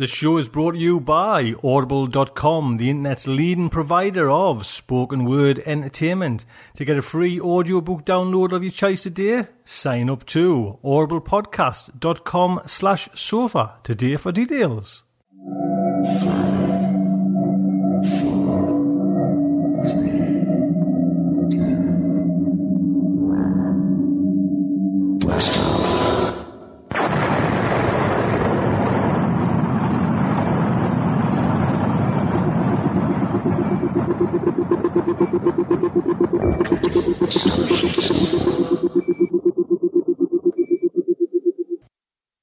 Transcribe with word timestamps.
The 0.00 0.06
show 0.06 0.38
is 0.38 0.48
brought 0.48 0.72
to 0.72 0.78
you 0.78 0.98
by 0.98 1.52
Audible.com, 1.62 2.78
the 2.78 2.88
internet's 2.88 3.26
leading 3.26 3.68
provider 3.68 4.30
of 4.30 4.64
spoken 4.64 5.26
word 5.26 5.62
entertainment. 5.66 6.46
To 6.76 6.86
get 6.86 6.96
a 6.96 7.02
free 7.02 7.38
audiobook 7.38 8.06
download 8.06 8.52
of 8.52 8.62
your 8.62 8.70
choice 8.70 9.02
today, 9.02 9.48
sign 9.66 10.08
up 10.08 10.24
to 10.28 10.78
audiblepodcast.com 10.82 12.62
slash 12.64 13.10
sofa 13.14 13.74
today 13.82 14.16
for 14.16 14.32
details. 14.32 15.02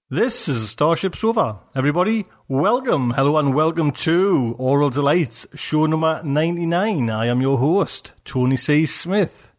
This 0.09 0.47
is 0.47 0.69
Starship 0.69 1.17
Sofa. 1.17 1.59
Everybody, 1.75 2.27
welcome, 2.47 3.09
hello, 3.09 3.37
and 3.39 3.53
welcome 3.53 3.91
to 3.91 4.55
Aural 4.57 4.89
Delights, 4.89 5.45
show 5.53 5.85
number 5.85 6.21
99. 6.23 7.09
I 7.09 7.25
am 7.25 7.41
your 7.41 7.57
host, 7.57 8.13
Tony 8.23 8.55
C. 8.55 8.85
Smith. 8.85 9.51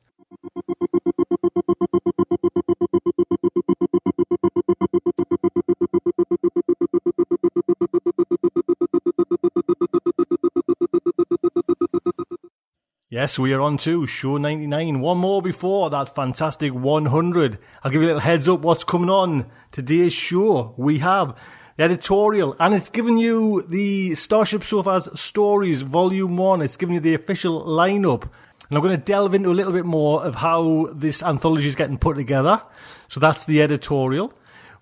Yes, 13.21 13.37
we 13.37 13.53
are 13.53 13.61
on 13.61 13.79
to 13.79 14.07
show 14.07 14.37
99. 14.37 15.01
One 15.01 15.19
more 15.19 15.43
before 15.43 15.91
that 15.91 16.15
fantastic 16.15 16.73
100. 16.73 17.59
I'll 17.83 17.91
give 17.91 18.01
you 18.01 18.07
a 18.07 18.11
little 18.11 18.21
heads 18.21 18.49
up 18.49 18.61
what's 18.61 18.85
coming 18.85 19.11
on 19.11 19.47
today's 19.73 20.13
show. 20.13 20.73
We 20.77 21.01
have 21.01 21.37
the 21.77 21.83
editorial, 21.83 22.55
and 22.61 22.75
it's 22.75 22.91
giving 22.91 23.19
you 23.19 23.63
the 23.63 24.15
Starship 24.15 24.63
Sofa's 24.63 25.09
Stories 25.21 25.83
Volume 25.83 26.37
1. 26.37 26.63
It's 26.63 26.77
giving 26.77 26.95
you 26.95 27.01
the 27.01 27.15
official 27.15 27.65
lineup. 27.65 28.23
And 28.23 28.79
I'm 28.79 28.85
going 28.85 28.97
to 28.97 29.05
delve 29.05 29.35
into 29.35 29.51
a 29.51 29.59
little 29.59 29.73
bit 29.73 29.85
more 29.85 30.23
of 30.23 30.37
how 30.37 30.89
this 30.93 31.21
anthology 31.21 31.67
is 31.67 31.75
getting 31.75 31.99
put 31.99 32.15
together. 32.15 32.63
So 33.09 33.19
that's 33.19 33.47
the 33.47 33.63
editorial. 33.63 34.33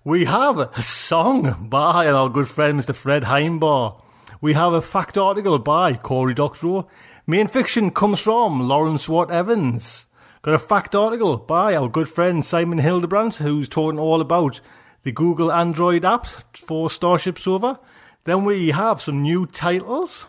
We 0.03 0.25
have 0.25 0.59
a 0.59 0.83
song 0.83 1.69
by 1.69 2.05
our 2.07 2.29
good 2.29 2.47
friend 2.47 2.79
Mr. 2.79 2.93
Fred 2.93 3.23
Himebaugh. 3.23 3.99
We 4.41 4.53
have 4.53 4.73
a 4.73 4.81
fact 4.83 5.17
article 5.17 5.57
by 5.57 5.95
Cory 5.95 6.35
Doctorow. 6.35 6.87
Main 7.29 7.47
fiction 7.47 7.91
comes 7.91 8.21
from 8.21 8.69
Lawrence 8.69 9.09
Watt 9.09 9.29
Evans. 9.29 10.07
Got 10.43 10.53
a 10.53 10.59
fact 10.59 10.95
article 10.95 11.35
by 11.35 11.75
our 11.75 11.89
good 11.89 12.07
friend 12.07 12.43
Simon 12.43 12.77
Hildebrandt, 12.77 13.35
who's 13.35 13.67
talking 13.67 13.99
all 13.99 14.21
about 14.21 14.61
the 15.03 15.11
Google 15.11 15.51
Android 15.51 16.05
app 16.05 16.25
for 16.55 16.89
Starship 16.89 17.37
Sofa. 17.37 17.81
Then 18.23 18.45
we 18.45 18.69
have 18.69 19.01
some 19.01 19.21
new 19.21 19.45
titles. 19.45 20.25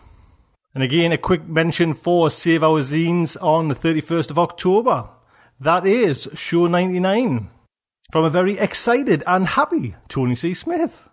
And 0.75 0.83
again, 0.83 1.13
a 1.13 1.17
quick 1.17 1.47
mention 1.47 1.93
for 1.93 2.29
Save 2.29 2.65
Our 2.65 2.81
Zines 2.81 3.41
on 3.41 3.69
the 3.69 3.75
31st 3.75 4.31
of 4.31 4.37
October. 4.37 5.07
That 5.57 5.87
is 5.87 6.27
show 6.33 6.67
99 6.67 7.49
from 8.11 8.25
a 8.25 8.29
very 8.29 8.57
excited 8.57 9.23
and 9.25 9.47
happy 9.47 9.95
Tony 10.09 10.35
C. 10.35 10.53
Smith. 10.53 11.07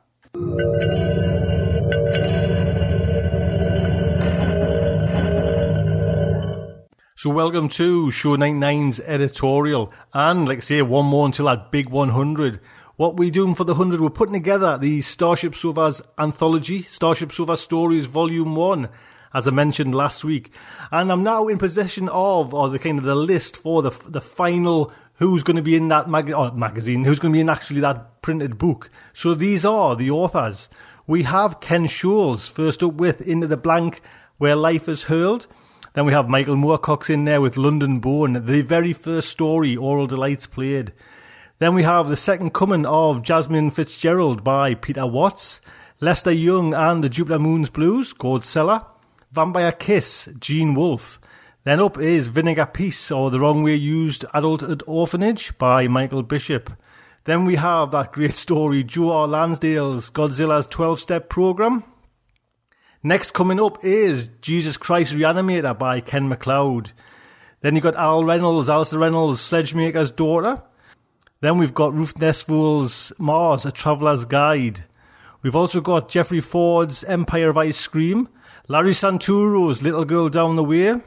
So 7.26 7.32
welcome 7.32 7.69
to 7.70 8.12
Show 8.12 8.37
99's 8.37 9.00
editorial. 9.00 9.92
And 10.14 10.47
like 10.47 10.59
I 10.59 10.60
say, 10.60 10.82
one 10.82 11.06
more 11.06 11.26
until 11.26 11.47
that 11.47 11.72
big 11.72 11.88
100. 11.88 12.60
What 12.94 13.16
we're 13.16 13.32
doing 13.32 13.56
for 13.56 13.64
the 13.64 13.75
100? 13.75 14.00
We're 14.00 14.10
putting 14.10 14.34
together 14.34 14.78
the 14.78 15.00
Starship 15.00 15.56
Sofa's 15.56 16.00
anthology, 16.20 16.82
Starship 16.82 17.32
Sofa 17.32 17.56
Stories 17.56 18.06
Volume 18.06 18.54
1, 18.54 18.88
as 19.34 19.48
I 19.48 19.50
mentioned 19.50 19.92
last 19.92 20.22
week. 20.22 20.53
And 20.92 21.10
I'm 21.10 21.25
now 21.25 21.48
in 21.48 21.59
possession 21.59 22.09
of, 22.10 22.54
or 22.54 22.69
the 22.69 22.78
kind 22.78 22.97
of 22.97 23.04
the 23.04 23.16
list 23.16 23.56
for 23.56 23.82
the, 23.82 23.91
the 24.06 24.20
final 24.20 24.93
who's 25.14 25.43
going 25.43 25.56
to 25.56 25.62
be 25.62 25.75
in 25.75 25.88
that 25.88 26.08
mag- 26.08 26.54
magazine, 26.54 27.03
who's 27.03 27.19
going 27.19 27.32
to 27.32 27.37
be 27.37 27.41
in 27.41 27.50
actually 27.50 27.81
that 27.81 28.22
printed 28.22 28.56
book. 28.56 28.88
So 29.14 29.34
these 29.34 29.64
are 29.64 29.97
the 29.97 30.12
authors. 30.12 30.69
We 31.08 31.25
have 31.25 31.58
Ken 31.58 31.88
Scholes, 31.88 32.48
first 32.48 32.84
up 32.84 32.94
with 32.94 33.20
Into 33.20 33.48
the 33.48 33.56
Blank, 33.56 34.00
Where 34.38 34.54
Life 34.54 34.88
is 34.88 35.03
Hurled. 35.03 35.48
Then 35.97 36.05
we 36.05 36.12
have 36.12 36.29
Michael 36.29 36.57
Moorcock's 36.57 37.09
in 37.09 37.25
there 37.25 37.41
with 37.41 37.57
London 37.57 38.01
Bone, 38.01 38.45
the 38.45 38.61
very 38.61 38.93
first 38.93 39.31
story 39.31 39.79
Aural 39.79 40.07
Delights 40.07 40.45
played. 40.45 40.93
Then 41.59 41.75
we 41.75 41.84
have 41.84 42.11
The 42.11 42.17
Second 42.17 42.53
Coming 42.53 42.84
of 42.84 43.23
Jasmine 43.23 43.71
Fitzgerald 43.71 44.45
by 44.45 44.75
Peter 44.75 45.06
Watts, 45.06 45.62
Lester 45.99 46.33
Young 46.33 46.75
and 46.75 47.03
the 47.03 47.09
Jupiter 47.09 47.39
Moons 47.39 47.71
Blues, 47.71 48.12
Gord 48.12 48.43
Sellar, 48.45 48.85
Vampire 49.33 49.73
Kiss, 49.73 50.29
Gene 50.39 50.75
Wolfe. 50.75 51.19
Then 51.65 51.81
up 51.81 51.97
is 51.97 52.27
Vinegar 52.27 52.67
Peace 52.67 53.11
or 53.11 53.31
The 53.31 53.41
Wrong 53.41 53.62
Way 53.62 53.77
Used 53.77 54.27
Adult 54.35 54.65
at 54.65 54.87
Orphanage 54.87 55.56
by 55.56 55.89
Michael 55.89 56.23
Bishop. 56.23 56.71
Then 57.25 57.47
we 57.47 57.56
have 57.56 57.93
that 57.93 58.12
great 58.12 58.35
story, 58.35 58.85
Joe 58.85 59.12
R. 59.12 59.27
Lansdale's 59.27 60.11
Godzilla's 60.11 60.67
12 60.67 61.01
Step 61.01 61.31
Program. 61.31 61.85
Next 63.06 63.34
coming 63.34 63.61
up 63.61 63.84
is 63.84 64.27
Jesus 64.41 64.77
Christ 64.77 65.12
Reanimator 65.12 65.78
by 65.78 66.00
Ken 66.00 66.28
MacLeod. 66.28 66.91
Then 67.61 67.77
you've 67.77 67.84
got 67.84 67.94
Al 67.94 68.25
Reynolds, 68.25 68.69
Alistair 68.69 68.99
Reynolds, 68.99 69.41
Sledgemaker's 69.41 70.11
Daughter. 70.11 70.61
Then 71.41 71.56
we've 71.56 71.72
got 71.72 71.94
Ruth 71.94 72.15
Nestvold's 72.17 73.12
Mars, 73.17 73.65
A 73.65 73.71
Traveller's 73.71 74.25
Guide. 74.25 74.87
We've 75.41 75.55
also 75.55 75.81
got 75.81 76.09
Jeffrey 76.09 76.41
Ford's 76.41 77.05
Empire 77.05 77.50
of 77.50 77.56
Ice 77.59 77.87
Cream, 77.87 78.28
Larry 78.67 78.93
Santoro's 78.93 79.83
Little 79.83 80.05
Girl 80.05 80.28
Down 80.28 80.56
the 80.56 80.65
Way, 80.65 81.00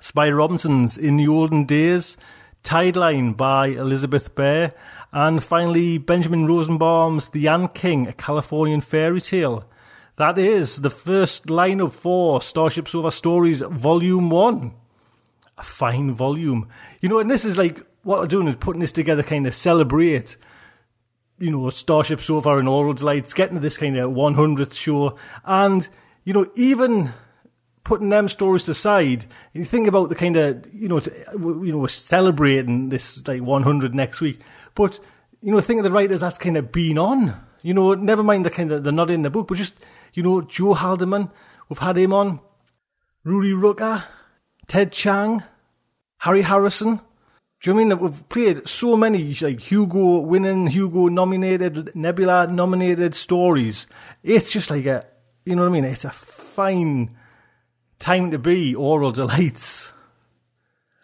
Spy 0.00 0.30
Robinson's 0.30 0.96
In 0.96 1.18
the 1.18 1.28
Olden 1.28 1.66
Days, 1.66 2.16
Tideline 2.62 3.36
by 3.36 3.66
Elizabeth 3.66 4.34
Bear, 4.34 4.72
and 5.12 5.44
finally 5.44 5.98
Benjamin 5.98 6.46
Rosenbaum's 6.46 7.28
The 7.28 7.46
Ant 7.48 7.74
King, 7.74 8.08
A 8.08 8.14
Californian 8.14 8.80
Fairy 8.80 9.20
Tale. 9.20 9.68
That 10.16 10.38
is 10.38 10.80
the 10.80 10.90
first 10.90 11.46
lineup 11.46 11.90
for 11.90 12.40
Starship 12.40 12.86
Sofa 12.86 13.10
Stories 13.10 13.60
Volume 13.60 14.30
1. 14.30 14.72
A 15.58 15.62
fine 15.62 16.12
volume. 16.12 16.68
You 17.00 17.08
know, 17.08 17.18
and 17.18 17.28
this 17.28 17.44
is 17.44 17.58
like 17.58 17.84
what 18.04 18.20
we're 18.20 18.26
doing 18.26 18.46
is 18.46 18.54
putting 18.56 18.80
this 18.80 18.92
together, 18.92 19.24
kind 19.24 19.44
of 19.44 19.54
celebrate, 19.56 20.36
you 21.40 21.50
know, 21.50 21.68
Starship 21.70 22.20
Sofa 22.20 22.58
and 22.58 22.68
Aural 22.68 22.92
Delights, 22.92 23.34
getting 23.34 23.56
to 23.56 23.60
this 23.60 23.76
kind 23.76 23.96
of 23.96 24.12
100th 24.12 24.74
show. 24.74 25.16
And, 25.44 25.88
you 26.22 26.32
know, 26.32 26.46
even 26.54 27.12
putting 27.82 28.10
them 28.10 28.28
stories 28.28 28.68
aside, 28.68 29.26
you 29.52 29.64
think 29.64 29.88
about 29.88 30.10
the 30.10 30.14
kind 30.14 30.36
of, 30.36 30.72
you 30.72 30.86
know, 30.86 31.00
you 31.34 31.72
know, 31.72 31.78
we're 31.78 31.88
celebrating 31.88 32.88
this 32.88 33.26
like 33.26 33.42
100 33.42 33.96
next 33.96 34.20
week. 34.20 34.40
But, 34.76 35.00
you 35.42 35.50
know, 35.50 35.60
think 35.60 35.78
of 35.78 35.84
the 35.84 35.90
writers 35.90 36.20
that's 36.20 36.38
kind 36.38 36.56
of 36.56 36.70
been 36.70 36.98
on. 36.98 37.34
You 37.62 37.74
know, 37.74 37.94
never 37.94 38.22
mind 38.22 38.44
the 38.44 38.50
kind 38.50 38.70
of, 38.70 38.84
they're 38.84 38.92
not 38.92 39.10
in 39.10 39.22
the 39.22 39.30
book, 39.30 39.48
but 39.48 39.56
just, 39.56 39.74
you 40.14 40.22
know, 40.22 40.40
Joe 40.40 40.74
Haldeman, 40.74 41.30
we've 41.68 41.78
had 41.78 41.98
him 41.98 42.12
on, 42.12 42.40
Rudy 43.24 43.52
Rucker, 43.52 44.04
Ted 44.66 44.92
Chiang, 44.92 45.42
Harry 46.18 46.42
Harrison. 46.42 47.00
Do 47.60 47.70
you 47.70 47.74
know 47.74 47.80
I 47.80 47.84
mean 47.84 47.98
we've 47.98 48.28
played 48.28 48.68
so 48.68 48.96
many 48.96 49.34
like 49.40 49.60
Hugo 49.60 50.18
winning, 50.18 50.66
Hugo 50.66 51.08
nominated, 51.08 51.94
Nebula 51.94 52.46
nominated 52.46 53.14
stories? 53.14 53.86
It's 54.22 54.50
just 54.50 54.70
like 54.70 54.86
a, 54.86 55.04
you 55.44 55.56
know 55.56 55.62
what 55.62 55.68
I 55.68 55.72
mean? 55.72 55.84
It's 55.84 56.04
a 56.04 56.10
fine 56.10 57.16
time 57.98 58.30
to 58.30 58.38
be 58.38 58.74
aural 58.74 59.12
delights. 59.12 59.90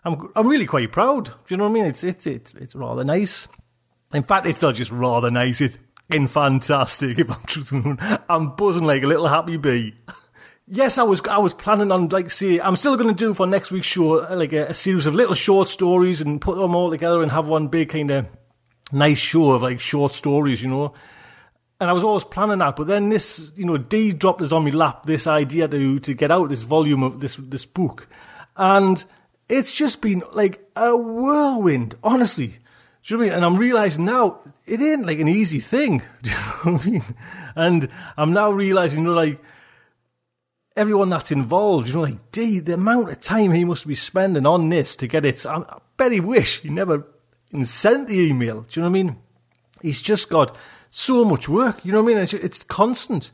I'm 0.04 0.30
I'm 0.34 0.46
really 0.46 0.66
quite 0.66 0.92
proud. 0.92 1.26
Do 1.26 1.32
you 1.48 1.56
know 1.56 1.64
what 1.64 1.70
I 1.70 1.74
mean? 1.74 1.86
It's 1.86 2.04
it's 2.04 2.26
it's 2.26 2.54
it's 2.54 2.74
rather 2.74 3.04
nice. 3.04 3.48
In 4.12 4.22
fact, 4.22 4.46
it's 4.46 4.62
not 4.62 4.74
just 4.74 4.90
rather 4.90 5.30
nice. 5.30 5.60
It's 5.60 5.78
fucking 6.10 6.28
fantastic. 6.28 7.18
If 7.18 7.30
I'm 7.30 7.42
truthful, 7.44 7.96
I'm 8.28 8.56
buzzing 8.56 8.84
like 8.84 9.02
a 9.02 9.06
little 9.06 9.28
happy 9.28 9.56
bee. 9.56 9.94
Yes, 10.66 10.98
I 10.98 11.02
was 11.02 11.20
I 11.22 11.38
was 11.38 11.54
planning 11.54 11.90
on 11.90 12.08
like 12.08 12.30
see 12.30 12.60
I'm 12.60 12.76
still 12.76 12.96
going 12.96 13.08
to 13.08 13.14
do 13.14 13.34
for 13.34 13.46
next 13.46 13.70
week's 13.70 13.86
show 13.86 14.26
like 14.34 14.52
a, 14.52 14.66
a, 14.66 14.74
series 14.74 15.06
of 15.06 15.14
little 15.14 15.34
short 15.34 15.68
stories 15.68 16.20
and 16.20 16.40
put 16.40 16.56
them 16.56 16.76
all 16.76 16.90
together 16.90 17.22
and 17.22 17.32
have 17.32 17.48
one 17.48 17.68
big 17.68 17.88
kind 17.88 18.10
of 18.10 18.26
nice 18.92 19.18
show 19.18 19.50
of 19.52 19.62
like 19.62 19.80
short 19.80 20.12
stories, 20.12 20.62
you 20.62 20.68
know. 20.68 20.94
and 21.80 21.90
I 21.90 21.92
was 21.92 22.04
always 22.04 22.24
planning 22.24 22.58
that. 22.58 22.76
But 22.76 22.86
then 22.86 23.08
this, 23.08 23.48
you 23.56 23.64
know, 23.64 23.78
D 23.78 24.12
dropped 24.12 24.40
this 24.40 24.52
on 24.52 24.64
my 24.64 24.70
lap, 24.70 25.06
this 25.06 25.26
idea 25.26 25.66
to 25.66 25.98
to 26.00 26.14
get 26.14 26.30
out 26.30 26.48
this 26.48 26.62
volume 26.62 27.02
of 27.02 27.20
this 27.20 27.36
this 27.36 27.66
book, 27.66 28.08
and 28.56 29.04
it's 29.48 29.72
just 29.72 30.00
been 30.00 30.22
like 30.32 30.64
a 30.76 30.96
whirlwind, 30.96 31.96
honestly. 32.04 32.58
You 33.10 33.16
know 33.16 33.24
what 33.24 33.24
I 33.24 33.28
mean? 33.30 33.36
And 33.36 33.44
I'm 33.44 33.56
realizing 33.56 34.04
now 34.04 34.40
it 34.66 34.80
ain't 34.80 35.06
like 35.06 35.18
an 35.18 35.28
easy 35.28 35.58
thing. 35.58 36.02
Do 36.22 36.30
you 36.30 36.36
know 36.36 36.42
what 36.42 36.82
I 36.82 36.90
mean? 36.90 37.04
And 37.56 37.88
I'm 38.16 38.32
now 38.32 38.52
realizing, 38.52 39.00
you 39.00 39.06
know, 39.06 39.14
like 39.14 39.40
everyone 40.76 41.10
that's 41.10 41.32
involved, 41.32 41.88
you 41.88 41.94
know, 41.94 42.02
like 42.02 42.30
D, 42.30 42.60
the 42.60 42.74
amount 42.74 43.10
of 43.10 43.20
time 43.20 43.50
he 43.50 43.64
must 43.64 43.86
be 43.86 43.96
spending 43.96 44.46
on 44.46 44.68
this 44.68 44.94
to 44.96 45.08
get 45.08 45.24
it. 45.24 45.44
I, 45.44 45.56
I 45.56 45.78
bet 45.96 46.12
he 46.12 46.20
wish 46.20 46.60
he 46.60 46.68
never 46.68 47.06
sent 47.64 48.08
the 48.08 48.18
email. 48.18 48.62
Do 48.62 48.80
you 48.80 48.82
know 48.82 48.90
what 48.90 48.98
I 48.98 49.02
mean? 49.02 49.18
He's 49.82 50.00
just 50.00 50.28
got 50.28 50.56
so 50.90 51.24
much 51.24 51.48
work. 51.48 51.84
You 51.84 51.92
know 51.92 52.02
what 52.02 52.12
I 52.12 52.14
mean? 52.14 52.22
It's, 52.22 52.34
it's 52.34 52.62
constant. 52.62 53.32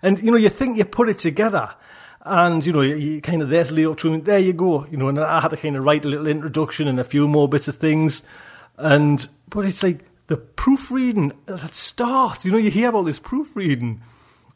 And, 0.00 0.18
you 0.20 0.30
know, 0.30 0.36
you 0.36 0.48
think 0.48 0.78
you 0.78 0.84
put 0.84 1.08
it 1.08 1.18
together 1.18 1.74
and, 2.22 2.64
you 2.64 2.72
know, 2.72 2.80
you, 2.80 2.96
you 2.96 3.20
kind 3.20 3.42
of, 3.42 3.50
there's 3.50 3.72
Leo 3.72 3.94
Truman, 3.94 4.22
there 4.22 4.38
you 4.38 4.54
go. 4.54 4.86
You 4.86 4.96
know, 4.96 5.08
and 5.08 5.20
I 5.20 5.40
had 5.40 5.48
to 5.48 5.56
kind 5.56 5.76
of 5.76 5.84
write 5.84 6.04
a 6.04 6.08
little 6.08 6.26
introduction 6.28 6.88
and 6.88 6.98
a 6.98 7.04
few 7.04 7.28
more 7.28 7.48
bits 7.48 7.68
of 7.68 7.76
things. 7.76 8.22
And, 8.78 9.28
but 9.50 9.64
it's 9.64 9.82
like 9.82 10.04
the 10.28 10.36
proofreading 10.36 11.32
that 11.46 11.74
starts, 11.74 12.44
you 12.44 12.52
know, 12.52 12.58
you 12.58 12.70
hear 12.70 12.90
about 12.90 13.02
this 13.02 13.18
proofreading. 13.18 14.00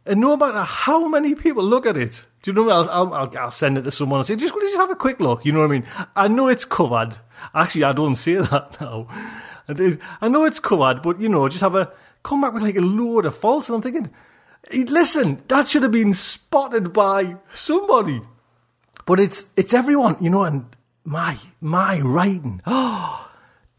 And 0.06 0.20
no 0.20 0.36
matter 0.36 0.60
how 0.60 1.08
many 1.08 1.34
people 1.34 1.64
look 1.64 1.86
at 1.86 1.96
it, 1.96 2.24
do 2.42 2.50
you 2.50 2.54
know? 2.54 2.70
I'll, 2.70 2.90
I'll, 2.90 3.38
I'll 3.38 3.50
send 3.50 3.78
it 3.78 3.82
to 3.82 3.90
someone 3.90 4.20
and 4.20 4.26
say, 4.26 4.36
just, 4.36 4.54
just 4.54 4.76
have 4.76 4.90
a 4.90 4.96
quick 4.96 5.20
look. 5.20 5.44
You 5.44 5.52
know 5.52 5.60
what 5.60 5.70
I 5.70 5.72
mean? 5.72 5.86
I 6.16 6.28
know 6.28 6.48
it's 6.48 6.64
covered. 6.64 7.16
Actually, 7.54 7.84
I 7.84 7.92
don't 7.92 8.16
say 8.16 8.34
that 8.34 8.80
now. 8.80 9.06
I 10.20 10.28
know 10.28 10.44
it's 10.44 10.58
covered, 10.58 11.02
but 11.02 11.20
you 11.20 11.28
know, 11.28 11.48
just 11.48 11.62
have 11.62 11.76
a, 11.76 11.92
come 12.22 12.40
back 12.40 12.52
with 12.52 12.62
like 12.62 12.76
a 12.76 12.80
load 12.80 13.26
of 13.26 13.36
false. 13.36 13.68
And 13.68 13.76
I'm 13.76 13.82
thinking, 13.82 14.10
listen, 14.90 15.42
that 15.48 15.68
should 15.68 15.82
have 15.82 15.92
been 15.92 16.14
spotted 16.14 16.92
by 16.92 17.36
somebody. 17.52 18.22
But 19.06 19.20
it's 19.20 19.46
it's 19.56 19.74
everyone, 19.74 20.16
you 20.20 20.30
know, 20.30 20.44
and 20.44 20.66
my 21.04 21.38
my 21.60 22.00
writing. 22.00 22.60
Oh, 22.66 23.28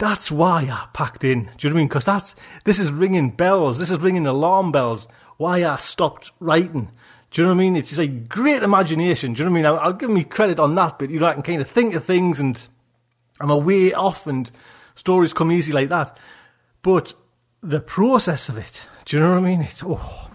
that's 0.03 0.29
why 0.29 0.67
I 0.69 0.87
packed 0.93 1.23
in. 1.23 1.43
Do 1.43 1.49
you 1.59 1.69
know 1.69 1.75
what 1.75 1.79
I 1.79 1.81
mean? 1.81 1.87
Because 1.87 2.05
that's 2.05 2.35
this 2.65 2.77
is 2.77 2.91
ringing 2.91 3.29
bells. 3.29 3.79
This 3.79 3.89
is 3.89 3.99
ringing 3.99 4.27
alarm 4.27 4.71
bells. 4.73 5.07
Why 5.37 5.63
I 5.63 5.77
stopped 5.77 6.31
writing. 6.41 6.91
Do 7.31 7.41
you 7.41 7.47
know 7.47 7.53
what 7.53 7.61
I 7.61 7.63
mean? 7.63 7.75
It's 7.77 7.89
just 7.89 8.01
a 8.01 8.07
great 8.07 8.63
imagination. 8.63 9.33
Do 9.33 9.39
you 9.39 9.45
know 9.45 9.51
what 9.53 9.59
I 9.59 9.61
mean? 9.61 9.65
I'll, 9.65 9.79
I'll 9.79 9.93
give 9.93 10.09
me 10.09 10.25
credit 10.25 10.59
on 10.59 10.75
that, 10.75 10.99
but 10.99 11.09
you 11.09 11.19
know, 11.19 11.27
I 11.27 11.33
can 11.33 11.41
kind 11.41 11.61
of 11.61 11.69
think 11.69 11.95
of 11.95 12.03
things 12.03 12.39
and 12.39 12.61
I'm 13.39 13.49
a 13.49 13.57
way 13.57 13.93
off, 13.93 14.27
and 14.27 14.49
stories 14.95 15.33
come 15.33 15.51
easy 15.51 15.71
like 15.71 15.89
that. 15.89 16.17
But 16.81 17.13
the 17.61 17.79
process 17.79 18.49
of 18.49 18.57
it, 18.57 18.85
do 19.05 19.17
you 19.17 19.23
know 19.23 19.31
what 19.31 19.39
I 19.39 19.41
mean? 19.41 19.61
It's, 19.61 19.83
oh, 19.85 20.29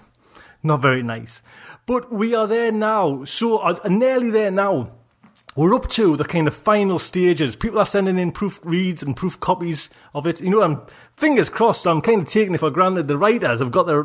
not 0.63 0.81
very 0.81 1.03
nice. 1.03 1.43
But 1.87 2.13
we 2.13 2.35
are 2.35 2.47
there 2.47 2.73
now. 2.73 3.25
So, 3.25 3.59
uh, 3.59 3.79
nearly 3.89 4.31
there 4.31 4.51
now. 4.51 4.98
We're 5.59 5.75
up 5.75 5.89
to 5.89 6.17
the 6.17 6.25
kind 6.25 6.47
of 6.47 6.55
final 6.55 7.01
stages. 7.01 7.57
People 7.57 7.81
are 7.81 7.85
sending 7.85 8.17
in 8.17 8.31
proof 8.31 8.61
reads 8.63 9.03
and 9.03 9.17
proof 9.17 9.41
copies 9.41 9.91
of 10.15 10.25
it. 10.25 10.41
You 10.41 10.51
know, 10.51 10.63
I'm 10.63 10.83
fingers 11.17 11.51
crossed. 11.51 11.85
I'm 11.85 12.01
kind 12.01 12.23
of 12.23 12.29
taking 12.29 12.55
it 12.55 12.61
for 12.61 12.71
granted. 12.71 13.09
The 13.09 13.19
writers 13.19 13.59
have 13.59 13.73
got 13.73 13.89
their 13.89 14.05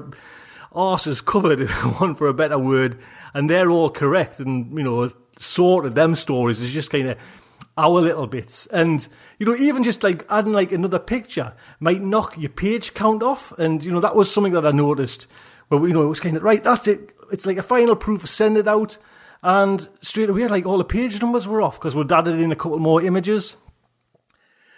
arses 0.74 1.24
covered, 1.24 1.60
if 1.62 2.02
want 2.02 2.18
for 2.18 2.26
a 2.26 2.34
better 2.34 2.58
word, 2.58 2.98
and 3.36 3.52
they're 3.52 3.70
all 3.70 3.92
correct 3.92 4.40
and 4.40 4.76
you 4.76 4.84
know 4.84 5.12
sorted. 5.38 5.94
Them 5.94 6.16
stories 6.16 6.60
is 6.60 6.72
just 6.72 6.90
kind 6.90 7.10
of 7.10 7.20
our 7.78 8.02
little 8.02 8.26
bits. 8.26 8.66
And, 8.66 9.08
you 9.38 9.46
know, 9.46 9.56
even 9.56 9.84
just 9.84 10.02
like 10.02 10.26
adding 10.32 10.54
like 10.54 10.72
another 10.72 10.98
picture 10.98 11.54
might 11.80 12.02
knock 12.02 12.36
your 12.36 12.50
page 12.50 12.96
count 12.96 13.22
off. 13.22 13.52
And, 13.60 13.84
you 13.84 13.92
know, 13.92 14.00
that 14.00 14.16
was 14.16 14.34
something 14.34 14.54
that 14.54 14.66
I 14.66 14.72
noticed 14.72 15.28
where, 15.68 15.88
you 15.88 15.94
know, 15.94 16.02
it 16.02 16.08
was 16.08 16.20
kind 16.20 16.36
of, 16.36 16.42
right, 16.42 16.64
that's 16.64 16.88
it. 16.88 17.16
It's 17.32 17.46
like 17.46 17.58
a 17.58 17.64
final 17.64 17.96
proof, 17.96 18.28
send 18.28 18.58
it 18.58 18.68
out. 18.68 18.98
And 19.44 19.88
straight 20.02 20.30
away, 20.30 20.48
like 20.48 20.66
all 20.66 20.78
the 20.78 20.86
page 20.86 21.22
numbers 21.22 21.48
were 21.48 21.62
off 21.62 21.78
because 21.78 21.96
we'd 21.96 22.12
added 22.12 22.40
in 22.40 22.52
a 22.52 22.56
couple 22.56 22.80
more 22.80 23.02
images. 23.02 23.58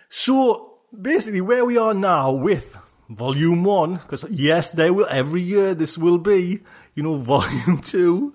So 0.10 0.80
basically, 1.00 1.42
where 1.42 1.64
we 1.64 1.78
are 1.78 1.94
now 1.94 2.32
with 2.32 2.76
volume 3.08 3.64
one, 3.64 3.98
because 3.98 4.26
yes, 4.32 4.74
there 4.74 4.92
will, 4.92 5.08
every 5.08 5.44
year 5.44 5.76
this 5.76 5.98
will 5.98 6.18
be, 6.18 6.62
you 6.96 7.04
know, 7.04 7.16
volume 7.18 7.80
two. 7.82 8.34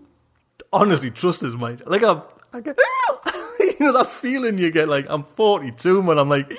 Honestly, 0.72 1.10
trust 1.10 1.42
us, 1.42 1.54
mate. 1.54 1.84
Like, 1.84 2.04
I'm, 2.04 2.22
I 2.52 2.60
get, 2.60 2.78
you 3.80 3.86
know 3.86 3.92
that 3.92 4.10
feeling 4.10 4.58
you 4.58 4.70
get 4.70 4.88
like 4.88 5.06
I'm 5.08 5.24
42 5.24 6.02
man 6.02 6.18
I'm 6.18 6.28
like 6.28 6.52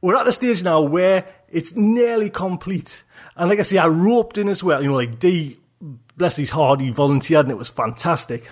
we're 0.00 0.16
at 0.16 0.24
the 0.24 0.32
stage 0.32 0.62
now 0.62 0.80
where 0.80 1.26
it's 1.48 1.74
nearly 1.74 2.30
complete 2.30 3.04
and 3.36 3.48
like 3.48 3.58
I 3.58 3.62
say 3.62 3.78
I 3.78 3.86
roped 3.88 4.38
in 4.38 4.48
as 4.48 4.62
well 4.62 4.82
you 4.82 4.88
know 4.88 4.94
like 4.94 5.18
D 5.18 5.58
bless 5.80 6.36
his 6.36 6.50
heart 6.50 6.80
he 6.80 6.90
volunteered 6.90 7.46
and 7.46 7.52
it 7.52 7.58
was 7.58 7.68
fantastic. 7.68 8.50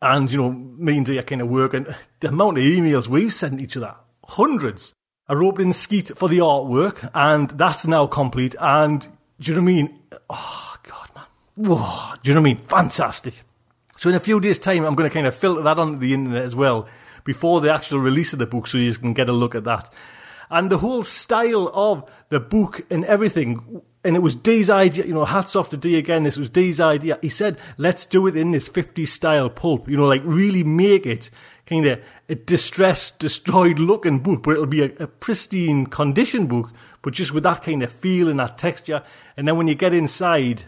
And 0.00 0.30
you 0.30 0.38
know 0.38 0.52
me 0.52 0.98
and 0.98 1.06
D 1.06 1.18
are 1.18 1.22
kind 1.22 1.42
of 1.42 1.48
working 1.48 1.86
the 2.20 2.28
amount 2.28 2.58
of 2.58 2.64
emails 2.64 3.08
we've 3.08 3.32
sent 3.32 3.60
each 3.60 3.76
other 3.76 3.94
hundreds 4.24 4.92
I 5.28 5.34
roped 5.34 5.60
in 5.60 5.72
Skeet 5.72 6.16
for 6.16 6.28
the 6.28 6.38
artwork 6.38 7.10
and 7.14 7.50
that's 7.50 7.86
now 7.86 8.06
complete 8.06 8.54
and 8.60 9.00
do 9.40 9.52
you 9.52 9.56
know 9.56 9.62
what 9.62 9.70
I 9.70 9.74
mean? 9.74 10.00
Oh 10.30 10.76
god 10.82 11.10
man. 11.14 11.24
Whoa, 11.56 12.14
do 12.22 12.30
you 12.30 12.34
know 12.34 12.40
what 12.40 12.50
I 12.50 12.54
mean? 12.54 12.62
Fantastic. 12.62 13.42
So 13.98 14.10
in 14.10 14.14
a 14.14 14.20
few 14.20 14.40
days' 14.40 14.58
time, 14.58 14.84
I'm 14.84 14.94
going 14.94 15.08
to 15.08 15.14
kind 15.14 15.26
of 15.26 15.34
filter 15.34 15.62
that 15.62 15.78
onto 15.78 15.98
the 15.98 16.12
internet 16.12 16.42
as 16.42 16.54
well 16.54 16.86
before 17.24 17.60
the 17.60 17.72
actual 17.72 17.98
release 17.98 18.32
of 18.32 18.38
the 18.38 18.46
book, 18.46 18.66
so 18.66 18.78
you 18.78 18.94
can 18.94 19.14
get 19.14 19.28
a 19.28 19.32
look 19.32 19.54
at 19.54 19.64
that. 19.64 19.92
And 20.50 20.70
the 20.70 20.78
whole 20.78 21.02
style 21.02 21.68
of 21.74 22.08
the 22.28 22.38
book 22.38 22.86
and 22.90 23.04
everything, 23.04 23.82
and 24.06 24.16
it 24.16 24.22
was 24.22 24.36
D's 24.36 24.70
idea. 24.70 25.04
You 25.04 25.14
know, 25.14 25.24
hats 25.24 25.56
off 25.56 25.70
to 25.70 25.76
D 25.76 25.96
again. 25.96 26.22
This 26.22 26.36
was 26.36 26.48
D's 26.48 26.80
idea. 26.80 27.18
He 27.20 27.28
said, 27.28 27.58
"Let's 27.76 28.06
do 28.06 28.26
it 28.26 28.36
in 28.36 28.52
this 28.52 28.68
50s 28.68 29.08
style 29.08 29.50
pulp. 29.50 29.88
You 29.88 29.96
know, 29.96 30.06
like 30.06 30.22
really 30.24 30.62
make 30.64 31.04
it 31.04 31.30
kind 31.66 31.86
of 31.86 32.00
a 32.28 32.34
distressed, 32.36 33.18
destroyed 33.18 33.78
looking 33.78 34.20
book, 34.20 34.42
but 34.44 34.52
it'll 34.52 34.66
be 34.66 34.82
a, 34.82 34.92
a 35.00 35.06
pristine 35.06 35.86
condition 35.86 36.46
book, 36.46 36.70
but 37.02 37.12
just 37.12 37.32
with 37.32 37.42
that 37.42 37.62
kind 37.62 37.82
of 37.82 37.92
feel 37.92 38.28
and 38.28 38.38
that 38.38 38.56
texture. 38.56 39.02
And 39.36 39.46
then 39.46 39.56
when 39.56 39.68
you 39.68 39.74
get 39.74 39.92
inside, 39.92 40.64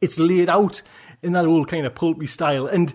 it's 0.00 0.18
laid 0.18 0.48
out 0.48 0.82
in 1.22 1.32
that 1.32 1.44
old 1.44 1.68
kind 1.68 1.86
of 1.86 1.94
pulpy 1.94 2.26
style. 2.26 2.66
And 2.66 2.94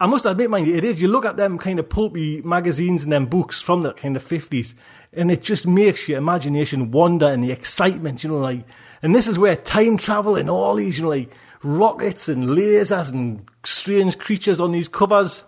I 0.00 0.06
must 0.06 0.26
admit, 0.26 0.48
mind 0.48 0.68
you, 0.68 0.76
it 0.76 0.84
is. 0.84 1.02
You 1.02 1.08
look 1.08 1.24
at 1.24 1.36
them 1.36 1.58
kind 1.58 1.80
of 1.80 1.88
pulpy 1.88 2.40
magazines 2.42 3.02
and 3.02 3.12
them 3.12 3.26
books 3.26 3.60
from 3.60 3.82
that 3.82 3.96
kind 3.96 4.16
of 4.16 4.24
50s, 4.24 4.74
and 5.12 5.30
it 5.30 5.42
just 5.42 5.66
makes 5.66 6.08
your 6.08 6.18
imagination 6.18 6.90
wander 6.90 7.26
and 7.26 7.42
the 7.42 7.52
excitement, 7.52 8.22
you 8.22 8.30
know, 8.30 8.38
like, 8.38 8.64
and 9.02 9.14
this 9.14 9.26
is 9.26 9.38
where 9.38 9.56
time 9.56 9.96
travel 9.96 10.36
and 10.36 10.50
all 10.50 10.74
these, 10.74 10.98
you 10.98 11.04
know, 11.04 11.10
like 11.10 11.34
rockets 11.62 12.28
and 12.28 12.48
lasers 12.48 13.12
and 13.12 13.48
strange 13.64 14.18
creatures 14.18 14.60
on 14.60 14.72
these 14.72 14.88
covers, 14.88 15.42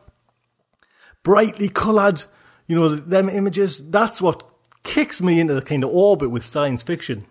brightly 1.23 1.69
coloured, 1.69 2.25
you 2.67 2.76
know, 2.76 2.88
them 2.88 3.29
images, 3.29 3.83
that's 3.90 4.23
what 4.23 4.43
kicks 4.83 5.21
me 5.21 5.40
into 5.40 5.55
the 5.55 5.62
kind 5.62 5.85
of 5.85 5.90
orbit 5.90 6.31
with 6.31 6.47
science 6.47 6.83
fiction. 6.83 7.26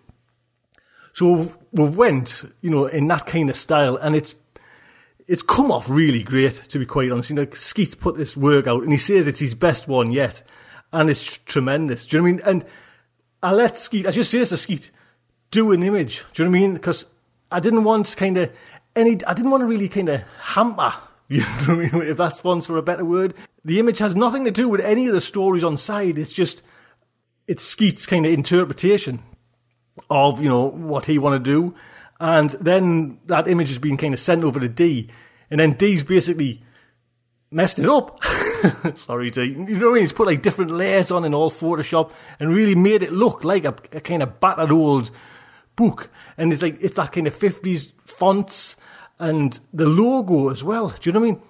So 1.12 1.52
we've, 1.72 1.96
went, 1.96 2.44
you 2.60 2.70
know, 2.70 2.86
in 2.86 3.08
that 3.08 3.26
kind 3.26 3.50
of 3.50 3.56
style, 3.56 3.96
and 3.96 4.14
it's 4.14 4.36
it's 5.26 5.42
come 5.42 5.70
off 5.70 5.88
really 5.88 6.22
great, 6.22 6.54
to 6.70 6.78
be 6.78 6.86
quite 6.86 7.10
honest. 7.10 7.30
You 7.30 7.36
know, 7.36 7.46
Skeet 7.52 7.98
put 8.00 8.16
this 8.16 8.36
work 8.36 8.66
out, 8.66 8.82
and 8.82 8.92
he 8.92 8.98
says 8.98 9.26
it's 9.26 9.40
his 9.40 9.54
best 9.54 9.88
one 9.88 10.12
yet, 10.12 10.42
and 10.92 11.10
it's 11.10 11.38
tremendous. 11.38 12.06
Do 12.06 12.16
you 12.16 12.22
know 12.22 12.24
what 12.24 12.28
I 12.28 12.32
mean? 12.32 12.62
And 12.62 12.64
I 13.42 13.52
let 13.52 13.78
Skeet, 13.78 14.06
I 14.06 14.10
just 14.10 14.30
say 14.30 14.44
to 14.44 14.56
Skeet, 14.56 14.90
do 15.50 15.72
an 15.72 15.82
image. 15.82 16.24
Do 16.32 16.42
you 16.42 16.48
know 16.48 16.50
what 16.50 16.58
I 16.58 16.60
mean? 16.60 16.74
Because 16.74 17.04
I 17.50 17.60
didn't 17.60 17.84
want 17.84 18.14
kind 18.16 18.36
of 18.36 18.52
any, 18.94 19.24
I 19.24 19.34
didn't 19.34 19.50
want 19.50 19.62
to 19.62 19.66
really 19.66 19.88
kind 19.88 20.08
of 20.08 20.22
hamper. 20.38 20.94
You 21.30 21.42
know 21.42 21.48
I 21.68 21.74
mean? 21.76 21.90
If 21.94 22.16
that's 22.16 22.40
fun 22.40 22.60
for 22.60 22.76
a 22.76 22.82
better 22.82 23.04
word. 23.04 23.34
The 23.64 23.78
image 23.78 23.98
has 23.98 24.16
nothing 24.16 24.46
to 24.46 24.50
do 24.50 24.68
with 24.68 24.80
any 24.80 25.06
of 25.06 25.14
the 25.14 25.20
stories 25.20 25.62
on 25.62 25.76
side. 25.76 26.18
It's 26.18 26.32
just, 26.32 26.60
it's 27.46 27.62
Skeet's 27.62 28.04
kind 28.04 28.26
of 28.26 28.32
interpretation 28.32 29.22
of, 30.10 30.42
you 30.42 30.48
know, 30.48 30.66
what 30.66 31.06
he 31.06 31.18
want 31.18 31.44
to 31.44 31.50
do. 31.50 31.72
And 32.18 32.50
then 32.50 33.20
that 33.26 33.46
image 33.46 33.68
has 33.68 33.78
been 33.78 33.96
kind 33.96 34.12
of 34.12 34.18
sent 34.18 34.42
over 34.42 34.60
to 34.60 34.68
D, 34.68 35.08
and 35.50 35.60
then 35.60 35.72
D's 35.72 36.04
basically 36.04 36.62
messed 37.50 37.78
it 37.78 37.88
up. 37.88 38.22
Sorry, 38.96 39.30
D. 39.30 39.44
You 39.44 39.56
know 39.56 39.86
what 39.86 39.90
I 39.90 39.94
mean? 39.94 40.02
He's 40.02 40.12
put 40.12 40.26
like 40.26 40.42
different 40.42 40.70
layers 40.70 41.10
on 41.10 41.24
in 41.24 41.34
all 41.34 41.50
Photoshop 41.50 42.12
and 42.38 42.54
really 42.54 42.74
made 42.74 43.02
it 43.02 43.12
look 43.12 43.44
like 43.44 43.64
a, 43.64 43.74
a 43.92 44.00
kind 44.00 44.22
of 44.22 44.40
battered 44.40 44.70
old 44.70 45.10
book. 45.76 46.10
And 46.36 46.52
it's 46.52 46.62
like 46.62 46.78
it's 46.80 46.96
that 46.96 47.12
kind 47.12 47.26
of 47.26 47.34
fifties 47.34 47.92
fonts 48.04 48.76
and 49.18 49.58
the 49.72 49.86
logo 49.86 50.50
as 50.50 50.62
well. 50.64 50.88
Do 50.88 51.08
you 51.08 51.12
know 51.12 51.20
what 51.20 51.26
I 51.26 51.30
mean? 51.30 51.42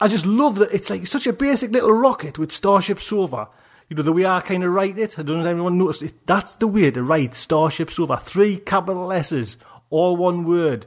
I 0.00 0.08
just 0.08 0.26
love 0.26 0.56
that 0.56 0.72
it's 0.72 0.90
like 0.90 1.06
such 1.06 1.26
a 1.26 1.32
basic 1.32 1.70
little 1.70 1.92
rocket 1.92 2.38
with 2.38 2.50
Starship 2.50 2.98
Sofa. 2.98 3.48
You 3.88 3.96
know, 3.96 4.02
the 4.02 4.12
way 4.12 4.26
I 4.26 4.40
kind 4.40 4.64
of 4.64 4.72
write 4.72 4.98
it, 4.98 5.18
I 5.18 5.22
don't 5.22 5.36
know 5.36 5.42
if 5.42 5.48
anyone 5.48 5.78
noticed 5.78 6.02
it. 6.02 6.26
That's 6.26 6.56
the 6.56 6.66
way 6.66 6.90
to 6.90 7.02
write 7.02 7.34
Starship 7.34 7.90
Sofa. 7.90 8.16
Three 8.16 8.58
capital 8.58 9.12
S's 9.12 9.58
all 9.90 10.16
one 10.16 10.44
word. 10.44 10.86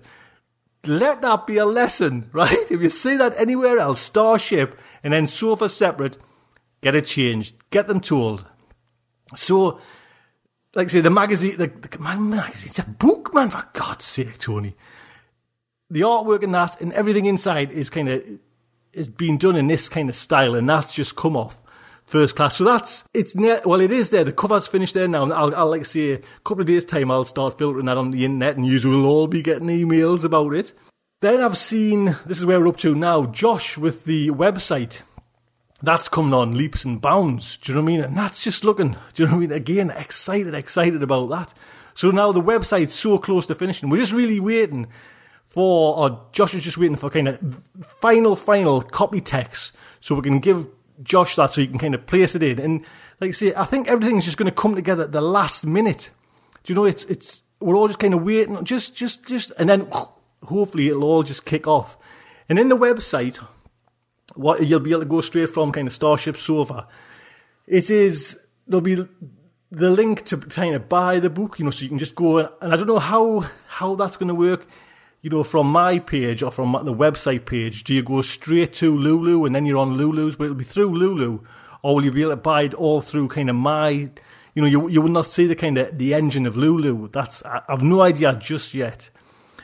Let 0.87 1.21
that 1.21 1.47
be 1.47 1.57
a 1.57 1.65
lesson, 1.65 2.29
right? 2.33 2.71
If 2.71 2.81
you 2.81 2.89
see 2.89 3.15
that 3.17 3.37
anywhere 3.37 3.77
else, 3.77 3.99
Starship 3.99 4.79
and 5.03 5.13
then 5.13 5.27
Sofa 5.27 5.69
separate, 5.69 6.17
get 6.81 6.95
it 6.95 7.05
changed. 7.05 7.55
Get 7.69 7.87
them 7.87 8.01
told. 8.01 8.45
So, 9.35 9.79
like 10.73 10.87
I 10.87 10.91
say, 10.91 11.01
the 11.01 11.09
magazine, 11.09 11.57
the, 11.57 11.67
the 11.67 11.99
magazine, 11.99 12.69
it's 12.69 12.79
a 12.79 12.83
book, 12.83 13.33
man, 13.33 13.49
for 13.49 13.67
God's 13.73 14.05
sake, 14.05 14.37
Tony. 14.37 14.75
The 15.89 16.01
artwork 16.01 16.43
and 16.43 16.53
that 16.53 16.79
and 16.81 16.93
everything 16.93 17.25
inside 17.25 17.71
is 17.71 17.89
kind 17.89 18.09
of, 18.09 18.23
is 18.91 19.07
being 19.07 19.37
done 19.37 19.55
in 19.55 19.67
this 19.67 19.89
kind 19.89 20.09
of 20.09 20.15
style 20.15 20.55
and 20.55 20.67
that's 20.67 20.93
just 20.93 21.15
come 21.15 21.35
off 21.37 21.61
first 22.05 22.35
class. 22.35 22.55
So 22.55 22.63
that's, 22.63 23.03
it's, 23.13 23.35
ne- 23.35 23.61
well, 23.65 23.81
it 23.81 23.91
is 23.91 24.11
there. 24.11 24.23
The 24.23 24.31
cover's 24.31 24.67
finished 24.67 24.93
there 24.93 25.07
now. 25.07 25.29
I'll, 25.31 25.55
I'll 25.55 25.69
like 25.69 25.85
say 25.85 26.13
a 26.13 26.21
couple 26.43 26.61
of 26.61 26.67
days 26.67 26.85
time, 26.85 27.11
I'll 27.11 27.25
start 27.25 27.57
filtering 27.57 27.87
that 27.87 27.97
on 27.97 28.11
the 28.11 28.25
internet 28.25 28.57
and 28.57 28.65
you 28.65 28.79
will 28.89 29.05
all 29.05 29.27
be 29.27 29.41
getting 29.41 29.67
emails 29.67 30.23
about 30.23 30.53
it. 30.53 30.73
Then 31.21 31.41
I've 31.41 31.57
seen, 31.57 32.15
this 32.25 32.37
is 32.37 32.45
where 32.45 32.59
we're 32.59 32.67
up 32.67 32.77
to 32.77 32.93
now, 32.93 33.25
Josh 33.25 33.77
with 33.77 34.05
the 34.05 34.29
website. 34.29 35.01
That's 35.81 36.07
coming 36.07 36.33
on 36.33 36.55
leaps 36.55 36.85
and 36.85 37.01
bounds. 37.01 37.57
Do 37.57 37.71
you 37.71 37.75
know 37.75 37.83
what 37.83 37.89
I 37.89 37.95
mean? 37.95 38.03
And 38.03 38.15
that's 38.15 38.41
just 38.41 38.63
looking, 38.63 38.95
do 39.13 39.23
you 39.23 39.25
know 39.25 39.33
what 39.33 39.37
I 39.37 39.47
mean? 39.47 39.51
Again, 39.51 39.89
excited, 39.89 40.53
excited 40.53 41.01
about 41.01 41.29
that. 41.29 41.53
So 41.95 42.11
now 42.11 42.31
the 42.31 42.41
website's 42.41 42.93
so 42.93 43.17
close 43.17 43.47
to 43.47 43.55
finishing. 43.55 43.89
We're 43.89 43.97
just 43.97 44.11
really 44.11 44.39
waiting 44.39 44.87
for, 45.45 45.97
or 45.97 46.27
Josh 46.33 46.53
is 46.53 46.63
just 46.63 46.77
waiting 46.77 46.97
for 46.97 47.09
kind 47.09 47.29
of 47.29 47.63
final, 48.01 48.35
final 48.35 48.81
copy 48.81 49.21
text 49.21 49.71
so 50.01 50.15
we 50.15 50.21
can 50.21 50.39
give 50.39 50.67
Josh 51.03 51.35
that 51.35 51.53
so 51.53 51.61
you 51.61 51.67
can 51.67 51.79
kind 51.79 51.95
of 51.95 52.05
place 52.05 52.35
it 52.35 52.43
in. 52.43 52.59
And 52.59 52.85
like 53.19 53.29
I 53.29 53.31
say, 53.31 53.53
I 53.55 53.65
think 53.65 53.87
everything's 53.87 54.25
just 54.25 54.37
going 54.37 54.49
to 54.49 54.55
come 54.55 54.75
together 54.75 55.03
at 55.03 55.11
the 55.11 55.21
last 55.21 55.65
minute. 55.65 56.11
Do 56.63 56.73
you 56.73 56.75
know, 56.75 56.85
it's, 56.85 57.03
it's, 57.05 57.41
we're 57.59 57.75
all 57.75 57.87
just 57.87 57.99
kind 57.99 58.13
of 58.13 58.23
waiting, 58.23 58.63
just, 58.63 58.95
just, 58.95 59.25
just, 59.25 59.51
and 59.57 59.69
then 59.69 59.91
hopefully 60.43 60.87
it'll 60.87 61.03
all 61.03 61.23
just 61.23 61.45
kick 61.45 61.67
off. 61.67 61.97
And 62.49 62.59
in 62.59 62.69
the 62.69 62.77
website, 62.77 63.37
what 64.35 64.65
you'll 64.65 64.79
be 64.79 64.91
able 64.91 65.01
to 65.01 65.05
go 65.05 65.21
straight 65.21 65.49
from 65.49 65.71
kind 65.71 65.87
of 65.87 65.93
Starship 65.93 66.37
Sofa, 66.37 66.87
it 67.67 67.89
is, 67.89 68.39
there'll 68.67 68.81
be 68.81 68.95
the 69.71 69.89
link 69.89 70.25
to 70.25 70.37
kind 70.37 70.75
of 70.75 70.87
buy 70.87 71.19
the 71.19 71.29
book, 71.29 71.59
you 71.59 71.65
know, 71.65 71.71
so 71.71 71.83
you 71.83 71.89
can 71.89 71.99
just 71.99 72.15
go, 72.15 72.39
and 72.39 72.73
I 72.73 72.77
don't 72.77 72.87
know 72.87 72.99
how, 72.99 73.45
how 73.67 73.95
that's 73.95 74.17
going 74.17 74.29
to 74.29 74.35
work 74.35 74.67
you 75.25 75.31
know, 75.31 75.43
from 75.43 75.71
my 75.71 75.97
page 75.97 76.43
or 76.43 76.51
from 76.51 76.73
the 76.85 76.93
website 76.93 77.47
page, 77.47 77.83
do 77.83 77.95
you 77.95 78.03
go 78.03 78.21
straight 78.21 78.73
to 78.73 78.95
Lulu 78.95 79.43
and 79.45 79.55
then 79.55 79.65
you're 79.65 79.79
on 79.79 79.97
Lulu's, 79.97 80.35
but 80.35 80.43
it'll 80.43 80.55
be 80.55 80.63
through 80.63 80.95
Lulu, 80.95 81.39
or 81.81 81.95
will 81.95 82.05
you 82.05 82.11
be 82.11 82.21
able 82.21 82.33
to 82.33 82.35
buy 82.35 82.61
it 82.61 82.75
all 82.75 83.01
through 83.01 83.29
kind 83.29 83.49
of 83.49 83.55
my, 83.55 83.89
you 83.89 84.61
know, 84.61 84.67
you 84.67 84.87
you 84.87 85.01
will 85.01 85.09
not 85.09 85.27
see 85.27 85.47
the 85.47 85.55
kind 85.55 85.79
of 85.79 85.97
the 85.97 86.13
engine 86.13 86.45
of 86.45 86.57
Lulu. 86.57 87.09
That's 87.09 87.41
I've 87.41 87.81
no 87.81 88.01
idea 88.01 88.37
just 88.39 88.75
yet, 88.75 89.09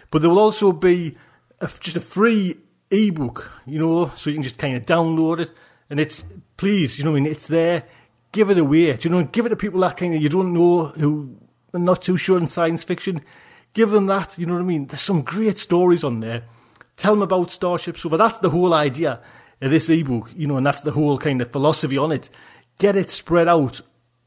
but 0.10 0.24
there 0.24 0.32
will 0.32 0.40
also 0.40 0.72
be 0.72 1.16
a, 1.60 1.70
just 1.80 1.96
a 1.96 2.02
free 2.02 2.58
ebook, 2.90 3.52
you 3.68 3.78
know, 3.78 4.12
so 4.16 4.32
you 4.32 4.38
can 4.38 4.42
just 4.42 4.58
kind 4.58 4.76
of 4.76 4.88
download 4.88 5.42
it, 5.42 5.52
and 5.92 6.00
it's 6.00 6.24
please, 6.58 6.98
you 6.98 7.06
know, 7.06 7.12
I 7.12 7.20
mean, 7.20 7.28
it's 7.28 7.46
there. 7.46 7.84
Give 8.32 8.50
it 8.50 8.58
away, 8.58 8.94
do 8.94 9.08
you 9.08 9.14
know, 9.14 9.24
give 9.26 9.46
it 9.46 9.50
to 9.50 9.56
people 9.56 9.82
that 9.82 9.96
kind 9.96 10.16
of 10.16 10.24
you 10.24 10.30
don't 10.30 10.56
know 10.56 10.88
who 10.88 11.38
are 11.72 11.80
not 11.80 12.02
too 12.02 12.18
sure 12.18 12.40
in 12.40 12.48
science 12.48 12.84
fiction 12.84 13.22
Give 13.74 13.90
them 13.90 14.08
that, 14.08 14.38
you 14.38 14.46
know 14.46 14.54
what 14.54 14.62
I 14.62 14.66
mean? 14.66 14.88
There's 14.88 15.02
some 15.02 15.22
great 15.22 15.58
stories 15.58 16.04
on 16.04 16.20
there. 16.20 16.44
Tell 16.98 17.14
them 17.14 17.22
about 17.22 17.52
Starship 17.52 17.98
Sofa. 17.98 18.18
That's 18.18 18.40
the 18.40 18.50
whole 18.50 18.74
idea 18.74 19.22
of 19.62 19.72
this 19.72 19.90
ebook, 19.90 20.32
you 20.36 20.48
know, 20.48 20.58
and 20.58 20.66
that's 20.66 20.82
the 20.82 20.92
whole 20.92 21.18
kind 21.18 21.42
of 21.42 21.52
philosophy 21.52 21.98
on 21.98 22.12
it. 22.12 22.30
Get 22.80 22.96
it 22.96 23.10
spread 23.10 23.48
out 23.48 23.82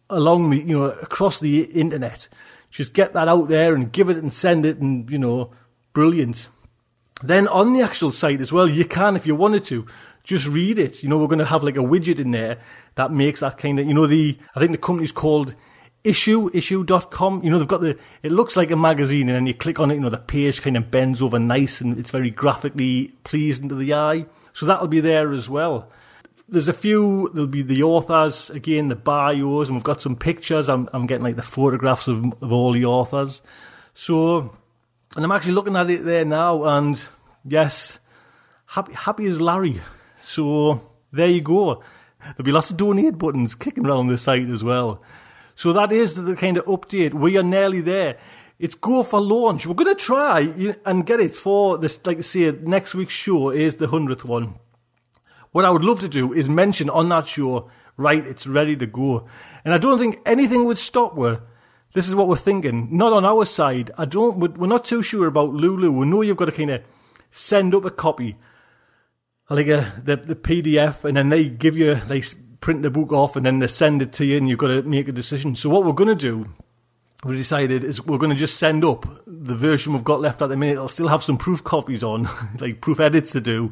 along 0.09 0.51
the, 0.51 0.59
you 0.59 0.79
know, 0.79 0.85
across 0.85 1.41
the 1.41 1.63
internet. 1.63 2.29
Just 2.71 2.93
get 2.93 3.13
that 3.13 3.29
out 3.29 3.49
there 3.49 3.75
and 3.75 3.93
give 3.93 4.09
it 4.11 4.17
and 4.17 4.33
send 4.33 4.65
it 4.65 4.79
and, 4.79 5.09
you 5.11 5.19
know, 5.19 5.53
brilliant. 5.93 6.49
Then 7.23 7.47
on 7.49 7.73
the 7.73 7.83
actual 7.83 8.11
site 8.11 8.41
as 8.41 8.53
well, 8.53 8.69
you 8.69 8.85
can, 8.85 9.17
if 9.17 9.27
you 9.27 9.35
wanted 9.35 9.65
to, 9.65 9.87
just 10.25 10.47
read 10.47 10.79
it. 10.79 11.03
You 11.03 11.09
know, 11.09 11.19
we're 11.19 11.27
going 11.27 11.39
to 11.39 11.45
have 11.45 11.63
like 11.63 11.77
a 11.77 11.81
widget 11.81 12.19
in 12.19 12.31
there 12.31 12.59
that 12.97 13.13
makes 13.13 13.41
that 13.41 13.59
kind 13.59 13.79
of, 13.79 13.87
you 13.87 13.95
know, 13.95 14.07
the, 14.07 14.39
I 14.55 14.61
think 14.61 14.73
the 14.73 14.79
company's 14.79 15.13
called 15.13 15.55
issue 16.05 16.51
issuu.com 16.51 17.43
you 17.43 17.51
know 17.51 17.59
they've 17.59 17.67
got 17.67 17.81
the 17.81 17.99
it 18.23 18.31
looks 18.31 18.57
like 18.57 18.71
a 18.71 18.77
magazine 18.77 19.29
and 19.29 19.37
then 19.37 19.47
you 19.47 19.55
click 19.55 19.81
on 19.81 19.91
it 19.91 19.95
you 19.95 20.01
know 20.01 20.11
the 20.11 20.19
page 20.19 20.61
kind 20.61 20.77
of 20.77 20.91
bends 20.91 21.23
over 21.23 21.39
nice 21.39 21.81
and 21.81 21.99
it's 21.99 22.11
very 22.11 22.31
graphically 22.31 23.09
pleasing 23.25 23.71
to 23.71 23.75
the 23.75 23.95
eye. 23.95 24.27
So 24.53 24.67
that'll 24.67 24.87
be 24.87 25.01
there 25.01 25.33
as 25.33 25.49
well. 25.49 25.91
There's 26.47 26.69
a 26.69 26.75
few 26.75 27.31
there'll 27.33 27.49
be 27.49 27.63
the 27.63 27.83
authors 27.83 28.51
again 28.51 28.89
the 28.89 28.97
bios 28.97 29.69
and 29.69 29.77
we've 29.77 29.83
got 29.83 30.03
some 30.03 30.15
pictures. 30.15 30.69
I'm, 30.69 30.91
I'm 30.93 31.07
getting 31.07 31.25
like 31.25 31.37
the 31.37 31.43
photographs 31.43 32.07
of, 32.07 32.23
of 32.43 32.53
all 32.53 32.73
the 32.73 32.85
authors. 32.85 33.41
So 33.95 34.55
and 35.17 35.25
i'm 35.25 35.33
actually 35.33 35.53
looking 35.53 35.77
at 35.77 35.89
it 35.89 36.05
there 36.05 36.25
now 36.25 36.65
and 36.65 37.01
yes 37.45 37.99
happy 38.67 38.93
happy 38.93 39.27
as 39.27 39.41
larry. 39.41 39.81
So 40.21 40.83
there 41.13 41.29
you 41.29 41.41
go. 41.41 41.83
There'll 42.21 42.45
be 42.45 42.53
lots 42.53 42.71
of 42.71 42.77
donate 42.77 43.17
buttons 43.17 43.55
kicking 43.55 43.87
around 43.87 44.09
the 44.09 44.19
site 44.19 44.49
as 44.51 44.63
well 44.63 45.03
so 45.55 45.73
that 45.73 45.93
is 45.93 46.17
the 46.17 46.37
kind 46.37 46.57
of 46.57 46.65
update. 46.65 47.15
We 47.15 47.37
are 47.37 47.43
nearly 47.43 47.81
there. 47.81 48.19
It's 48.59 48.75
go 48.75 49.03
for 49.03 49.21
launch. 49.21 49.67
We're 49.67 49.75
going 49.75 49.95
to 49.95 50.03
try 50.03 50.75
and 50.85 51.05
get 51.05 51.21
it 51.21 51.35
for 51.35 51.79
this, 51.79 52.01
like 52.07 52.19
I 52.19 52.23
say, 52.23 52.53
next 52.53 52.95
week's 52.95 53.13
show 53.13 53.51
is 53.51 53.77
the 53.77 53.87
100th 53.87 54.25
one. 54.25 54.55
What 55.53 55.65
I 55.65 55.71
would 55.71 55.85
love 55.85 56.01
to 56.01 56.09
do 56.09 56.33
is 56.33 56.49
mention 56.49 56.91
on 56.91 57.09
that 57.11 57.29
show, 57.29 57.71
right, 57.97 58.25
it's 58.27 58.47
ready 58.47 58.77
to 58.77 58.87
go. 58.87 59.27
And 59.65 59.75
I 59.75 59.79
don't 59.79 59.99
think 59.99 60.21
anything 60.27 60.65
would 60.65 60.79
stop 60.79 61.15
where 61.15 61.41
this 61.95 62.09
is 62.09 62.15
what 62.15 62.27
we're 62.27 62.37
thinking. 62.37 62.89
Not 62.91 63.13
on 63.13 63.25
our 63.25 63.45
side. 63.45 63.93
I 63.97 64.05
don't, 64.05 64.57
we're 64.59 64.67
not 64.67 64.85
too 64.85 65.03
sure 65.03 65.27
about 65.27 65.51
Lulu. 65.51 65.91
We 65.91 66.07
know 66.07 66.23
you've 66.23 66.37
got 66.37 66.47
to 66.47 66.53
kind 66.53 66.71
of 66.71 66.83
send 67.31 67.75
up 67.75 67.85
a 67.85 67.91
copy, 67.91 68.37
like 69.49 69.69
a, 69.69 70.01
the, 70.05 70.17
the 70.17 70.35
PDF, 70.35 71.05
and 71.05 71.17
then 71.17 71.29
they 71.29 71.49
give 71.49 71.77
you, 71.77 71.95
they 71.95 72.21
print 72.65 72.81
the 72.81 72.89
book 72.89 73.13
off 73.13 73.37
and 73.37 73.45
then 73.45 73.59
they 73.59 73.67
send 73.67 74.01
it 74.01 74.11
to 74.11 74.25
you 74.25 74.39
and 74.39 74.49
you've 74.49 74.59
got 74.59 74.69
to 74.69 74.83
make 74.85 75.07
a 75.07 75.13
decision. 75.13 75.55
So 75.55 75.69
what 75.69 75.85
we're 75.85 75.93
going 75.93 76.09
to 76.09 76.15
do, 76.15 76.49
we 77.23 77.37
decided 77.37 77.85
is 77.85 78.03
we're 78.03 78.17
going 78.17 78.31
to 78.33 78.37
just 78.37 78.57
send 78.57 78.87
up 78.87 79.05
the 79.27 79.55
version 79.55 79.93
we've 79.93 80.03
got 80.03 80.23
left 80.23 80.41
at 80.41 80.49
the 80.49 80.57
minute. 80.57 80.79
I'll 80.79 80.89
still 80.89 81.09
have 81.09 81.23
some 81.23 81.37
proof 81.37 81.63
copies 81.63 82.03
on, 82.03 82.27
like 82.59 82.81
proof 82.81 83.01
edits 83.01 83.33
to 83.33 83.43
do, 83.43 83.71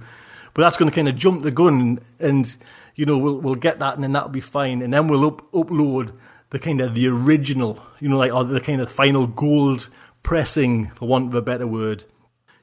but 0.53 0.61
that's 0.61 0.77
going 0.77 0.91
to 0.91 0.95
kind 0.95 1.09
of 1.09 1.17
jump 1.17 1.43
the 1.43 1.51
gun 1.51 2.01
and, 2.19 2.55
you 2.95 3.07
know 3.07 3.17
we'll 3.17 3.39
we'll 3.39 3.55
get 3.55 3.79
that 3.79 3.95
and 3.95 4.05
then 4.05 4.13
that'll 4.13 4.29
be 4.29 4.41
fine. 4.41 4.83
And 4.83 4.93
then 4.93 5.09
we'll 5.09 5.27
up, 5.27 5.51
upload 5.53 6.13
the 6.51 6.59
kind 6.59 6.83
of 6.83 6.95
the 6.95 7.09
original, 7.09 7.83
you 7.99 8.11
know, 8.11 8.19
like 8.19 8.31
or 8.31 8.45
the 8.45 8.61
kind 8.61 8.83
of 8.83 8.93
final 8.93 9.27
gold 9.27 9.89
pressing, 10.23 10.89
for 10.91 11.09
want 11.09 11.29
of 11.29 11.35
a 11.35 11.41
better 11.41 11.67
word. 11.67 12.05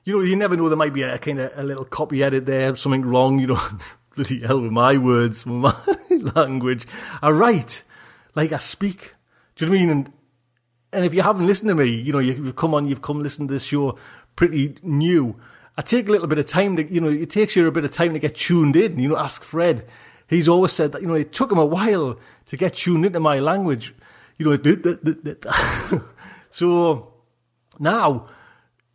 You 0.04 0.18
know, 0.18 0.24
you 0.24 0.36
never 0.36 0.56
know. 0.56 0.70
There 0.70 0.78
might 0.78 0.94
be 0.94 1.02
a 1.02 1.18
kind 1.18 1.40
of 1.40 1.52
a 1.56 1.64
little 1.64 1.86
copy 1.86 2.24
edit 2.24 2.46
there, 2.46 2.76
something 2.76 3.04
wrong. 3.04 3.40
You 3.40 3.48
know, 3.48 3.62
bloody 4.16 4.42
hell 4.42 4.62
with 4.62 4.72
my 4.72 4.98
words, 4.98 5.44
with 5.44 5.56
my 5.56 5.76
language. 6.36 6.88
I 7.22 7.30
write 7.30 7.84
like 8.36 8.52
I 8.52 8.58
speak. 8.58 9.16
Do 9.56 9.66
you 9.66 9.72
know 9.72 9.72
what 9.72 9.78
I 9.78 9.86
mean? 9.86 9.90
And, 9.90 10.14
and 10.94 11.06
if 11.06 11.14
you 11.14 11.22
haven't 11.22 11.46
listened 11.46 11.70
to 11.70 11.76
me, 11.76 11.90
you 11.90 12.12
know, 12.12 12.20
you've 12.20 12.56
come 12.56 12.74
on, 12.74 12.88
you've 12.88 13.02
come 13.02 13.22
listen 13.22 13.48
to 13.48 13.54
this 13.54 13.64
show 13.64 13.98
pretty 14.36 14.76
new. 14.82 15.36
I 15.78 15.82
take 15.82 16.08
a 16.08 16.12
little 16.12 16.28
bit 16.28 16.40
of 16.40 16.46
time 16.46 16.76
to, 16.78 16.84
you 16.84 17.00
know, 17.02 17.10
it 17.10 17.30
takes 17.30 17.56
you 17.56 17.68
a 17.68 17.72
bit 17.72 17.86
of 17.86 17.92
time 17.92 18.14
to 18.14 18.20
get 18.20 18.36
tuned 18.36 18.76
in. 18.76 19.00
You 19.00 19.10
know, 19.10 19.18
ask 19.18 19.44
Fred. 19.44 19.86
He's 20.28 20.48
always 20.48 20.72
said 20.72 20.92
that, 20.92 21.02
you 21.02 21.08
know, 21.08 21.16
it 21.16 21.32
took 21.32 21.52
him 21.52 21.58
a 21.58 21.66
while 21.66 22.20
to 22.48 22.58
get 22.58 22.76
tuned 22.76 23.06
into 23.06 23.20
my 23.20 23.40
language. 23.40 23.96
You 24.38 24.58
know, 24.58 26.02
so 26.50 27.14
now 27.80 28.28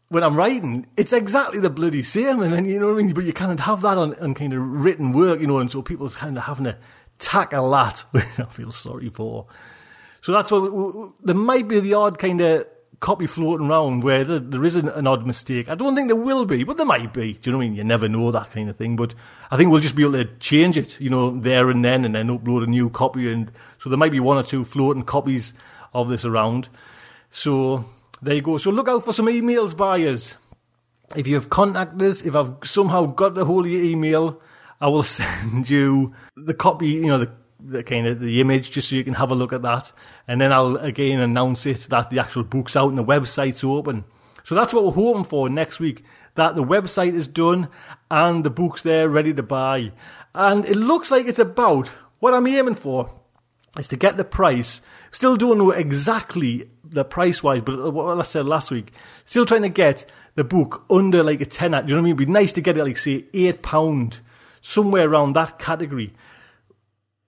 when 0.08 0.22
I'm 0.22 0.36
writing, 0.36 0.86
it's 0.96 1.12
exactly 1.12 1.58
the 1.58 1.70
bloody 1.70 2.02
same. 2.02 2.40
And 2.40 2.52
then, 2.52 2.64
you 2.66 2.78
know 2.78 2.86
what 2.86 2.94
I 2.94 3.02
mean? 3.02 3.12
But 3.12 3.24
you 3.24 3.32
can't 3.32 3.60
have 3.60 3.82
that 3.82 3.98
on, 3.98 4.14
on 4.16 4.34
kind 4.34 4.52
of 4.52 4.62
written 4.62 5.12
work, 5.12 5.40
you 5.40 5.46
know, 5.46 5.58
and 5.58 5.70
so 5.70 5.82
people's 5.82 6.14
kind 6.14 6.38
of 6.38 6.44
having 6.44 6.64
to 6.64 6.76
tackle 7.18 7.70
that, 7.70 7.98
which 8.10 8.24
I 8.38 8.44
feel 8.44 8.70
sorry 8.70 9.10
for. 9.10 9.46
So 10.20 10.32
that's 10.32 10.50
what, 10.50 11.12
there 11.22 11.34
might 11.34 11.68
be 11.68 11.80
the 11.80 11.94
odd 11.94 12.18
kind 12.18 12.40
of 12.40 12.66
copy 13.00 13.26
floating 13.26 13.68
around 13.68 14.02
where 14.02 14.24
there, 14.24 14.38
there 14.38 14.64
is 14.64 14.76
an, 14.76 15.06
odd 15.06 15.26
mistake. 15.26 15.68
I 15.68 15.74
don't 15.74 15.94
think 15.94 16.08
there 16.08 16.16
will 16.16 16.46
be, 16.46 16.64
but 16.64 16.78
there 16.78 16.86
might 16.86 17.12
be. 17.12 17.34
Do 17.34 17.40
you 17.42 17.52
know 17.52 17.58
what 17.58 17.64
I 17.64 17.68
mean? 17.68 17.76
You 17.76 17.84
never 17.84 18.08
know 18.08 18.30
that 18.30 18.50
kind 18.50 18.70
of 18.70 18.76
thing. 18.76 18.96
But 18.96 19.14
I 19.50 19.58
think 19.58 19.70
we'll 19.70 19.82
just 19.82 19.94
be 19.94 20.02
able 20.02 20.12
to 20.12 20.24
change 20.38 20.78
it, 20.78 20.98
you 20.98 21.10
know, 21.10 21.38
there 21.38 21.68
and 21.68 21.84
then, 21.84 22.06
and 22.06 22.14
then 22.14 22.28
upload 22.28 22.64
a 22.64 22.66
new 22.66 22.88
copy. 22.88 23.30
And 23.30 23.52
so 23.78 23.90
there 23.90 23.98
might 23.98 24.12
be 24.12 24.20
one 24.20 24.38
or 24.38 24.42
two 24.42 24.64
floating 24.64 25.02
copies 25.02 25.52
of 25.92 26.08
this 26.08 26.24
around. 26.24 26.70
So 27.28 27.84
there 28.22 28.36
you 28.36 28.40
go. 28.40 28.56
So 28.56 28.70
look 28.70 28.88
out 28.88 29.04
for 29.04 29.12
some 29.12 29.26
emails, 29.26 29.76
buyers. 29.76 30.36
If 31.14 31.26
you've 31.26 31.50
contacted 31.50 32.00
us, 32.00 32.22
if 32.22 32.34
I've 32.34 32.54
somehow 32.64 33.04
got 33.04 33.36
a 33.36 33.44
hold 33.44 33.66
of 33.66 33.72
your 33.72 33.84
email, 33.84 34.40
I 34.80 34.88
will 34.88 35.02
send 35.04 35.68
you 35.68 36.14
the 36.36 36.54
copy, 36.54 36.88
you 36.88 37.06
know, 37.06 37.18
the, 37.18 37.32
the 37.60 37.82
kind 37.82 38.06
of 38.06 38.20
the 38.20 38.40
image 38.40 38.70
just 38.70 38.90
so 38.90 38.96
you 38.96 39.04
can 39.04 39.14
have 39.14 39.30
a 39.30 39.34
look 39.34 39.52
at 39.52 39.62
that. 39.62 39.92
And 40.28 40.40
then 40.40 40.52
I'll 40.52 40.76
again 40.76 41.20
announce 41.20 41.66
it 41.66 41.86
that 41.90 42.10
the 42.10 42.18
actual 42.18 42.44
book's 42.44 42.76
out 42.76 42.88
and 42.88 42.98
the 42.98 43.04
website's 43.04 43.64
open. 43.64 44.04
So 44.44 44.54
that's 44.54 44.74
what 44.74 44.84
we're 44.84 44.92
hoping 44.92 45.24
for 45.24 45.48
next 45.48 45.80
week. 45.80 46.04
That 46.34 46.54
the 46.54 46.64
website 46.64 47.14
is 47.14 47.28
done 47.28 47.68
and 48.10 48.44
the 48.44 48.50
book's 48.50 48.82
there 48.82 49.08
ready 49.08 49.32
to 49.34 49.42
buy. 49.42 49.92
And 50.34 50.66
it 50.66 50.76
looks 50.76 51.10
like 51.10 51.26
it's 51.26 51.38
about 51.38 51.88
what 52.18 52.34
I'm 52.34 52.46
aiming 52.46 52.74
for 52.74 53.10
is 53.78 53.88
to 53.88 53.96
get 53.96 54.16
the 54.16 54.24
price. 54.24 54.80
Still 55.10 55.36
don't 55.36 55.58
know 55.58 55.70
exactly 55.70 56.70
the 56.84 57.04
price 57.04 57.42
wise, 57.42 57.62
but 57.62 57.92
what 57.92 58.18
I 58.18 58.22
said 58.22 58.46
last 58.46 58.70
week, 58.70 58.92
still 59.24 59.46
trying 59.46 59.62
to 59.62 59.68
get 59.68 60.10
the 60.34 60.44
book 60.44 60.84
under 60.90 61.22
like 61.22 61.40
a 61.40 61.46
tenner. 61.46 61.82
You 61.82 61.88
know 61.88 61.94
what 61.94 62.00
I 62.00 62.02
mean? 62.02 62.14
It'd 62.14 62.26
be 62.26 62.32
nice 62.32 62.52
to 62.54 62.60
get 62.60 62.76
it 62.76 62.84
like 62.84 62.96
say 62.96 63.24
eight 63.32 63.62
pound, 63.62 64.20
somewhere 64.64 65.06
around 65.06 65.34
that 65.34 65.58
category. 65.58 66.14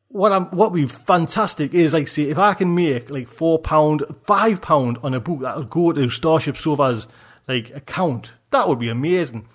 what 0.09 0.33
I'm 0.33 0.47
what 0.47 0.73
would 0.73 0.81
be 0.81 0.89
fantastic 0.89 1.75
is 1.75 1.93
like 1.93 2.09
say 2.09 2.23
if 2.23 2.39
I 2.39 2.55
can 2.55 2.75
make 2.75 3.11
like 3.11 3.29
four 3.29 3.59
pound, 3.59 4.03
five 4.27 4.63
pound 4.63 4.99
on 5.03 5.13
a 5.13 5.21
book 5.21 5.41
that'll 5.41 5.65
go 5.65 5.93
to 5.93 6.09
Starship 6.09 6.57
Sofa's 6.57 7.07
like 7.47 7.71
account, 7.75 8.33
that 8.51 8.67
would 8.67 8.79
be 8.79 8.89
amazing. 8.89 9.47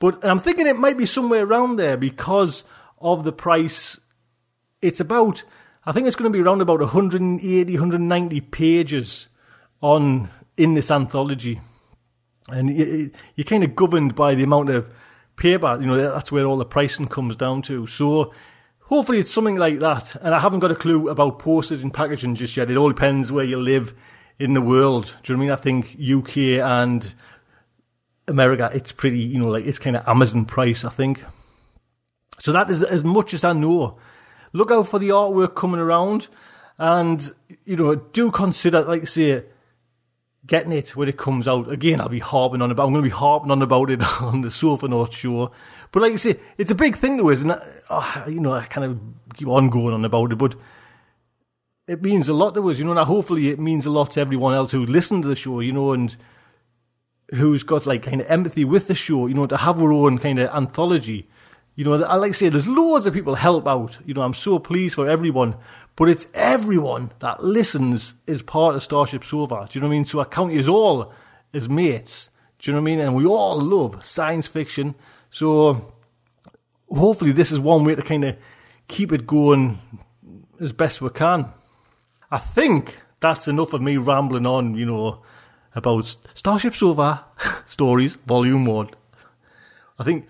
But 0.00 0.24
I'm 0.24 0.40
thinking 0.40 0.66
it 0.66 0.78
might 0.78 0.98
be 0.98 1.06
somewhere 1.06 1.44
around 1.44 1.76
there 1.76 1.96
because 1.96 2.64
of 2.98 3.22
the 3.22 3.32
price. 3.32 4.00
It's 4.82 4.98
about 4.98 5.44
I 5.86 5.92
think 5.92 6.08
it's 6.08 6.16
going 6.16 6.30
to 6.30 6.36
be 6.36 6.42
around 6.42 6.60
about 6.60 6.80
180, 6.80 7.72
190 7.72 8.40
pages 8.40 9.28
on 9.80 10.30
in 10.56 10.74
this 10.74 10.90
anthology, 10.90 11.60
and 12.48 12.76
you're 13.36 13.44
kind 13.44 13.62
of 13.62 13.76
governed 13.76 14.16
by 14.16 14.34
the 14.34 14.42
amount 14.42 14.70
of 14.70 14.90
paper. 15.40 15.76
You 15.80 15.86
know 15.88 15.96
that's 15.96 16.30
where 16.30 16.44
all 16.44 16.56
the 16.56 16.64
pricing 16.64 17.08
comes 17.08 17.34
down 17.34 17.62
to. 17.62 17.88
So 17.88 18.32
hopefully 18.82 19.18
it's 19.18 19.32
something 19.32 19.56
like 19.56 19.80
that. 19.80 20.14
And 20.22 20.32
I 20.32 20.38
haven't 20.38 20.60
got 20.60 20.70
a 20.70 20.76
clue 20.76 21.08
about 21.08 21.40
postage 21.40 21.82
and 21.82 21.92
packaging 21.92 22.36
just 22.36 22.56
yet. 22.56 22.70
It 22.70 22.76
all 22.76 22.90
depends 22.90 23.32
where 23.32 23.44
you 23.44 23.58
live 23.58 23.92
in 24.38 24.54
the 24.54 24.60
world. 24.60 25.16
Do 25.22 25.32
you 25.32 25.36
know 25.36 25.44
what 25.46 25.66
I 25.66 25.72
mean? 25.72 25.84
I 25.84 25.84
think 25.84 25.96
UK 25.98 26.36
and 26.64 27.14
America, 28.28 28.70
it's 28.72 28.92
pretty, 28.92 29.18
you 29.18 29.38
know, 29.40 29.48
like 29.48 29.66
it's 29.66 29.78
kind 29.78 29.96
of 29.96 30.06
Amazon 30.06 30.44
price, 30.44 30.84
I 30.84 30.90
think. 30.90 31.24
So 32.38 32.52
that 32.52 32.70
is 32.70 32.82
as 32.82 33.02
much 33.02 33.34
as 33.34 33.42
I 33.42 33.52
know. 33.52 33.98
Look 34.52 34.70
out 34.70 34.88
for 34.88 34.98
the 34.98 35.10
artwork 35.10 35.54
coming 35.54 35.80
around 35.80 36.28
and, 36.78 37.32
you 37.64 37.76
know, 37.76 37.94
do 37.94 38.30
consider, 38.30 38.82
like 38.82 39.02
I 39.02 39.04
say, 39.04 39.44
getting 40.46 40.72
it 40.72 40.96
when 40.96 41.08
it 41.08 41.16
comes 41.16 41.46
out. 41.46 41.70
Again, 41.70 42.00
I'll 42.00 42.08
be 42.08 42.18
harping 42.18 42.62
on 42.62 42.70
about, 42.70 42.86
I'm 42.86 42.92
going 42.92 43.04
to 43.04 43.10
be 43.10 43.14
harping 43.14 43.50
on 43.50 43.62
about 43.62 43.90
it 43.90 44.02
on 44.20 44.40
the 44.40 44.50
Sofa 44.50 44.88
North 44.88 45.14
show. 45.14 45.50
But 45.92 46.02
like 46.02 46.12
you 46.12 46.18
say, 46.18 46.38
it's 46.56 46.70
a 46.70 46.76
big 46.76 46.96
thing 46.96 47.18
to 47.18 47.30
us, 47.30 47.40
and 47.40 47.60
oh, 47.90 48.24
you 48.28 48.40
know, 48.40 48.52
I 48.52 48.66
kind 48.66 48.86
of 48.86 49.00
keep 49.34 49.48
on 49.48 49.70
going 49.70 49.94
on 49.94 50.04
about 50.04 50.32
it, 50.32 50.38
but 50.38 50.54
it 51.88 52.02
means 52.02 52.28
a 52.28 52.34
lot 52.34 52.54
to 52.54 52.70
us, 52.70 52.78
you 52.78 52.84
know, 52.84 52.92
and 52.92 53.00
hopefully 53.00 53.48
it 53.48 53.58
means 53.58 53.84
a 53.84 53.90
lot 53.90 54.12
to 54.12 54.20
everyone 54.20 54.54
else 54.54 54.70
who 54.70 54.84
listens 54.84 55.22
to 55.22 55.28
the 55.28 55.34
show, 55.34 55.58
you 55.58 55.72
know, 55.72 55.92
and 55.92 56.16
who's 57.34 57.64
got 57.64 57.86
like 57.86 58.04
kind 58.04 58.20
of 58.20 58.28
empathy 58.28 58.64
with 58.64 58.86
the 58.86 58.94
show, 58.94 59.26
you 59.26 59.34
know, 59.34 59.46
to 59.46 59.56
have 59.56 59.82
our 59.82 59.92
own 59.92 60.18
kind 60.18 60.38
of 60.38 60.50
anthology. 60.54 61.28
You 61.74 61.84
know, 61.84 62.04
I 62.04 62.16
like 62.16 62.32
to 62.32 62.38
say 62.38 62.48
there's 62.48 62.68
loads 62.68 63.06
of 63.06 63.14
people 63.14 63.34
help 63.34 63.66
out. 63.66 63.98
You 64.04 64.14
know, 64.14 64.22
I'm 64.22 64.34
so 64.34 64.58
pleased 64.58 64.94
for 64.96 65.08
everyone, 65.08 65.56
but 66.00 66.08
it's 66.08 66.26
everyone 66.32 67.12
that 67.18 67.44
listens 67.44 68.14
is 68.26 68.40
part 68.40 68.74
of 68.74 68.82
Starship 68.82 69.22
Sofa. 69.22 69.68
Do 69.68 69.78
you 69.78 69.82
know 69.82 69.88
what 69.88 69.92
I 69.92 69.96
mean? 69.96 70.06
So 70.06 70.18
I 70.18 70.24
count 70.24 70.54
you 70.54 70.66
all 70.68 71.12
as 71.52 71.68
mates. 71.68 72.30
Do 72.58 72.70
you 72.70 72.74
know 72.74 72.80
what 72.80 72.90
I 72.90 72.96
mean? 72.96 73.00
And 73.00 73.14
we 73.14 73.26
all 73.26 73.60
love 73.60 74.02
science 74.02 74.46
fiction. 74.46 74.94
So 75.28 75.92
hopefully 76.88 77.32
this 77.32 77.52
is 77.52 77.60
one 77.60 77.84
way 77.84 77.96
to 77.96 78.00
kind 78.00 78.24
of 78.24 78.38
keep 78.88 79.12
it 79.12 79.26
going 79.26 79.78
as 80.58 80.72
best 80.72 81.02
we 81.02 81.10
can. 81.10 81.52
I 82.30 82.38
think 82.38 83.02
that's 83.20 83.46
enough 83.46 83.74
of 83.74 83.82
me 83.82 83.98
rambling 83.98 84.46
on, 84.46 84.76
you 84.76 84.86
know, 84.86 85.20
about 85.74 86.16
Starship 86.32 86.74
Sofa 86.74 87.26
stories, 87.66 88.14
volume 88.26 88.64
one. 88.64 88.88
I 89.98 90.04
think, 90.04 90.29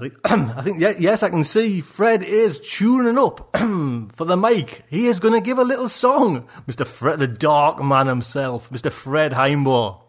I 0.00 0.08
think, 0.08 0.14
I 0.24 0.62
think, 0.62 0.80
yes, 0.80 1.22
I 1.22 1.28
can 1.28 1.44
see 1.44 1.82
Fred 1.82 2.22
is 2.22 2.58
tuning 2.60 3.18
up 3.18 3.54
for 4.12 4.24
the 4.24 4.36
mic. 4.36 4.82
He 4.88 5.08
is 5.08 5.20
going 5.20 5.34
to 5.34 5.42
give 5.42 5.58
a 5.58 5.64
little 5.64 5.90
song, 5.90 6.48
Mr. 6.66 6.86
Fred, 6.86 7.18
the 7.18 7.26
dark 7.26 7.82
man 7.82 8.06
himself, 8.06 8.70
Mr. 8.70 8.90
Fred 8.90 9.32
Himebaugh. 9.32 10.00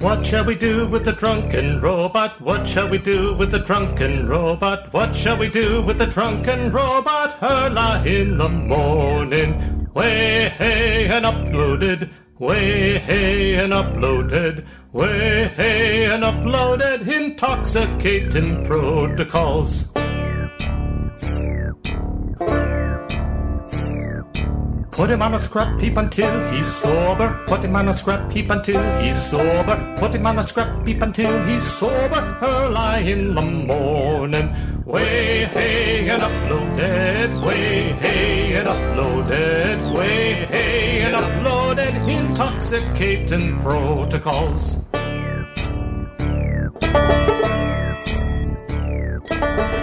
What 0.00 0.24
shall 0.24 0.46
we 0.46 0.54
do 0.54 0.88
with 0.88 1.04
the 1.04 1.12
drunken 1.12 1.82
robot? 1.82 2.40
What 2.40 2.66
shall 2.66 2.88
we 2.88 2.96
do 2.96 3.34
with 3.34 3.50
the 3.50 3.58
drunken 3.58 4.26
robot? 4.26 4.90
What 4.94 5.14
shall 5.14 5.36
we 5.36 5.50
do 5.50 5.82
with 5.82 5.98
the 5.98 6.06
drunken 6.06 6.72
robot? 6.72 7.38
Hurla 7.38 8.06
in 8.06 8.38
the 8.38 8.48
morning. 8.48 9.90
Way 9.92 10.48
hey 10.56 11.08
and 11.08 11.26
uploaded. 11.26 12.08
Way 12.40 12.98
hey 13.00 13.56
and 13.56 13.74
uploaded. 13.74 14.64
Way 14.92 15.52
hey 15.54 16.06
and 16.06 16.22
uploaded. 16.22 17.06
Intoxicating 17.06 18.64
protocols. 18.64 19.84
Put 24.90 25.10
him 25.10 25.20
on 25.20 25.34
a 25.34 25.38
scrap 25.38 25.78
heap 25.78 25.98
until 25.98 26.50
he's 26.50 26.66
sober. 26.66 27.44
Put 27.46 27.62
him 27.62 27.76
on 27.76 27.88
a 27.90 27.94
scrap 27.94 28.32
heap 28.32 28.48
until 28.48 28.80
he's 29.02 29.22
sober. 29.22 29.96
Put 29.98 30.14
him 30.14 30.26
on 30.26 30.38
a 30.38 30.42
scrap 30.42 30.86
heap 30.86 31.02
until 31.02 31.44
he's 31.44 31.62
sober. 31.62 32.38
Early 32.40 33.12
in 33.12 33.34
the 33.34 33.42
morning. 33.42 34.48
Way 34.86 35.44
hey 35.44 36.08
and 36.08 36.22
uploaded. 36.22 37.44
Way 37.46 37.92
hey 38.00 38.54
and 38.54 38.66
uploaded. 38.66 39.94
Way 39.94 40.46
hey 40.46 41.02
and 41.02 41.14
uploaded. 41.14 41.59
Intoxicating 41.90 43.60
protocols. 43.60 44.76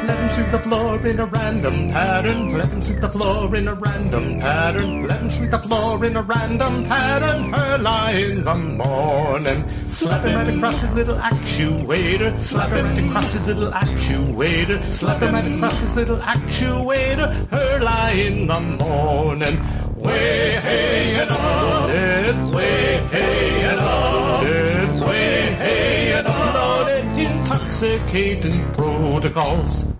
Let 0.07 0.17
him 0.17 0.29
sweep 0.29 0.51
the 0.51 0.59
floor 0.59 1.05
in 1.05 1.19
a 1.19 1.25
random 1.25 1.89
pattern. 1.91 2.57
Let 2.57 2.69
him 2.69 2.81
sweep 2.81 3.01
the 3.01 3.09
floor 3.09 3.55
in 3.55 3.67
a 3.67 3.73
random 3.73 4.39
pattern. 4.39 5.07
Let 5.07 5.21
him 5.21 5.31
sweep 5.31 5.51
the 5.51 5.59
floor 5.59 6.05
in 6.05 6.15
a 6.15 6.21
random 6.21 6.85
pattern. 6.85 7.51
Her 7.51 7.75
Early 7.75 8.23
in 8.23 8.43
the 8.45 8.55
morning. 8.55 9.89
Slap 9.89 10.23
him 10.23 10.35
right 10.35 10.55
across 10.55 10.81
his 10.81 10.93
little 10.93 11.17
actuator. 11.17 12.39
Slap 12.39 12.71
him 12.71 12.85
right 12.85 12.99
across 13.05 13.33
his 13.33 13.47
little 13.47 13.71
actuator. 13.71 14.83
Slap 14.83 15.21
him 15.21 15.33
right 15.33 15.51
across 15.51 15.79
his 15.81 15.95
little 15.95 16.17
actuator. 16.17 17.49
Her 17.49 17.79
Early 17.81 18.27
in 18.27 18.47
the 18.47 18.59
morning. 18.59 19.86
Way 19.97 20.59
hey 20.61 21.15
and. 21.31 22.53
Way 22.53 23.07
hey 23.11 23.61
and 23.63 23.79
up. 23.79 25.07
Way 25.07 25.55
hey 25.55 26.13
and 26.13 26.27
up 26.27 26.87
intoxicating 27.17 28.61
protocols. 28.75 29.96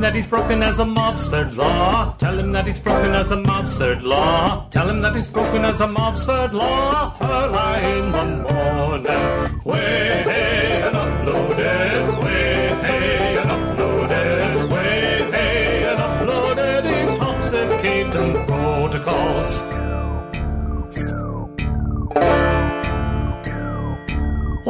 Him 0.00 0.04
that 0.04 0.14
he's 0.14 0.26
broken 0.26 0.60
Asimov's 0.60 1.28
third 1.28 1.54
law. 1.58 2.14
Tell 2.16 2.38
him 2.38 2.52
that 2.52 2.66
he's 2.66 2.78
broken 2.78 3.10
Asimov's 3.10 3.76
third 3.76 4.02
law. 4.02 4.66
Tell 4.70 4.88
him 4.88 5.02
that 5.02 5.14
he's 5.14 5.28
broken 5.28 5.60
Asimov's 5.60 6.24
third 6.24 6.54
law. 6.54 7.14
Early 7.20 7.98
in 7.98 8.10
the 8.10 8.24
morning. 8.50 9.62
Way 9.62 10.49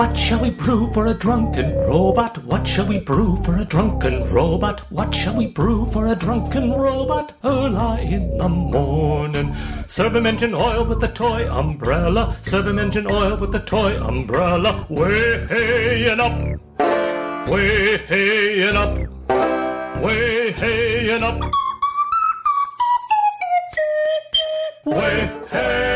What 0.01 0.17
shall 0.17 0.41
we 0.41 0.49
brew 0.49 0.91
for 0.95 1.09
a 1.09 1.13
drunken 1.13 1.77
robot? 1.77 2.43
What 2.47 2.67
shall 2.67 2.87
we 2.87 3.01
brew 3.01 3.37
for 3.45 3.59
a 3.59 3.67
drunken 3.67 4.25
robot? 4.33 4.81
What 4.91 5.15
shall 5.15 5.37
we 5.37 5.49
brew 5.49 5.85
for 5.93 6.07
a 6.07 6.15
drunken 6.15 6.73
robot? 6.73 7.35
Early 7.45 8.15
in 8.15 8.39
the 8.39 8.49
morning. 8.49 9.55
Serve 9.89 10.17
him 10.17 10.25
engine 10.25 10.55
oil 10.55 10.87
with 10.87 11.01
the 11.01 11.09
toy 11.09 11.47
umbrella. 11.53 12.35
Serve 12.41 12.69
him 12.69 12.79
engine 12.79 13.09
oil 13.11 13.37
with 13.37 13.53
the 13.53 13.61
toy 13.61 14.03
umbrella. 14.03 14.87
Way 14.89 15.47
hey 15.49 16.09
and 16.09 16.21
up. 16.23 17.51
Way 17.51 17.99
hey 17.99 18.69
and 18.69 18.79
up. 18.79 18.97
Way 20.03 20.53
hey 20.53 21.11
and 21.11 21.25
up. 21.25 21.43
Way 24.87 25.31
hey 25.51 25.90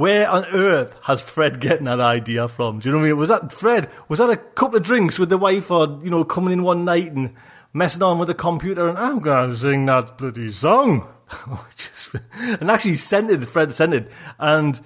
Where 0.00 0.30
on 0.30 0.46
earth 0.46 0.96
has 1.02 1.20
Fred 1.20 1.60
getting 1.60 1.84
that 1.84 2.00
idea 2.00 2.48
from? 2.48 2.78
Do 2.78 2.88
you 2.88 2.92
know 2.94 3.00
what 3.00 3.04
I 3.04 3.08
mean? 3.08 3.18
Was 3.18 3.28
that 3.28 3.52
Fred? 3.52 3.90
Was 4.08 4.18
that 4.18 4.30
a 4.30 4.38
couple 4.38 4.78
of 4.78 4.82
drinks 4.82 5.18
with 5.18 5.28
the 5.28 5.36
wife, 5.36 5.70
or 5.70 6.00
you 6.02 6.08
know, 6.08 6.24
coming 6.24 6.54
in 6.54 6.62
one 6.62 6.86
night 6.86 7.12
and 7.12 7.34
messing 7.74 8.02
on 8.02 8.18
with 8.18 8.28
the 8.28 8.34
computer, 8.34 8.88
and 8.88 8.96
I'm 8.96 9.18
going 9.18 9.50
to 9.50 9.56
sing 9.58 9.84
that 9.84 10.16
bloody 10.16 10.52
song? 10.52 11.06
And 12.34 12.70
actually 12.70 12.96
sent 12.96 13.30
it. 13.30 13.44
Fred 13.44 13.74
sent 13.74 13.92
it, 13.92 14.10
and 14.38 14.80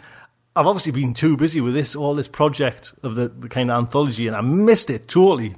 I've 0.57 0.67
obviously 0.67 0.91
been 0.91 1.15
too 1.15 1.37
busy 1.37 1.61
with 1.61 1.75
this 1.75 1.95
all 1.95 2.17
this 2.17 2.27
project 2.27 2.93
of 3.05 3.15
the, 3.15 3.29
the 3.29 3.49
kind 3.49 3.71
of 3.71 3.79
anthology, 3.79 4.27
and 4.27 4.35
I 4.35 4.41
missed 4.41 4.91
it 4.91 5.07
totally. 5.07 5.55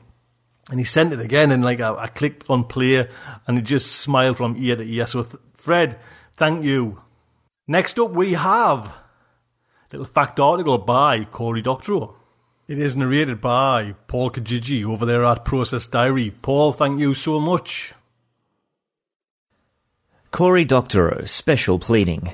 And 0.68 0.78
he 0.78 0.84
sent 0.84 1.14
it 1.14 1.20
again, 1.20 1.50
and 1.50 1.64
like 1.64 1.80
I, 1.80 1.94
I 1.94 2.06
clicked 2.08 2.44
on 2.50 2.64
play, 2.64 3.08
and 3.46 3.58
it 3.58 3.62
just 3.62 3.90
smiled 3.90 4.36
from 4.36 4.54
ear 4.58 4.76
to 4.76 4.84
ear. 4.84 5.06
So, 5.06 5.22
th- 5.22 5.42
Fred, 5.54 5.98
thank 6.34 6.62
you. 6.62 7.00
Next 7.66 7.98
up, 7.98 8.10
we 8.10 8.34
have 8.34 8.94
little 9.96 10.12
fact 10.12 10.38
article 10.38 10.76
by 10.76 11.24
Cory 11.24 11.62
Doctorow. 11.62 12.14
It 12.68 12.78
is 12.78 12.96
narrated 12.96 13.40
by 13.40 13.94
Paul 14.08 14.30
Kijiji 14.30 14.84
over 14.84 15.06
there 15.06 15.24
at 15.24 15.46
Process 15.46 15.86
Diary. 15.86 16.30
Paul, 16.42 16.74
thank 16.74 17.00
you 17.00 17.14
so 17.14 17.40
much. 17.40 17.94
Cory 20.30 20.66
Doctorow, 20.66 21.24
Special 21.24 21.78
Pleading. 21.78 22.32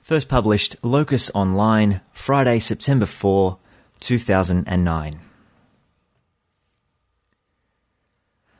First 0.00 0.28
published 0.28 0.76
Locus 0.82 1.30
Online, 1.34 2.00
Friday, 2.12 2.58
September 2.60 3.06
4, 3.06 3.58
2009. 4.00 5.20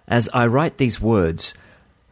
As 0.07 0.29
I 0.35 0.47
write 0.47 0.77
these 0.77 1.01
words, 1.01 1.55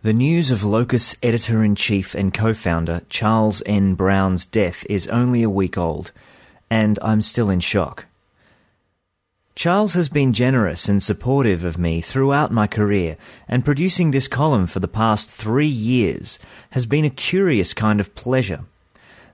the 0.02 0.12
news 0.12 0.50
of 0.50 0.64
Locus 0.64 1.14
editor 1.22 1.62
in 1.62 1.76
chief 1.76 2.12
and 2.16 2.34
co 2.34 2.52
founder 2.54 3.02
Charles 3.08 3.62
N. 3.66 3.94
Brown's 3.94 4.46
death 4.46 4.84
is 4.90 5.06
only 5.06 5.44
a 5.44 5.50
week 5.50 5.78
old, 5.78 6.10
and 6.68 6.98
I'm 7.00 7.22
still 7.22 7.48
in 7.48 7.60
shock. 7.60 8.06
Charles 9.54 9.94
has 9.94 10.08
been 10.08 10.32
generous 10.32 10.88
and 10.88 11.00
supportive 11.00 11.62
of 11.62 11.78
me 11.78 12.00
throughout 12.00 12.50
my 12.50 12.66
career, 12.66 13.16
and 13.46 13.64
producing 13.64 14.10
this 14.10 14.26
column 14.26 14.66
for 14.66 14.80
the 14.80 14.88
past 14.88 15.30
three 15.30 15.68
years 15.68 16.40
has 16.70 16.84
been 16.84 17.04
a 17.04 17.10
curious 17.10 17.72
kind 17.72 18.00
of 18.00 18.12
pleasure. 18.16 18.64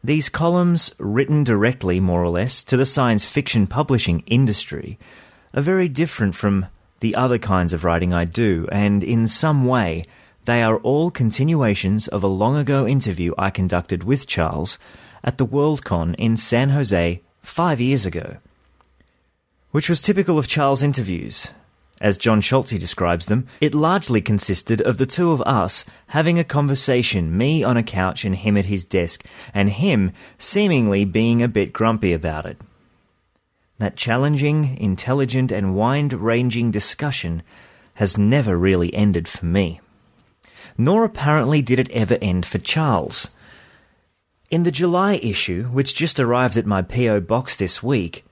These 0.04 0.28
columns, 0.28 0.94
written 0.98 1.44
directly, 1.44 1.98
more 1.98 2.22
or 2.22 2.28
less, 2.28 2.62
to 2.64 2.76
the 2.76 2.84
science 2.84 3.24
fiction 3.24 3.66
publishing 3.66 4.22
industry, 4.26 4.98
are 5.54 5.62
very 5.62 5.88
different 5.88 6.34
from 6.34 6.66
the 7.00 7.14
other 7.14 7.38
kinds 7.38 7.72
of 7.72 7.84
writing 7.84 8.12
I 8.12 8.26
do, 8.26 8.68
and 8.70 9.02
in 9.02 9.26
some 9.26 9.64
way, 9.64 10.04
they 10.48 10.62
are 10.62 10.78
all 10.78 11.10
continuations 11.10 12.08
of 12.08 12.22
a 12.22 12.26
long 12.26 12.56
ago 12.56 12.86
interview 12.86 13.34
I 13.36 13.50
conducted 13.50 14.02
with 14.02 14.26
Charles 14.26 14.78
at 15.22 15.36
the 15.36 15.46
Worldcon 15.46 16.14
in 16.14 16.38
San 16.38 16.70
Jose 16.70 17.20
five 17.42 17.82
years 17.82 18.06
ago. 18.06 18.38
Which 19.72 19.90
was 19.90 20.00
typical 20.00 20.38
of 20.38 20.48
Charles' 20.48 20.82
interviews. 20.82 21.48
As 22.00 22.16
John 22.16 22.40
Scalzi 22.40 22.78
describes 22.80 23.26
them, 23.26 23.46
it 23.60 23.74
largely 23.74 24.22
consisted 24.22 24.80
of 24.80 24.96
the 24.96 25.04
two 25.04 25.32
of 25.32 25.42
us 25.42 25.84
having 26.16 26.38
a 26.38 26.44
conversation, 26.44 27.36
me 27.36 27.62
on 27.62 27.76
a 27.76 27.82
couch 27.82 28.24
and 28.24 28.34
him 28.34 28.56
at 28.56 28.64
his 28.64 28.86
desk, 28.86 29.26
and 29.52 29.68
him 29.68 30.12
seemingly 30.38 31.04
being 31.04 31.42
a 31.42 31.48
bit 31.48 31.74
grumpy 31.74 32.14
about 32.14 32.46
it. 32.46 32.58
That 33.76 33.96
challenging, 33.96 34.78
intelligent, 34.78 35.52
and 35.52 35.74
wide 35.74 36.14
ranging 36.14 36.70
discussion 36.70 37.42
has 37.96 38.16
never 38.16 38.56
really 38.56 38.94
ended 38.94 39.28
for 39.28 39.44
me. 39.44 39.82
Nor 40.78 41.04
apparently 41.04 41.60
did 41.60 41.78
it 41.78 41.90
ever 41.90 42.16
end 42.22 42.46
for 42.46 42.58
Charles. 42.58 43.30
In 44.48 44.62
the 44.62 44.70
July 44.70 45.16
issue, 45.16 45.64
which 45.64 45.94
just 45.94 46.18
arrived 46.18 46.56
at 46.56 46.64
my 46.64 46.80
P.O. 46.80 47.20
box 47.20 47.56
this 47.58 47.82
week, 47.82 48.24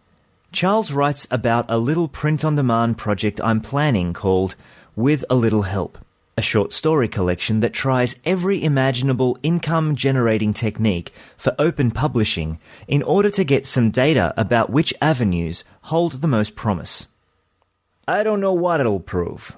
Charles 0.53 0.93
writes 0.93 1.27
about 1.31 1.67
a 1.69 1.77
little 1.77 2.09
print 2.09 2.45
on 2.45 2.55
demand 2.55 2.97
project 2.97 3.41
I'm 3.45 3.61
planning 3.61 4.15
called 4.15 4.55
With 4.95 5.25
a 5.29 5.35
Little 5.35 5.63
Help 5.63 5.99
a 6.39 6.43
short 6.43 6.71
story 6.71 7.09
collection 7.09 7.61
that 7.61 7.73
tries 7.73 8.17
every 8.27 8.63
imaginable 8.63 9.39
income 9.43 9.97
generating 9.97 10.53
technique 10.53 11.11
for 11.39 11.55
open 11.59 11.91
publishing 11.91 12.59
in 12.87 13.03
order 13.03 13.31
to 13.31 13.43
get 13.43 13.65
some 13.65 13.91
data 13.91 14.35
about 14.37 14.69
which 14.69 14.93
avenues 15.01 15.65
hold 15.83 16.13
the 16.13 16.29
most 16.29 16.55
promise. 16.55 17.09
I 18.07 18.23
don't 18.23 18.41
know 18.41 18.53
what 18.53 18.81
it'll 18.81 19.01
prove. 19.01 19.57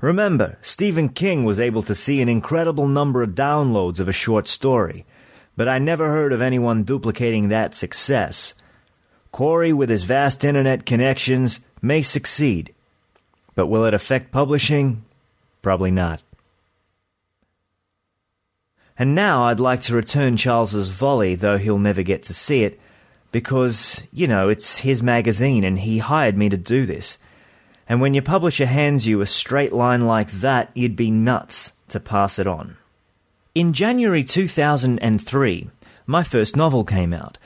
Remember, 0.00 0.58
Stephen 0.62 1.08
King 1.08 1.44
was 1.44 1.58
able 1.58 1.82
to 1.82 1.94
see 1.94 2.22
an 2.22 2.28
incredible 2.28 2.86
number 2.86 3.22
of 3.22 3.30
downloads 3.30 3.98
of 3.98 4.08
a 4.08 4.12
short 4.12 4.46
story, 4.46 5.04
but 5.56 5.66
I 5.66 5.78
never 5.78 6.08
heard 6.08 6.32
of 6.32 6.40
anyone 6.40 6.84
duplicating 6.84 7.48
that 7.48 7.74
success. 7.74 8.54
Cory, 9.32 9.72
with 9.72 9.90
his 9.90 10.04
vast 10.04 10.44
internet 10.44 10.86
connections, 10.86 11.58
may 11.82 12.02
succeed. 12.02 12.72
But 13.56 13.66
will 13.66 13.84
it 13.84 13.94
affect 13.94 14.30
publishing? 14.30 15.04
Probably 15.62 15.90
not. 15.90 16.22
And 18.96 19.16
now 19.16 19.44
I'd 19.44 19.60
like 19.60 19.82
to 19.82 19.94
return 19.94 20.36
Charles's 20.36 20.88
volley, 20.88 21.34
though 21.34 21.58
he'll 21.58 21.78
never 21.78 22.02
get 22.02 22.22
to 22.24 22.34
see 22.34 22.62
it, 22.62 22.80
because, 23.32 24.04
you 24.12 24.28
know, 24.28 24.48
it's 24.48 24.78
his 24.78 25.02
magazine 25.02 25.64
and 25.64 25.80
he 25.80 25.98
hired 25.98 26.36
me 26.36 26.48
to 26.48 26.56
do 26.56 26.86
this. 26.86 27.18
And 27.88 28.00
when 28.00 28.14
your 28.14 28.22
publisher 28.22 28.66
hands 28.66 29.06
you 29.06 29.20
a 29.20 29.26
straight 29.26 29.72
line 29.72 30.02
like 30.02 30.30
that, 30.30 30.70
you'd 30.74 30.96
be 30.96 31.10
nuts 31.10 31.72
to 31.88 31.98
pass 31.98 32.38
it 32.38 32.46
on. 32.46 32.76
In 33.54 33.72
January 33.72 34.22
2003, 34.22 35.70
my 36.06 36.22
first 36.22 36.56
novel 36.56 36.84
came 36.84 37.12
out, 37.12 37.38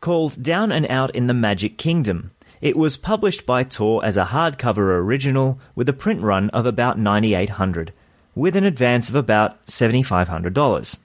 called 0.00 0.42
Down 0.42 0.70
and 0.70 0.86
Out 0.88 1.14
in 1.14 1.26
the 1.26 1.34
Magic 1.34 1.76
Kingdom, 1.76 2.30
it 2.60 2.76
was 2.76 2.96
published 2.96 3.46
by 3.46 3.62
Tor 3.62 4.04
as 4.04 4.16
a 4.16 4.26
hardcover 4.26 4.98
original 4.98 5.60
with 5.76 5.88
a 5.88 5.92
print 5.92 6.22
run 6.22 6.50
of 6.50 6.66
about 6.66 6.98
9800 6.98 7.92
with 8.34 8.56
an 8.56 8.64
advance 8.64 9.08
of 9.08 9.14
about 9.14 9.64
$7500. 9.66 10.98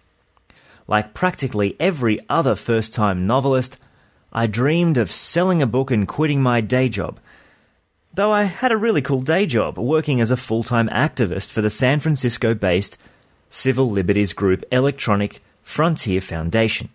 Like 0.88 1.14
practically 1.14 1.76
every 1.80 2.20
other 2.28 2.56
first-time 2.56 3.28
novelist, 3.28 3.78
I 4.32 4.48
dreamed 4.48 4.98
of 4.98 5.12
selling 5.12 5.62
a 5.62 5.68
book 5.68 5.92
and 5.92 6.08
quitting 6.08 6.42
my 6.42 6.60
day 6.62 6.90
job. 6.90 7.20
Though 8.16 8.32
I 8.32 8.44
had 8.44 8.72
a 8.72 8.78
really 8.78 9.02
cool 9.02 9.22
day 9.22 9.48
job 9.48 9.76
working 9.80 10.22
as 10.22 10.30
a 10.30 10.38
full-time 10.38 10.88
activist 10.90 11.52
for 11.52 11.62
the 11.62 11.72
San 11.72 12.00
Francisco-based 12.00 13.00
civil 13.50 13.90
liberties 13.90 14.34
group 14.34 14.64
Electronic 14.72 15.42
Frontier 15.64 16.22
Foundation. 16.22 16.90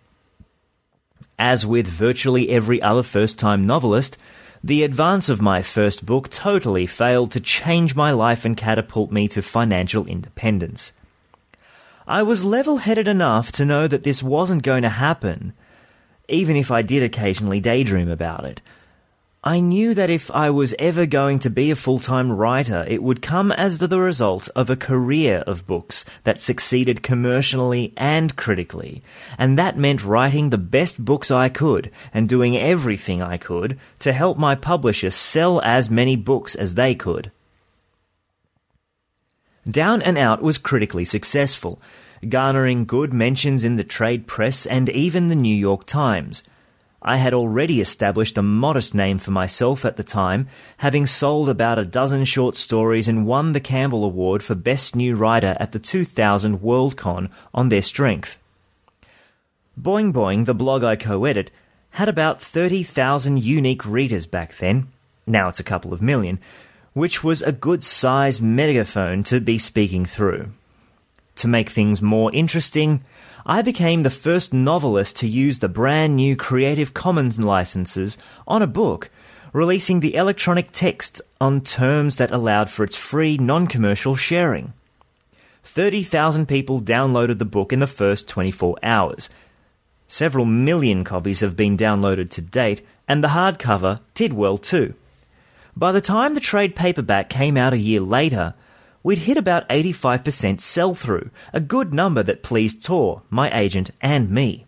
As 1.37 1.65
with 1.65 1.87
virtually 1.87 2.49
every 2.49 2.81
other 2.81 3.03
first-time 3.03 3.65
novelist, 3.65 4.17
the 4.63 4.83
advance 4.83 5.27
of 5.27 5.41
my 5.41 5.61
first 5.61 6.05
book 6.05 6.29
totally 6.29 6.87
failed 6.87 7.31
to 7.31 7.41
change 7.41 7.95
my 7.95 8.11
life 8.11 8.45
and 8.45 8.55
catapult 8.55 9.11
me 9.11 9.27
to 9.27 9.41
financial 9.41 10.05
independence. 10.05 10.93
I 12.07 12.23
was 12.23 12.45
level 12.45 12.77
headed 12.77 13.09
enough 13.09 13.51
to 13.53 13.65
know 13.65 13.87
that 13.87 14.03
this 14.03 14.23
wasn't 14.23 14.63
going 14.63 14.83
to 14.83 14.89
happen, 14.89 15.51
even 16.29 16.55
if 16.55 16.71
I 16.71 16.81
did 16.81 17.03
occasionally 17.03 17.59
daydream 17.59 18.09
about 18.09 18.45
it. 18.45 18.61
I 19.43 19.61
knew 19.61 19.93
that 19.93 20.09
if 20.09 20.29
I 20.31 20.49
was 20.49 20.75
ever 20.77 21.05
going 21.05 21.39
to 21.39 21.49
be 21.49 21.71
a 21.71 21.75
full-time 21.77 22.29
writer, 22.29 22.83
it 22.89 23.01
would 23.01 23.21
come 23.21 23.53
as 23.53 23.77
the 23.77 23.97
result 23.97 24.49
of 24.53 24.69
a 24.69 24.75
career 24.75 25.45
of 25.47 25.65
books 25.65 26.03
that 26.25 26.41
succeeded 26.41 27.01
commercially 27.01 27.93
and 27.95 28.35
critically. 28.35 29.01
And 29.37 29.57
that 29.57 29.77
meant 29.77 30.03
writing 30.03 30.49
the 30.49 30.57
best 30.57 31.05
books 31.05 31.31
I 31.31 31.47
could 31.47 31.89
and 32.13 32.27
doing 32.27 32.57
everything 32.57 33.21
I 33.21 33.37
could 33.37 33.79
to 33.99 34.11
help 34.11 34.37
my 34.37 34.55
publisher 34.55 35.09
sell 35.09 35.61
as 35.61 35.89
many 35.89 36.17
books 36.17 36.53
as 36.53 36.75
they 36.75 36.93
could. 36.93 37.31
Down 39.69 40.01
and 40.01 40.17
Out 40.17 40.41
was 40.41 40.57
critically 40.57 41.05
successful, 41.05 41.79
garnering 42.27 42.83
good 42.83 43.13
mentions 43.13 43.63
in 43.63 43.77
the 43.77 43.85
trade 43.85 44.27
press 44.27 44.65
and 44.65 44.89
even 44.89 45.29
the 45.29 45.35
New 45.35 45.55
York 45.55 45.85
Times– 45.85 46.43
I 47.01 47.17
had 47.17 47.33
already 47.33 47.79
established 47.79 48.37
a 48.37 48.41
modest 48.41 48.93
name 48.93 49.19
for 49.19 49.31
myself 49.31 49.85
at 49.85 49.95
the 49.95 50.03
time, 50.03 50.47
having 50.77 51.05
sold 51.05 51.47
about 51.47 51.79
a 51.79 51.85
dozen 51.85 52.25
short 52.25 52.57
stories 52.57 53.07
and 53.07 53.25
won 53.25 53.53
the 53.53 53.61
Campbell 53.61 54.03
Award 54.03 54.43
for 54.43 54.53
Best 54.55 54.95
New 54.95 55.15
Writer 55.15 55.55
at 55.59 55.71
the 55.71 55.79
2000 55.79 56.59
Worldcon 56.59 57.29
on 57.53 57.69
their 57.69 57.81
strength. 57.81 58.37
Boing 59.79 60.11
Boing, 60.11 60.45
the 60.45 60.53
blog 60.53 60.83
I 60.83 60.97
co-edit, 60.97 61.51
had 61.91 62.09
about 62.09 62.41
30,000 62.41 63.41
unique 63.41 63.85
readers 63.85 64.25
back 64.25 64.57
then. 64.57 64.89
Now 65.25 65.47
it's 65.47 65.59
a 65.59 65.63
couple 65.63 65.93
of 65.93 66.01
million, 66.01 66.39
which 66.93 67.23
was 67.23 67.41
a 67.41 67.53
good 67.53 67.81
size 67.81 68.41
megaphone 68.41 69.23
to 69.23 69.39
be 69.39 69.57
speaking 69.57 70.05
through. 70.05 70.51
To 71.37 71.47
make 71.47 71.69
things 71.69 72.01
more 72.01 72.29
interesting, 72.33 73.05
I 73.45 73.61
became 73.61 74.01
the 74.01 74.09
first 74.09 74.53
novelist 74.53 75.17
to 75.17 75.27
use 75.27 75.59
the 75.59 75.69
brand 75.69 76.15
new 76.15 76.35
Creative 76.35 76.93
Commons 76.93 77.39
licenses 77.39 78.17
on 78.47 78.61
a 78.61 78.67
book, 78.67 79.09
releasing 79.53 79.99
the 80.01 80.15
electronic 80.15 80.71
text 80.71 81.21
on 81.39 81.61
terms 81.61 82.17
that 82.17 82.31
allowed 82.31 82.69
for 82.69 82.83
its 82.83 82.95
free 82.95 83.37
non 83.37 83.67
commercial 83.67 84.15
sharing. 84.15 84.73
30,000 85.63 86.47
people 86.47 86.81
downloaded 86.81 87.37
the 87.37 87.45
book 87.45 87.71
in 87.71 87.79
the 87.79 87.87
first 87.87 88.27
24 88.27 88.77
hours. 88.83 89.29
Several 90.07 90.45
million 90.45 91.03
copies 91.03 91.41
have 91.41 91.55
been 91.55 91.77
downloaded 91.77 92.29
to 92.31 92.41
date, 92.41 92.85
and 93.07 93.23
the 93.23 93.29
hardcover 93.29 93.99
did 94.15 94.33
well 94.33 94.57
too. 94.57 94.95
By 95.77 95.91
the 95.91 96.01
time 96.01 96.33
the 96.33 96.39
trade 96.39 96.75
paperback 96.75 97.29
came 97.29 97.55
out 97.55 97.73
a 97.73 97.77
year 97.77 98.01
later, 98.01 98.55
we'd 99.03 99.19
hit 99.19 99.37
about 99.37 99.67
85% 99.69 100.61
sell 100.61 100.95
through, 100.95 101.29
a 101.53 101.59
good 101.59 101.93
number 101.93 102.23
that 102.23 102.43
pleased 102.43 102.83
Tor, 102.83 103.23
my 103.29 103.49
agent, 103.57 103.91
and 104.01 104.29
me. 104.29 104.65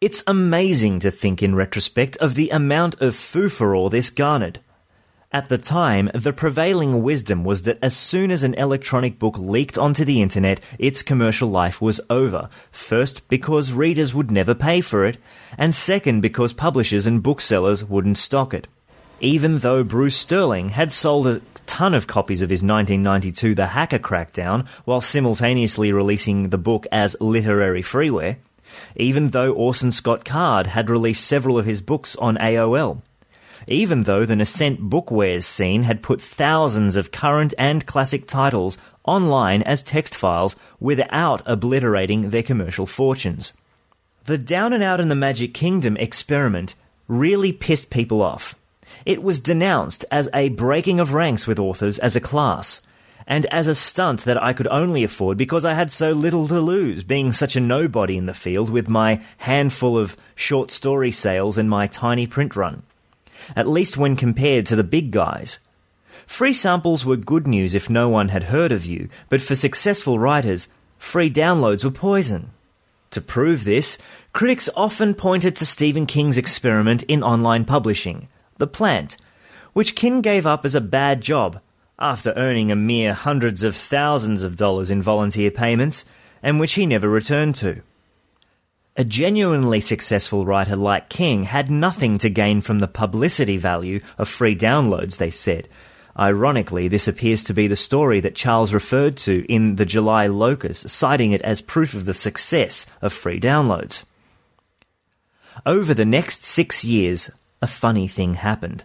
It's 0.00 0.22
amazing 0.26 1.00
to 1.00 1.10
think 1.10 1.42
in 1.42 1.54
retrospect 1.54 2.16
of 2.18 2.34
the 2.34 2.50
amount 2.50 3.00
of 3.00 3.16
foo 3.16 3.48
for 3.48 3.74
all 3.74 3.90
this 3.90 4.10
garnered. 4.10 4.60
At 5.30 5.50
the 5.50 5.58
time, 5.58 6.10
the 6.14 6.32
prevailing 6.32 7.02
wisdom 7.02 7.44
was 7.44 7.62
that 7.64 7.78
as 7.82 7.94
soon 7.94 8.30
as 8.30 8.42
an 8.42 8.54
electronic 8.54 9.18
book 9.18 9.36
leaked 9.36 9.76
onto 9.76 10.02
the 10.04 10.22
internet, 10.22 10.60
its 10.78 11.02
commercial 11.02 11.50
life 11.50 11.82
was 11.82 12.00
over. 12.08 12.48
First, 12.70 13.28
because 13.28 13.72
readers 13.72 14.14
would 14.14 14.30
never 14.30 14.54
pay 14.54 14.80
for 14.80 15.04
it, 15.04 15.18
and 15.58 15.74
second, 15.74 16.22
because 16.22 16.54
publishers 16.54 17.06
and 17.06 17.22
booksellers 17.22 17.84
wouldn't 17.84 18.16
stock 18.16 18.54
it. 18.54 18.68
Even 19.20 19.58
though 19.58 19.82
Bruce 19.82 20.16
Sterling 20.16 20.68
had 20.68 20.92
sold 20.92 21.26
a 21.26 21.40
ton 21.66 21.92
of 21.92 22.06
copies 22.06 22.40
of 22.40 22.50
his 22.50 22.62
1992 22.62 23.54
The 23.54 23.68
Hacker 23.68 23.98
Crackdown 23.98 24.66
while 24.84 25.00
simultaneously 25.00 25.90
releasing 25.90 26.50
the 26.50 26.58
book 26.58 26.86
as 26.92 27.16
literary 27.20 27.82
freeware, 27.82 28.36
even 28.94 29.30
though 29.30 29.52
Orson 29.52 29.90
Scott 29.90 30.24
Card 30.24 30.68
had 30.68 30.88
released 30.88 31.26
several 31.26 31.58
of 31.58 31.66
his 31.66 31.80
books 31.80 32.14
on 32.16 32.36
AOL, 32.36 33.02
even 33.66 34.04
though 34.04 34.24
the 34.24 34.36
nascent 34.36 34.88
bookwarez 34.88 35.42
scene 35.42 35.82
had 35.82 36.02
put 36.02 36.20
thousands 36.20 36.94
of 36.94 37.10
current 37.10 37.54
and 37.58 37.86
classic 37.86 38.28
titles 38.28 38.78
online 39.04 39.62
as 39.62 39.82
text 39.82 40.14
files 40.14 40.54
without 40.78 41.42
obliterating 41.44 42.30
their 42.30 42.42
commercial 42.44 42.86
fortunes. 42.86 43.52
The 44.26 44.38
Down 44.38 44.72
and 44.72 44.82
Out 44.82 45.00
in 45.00 45.08
the 45.08 45.16
Magic 45.16 45.54
Kingdom 45.54 45.96
experiment 45.96 46.76
really 47.08 47.52
pissed 47.52 47.90
people 47.90 48.22
off. 48.22 48.54
It 49.04 49.22
was 49.22 49.40
denounced 49.40 50.04
as 50.10 50.28
a 50.32 50.48
breaking 50.50 51.00
of 51.00 51.12
ranks 51.12 51.46
with 51.46 51.58
authors 51.58 51.98
as 51.98 52.16
a 52.16 52.20
class, 52.20 52.82
and 53.26 53.46
as 53.46 53.66
a 53.66 53.74
stunt 53.74 54.24
that 54.24 54.42
I 54.42 54.52
could 54.52 54.68
only 54.68 55.04
afford 55.04 55.36
because 55.36 55.64
I 55.64 55.74
had 55.74 55.90
so 55.90 56.12
little 56.12 56.48
to 56.48 56.60
lose, 56.60 57.04
being 57.04 57.32
such 57.32 57.56
a 57.56 57.60
nobody 57.60 58.16
in 58.16 58.26
the 58.26 58.34
field 58.34 58.70
with 58.70 58.88
my 58.88 59.22
handful 59.38 59.98
of 59.98 60.16
short 60.34 60.70
story 60.70 61.10
sales 61.10 61.58
and 61.58 61.68
my 61.68 61.86
tiny 61.86 62.26
print 62.26 62.56
run 62.56 62.82
at 63.56 63.68
least 63.68 63.96
when 63.96 64.16
compared 64.16 64.66
to 64.66 64.76
the 64.76 64.84
big 64.84 65.10
guys. 65.10 65.58
Free 66.26 66.52
samples 66.52 67.04
were 67.04 67.16
good 67.16 67.46
news 67.46 67.74
if 67.74 67.88
no 67.88 68.08
one 68.08 68.28
had 68.28 68.44
heard 68.44 68.72
of 68.72 68.84
you, 68.84 69.08
but 69.28 69.40
for 69.40 69.54
successful 69.54 70.18
writers, 70.18 70.68
free 70.98 71.30
downloads 71.30 71.84
were 71.84 71.90
poison. 71.90 72.50
To 73.12 73.20
prove 73.20 73.64
this, 73.64 73.96
critics 74.32 74.68
often 74.76 75.14
pointed 75.14 75.56
to 75.56 75.66
Stephen 75.66 76.04
King's 76.04 76.36
experiment 76.36 77.02
in 77.04 77.22
online 77.22 77.64
publishing, 77.64 78.28
The 78.58 78.66
Plant, 78.66 79.16
which 79.72 79.94
King 79.94 80.20
gave 80.20 80.46
up 80.46 80.64
as 80.64 80.74
a 80.74 80.80
bad 80.80 81.20
job 81.20 81.60
after 81.98 82.32
earning 82.36 82.70
a 82.70 82.76
mere 82.76 83.12
hundreds 83.12 83.62
of 83.62 83.74
thousands 83.74 84.42
of 84.42 84.56
dollars 84.56 84.90
in 84.90 85.02
volunteer 85.02 85.50
payments, 85.50 86.04
and 86.42 86.60
which 86.60 86.74
he 86.74 86.86
never 86.86 87.08
returned 87.08 87.54
to. 87.56 87.82
A 88.96 89.04
genuinely 89.04 89.80
successful 89.80 90.44
writer 90.44 90.76
like 90.76 91.08
King 91.08 91.44
had 91.44 91.70
nothing 91.70 92.18
to 92.18 92.30
gain 92.30 92.60
from 92.60 92.80
the 92.80 92.88
publicity 92.88 93.56
value 93.56 94.00
of 94.16 94.28
free 94.28 94.56
downloads, 94.56 95.18
they 95.18 95.30
said. 95.30 95.68
Ironically, 96.18 96.88
this 96.88 97.06
appears 97.06 97.44
to 97.44 97.54
be 97.54 97.68
the 97.68 97.76
story 97.76 98.18
that 98.20 98.34
Charles 98.34 98.74
referred 98.74 99.16
to 99.18 99.46
in 99.48 99.76
The 99.76 99.86
July 99.86 100.26
Locus, 100.26 100.80
citing 100.80 101.30
it 101.30 101.42
as 101.42 101.60
proof 101.60 101.94
of 101.94 102.06
the 102.06 102.14
success 102.14 102.86
of 103.00 103.12
free 103.12 103.38
downloads. 103.38 104.04
Over 105.64 105.94
the 105.94 106.04
next 106.04 106.44
six 106.44 106.84
years, 106.84 107.30
a 107.60 107.66
funny 107.66 108.08
thing 108.08 108.34
happened. 108.34 108.84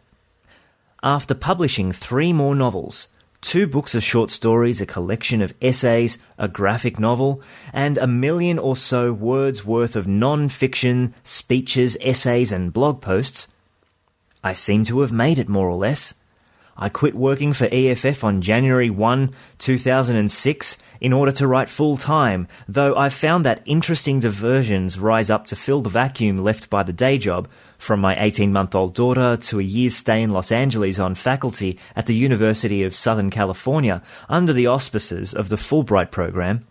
After 1.01 1.35
publishing 1.35 1.91
three 1.91 2.31
more 2.33 2.55
novels, 2.55 3.07
two 3.41 3.67
books 3.67 3.93
of 3.93 4.03
short 4.03 4.31
stories, 4.31 4.81
a 4.81 4.85
collection 4.85 5.41
of 5.41 5.53
essays, 5.61 6.17
a 6.37 6.47
graphic 6.47 6.97
novel, 6.99 7.41
and 7.73 7.97
a 7.97 8.07
million 8.07 8.57
or 8.57 8.75
so 8.75 9.11
words 9.11 9.65
worth 9.65 9.95
of 9.95 10.07
non 10.07 10.49
fiction, 10.49 11.13
speeches, 11.23 11.97
essays, 12.01 12.51
and 12.51 12.73
blog 12.73 13.01
posts, 13.01 13.47
I 14.43 14.53
seem 14.53 14.83
to 14.85 15.01
have 15.01 15.11
made 15.11 15.37
it 15.37 15.49
more 15.49 15.69
or 15.69 15.77
less. 15.77 16.13
I 16.75 16.89
quit 16.89 17.13
working 17.13 17.53
for 17.53 17.69
EFF 17.71 18.23
on 18.23 18.41
January 18.41 18.89
1, 18.89 19.31
2006, 19.59 20.77
in 20.99 21.13
order 21.13 21.31
to 21.33 21.47
write 21.47 21.69
full 21.69 21.97
time, 21.97 22.47
though 22.67 22.95
I 22.95 23.09
found 23.09 23.45
that 23.45 23.61
interesting 23.65 24.19
diversions 24.19 24.97
rise 24.97 25.29
up 25.29 25.45
to 25.47 25.55
fill 25.55 25.81
the 25.81 25.89
vacuum 25.89 26.39
left 26.39 26.71
by 26.71 26.81
the 26.81 26.93
day 26.93 27.19
job, 27.19 27.47
from 27.77 27.99
my 27.99 28.15
18 28.17 28.51
month 28.51 28.73
old 28.73 28.95
daughter 28.95 29.37
to 29.37 29.59
a 29.59 29.63
year's 29.63 29.95
stay 29.95 30.21
in 30.21 30.31
Los 30.31 30.51
Angeles 30.51 30.97
on 30.97 31.13
faculty 31.13 31.77
at 31.95 32.07
the 32.07 32.15
University 32.15 32.81
of 32.83 32.95
Southern 32.95 33.29
California 33.29 34.01
under 34.27 34.53
the 34.53 34.67
auspices 34.67 35.33
of 35.33 35.49
the 35.49 35.57
Fulbright 35.57 36.09
program, 36.09 36.65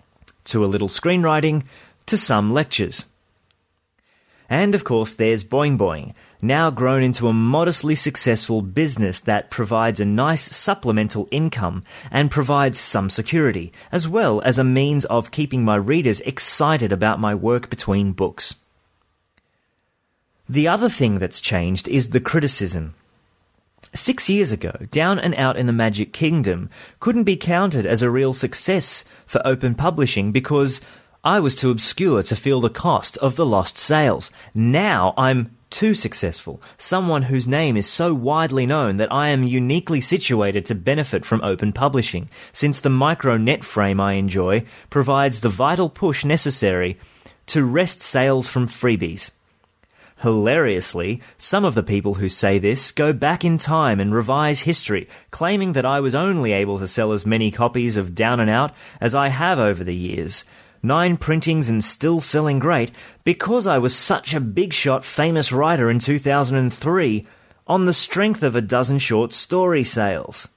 to 0.45 0.65
a 0.65 0.67
little 0.67 0.89
screenwriting, 0.89 1.65
to 2.07 2.17
some 2.17 2.53
lectures. 2.53 3.07
And 4.49 4.75
of 4.75 4.85
course, 4.85 5.15
there's 5.15 5.45
Boing 5.45 5.79
Boing, 5.79 6.13
now 6.43 6.71
grown 6.71 7.05
into 7.05 7.29
a 7.29 7.33
modestly 7.33 7.95
successful 7.95 8.61
business 8.61 9.21
that 9.21 9.49
provides 9.49 10.01
a 10.01 10.05
nice 10.05 10.43
supplemental 10.43 11.29
income 11.31 11.85
and 12.11 12.33
provides 12.33 12.81
some 12.81 13.09
security, 13.09 13.73
as 13.93 14.09
well 14.09 14.41
as 14.43 14.59
a 14.59 14.65
means 14.65 15.05
of 15.05 15.31
keeping 15.31 15.65
my 15.65 15.77
readers 15.77 16.21
excited 16.23 16.93
about 16.93 17.21
my 17.21 17.33
work 17.33 17.71
between 17.71 18.13
books. 18.13 18.57
The 20.49 20.67
other 20.67 20.89
thing 20.89 21.21
that's 21.21 21.41
changed 21.41 21.87
is 21.87 22.11
the 22.11 22.21
criticism. 22.21 22.95
Six 23.95 24.29
years 24.29 24.51
ago, 24.51 24.73
Down 24.91 25.19
and 25.19 25.35
Out 25.37 25.57
in 25.57 25.67
the 25.67 25.73
Magic 25.73 26.13
Kingdom 26.13 26.71
couldn't 26.99 27.25
be 27.25 27.37
counted 27.37 27.87
as 27.87 28.03
a 28.03 28.11
real 28.11 28.33
success 28.33 29.05
for 29.27 29.41
open 29.47 29.75
publishing 29.75 30.33
because 30.33 30.81
I 31.23 31.39
was 31.39 31.55
too 31.55 31.71
obscure 31.71 32.23
to 32.25 32.35
feel 32.35 32.61
the 32.61 32.69
cost 32.69 33.17
of 33.19 33.37
the 33.37 33.47
lost 33.47 33.79
sales. 33.79 34.33
Now 34.55 35.15
I'm 35.17 35.57
too 35.83 35.95
successful, 35.97 36.63
someone 36.79 37.23
whose 37.23 37.49
name 37.49 37.77
is 37.77 37.89
so 37.89 38.15
widely 38.15 38.65
known 38.67 38.99
that 38.99 39.13
I 39.13 39.31
am 39.31 39.43
uniquely 39.43 40.01
situated 40.01 40.65
to 40.67 40.77
benefit 40.77 41.25
from 41.25 41.43
open 41.43 41.73
publishing, 41.73 42.31
since 42.53 42.81
the 42.81 42.89
micro 42.89 43.37
net 43.37 43.65
frame 43.65 43.99
I 43.99 44.13
enjoy 44.13 44.65
provides 44.91 45.41
the 45.41 45.49
vital 45.49 45.89
push 45.89 46.25
necessary 46.25 47.01
to 47.47 47.65
wrest 47.65 48.01
sales 48.01 48.49
from 48.49 48.69
freebies. 48.69 49.33
Hilariously, 50.19 51.21
some 51.37 51.65
of 51.65 51.75
the 51.75 51.83
people 51.83 52.15
who 52.15 52.29
say 52.29 52.61
this 52.61 52.93
go 52.93 53.13
back 53.13 53.45
in 53.45 53.59
time 53.59 53.99
and 53.99 54.15
revise 54.15 54.61
history, 54.61 55.09
claiming 55.33 55.73
that 55.73 55.85
I 55.85 55.99
was 55.99 56.15
only 56.15 56.53
able 56.53 56.79
to 56.79 56.87
sell 56.87 57.11
as 57.11 57.27
many 57.27 57.51
copies 57.51 57.97
of 57.97 58.15
Down 58.15 58.39
and 58.39 58.49
Out 58.49 58.73
as 59.01 59.17
I 59.17 59.31
have 59.31 59.59
over 59.59 59.83
the 59.83 59.97
years, 59.97 60.45
nine 60.83 61.17
printings 61.17 61.71
and 61.71 61.83
still 61.83 62.21
selling 62.21 62.59
great, 62.59 62.91
because 63.25 63.67
I 63.67 63.79
was 63.79 63.95
such 63.95 64.35
a 64.35 64.41
big 64.41 64.73
shot 64.73 65.05
famous 65.05 65.53
writer 65.53 65.91
in 65.91 65.99
2003 65.99 67.27
on 67.67 67.85
the 67.85 67.93
strength 67.93 68.43
of 68.43 68.57
a 68.57 68.61
dozen 68.61 68.99
short 68.99 69.33
story 69.33 69.85
sales. 69.85 70.49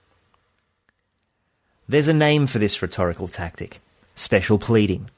There's 1.88 2.08
a 2.08 2.14
name 2.14 2.48
for 2.48 2.58
this 2.58 2.82
rhetorical 2.82 3.28
tactic 3.28 3.80
special 4.16 4.58
pleading. 4.58 5.10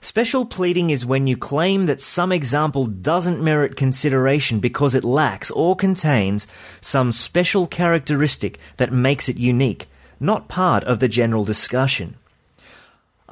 Special 0.00 0.44
pleading 0.46 0.90
is 0.90 1.06
when 1.06 1.26
you 1.26 1.36
claim 1.36 1.86
that 1.86 2.00
some 2.00 2.32
example 2.32 2.86
doesn't 2.86 3.42
merit 3.42 3.76
consideration 3.76 4.60
because 4.60 4.94
it 4.94 5.04
lacks 5.04 5.50
or 5.50 5.76
contains 5.76 6.46
some 6.80 7.12
special 7.12 7.66
characteristic 7.66 8.58
that 8.76 8.92
makes 8.92 9.28
it 9.28 9.36
unique, 9.36 9.88
not 10.20 10.48
part 10.48 10.84
of 10.84 10.98
the 10.98 11.08
general 11.08 11.44
discussion. 11.44 12.16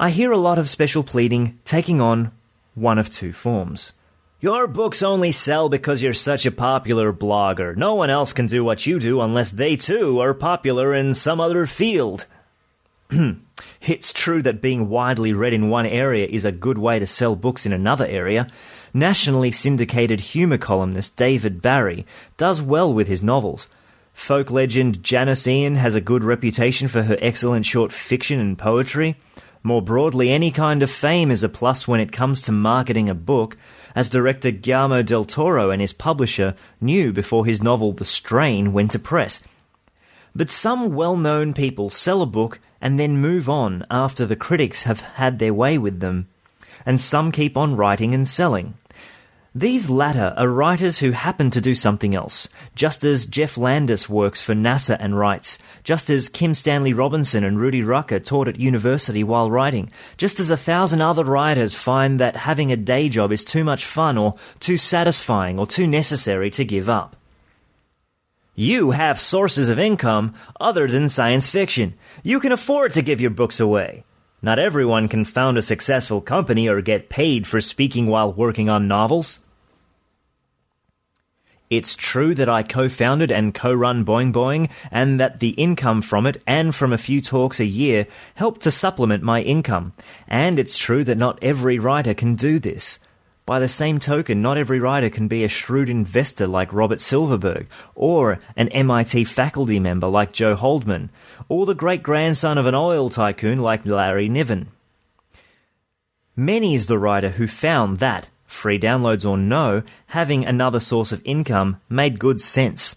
I 0.01 0.09
hear 0.09 0.31
a 0.31 0.37
lot 0.39 0.57
of 0.57 0.67
special 0.67 1.03
pleading 1.03 1.59
taking 1.63 2.01
on 2.01 2.31
one 2.73 2.97
of 2.97 3.11
two 3.11 3.31
forms. 3.31 3.93
Your 4.39 4.65
books 4.65 5.03
only 5.03 5.31
sell 5.31 5.69
because 5.69 6.01
you're 6.01 6.11
such 6.11 6.43
a 6.43 6.51
popular 6.51 7.13
blogger. 7.13 7.75
No 7.77 7.93
one 7.93 8.09
else 8.09 8.33
can 8.33 8.47
do 8.47 8.63
what 8.63 8.87
you 8.87 8.99
do 8.99 9.21
unless 9.21 9.51
they 9.51 9.75
too 9.75 10.19
are 10.19 10.33
popular 10.33 10.95
in 10.95 11.13
some 11.13 11.39
other 11.39 11.67
field. 11.67 12.25
it's 13.81 14.11
true 14.11 14.41
that 14.41 14.59
being 14.59 14.89
widely 14.89 15.33
read 15.33 15.53
in 15.53 15.69
one 15.69 15.85
area 15.85 16.25
is 16.25 16.45
a 16.45 16.51
good 16.51 16.79
way 16.79 16.97
to 16.97 17.05
sell 17.05 17.35
books 17.35 17.67
in 17.67 17.71
another 17.71 18.07
area. 18.07 18.47
Nationally 18.95 19.51
syndicated 19.51 20.19
humour 20.19 20.57
columnist 20.57 21.15
David 21.15 21.61
Barry 21.61 22.07
does 22.37 22.59
well 22.59 22.91
with 22.91 23.07
his 23.07 23.21
novels. 23.21 23.67
Folk 24.13 24.49
legend 24.49 25.03
Janis 25.03 25.45
Ian 25.45 25.75
has 25.75 25.93
a 25.93 26.01
good 26.01 26.23
reputation 26.23 26.87
for 26.87 27.03
her 27.03 27.19
excellent 27.21 27.67
short 27.67 27.91
fiction 27.91 28.39
and 28.39 28.57
poetry. 28.57 29.15
More 29.63 29.81
broadly, 29.81 30.31
any 30.31 30.49
kind 30.49 30.81
of 30.81 30.89
fame 30.89 31.29
is 31.29 31.43
a 31.43 31.49
plus 31.49 31.87
when 31.87 31.99
it 31.99 32.11
comes 32.11 32.41
to 32.43 32.51
marketing 32.51 33.09
a 33.09 33.13
book, 33.13 33.57
as 33.93 34.09
director 34.09 34.49
Guillermo 34.49 35.03
del 35.03 35.23
Toro 35.23 35.69
and 35.69 35.79
his 35.81 35.93
publisher 35.93 36.55
knew 36.79 37.13
before 37.13 37.45
his 37.45 37.61
novel 37.61 37.93
The 37.93 38.05
Strain 38.05 38.73
went 38.73 38.89
to 38.91 38.99
press. 38.99 39.39
But 40.35 40.49
some 40.49 40.95
well 40.95 41.15
known 41.15 41.53
people 41.53 41.91
sell 41.91 42.23
a 42.23 42.25
book 42.25 42.59
and 42.81 42.99
then 42.99 43.21
move 43.21 43.47
on 43.47 43.85
after 43.91 44.25
the 44.25 44.35
critics 44.35 44.83
have 44.83 45.01
had 45.01 45.37
their 45.37 45.53
way 45.53 45.77
with 45.77 45.99
them, 45.99 46.27
and 46.83 46.99
some 46.99 47.31
keep 47.31 47.55
on 47.55 47.75
writing 47.75 48.15
and 48.15 48.27
selling. 48.27 48.73
These 49.53 49.89
latter 49.89 50.33
are 50.37 50.47
writers 50.47 50.99
who 50.99 51.11
happen 51.11 51.51
to 51.51 51.59
do 51.59 51.75
something 51.75 52.15
else, 52.15 52.47
just 52.73 53.03
as 53.03 53.25
Geoff 53.25 53.57
Landis 53.57 54.07
works 54.07 54.39
for 54.39 54.53
NASA 54.53 54.95
and 54.97 55.19
writes, 55.19 55.57
just 55.83 56.09
as 56.09 56.29
Kim 56.29 56.53
Stanley 56.53 56.93
Robinson 56.93 57.43
and 57.43 57.59
Rudy 57.59 57.81
Rucker 57.83 58.21
taught 58.21 58.47
at 58.47 58.61
university 58.61 59.25
while 59.25 59.51
writing, 59.51 59.91
just 60.15 60.39
as 60.39 60.49
a 60.49 60.55
thousand 60.55 61.01
other 61.01 61.25
writers 61.25 61.75
find 61.75 62.17
that 62.17 62.37
having 62.37 62.71
a 62.71 62.77
day 62.77 63.09
job 63.09 63.33
is 63.33 63.43
too 63.43 63.65
much 63.65 63.83
fun 63.83 64.17
or 64.17 64.35
too 64.61 64.77
satisfying 64.77 65.59
or 65.59 65.67
too 65.67 65.85
necessary 65.85 66.49
to 66.51 66.63
give 66.63 66.89
up. 66.89 67.17
You 68.55 68.91
have 68.91 69.19
sources 69.19 69.67
of 69.67 69.77
income 69.77 70.33
other 70.61 70.87
than 70.87 71.09
science 71.09 71.49
fiction. 71.49 71.95
You 72.23 72.39
can 72.39 72.53
afford 72.53 72.93
to 72.93 73.01
give 73.01 73.19
your 73.19 73.31
books 73.31 73.59
away. 73.59 74.05
Not 74.41 74.57
everyone 74.57 75.07
can 75.07 75.23
found 75.23 75.57
a 75.57 75.61
successful 75.61 76.19
company 76.19 76.67
or 76.67 76.81
get 76.81 77.09
paid 77.09 77.45
for 77.45 77.61
speaking 77.61 78.07
while 78.07 78.33
working 78.33 78.69
on 78.69 78.87
novels. 78.87 79.39
It's 81.69 81.95
true 81.95 82.33
that 82.35 82.49
I 82.49 82.63
co-founded 82.63 83.31
and 83.31 83.53
co-run 83.53 84.03
Boing 84.03 84.33
Boing 84.33 84.69
and 84.91 85.19
that 85.19 85.39
the 85.39 85.51
income 85.51 86.01
from 86.01 86.25
it 86.25 86.41
and 86.45 86.75
from 86.75 86.91
a 86.91 86.97
few 86.97 87.21
talks 87.21 87.59
a 87.59 87.65
year 87.65 88.07
help 88.35 88.59
to 88.61 88.71
supplement 88.71 89.23
my 89.23 89.41
income. 89.41 89.93
And 90.27 90.59
it's 90.59 90.77
true 90.77 91.03
that 91.05 91.17
not 91.17 91.39
every 91.41 91.79
writer 91.79 92.13
can 92.13 92.35
do 92.35 92.59
this. 92.59 92.99
By 93.51 93.59
the 93.59 93.67
same 93.67 93.99
token, 93.99 94.41
not 94.41 94.57
every 94.57 94.79
writer 94.79 95.09
can 95.09 95.27
be 95.27 95.43
a 95.43 95.49
shrewd 95.49 95.89
investor 95.89 96.47
like 96.47 96.71
Robert 96.71 97.01
Silverberg, 97.01 97.67
or 97.95 98.39
an 98.55 98.69
MIT 98.69 99.25
faculty 99.25 99.77
member 99.77 100.07
like 100.07 100.31
Joe 100.31 100.55
Haldeman, 100.55 101.09
or 101.49 101.65
the 101.65 101.75
great 101.75 102.01
grandson 102.01 102.57
of 102.57 102.65
an 102.65 102.75
oil 102.75 103.09
tycoon 103.09 103.59
like 103.59 103.85
Larry 103.85 104.29
Niven. 104.29 104.69
Many 106.33 106.75
is 106.75 106.85
the 106.85 106.97
writer 106.97 107.31
who 107.31 107.45
found 107.45 107.97
that, 107.97 108.29
free 108.45 108.79
downloads 108.79 109.29
or 109.29 109.37
no, 109.37 109.83
having 110.05 110.45
another 110.45 110.79
source 110.79 111.11
of 111.11 111.21
income 111.25 111.81
made 111.89 112.19
good 112.19 112.39
sense. 112.39 112.95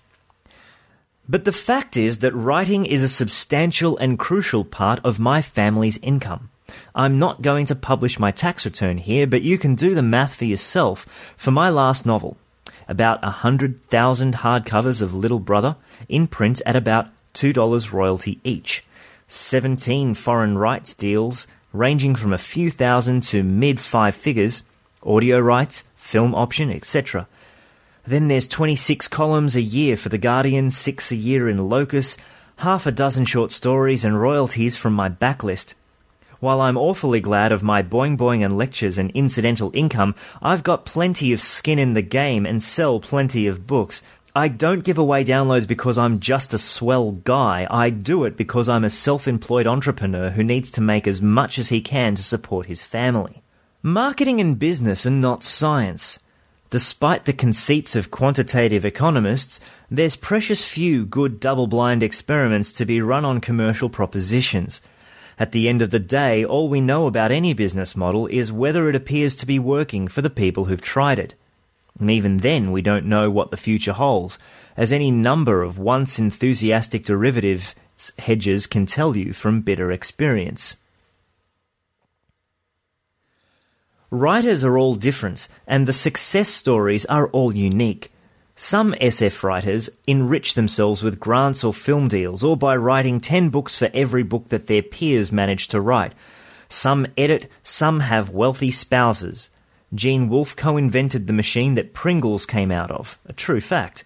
But 1.29 1.47
the 1.47 1.51
fact 1.51 1.97
is 1.97 2.21
that 2.21 2.33
writing 2.33 2.87
is 2.87 3.03
a 3.03 3.09
substantial 3.09 3.99
and 3.99 4.21
crucial 4.21 4.65
part 4.65 5.01
of 5.03 5.19
my 5.19 5.43
family's 5.43 5.99
income. 5.99 6.51
I'm 6.95 7.19
not 7.19 7.43
going 7.43 7.67
to 7.67 7.75
publish 7.75 8.19
my 8.19 8.31
tax 8.31 8.65
return 8.65 8.99
here, 8.99 9.27
but 9.27 9.43
you 9.43 9.59
can 9.59 9.75
do 9.75 9.95
the 9.95 10.03
math 10.03 10.35
for 10.35 10.45
yourself 10.45 11.35
for 11.37 11.51
my 11.51 11.69
last 11.69 12.07
novel. 12.07 12.37
About 12.89 13.23
a 13.23 13.31
hundred 13.31 13.87
thousand 13.89 14.37
hardcovers 14.37 15.03
of 15.03 15.15
Little 15.15 15.39
Brother 15.39 15.77
in 16.09 16.27
print 16.27 16.63
at 16.67 16.77
about 16.77 17.09
$2 17.35 17.93
royalty 17.93 18.41
each. 18.45 18.85
17 19.29 20.15
foreign 20.15 20.59
rights 20.59 20.95
deals 20.95 21.47
ranging 21.73 22.15
from 22.15 22.33
a 22.33 22.39
few 22.39 22.71
thousand 22.71 23.23
to 23.25 23.43
mid 23.43 23.81
five 23.81 24.15
figures, 24.15 24.63
audio 25.03 25.39
rights, 25.39 25.85
film 25.97 26.35
option, 26.35 26.71
etc. 26.71 27.27
Then 28.07 28.29
there's 28.29 28.47
26 28.47 29.09
columns 29.09 29.57
a 29.57 29.63
year 29.63 29.97
for 29.97 30.09
The 30.09 30.19
Guardian, 30.19 30.71
6 30.71 31.11
a 31.11 31.17
year 31.17 31.49
in 31.49 31.69
Locus, 31.69 32.17
half 32.59 32.87
a 32.87 32.93
dozen 32.93 33.25
short 33.25 33.51
stories 33.51 34.05
and 34.05 34.21
royalties 34.21 34.77
from 34.77 34.93
my 34.93 35.09
backlist. 35.09 35.75
While 36.45 36.61
I'm 36.61 36.77
awfully 36.77 37.23
glad 37.23 37.53
of 37.53 37.63
my 37.63 37.83
boing 37.83 38.19
boing 38.19 38.45
and 38.45 38.59
lectures 38.59 38.99
and 38.99 39.11
incidental 39.13 39.71
income, 39.73 40.15
I've 40.43 40.63
got 40.63 40.85
plenty 40.85 41.33
of 41.33 41.41
skin 41.41 41.79
in 41.79 41.95
the 41.95 42.03
game 42.03 42.45
and 42.45 42.63
sell 42.63 43.01
plenty 43.01 43.47
of 43.47 43.67
books. 43.67 44.03
I 44.37 44.49
don't 44.49 44.85
give 44.85 44.99
away 44.99 45.25
downloads 45.25 45.67
because 45.67 45.97
I'm 45.97 46.21
just 46.21 46.53
a 46.53 46.59
swell 46.59 47.13
guy. 47.13 47.67
I 47.71 47.89
do 47.89 48.25
it 48.25 48.37
because 48.37 48.69
I'm 48.69 48.85
a 48.85 48.91
self-employed 48.91 49.67
entrepreneur 49.67 50.29
who 50.29 50.45
needs 50.45 50.71
to 50.73 50.83
make 50.83 51.07
as 51.07 51.23
much 51.23 51.59
as 51.59 51.71
he 51.71 51.81
can 51.81 52.15
to 52.17 52.23
support 52.23 52.67
his 52.67 52.85
family. 52.85 53.43
Marketing 53.83 54.39
and 54.39 54.59
business 54.59 55.07
are 55.07 55.11
not 55.11 55.43
science. 55.43 56.19
Despite 56.69 57.25
the 57.25 57.33
conceits 57.33 57.97
of 57.97 58.11
quantitative 58.11 58.85
economists, 58.85 59.61
there's 59.91 60.15
precious 60.15 60.63
few 60.63 61.07
good 61.07 61.41
double 61.41 61.69
blind 61.69 62.03
experiments 62.03 62.71
to 62.73 62.85
be 62.85 63.01
run 63.01 63.25
on 63.25 63.41
commercial 63.41 63.89
propositions. 63.89 64.83
At 65.39 65.53
the 65.53 65.69
end 65.69 65.83
of 65.83 65.91
the 65.91 65.99
day, 65.99 66.45
all 66.45 66.69
we 66.69 66.81
know 66.81 67.07
about 67.07 67.33
any 67.33 67.55
business 67.55 67.97
model 67.97 68.27
is 68.29 68.53
whether 68.53 68.89
it 68.89 68.95
appears 68.95 69.35
to 69.37 69.47
be 69.47 69.59
working 69.59 70.07
for 70.07 70.23
the 70.23 70.31
people 70.31 70.67
who've 70.67 70.81
tried 70.81 71.19
it. 71.19 71.35
And 71.99 72.11
even 72.11 72.39
then, 72.39 72.73
we 72.73 72.83
don't 72.83 73.07
know 73.07 73.31
what 73.31 73.51
the 73.51 73.57
future 73.57 73.93
holds, 73.93 74.39
as 74.77 74.93
any 74.93 75.11
number 75.11 75.63
of 75.63 75.79
once 75.79 76.19
enthusiastic 76.19 77.05
derivative 77.05 77.75
hedges 78.19 78.67
can 78.67 78.87
tell 78.87 79.17
you 79.17 79.33
from 79.33 79.61
bitter 79.61 79.91
experience. 79.91 80.77
Writers 84.11 84.63
are 84.63 84.79
all 84.79 84.95
different, 84.95 85.49
and 85.67 85.87
the 85.87 85.93
success 85.93 86.49
stories 86.49 87.05
are 87.07 87.29
all 87.29 87.55
unique. 87.55 88.13
Some 88.57 88.93
SF 88.95 89.43
writers 89.43 89.91
enrich 90.07 90.55
themselves 90.55 91.03
with 91.03 91.19
grants 91.19 91.65
or 91.65 91.75
film 91.75 92.07
deals, 92.07 92.45
or 92.45 92.57
by 92.57 92.77
writing 92.77 93.21
10 93.21 93.49
books 93.49 93.77
for 93.77 93.91
every 93.93 94.23
book 94.23 94.49
that 94.49 94.69
their 94.69 94.83
peers 94.83 95.33
manage 95.33 95.67
to 95.69 95.81
write. 95.81 96.15
Some 96.69 97.09
edit, 97.19 97.51
some 97.65 98.01
have 98.01 98.31
wealthy 98.31 98.71
spouses. 98.71 99.51
Gene 99.93 100.29
Wolfe 100.29 100.55
co 100.55 100.77
invented 100.77 101.27
the 101.27 101.33
machine 101.33 101.75
that 101.75 101.95
Pringles 101.95 102.47
came 102.47 102.71
out 102.71 102.93
of, 102.93 103.19
a 103.27 103.33
true 103.33 103.61
fact. 103.61 104.05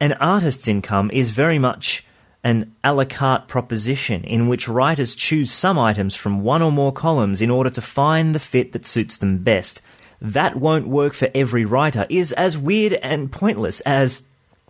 An 0.00 0.14
artist's 0.14 0.66
income 0.66 1.10
is 1.12 1.30
very 1.30 1.58
much 1.58 2.04
an 2.42 2.74
a 2.82 2.94
la 2.94 3.04
carte 3.04 3.46
proposition 3.46 4.24
in 4.24 4.48
which 4.48 4.68
writers 4.68 5.14
choose 5.14 5.52
some 5.52 5.78
items 5.78 6.16
from 6.16 6.42
one 6.42 6.62
or 6.62 6.72
more 6.72 6.92
columns 6.92 7.42
in 7.42 7.50
order 7.50 7.68
to 7.68 7.82
find 7.82 8.34
the 8.34 8.38
fit 8.38 8.72
that 8.72 8.86
suits 8.86 9.18
them 9.18 9.38
best 9.44 9.82
that 10.20 10.56
won't 10.56 10.86
work 10.86 11.14
for 11.14 11.30
every 11.34 11.64
writer 11.64 12.06
is 12.08 12.32
as 12.32 12.58
weird 12.58 12.94
and 12.94 13.32
pointless 13.32 13.80
as 13.80 14.22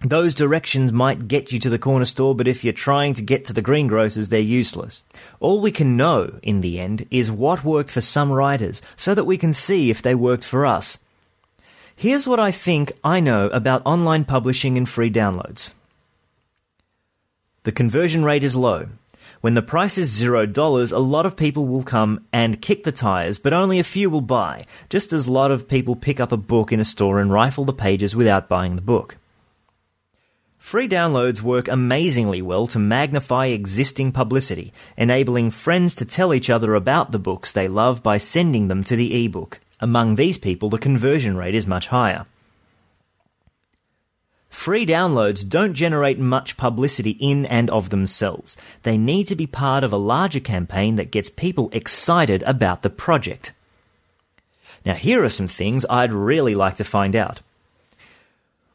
those 0.02 0.34
directions 0.34 0.92
might 0.92 1.28
get 1.28 1.52
you 1.52 1.58
to 1.58 1.68
the 1.68 1.78
corner 1.78 2.06
store, 2.06 2.34
but 2.34 2.48
if 2.48 2.64
you're 2.64 2.72
trying 2.72 3.12
to 3.14 3.22
get 3.22 3.44
to 3.44 3.52
the 3.52 3.60
greengrocers, 3.60 4.30
they're 4.30 4.40
useless. 4.40 5.04
All 5.40 5.60
we 5.60 5.72
can 5.72 5.96
know, 5.96 6.38
in 6.42 6.62
the 6.62 6.80
end, 6.80 7.06
is 7.10 7.30
what 7.30 7.64
worked 7.64 7.90
for 7.90 8.00
some 8.00 8.32
writers, 8.32 8.80
so 8.96 9.14
that 9.14 9.24
we 9.24 9.36
can 9.36 9.52
see 9.52 9.90
if 9.90 10.00
they 10.00 10.14
worked 10.14 10.44
for 10.44 10.64
us. 10.64 10.96
Here's 11.94 12.26
what 12.26 12.40
I 12.40 12.50
think 12.50 12.92
I 13.04 13.20
know 13.20 13.48
about 13.48 13.82
online 13.84 14.24
publishing 14.24 14.78
and 14.78 14.88
free 14.88 15.10
downloads. 15.10 15.74
The 17.64 17.72
conversion 17.72 18.24
rate 18.24 18.42
is 18.42 18.56
low. 18.56 18.88
When 19.40 19.54
the 19.54 19.62
price 19.62 19.96
is 19.96 20.10
zero 20.10 20.44
dollars, 20.44 20.92
a 20.92 20.98
lot 20.98 21.24
of 21.24 21.34
people 21.34 21.66
will 21.66 21.82
come 21.82 22.26
and 22.30 22.60
kick 22.60 22.84
the 22.84 22.92
tires, 22.92 23.38
but 23.38 23.54
only 23.54 23.78
a 23.78 23.84
few 23.84 24.10
will 24.10 24.20
buy, 24.20 24.66
just 24.90 25.14
as 25.14 25.26
a 25.26 25.32
lot 25.32 25.50
of 25.50 25.66
people 25.66 25.96
pick 25.96 26.20
up 26.20 26.30
a 26.30 26.36
book 26.36 26.72
in 26.72 26.78
a 26.78 26.84
store 26.84 27.18
and 27.18 27.32
rifle 27.32 27.64
the 27.64 27.72
pages 27.72 28.14
without 28.14 28.50
buying 28.50 28.76
the 28.76 28.82
book. 28.82 29.16
Free 30.58 30.86
downloads 30.86 31.40
work 31.40 31.68
amazingly 31.68 32.42
well 32.42 32.66
to 32.66 32.78
magnify 32.78 33.46
existing 33.46 34.12
publicity, 34.12 34.74
enabling 34.98 35.52
friends 35.52 35.94
to 35.94 36.04
tell 36.04 36.34
each 36.34 36.50
other 36.50 36.74
about 36.74 37.10
the 37.10 37.18
books 37.18 37.50
they 37.50 37.66
love 37.66 38.02
by 38.02 38.18
sending 38.18 38.68
them 38.68 38.84
to 38.84 38.94
the 38.94 39.24
ebook. 39.24 39.58
Among 39.80 40.16
these 40.16 40.36
people, 40.36 40.68
the 40.68 40.76
conversion 40.76 41.38
rate 41.38 41.54
is 41.54 41.66
much 41.66 41.86
higher. 41.86 42.26
Free 44.50 44.84
downloads 44.84 45.48
don't 45.48 45.74
generate 45.74 46.18
much 46.18 46.56
publicity 46.56 47.12
in 47.12 47.46
and 47.46 47.70
of 47.70 47.88
themselves. 47.88 48.56
They 48.82 48.98
need 48.98 49.26
to 49.28 49.36
be 49.36 49.46
part 49.46 49.82
of 49.84 49.92
a 49.92 49.96
larger 49.96 50.40
campaign 50.40 50.96
that 50.96 51.12
gets 51.12 51.30
people 51.30 51.70
excited 51.72 52.42
about 52.42 52.82
the 52.82 52.90
project. 52.90 53.52
Now, 54.84 54.94
here 54.94 55.24
are 55.24 55.30
some 55.30 55.48
things 55.48 55.86
I'd 55.88 56.12
really 56.12 56.54
like 56.54 56.76
to 56.76 56.84
find 56.84 57.14
out. 57.14 57.40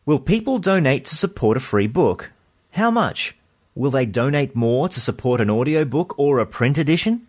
Will 0.06 0.20
people 0.20 0.60
donate 0.60 1.06
to 1.06 1.16
support 1.16 1.58
a 1.58 1.60
free 1.60 1.88
book? 1.88 2.32
How 2.72 2.90
much? 2.90 3.36
Will 3.76 3.92
they 3.92 4.06
donate 4.06 4.56
more 4.56 4.88
to 4.88 5.00
support 5.00 5.42
an 5.42 5.50
audiobook 5.50 6.18
or 6.18 6.40
a 6.40 6.46
print 6.46 6.78
edition? 6.78 7.28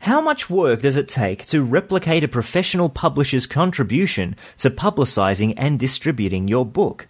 How 0.00 0.20
much 0.20 0.48
work 0.48 0.82
does 0.82 0.96
it 0.96 1.08
take 1.08 1.46
to 1.46 1.62
replicate 1.62 2.22
a 2.22 2.28
professional 2.28 2.88
publisher's 2.88 3.46
contribution 3.46 4.36
to 4.58 4.70
publicizing 4.70 5.54
and 5.56 5.80
distributing 5.80 6.46
your 6.46 6.64
book? 6.64 7.08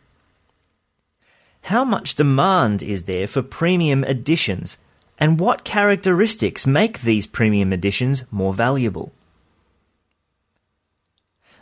How 1.69 1.83
much 1.83 2.15
demand 2.15 2.83
is 2.83 3.05
there 3.05 3.27
for 3.27 3.41
premium 3.41 4.05
editions? 4.05 4.77
And 5.19 5.41
what 5.41 5.65
characteristics 5.65 6.67
make 6.67 7.01
these 7.01 7.27
premium 7.27 7.73
editions 7.73 8.25
more 8.31 8.53
valuable? 8.53 9.13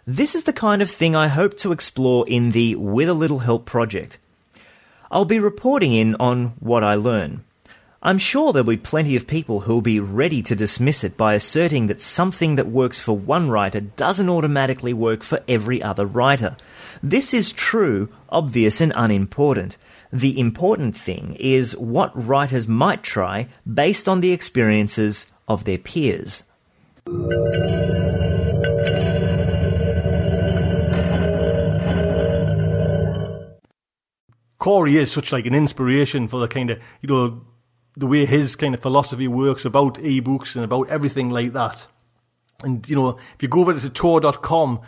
This 0.04 0.34
is 0.34 0.42
the 0.42 0.52
kind 0.52 0.82
of 0.82 0.90
thing 0.90 1.14
I 1.14 1.28
hope 1.28 1.56
to 1.58 1.70
explore 1.70 2.28
in 2.28 2.50
the 2.50 2.74
With 2.74 3.08
a 3.08 3.14
Little 3.14 3.38
Help 3.38 3.64
project. 3.64 4.18
I'll 5.08 5.24
be 5.24 5.38
reporting 5.38 5.92
in 5.92 6.16
on 6.16 6.54
what 6.58 6.82
I 6.82 6.96
learn. 6.96 7.44
I'm 8.02 8.18
sure 8.18 8.52
there'll 8.52 8.66
be 8.66 8.76
plenty 8.76 9.14
of 9.14 9.28
people 9.28 9.60
who'll 9.60 9.80
be 9.80 10.00
ready 10.00 10.42
to 10.42 10.56
dismiss 10.56 11.04
it 11.04 11.16
by 11.16 11.34
asserting 11.34 11.86
that 11.86 12.00
something 12.00 12.56
that 12.56 12.66
works 12.66 12.98
for 12.98 13.16
one 13.16 13.48
writer 13.48 13.80
doesn't 13.80 14.28
automatically 14.28 14.92
work 14.92 15.22
for 15.22 15.44
every 15.46 15.80
other 15.80 16.04
writer. 16.04 16.56
This 17.00 17.32
is 17.32 17.52
true, 17.52 18.08
obvious, 18.28 18.81
and 18.81 18.92
unimportant. 18.96 19.77
The 20.13 20.38
important 20.38 20.94
thing 20.94 21.37
is 21.40 21.75
what 21.77 22.13
writers 22.15 22.69
might 22.69 23.02
try 23.02 23.48
based 23.73 24.08
on 24.08 24.21
the 24.21 24.33
experiences 24.33 25.27
of 25.48 25.65
their 25.65 25.79
peers. 25.79 26.44
Cory 34.58 34.98
is 34.98 35.10
such 35.10 35.33
like 35.33 35.46
an 35.46 35.54
inspiration 35.54 36.29
for 36.29 36.38
the 36.38 36.46
kind 36.46 36.71
of 36.71 36.79
you 37.00 37.08
know 37.08 37.40
the 37.96 38.06
way 38.06 38.27
his 38.27 38.54
kind 38.54 38.75
of 38.75 38.83
philosophy 38.83 39.27
works 39.27 39.65
about 39.65 39.94
ebooks 39.94 40.54
and 40.56 40.65
about 40.65 40.88
everything 40.90 41.31
like 41.31 41.54
that. 41.54 41.87
And 42.63 42.87
you 42.88 42.96
know, 42.96 43.19
if 43.35 43.42
you 43.42 43.48
go 43.48 43.60
over 43.60 43.81
to 43.81 43.88
tor.com, 43.88 44.81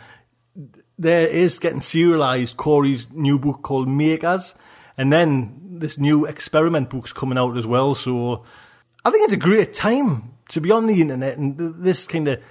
there 0.97 1.27
is 1.27 1.59
getting 1.59 1.81
serialized 1.81 2.57
Cory's 2.57 3.11
new 3.11 3.37
book 3.37 3.63
called 3.63 3.89
Makers, 3.89 4.55
And 4.97 5.11
then 5.11 5.79
this 5.79 5.97
new 5.97 6.25
experiment 6.25 6.89
book's 6.89 7.13
coming 7.13 7.37
out 7.37 7.57
as 7.57 7.67
well. 7.67 7.95
So 7.95 8.43
I 9.03 9.11
think 9.11 9.23
it's 9.25 9.33
a 9.33 9.37
great 9.37 9.73
time 9.73 10.33
to 10.49 10.61
be 10.61 10.71
on 10.71 10.87
the 10.87 11.01
internet 11.01 11.37
and 11.37 11.83
this 11.83 12.07
kind 12.07 12.27
of 12.27 12.41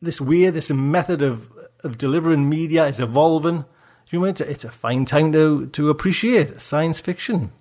this 0.00 0.20
way, 0.20 0.50
this 0.50 0.70
method 0.70 1.22
of 1.22 1.50
of 1.84 1.98
delivering 1.98 2.48
media 2.48 2.86
is 2.86 3.00
evolving. 3.00 3.64
You 4.10 4.20
know, 4.20 4.26
it's 4.26 4.64
a, 4.64 4.70
fine 4.70 5.04
time 5.04 5.32
to 5.32 5.66
to 5.66 5.90
appreciate 5.90 6.60
science 6.60 7.00
fiction. 7.00 7.52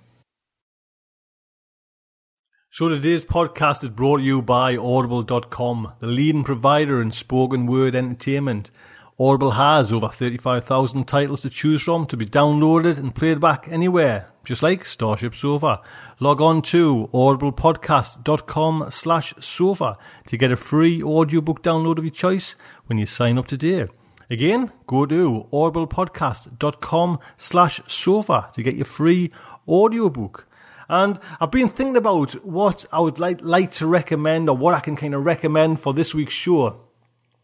So 2.70 2.90
today's 2.90 3.24
podcast 3.24 3.84
is 3.84 3.90
brought 3.90 4.18
to 4.18 4.24
you 4.24 4.42
by 4.42 4.76
Audible.com, 4.76 5.94
the 6.00 6.08
leading 6.08 6.44
provider 6.44 7.02
in 7.02 7.12
spoken 7.12 7.68
word 7.68 7.96
entertainment. 7.96 8.70
Audible 9.18 9.52
has 9.52 9.94
over 9.94 10.10
35,000 10.10 11.06
titles 11.06 11.42
to 11.44 11.50
choose 11.50 11.82
from 11.82 12.06
to 12.08 12.18
be 12.18 12.26
downloaded 12.26 12.98
and 12.98 13.16
played 13.16 13.40
back 13.40 13.66
anywhere, 13.72 14.28
just 14.44 14.62
like 14.62 14.84
Starship 14.84 15.34
Sofa. 15.34 15.80
Log 16.20 16.42
on 16.42 16.62
to 16.64 17.10
audiblepodcast.com 17.14 18.88
slash 18.90 19.34
sofa 19.40 19.98
to 20.28 20.36
get 20.36 20.52
a 20.52 20.58
free 20.58 21.02
audiobook 21.02 21.64
download 21.64 21.98
of 21.98 22.04
your 22.04 22.12
choice 22.12 22.56
when 22.88 22.98
you 22.98 23.06
sign 23.06 23.38
up 23.38 23.48
today. 23.48 23.88
Again, 24.30 24.74
go 24.86 25.06
to 25.06 25.48
audiblepodcast.com 25.54 27.20
slash 27.38 27.80
sofa 27.88 28.50
to 28.52 28.62
get 28.62 28.76
your 28.76 28.84
free 28.84 29.32
audiobook. 29.66 30.46
And 30.90 31.22
I've 31.40 31.52
been 31.52 31.70
thinking 31.70 31.96
about 31.96 32.34
what 32.46 32.86
I 32.92 33.00
would 33.00 33.18
like, 33.18 33.40
like 33.42 33.72
to 33.74 33.88
recommend 33.88 34.50
or 34.50 34.58
what 34.58 34.76
I 34.76 34.82
can 34.82 34.98
kind 34.98 35.16
of 35.16 35.24
recommend 35.24 35.80
for 35.80 35.94
this 35.94 36.14
week's 36.14 36.34
show. 36.34 36.82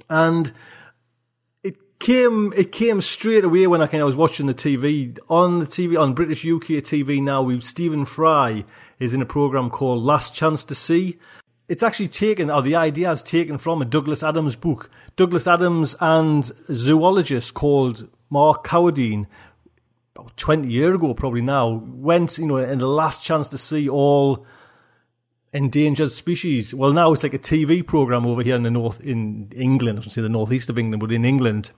And 0.10 0.52
came, 2.02 2.52
it 2.58 2.72
came 2.72 3.00
straight 3.00 3.46
away 3.46 3.68
when 3.68 3.82
I 3.82 3.88
kind 3.88 4.02
of 4.02 4.08
was 4.08 4.16
watching 4.16 4.48
the 4.48 4.54
TV. 4.54 5.18
On 5.30 5.60
the 5.60 5.66
TV, 5.66 5.98
on 5.98 6.14
British 6.14 6.44
UK 6.46 6.84
TV 6.84 7.22
now, 7.22 7.42
we 7.42 7.60
Stephen 7.62 8.06
Fry 8.06 8.66
is 9.00 9.14
in 9.14 9.22
a 9.22 9.26
program 9.26 9.70
called 9.70 10.04
Last 10.04 10.34
Chance 10.34 10.66
to 10.66 10.76
See. 10.76 11.20
It's 11.70 11.84
actually 11.84 12.10
taken, 12.10 12.50
or 12.50 12.62
the 12.62 12.76
idea 12.76 13.12
is 13.12 13.24
taken 13.24 13.58
from 13.58 13.82
a 13.82 13.86
Douglas 13.86 14.24
Adams 14.24 14.58
book. 14.58 14.90
Douglas 15.16 15.48
Adams 15.48 15.96
and 16.02 16.52
zoologist 16.74 17.54
called 17.54 18.10
Mark 18.30 18.66
Carwardine 18.66 19.28
about 20.16 20.36
20 20.36 20.70
years 20.70 20.96
ago, 20.96 21.14
probably 21.14 21.42
now, 21.42 21.82
went, 21.86 22.38
you 22.38 22.46
know, 22.46 22.58
in 22.58 22.80
the 22.80 22.88
last 22.88 23.24
chance 23.24 23.48
to 23.50 23.58
see 23.58 23.88
all 23.88 24.46
endangered 25.54 26.12
species. 26.12 26.74
Well, 26.74 26.92
now 26.92 27.14
it's 27.14 27.24
like 27.24 27.34
a 27.34 27.40
TV 27.40 27.86
program 27.86 28.26
over 28.26 28.42
here 28.42 28.56
in 28.56 28.64
the 28.64 28.72
north, 28.72 29.00
in 29.02 29.52
England, 29.56 30.00
I 30.00 30.02
should 30.02 30.12
say 30.12 30.22
the 30.22 30.30
northeast 30.30 30.70
of 30.70 30.78
England, 30.78 31.00
but 31.00 31.12
in 31.12 31.24
England 31.24 31.72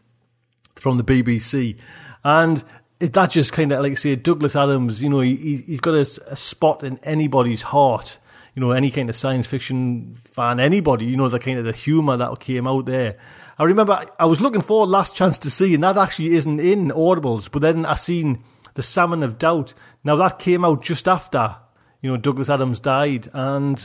from 0.76 0.98
the 0.98 1.04
BBC. 1.04 1.78
And 2.24 2.64
it, 3.00 3.14
that 3.14 3.32
just 3.32 3.54
kind 3.54 3.72
of, 3.72 3.82
like 3.82 3.98
say, 3.98 4.16
Douglas 4.16 4.56
Adams, 4.56 5.02
you 5.02 5.10
know, 5.10 5.20
he, 5.20 5.36
he's 5.36 5.80
got 5.80 5.94
a, 5.94 6.22
a 6.28 6.36
spot 6.36 6.84
in 6.84 6.98
anybody's 7.00 7.62
heart. 7.62 8.18
You 8.56 8.62
know, 8.62 8.72
any 8.72 8.92
kind 8.92 9.10
of 9.10 9.16
science 9.16 9.48
fiction 9.48 10.18
fan, 10.24 10.60
anybody, 10.60 11.06
you 11.06 11.18
know, 11.18 11.28
the 11.28 11.40
kind 11.40 11.58
of 11.58 11.66
the 11.66 11.74
humour 11.74 12.18
that 12.18 12.40
came 12.40 12.68
out 12.68 12.86
there. 12.86 13.18
I 13.58 13.64
remember 13.64 14.06
I 14.20 14.26
was 14.26 14.42
looking 14.42 14.62
for 14.62 14.86
Last 14.86 15.16
Chance 15.16 15.40
to 15.40 15.50
See, 15.50 15.74
and 15.74 15.84
that 15.84 15.98
actually 15.98 16.36
isn't 16.36 16.60
in 16.60 16.90
Audibles. 16.90 17.52
But 17.52 17.64
then 17.64 17.86
I 17.86 17.96
seen 17.96 18.44
The 18.76 18.84
Salmon 18.84 19.24
of 19.24 19.40
Doubt. 19.40 19.74
Now 20.04 20.16
that 20.18 20.38
came 20.38 20.64
out 20.64 20.84
just 20.84 21.08
after, 21.08 21.56
you 22.02 22.12
know, 22.12 22.18
Douglas 22.18 22.50
Adams 22.50 22.80
died, 22.80 23.28
and 23.34 23.84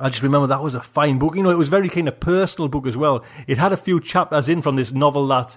I 0.00 0.10
just 0.10 0.22
remember 0.22 0.48
that 0.48 0.62
was 0.62 0.74
a 0.74 0.80
fine 0.80 1.18
book. 1.18 1.34
You 1.34 1.42
know, 1.42 1.50
it 1.50 1.58
was 1.58 1.68
very 1.68 1.88
kind 1.88 2.08
of 2.08 2.20
personal 2.20 2.68
book 2.68 2.86
as 2.86 2.96
well. 2.96 3.24
It 3.46 3.58
had 3.58 3.72
a 3.72 3.76
few 3.76 4.00
chapters 4.00 4.48
in 4.48 4.62
from 4.62 4.76
this 4.76 4.92
novel 4.92 5.26
that 5.28 5.56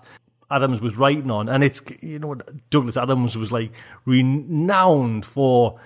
Adams 0.52 0.82
was 0.82 0.96
writing 0.98 1.32
on, 1.32 1.50
and 1.50 1.64
it's 1.64 1.82
you 2.02 2.20
know 2.20 2.36
Douglas 2.70 2.98
Adams 2.98 3.38
was 3.38 3.52
like 3.52 3.72
renowned 4.06 5.26
for 5.26 5.80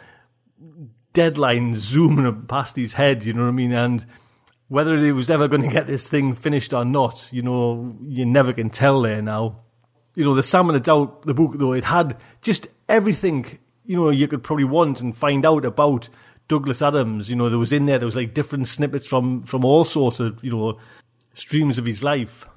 deadlines 1.14 1.76
zooming 1.76 2.44
past 2.44 2.76
his 2.76 2.94
head. 2.94 3.26
You 3.26 3.34
know 3.34 3.44
what 3.44 3.50
I 3.50 3.52
mean? 3.52 3.72
And 3.72 4.06
whether 4.68 4.98
he 4.98 5.12
was 5.12 5.30
ever 5.30 5.48
going 5.48 5.62
to 5.62 5.70
get 5.70 5.88
this 5.88 6.08
thing 6.08 6.34
finished 6.34 6.74
or 6.74 6.86
not, 6.86 7.28
you 7.32 7.42
know, 7.42 7.96
you 8.04 8.26
never 8.26 8.54
can 8.54 8.70
tell 8.70 9.02
there 9.02 9.22
now. 9.22 9.62
You 10.16 10.24
know, 10.24 10.34
the 10.36 10.44
Salmon 10.44 10.76
of 10.76 10.84
Doubt, 10.84 11.26
the 11.26 11.34
book 11.34 11.54
though, 11.56 11.74
it 11.74 11.84
had 11.84 12.18
just 12.42 12.68
everything, 12.88 13.60
you 13.86 13.98
know, 13.98 14.10
you 14.10 14.28
could 14.28 14.44
probably 14.44 14.66
want 14.66 15.02
and 15.02 15.16
find 15.16 15.46
out 15.46 15.66
about 15.66 16.10
Douglas 16.48 16.82
Adams. 16.82 17.30
You 17.30 17.36
know, 17.36 17.50
there 17.50 17.60
was 17.60 17.74
in 17.74 17.86
there, 17.86 18.00
there 18.00 18.06
was 18.06 18.16
like 18.16 18.34
different 18.34 18.68
snippets 18.68 19.08
from, 19.08 19.44
from 19.44 19.66
all 19.66 19.84
sorts 19.84 20.20
of, 20.20 20.44
you 20.44 20.52
know, 20.52 20.80
streams 21.34 21.78
of 21.78 21.86
his 21.86 22.02
life. 22.02 22.48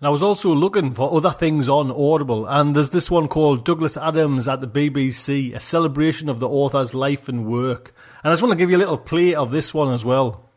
And 0.00 0.06
I 0.06 0.10
was 0.10 0.22
also 0.22 0.50
looking 0.50 0.94
for 0.94 1.12
other 1.12 1.32
things 1.32 1.68
on 1.68 1.90
Audible, 1.90 2.46
and 2.46 2.76
there's 2.76 2.90
this 2.90 3.10
one 3.10 3.26
called 3.26 3.64
Douglas 3.64 3.96
Adams 3.96 4.46
at 4.46 4.60
the 4.60 4.68
BBC, 4.68 5.52
a 5.56 5.58
celebration 5.60 6.28
of 6.28 6.38
the 6.38 6.48
author's 6.48 6.94
life 6.94 7.28
and 7.28 7.46
work. 7.46 7.92
And 8.22 8.30
I 8.30 8.32
just 8.32 8.42
want 8.44 8.52
to 8.52 8.58
give 8.58 8.70
you 8.70 8.76
a 8.76 8.78
little 8.84 8.96
play 8.98 9.34
of 9.34 9.50
this 9.50 9.74
one 9.74 9.92
as 9.92 10.04
well. 10.04 10.48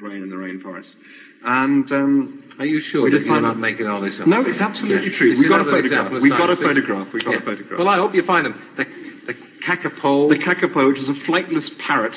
Rain 0.00 0.22
in 0.24 0.30
the 0.30 0.34
rainforest. 0.36 0.90
And 1.44 1.86
um, 1.92 2.42
Are 2.58 2.66
you 2.66 2.80
sure 2.80 3.04
We 3.04 3.10
that 3.12 3.18
did 3.18 3.26
you're 3.26 3.34
find- 3.36 3.44
not 3.44 3.58
making 3.58 3.86
all 3.86 4.00
this 4.00 4.18
up? 4.20 4.26
no, 4.26 4.40
it's 4.44 4.60
absolutely 4.60 5.10
true. 5.16 5.30
It's 5.30 5.38
We've 5.38 5.48
got 5.48 5.60
a 5.60 5.62
another 5.62 5.78
photograph. 5.78 6.10
example 6.10 6.16
of 6.16 6.22
We've 6.24 6.32
got 6.32 6.50
a 6.50 6.56
photograph. 6.56 7.06
We've 7.14 7.24
got 7.24 7.34
a 7.36 7.44
photograph. 7.46 7.78
Well, 7.78 7.88
I 7.88 7.96
hope 8.02 8.14
you 8.14 8.24
find 8.26 8.46
them. 8.46 8.58
The, 8.76 8.84
the 9.30 9.34
kakapo. 9.62 10.28
the 10.28 10.42
kakapo, 10.42 10.88
which 10.90 10.98
is 10.98 11.08
a 11.08 11.18
flightless 11.30 11.70
parrot. 11.86 12.16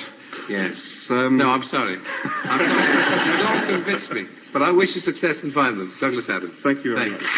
yes. 0.49 0.74
Um, 1.12 1.38
No, 1.38 1.49
I'm 1.54 1.64
sorry. 1.64 1.95
I'm 2.01 2.58
sorry. 2.58 3.30
you 3.30 3.38
don't 3.45 3.84
convince 3.86 4.10
me. 4.10 4.26
But 4.54 4.62
I 4.62 4.72
wish 4.72 4.95
you 4.95 5.01
success 5.01 5.41
in 5.43 5.51
finding 5.51 5.80
them. 5.80 5.93
Douglas 5.99 6.30
Adams. 6.30 6.62
Thank 6.62 6.86
you 6.86 6.93
very 6.93 7.10
Thank 7.10 7.22
much. 7.22 7.32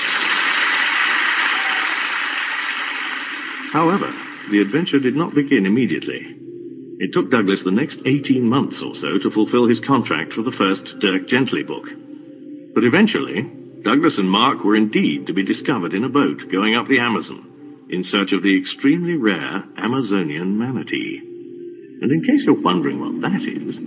However, 3.71 4.11
the 4.51 4.59
adventure 4.61 4.99
did 4.99 5.15
not 5.15 5.33
begin 5.33 5.65
immediately. 5.65 6.35
It 6.99 7.11
took 7.13 7.31
Douglas 7.31 7.63
the 7.63 7.71
next 7.71 7.99
18 8.05 8.43
months 8.47 8.83
or 8.85 8.95
so 8.95 9.17
to 9.17 9.29
fulfill 9.29 9.67
his 9.67 9.79
contract 9.79 10.33
for 10.33 10.43
the 10.43 10.55
first 10.57 10.99
Dirk 10.99 11.27
Gently 11.27 11.63
book. 11.63 11.83
But 12.73 12.83
eventually, 12.83 13.43
Douglas 13.83 14.17
and 14.17 14.29
Mark 14.29 14.63
were 14.63 14.75
indeed 14.75 15.27
to 15.27 15.33
be 15.33 15.43
discovered 15.43 15.93
in 15.93 16.03
a 16.03 16.09
boat 16.09 16.41
going 16.51 16.75
up 16.75 16.87
the 16.87 16.99
Amazon 16.99 17.87
in 17.89 18.03
search 18.03 18.33
of 18.33 18.43
the 18.43 18.57
extremely 18.57 19.15
rare 19.15 19.63
Amazonian 19.77 20.57
manatee. 20.57 21.19
And 22.01 22.11
in 22.11 22.23
case 22.23 22.43
you're 22.45 22.61
wondering 22.61 22.99
what 22.99 23.21
that 23.21 23.41
is, 23.43 23.77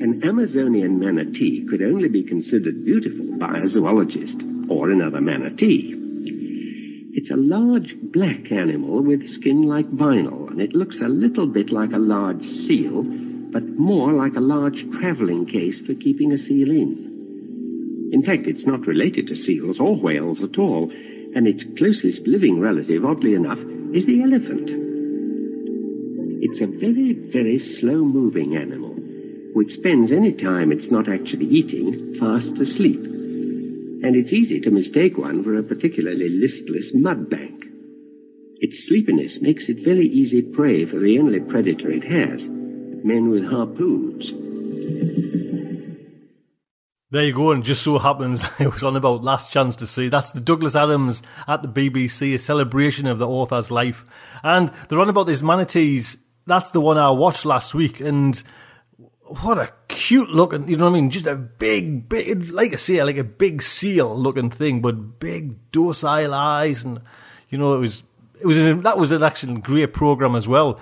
An 0.00 0.22
Amazonian 0.22 1.00
manatee 1.00 1.66
could 1.68 1.82
only 1.82 2.08
be 2.08 2.22
considered 2.22 2.84
beautiful 2.84 3.36
by 3.36 3.58
a 3.58 3.66
zoologist 3.66 4.40
or 4.68 4.92
another 4.92 5.20
manatee. 5.20 5.92
It's 7.14 7.32
a 7.32 7.36
large 7.36 7.96
black 8.12 8.52
animal 8.52 9.02
with 9.02 9.26
skin 9.26 9.62
like 9.62 9.90
vinyl, 9.90 10.52
and 10.52 10.60
it 10.60 10.72
looks 10.72 11.00
a 11.00 11.08
little 11.08 11.48
bit 11.48 11.72
like 11.72 11.90
a 11.90 11.98
large 11.98 12.42
seal, 12.42 13.02
but 13.50 13.66
more 13.66 14.12
like 14.12 14.36
a 14.36 14.40
large 14.40 14.84
traveling 15.00 15.46
case 15.46 15.80
for 15.84 15.94
keeping 15.94 16.30
a 16.30 16.38
seal 16.38 16.70
in. 16.70 18.10
In 18.12 18.22
fact, 18.22 18.46
it's 18.46 18.66
not 18.66 18.86
related 18.86 19.26
to 19.26 19.34
seals 19.34 19.80
or 19.80 19.96
whales 19.96 20.40
at 20.44 20.58
all, 20.58 20.92
and 21.34 21.48
its 21.48 21.64
closest 21.76 22.24
living 22.24 22.60
relative, 22.60 23.04
oddly 23.04 23.34
enough, 23.34 23.58
is 23.92 24.06
the 24.06 24.22
elephant. 24.22 24.70
It's 26.40 26.60
a 26.60 26.66
very, 26.68 27.14
very 27.32 27.58
slow 27.58 28.04
moving 28.04 28.54
animal 28.54 28.94
which 29.58 29.72
spends 29.72 30.12
any 30.12 30.32
time 30.32 30.70
it's 30.70 30.88
not 30.88 31.08
actually 31.08 31.46
eating 31.46 32.14
fast 32.20 32.56
asleep. 32.60 33.00
And 33.02 34.14
it's 34.14 34.32
easy 34.32 34.60
to 34.60 34.70
mistake 34.70 35.18
one 35.18 35.42
for 35.42 35.56
a 35.56 35.64
particularly 35.64 36.28
listless 36.28 36.92
mud 36.94 37.28
bank. 37.28 37.64
Its 38.60 38.86
sleepiness 38.86 39.40
makes 39.42 39.68
it 39.68 39.84
very 39.84 40.06
easy 40.06 40.42
prey 40.42 40.84
for 40.84 41.00
the 41.00 41.18
only 41.18 41.40
predator 41.40 41.90
it 41.90 42.04
has 42.04 42.46
men 43.04 43.30
with 43.30 43.50
harpoons. 43.50 44.30
There 47.10 47.24
you 47.24 47.34
go, 47.34 47.50
and 47.50 47.64
just 47.64 47.82
so 47.82 47.98
happens 47.98 48.44
it 48.60 48.72
was 48.72 48.84
on 48.84 48.94
about 48.94 49.24
Last 49.24 49.50
Chance 49.50 49.74
to 49.76 49.88
See. 49.88 50.08
That's 50.08 50.30
the 50.30 50.40
Douglas 50.40 50.76
Adams 50.76 51.20
at 51.48 51.62
the 51.62 51.68
BBC, 51.68 52.32
a 52.32 52.38
celebration 52.38 53.08
of 53.08 53.18
the 53.18 53.26
author's 53.26 53.72
life. 53.72 54.04
And 54.44 54.70
they're 54.88 55.00
on 55.00 55.08
about 55.08 55.26
these 55.26 55.42
manatees. 55.42 56.16
That's 56.46 56.70
the 56.70 56.80
one 56.80 56.96
I 56.96 57.10
watched 57.10 57.44
last 57.44 57.74
week, 57.74 58.00
and 58.00 58.40
what 59.28 59.58
a 59.58 59.72
cute 59.88 60.30
looking, 60.30 60.68
you 60.68 60.76
know 60.76 60.90
what 60.90 60.96
I 60.96 61.00
mean? 61.00 61.10
Just 61.10 61.26
a 61.26 61.36
big, 61.36 62.08
big, 62.08 62.48
like 62.50 62.72
I 62.72 62.76
say, 62.76 63.02
like 63.04 63.16
a 63.16 63.24
big 63.24 63.62
seal 63.62 64.16
looking 64.18 64.50
thing, 64.50 64.80
but 64.80 65.20
big 65.20 65.70
docile 65.70 66.34
eyes, 66.34 66.84
and 66.84 67.00
you 67.48 67.58
know, 67.58 67.74
it 67.74 67.78
was, 67.78 68.02
it 68.40 68.46
was, 68.46 68.56
an, 68.56 68.82
that 68.82 68.98
was 68.98 69.12
an 69.12 69.22
actually 69.22 69.60
great 69.60 69.92
program 69.92 70.34
as 70.34 70.48
well, 70.48 70.80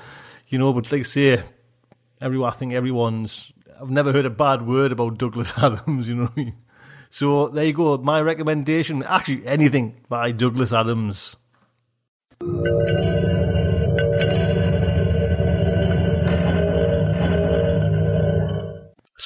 you 0.48 0.58
know. 0.58 0.72
But 0.72 0.90
like 0.92 1.00
I 1.00 1.04
say, 1.04 1.42
everyone, 2.20 2.52
I 2.52 2.56
think 2.56 2.72
everyone's. 2.72 3.52
I've 3.80 3.90
never 3.90 4.12
heard 4.12 4.26
a 4.26 4.30
bad 4.30 4.66
word 4.66 4.92
about 4.92 5.18
Douglas 5.18 5.52
Adams. 5.56 6.08
You 6.08 6.14
know 6.14 6.22
what 6.24 6.32
I 6.36 6.40
mean? 6.40 6.54
So 7.10 7.48
there 7.48 7.64
you 7.64 7.72
go. 7.72 7.96
My 7.98 8.20
recommendation, 8.20 9.02
actually, 9.02 9.46
anything 9.46 9.96
by 10.08 10.32
Douglas 10.32 10.72
Adams. 10.72 11.36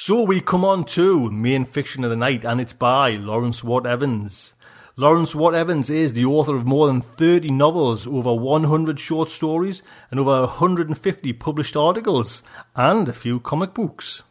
So 0.03 0.23
we 0.23 0.41
come 0.41 0.65
on 0.65 0.85
to 0.95 1.29
main 1.29 1.63
fiction 1.63 2.03
of 2.03 2.09
the 2.09 2.15
night, 2.15 2.43
and 2.43 2.59
it's 2.59 2.73
by 2.73 3.11
Lawrence 3.11 3.63
Watt 3.63 3.85
Evans. 3.85 4.55
Lawrence 4.95 5.35
Watt 5.35 5.53
Evans 5.53 5.91
is 5.91 6.13
the 6.13 6.25
author 6.25 6.55
of 6.55 6.65
more 6.65 6.87
than 6.87 7.03
30 7.03 7.49
novels, 7.49 8.07
over 8.07 8.33
100 8.33 8.99
short 8.99 9.29
stories, 9.29 9.83
and 10.09 10.19
over 10.19 10.39
150 10.39 11.33
published 11.33 11.75
articles, 11.75 12.41
and 12.75 13.07
a 13.07 13.13
few 13.13 13.39
comic 13.39 13.75
books. 13.75 14.23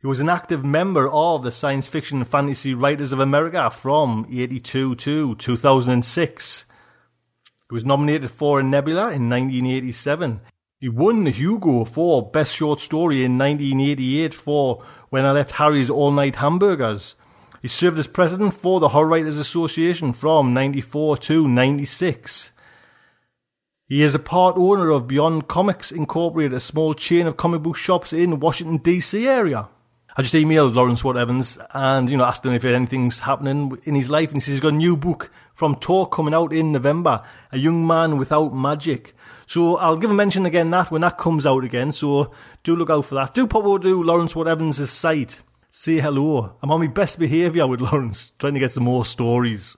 He 0.00 0.06
was 0.06 0.20
an 0.20 0.30
active 0.30 0.64
member 0.64 1.10
of 1.10 1.42
the 1.42 1.52
Science 1.52 1.86
Fiction 1.86 2.16
and 2.20 2.26
Fantasy 2.26 2.72
Writers 2.72 3.12
of 3.12 3.20
America 3.20 3.70
from 3.70 4.26
82 4.32 4.94
to 4.94 5.34
2006. 5.34 6.66
He 7.68 7.74
was 7.74 7.84
nominated 7.84 8.30
for 8.30 8.60
a 8.60 8.62
Nebula 8.62 9.12
in 9.12 9.28
1987. 9.28 10.40
He 10.82 10.88
won 10.88 11.22
the 11.22 11.30
Hugo 11.30 11.84
for 11.84 12.28
Best 12.28 12.56
Short 12.56 12.80
Story 12.80 13.22
in 13.22 13.38
1988 13.38 14.34
for 14.34 14.82
When 15.12 15.26
I 15.26 15.32
Left 15.32 15.52
Harry's 15.52 15.90
All 15.90 16.10
Night 16.10 16.36
Hamburgers. 16.36 17.16
He 17.60 17.68
served 17.68 17.98
as 17.98 18.06
president 18.06 18.54
for 18.54 18.80
the 18.80 18.88
Horror 18.88 19.08
Writers 19.08 19.36
Association 19.36 20.14
from 20.14 20.54
94 20.54 21.18
to 21.18 21.46
96. 21.46 22.52
He 23.86 24.02
is 24.02 24.14
a 24.14 24.18
part 24.18 24.56
owner 24.56 24.88
of 24.88 25.06
Beyond 25.06 25.48
Comics 25.48 25.92
Incorporated, 25.92 26.54
a 26.54 26.60
small 26.60 26.94
chain 26.94 27.26
of 27.26 27.36
comic 27.36 27.60
book 27.60 27.76
shops 27.76 28.14
in 28.14 28.30
the 28.30 28.36
Washington 28.36 28.78
DC 28.78 29.26
area. 29.26 29.68
I 30.14 30.22
just 30.22 30.34
emailed 30.34 30.74
Lawrence 30.74 31.02
Watt 31.02 31.16
Evans 31.16 31.58
and 31.72 32.10
you 32.10 32.18
know 32.18 32.24
asked 32.24 32.44
him 32.44 32.52
if 32.52 32.64
anything's 32.64 33.20
happening 33.20 33.78
in 33.84 33.94
his 33.94 34.10
life, 34.10 34.28
and 34.28 34.36
he 34.36 34.40
says 34.40 34.52
he's 34.52 34.60
got 34.60 34.74
a 34.74 34.76
new 34.76 34.96
book 34.96 35.30
from 35.54 35.76
Tor 35.76 36.06
coming 36.08 36.34
out 36.34 36.52
in 36.52 36.72
November, 36.72 37.22
A 37.50 37.58
Young 37.58 37.86
Man 37.86 38.18
Without 38.18 38.54
Magic. 38.54 39.14
So 39.46 39.76
I'll 39.76 39.96
give 39.96 40.10
a 40.10 40.14
mention 40.14 40.44
again 40.44 40.70
that 40.70 40.90
when 40.90 41.00
that 41.00 41.18
comes 41.18 41.46
out 41.46 41.64
again. 41.64 41.92
So 41.92 42.32
do 42.62 42.76
look 42.76 42.90
out 42.90 43.06
for 43.06 43.14
that. 43.14 43.32
Do 43.32 43.46
pop 43.46 43.64
over 43.64 43.78
to 43.78 44.02
Lawrence 44.02 44.36
Watt 44.36 44.48
Evans' 44.48 44.90
site. 44.90 45.40
Say 45.70 46.00
hello. 46.00 46.56
I'm 46.62 46.70
on 46.70 46.80
my 46.80 46.86
best 46.88 47.18
behaviour 47.18 47.66
with 47.66 47.80
Lawrence, 47.80 48.32
trying 48.38 48.54
to 48.54 48.60
get 48.60 48.72
some 48.72 48.84
more 48.84 49.06
stories. 49.06 49.76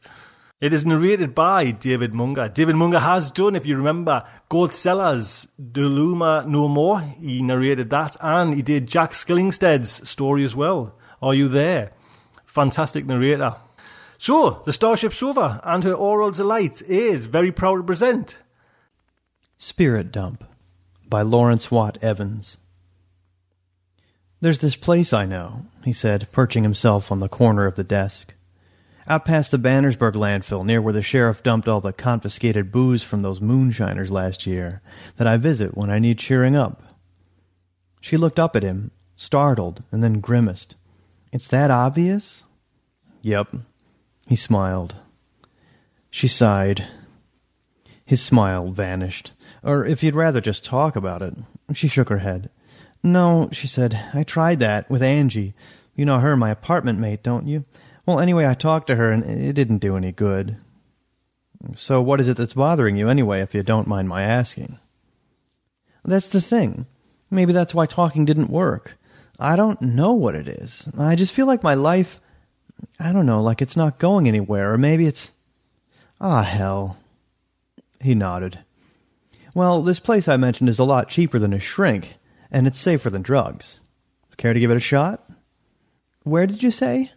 It 0.65 0.73
is 0.73 0.87
narrated 0.87 1.35
by 1.35 1.73
David 1.73 2.15
Munger. 2.15 2.49
David 2.49 2.75
Munger 2.75 2.99
has 2.99 3.31
done, 3.31 3.55
if 3.55 3.67
you 3.67 3.77
remember, 3.77 4.25
Gord 4.49 4.71
Sellar's 4.71 5.47
Deluma 5.61 6.47
No 6.47 6.69
More. 6.69 7.01
He 7.01 7.43
narrated 7.43 7.91
that, 7.91 8.17
and 8.19 8.55
he 8.55 8.63
did 8.63 8.87
Jack 8.87 9.13
Skillingstead's 9.13 10.09
story 10.09 10.43
as 10.43 10.57
well. 10.57 10.99
Are 11.21 11.35
you 11.35 11.49
there? 11.49 11.93
Fantastic 12.47 13.05
narrator. 13.05 13.57
So, 14.17 14.63
the 14.65 14.73
Starship 14.73 15.13
Sofa 15.13 15.61
and 15.65 15.85
her 15.85 15.93
Aural 15.93 16.31
Delight 16.31 16.81
is 16.81 17.27
very 17.27 17.53
proud 17.53 17.77
to 17.77 17.83
present 17.83 18.39
Spirit 19.59 20.11
Dump 20.13 20.45
by 21.07 21.21
Lawrence 21.21 21.71
Watt 21.71 21.99
Evans. 22.01 22.57
There's 24.41 24.61
this 24.61 24.77
place 24.77 25.13
I 25.13 25.27
know, 25.27 25.67
he 25.85 25.93
said, 25.93 26.33
perching 26.33 26.63
himself 26.63 27.13
on 27.13 27.21
the 27.21 27.29
corner 27.29 27.67
of 27.67 27.75
the 27.75 27.85
desk. 27.85 28.33
Out 29.07 29.27
past 29.27 29.51
the 29.51 29.59
Bannersburg 29.59 30.15
landfill, 30.15 30.65
near 30.65 30.81
where 30.81 30.93
the 30.93 31.03
sheriff 31.03 31.43
dumped 31.43 31.69
all 31.69 31.81
the 31.81 31.93
confiscated 31.93 32.73
booze 32.73 33.03
from 33.03 33.23
those 33.23 33.41
moonshiners 33.41 34.11
last 34.11 34.47
year, 34.47 34.81
that 35.17 35.27
I 35.27 35.37
visit 35.37 35.77
when 35.77 35.91
I 35.91 35.99
need 35.99 36.19
cheering 36.19 36.57
up. 36.57 36.83
She 38.01 38.17
looked 38.17 38.39
up 38.39 38.57
at 38.57 38.63
him, 38.63 38.91
startled, 39.17 39.83
and 39.93 40.03
then 40.03 40.21
grimaced. 40.21 40.77
It's 41.33 41.49
that 41.49 41.71
obvious? 41.71 42.45
Yep. 43.23 43.57
He 44.27 44.37
smiled. 44.37 44.95
She 46.11 46.29
sighed. 46.29 46.87
His 48.07 48.23
smile 48.23 48.71
vanished. 48.71 49.33
Or 49.63 49.85
if 49.85 50.03
you'd 50.03 50.15
rather 50.15 50.41
just 50.41 50.65
talk 50.65 50.97
about 50.97 51.23
it. 51.23 51.35
She 51.75 51.89
shook 51.89 52.09
her 52.09 52.19
head. 52.19 52.51
No, 53.03 53.49
she 53.53 53.67
said. 53.67 53.99
I 54.15 54.23
tried 54.23 54.61
that 54.61 54.89
with 54.91 55.03
Angie. 55.03 55.55
You 55.95 56.05
know 56.05 56.21
her, 56.21 56.37
my 56.37 56.51
apartment 56.51 56.99
mate, 56.99 57.23
don't 57.23 57.47
you? 57.47 57.65
Well, 58.07 58.21
anyway, 58.21 58.47
I 58.47 58.55
talked 58.55 58.89
to 58.89 58.97
her, 58.97 59.11
and 59.11 59.25
it 59.25 59.55
didn't 59.55 59.79
do 59.79 59.97
any 59.97 60.13
good. 60.13 60.57
So 61.75 62.03
what 62.03 62.21
is 62.21 62.29
it 62.29 62.37
that's 62.37 62.55
bothering 62.55 62.97
you, 62.97 63.09
anyway, 63.09 63.41
if 63.41 63.55
you 63.55 63.63
don't 63.63 63.89
mind 63.89 64.09
my 64.09 64.23
asking? 64.23 64.79
That's 66.05 66.29
the 66.29 66.41
thing. 66.41 66.87
Maybe 67.31 67.53
that's 67.53 67.75
why 67.75 67.87
talking 67.87 68.25
didn't 68.25 68.51
work. 68.51 68.99
I 69.41 69.57
don't 69.57 69.81
know 69.81 70.13
what 70.13 70.35
it 70.35 70.47
is. 70.47 70.87
I 70.99 71.15
just 71.15 71.33
feel 71.33 71.47
like 71.47 71.63
my 71.63 71.75
life, 71.75 72.21
I 73.01 73.13
don't 73.13 73.27
know, 73.27 73.43
like 73.43 73.63
it's 73.63 73.77
not 73.77 73.99
going 73.99 74.29
anywhere, 74.29 74.75
or 74.75 74.79
maybe 74.79 75.07
it's. 75.07 75.33
Ah, 76.21 76.43
hell. 76.43 76.99
He 78.01 78.15
nodded. 78.15 78.59
Well, 79.55 79.83
this 79.83 79.99
place 79.99 80.29
I 80.29 80.37
mentioned 80.37 80.69
is 80.69 80.79
a 80.79 80.85
lot 80.85 81.09
cheaper 81.09 81.39
than 81.39 81.53
a 81.53 81.61
shrink, 81.61 82.17
and 82.51 82.67
it's 82.67 82.79
safer 82.79 83.09
than 83.09 83.23
drugs. 83.23 83.81
Care 84.37 84.53
to 84.53 84.61
give 84.61 84.71
it 84.71 84.77
a 84.77 84.81
shot? 84.81 85.27
Where 86.23 86.47
did 86.47 86.63
you 86.63 86.71
say? 86.71 87.13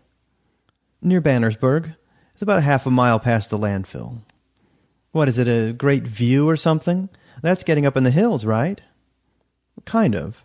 Near 1.01 1.21
Bannersburg. 1.21 1.95
It's 2.33 2.41
about 2.41 2.59
a 2.59 2.63
half 2.63 2.85
a 2.85 2.91
mile 2.91 3.19
past 3.19 3.49
the 3.49 3.57
landfill. 3.57 4.19
What 5.11 5.27
is 5.27 5.37
it, 5.37 5.47
a 5.47 5.73
great 5.73 6.03
view 6.03 6.47
or 6.47 6.55
something? 6.55 7.09
That's 7.41 7.63
getting 7.63 7.85
up 7.85 7.97
in 7.97 8.03
the 8.03 8.11
hills, 8.11 8.45
right? 8.45 8.81
Kind 9.85 10.15
of. 10.15 10.43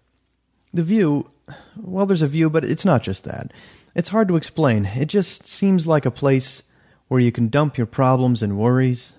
The 0.73 0.83
view, 0.83 1.29
well, 1.77 2.07
there's 2.07 2.23
a 2.23 2.29
view, 2.29 2.49
but 2.49 2.65
it's 2.65 2.85
not 2.85 3.03
just 3.03 3.25
that. 3.25 3.53
It's 3.95 4.09
hard 4.09 4.29
to 4.29 4.37
explain. 4.37 4.87
It 4.87 5.07
just 5.07 5.47
seems 5.47 5.87
like 5.87 6.07
a 6.07 6.11
place 6.11 6.63
where 7.09 7.21
you 7.21 7.33
can 7.33 7.49
dump 7.49 7.77
your 7.77 7.87
problems 7.87 8.43
and 8.43 8.57
worries 8.57 9.13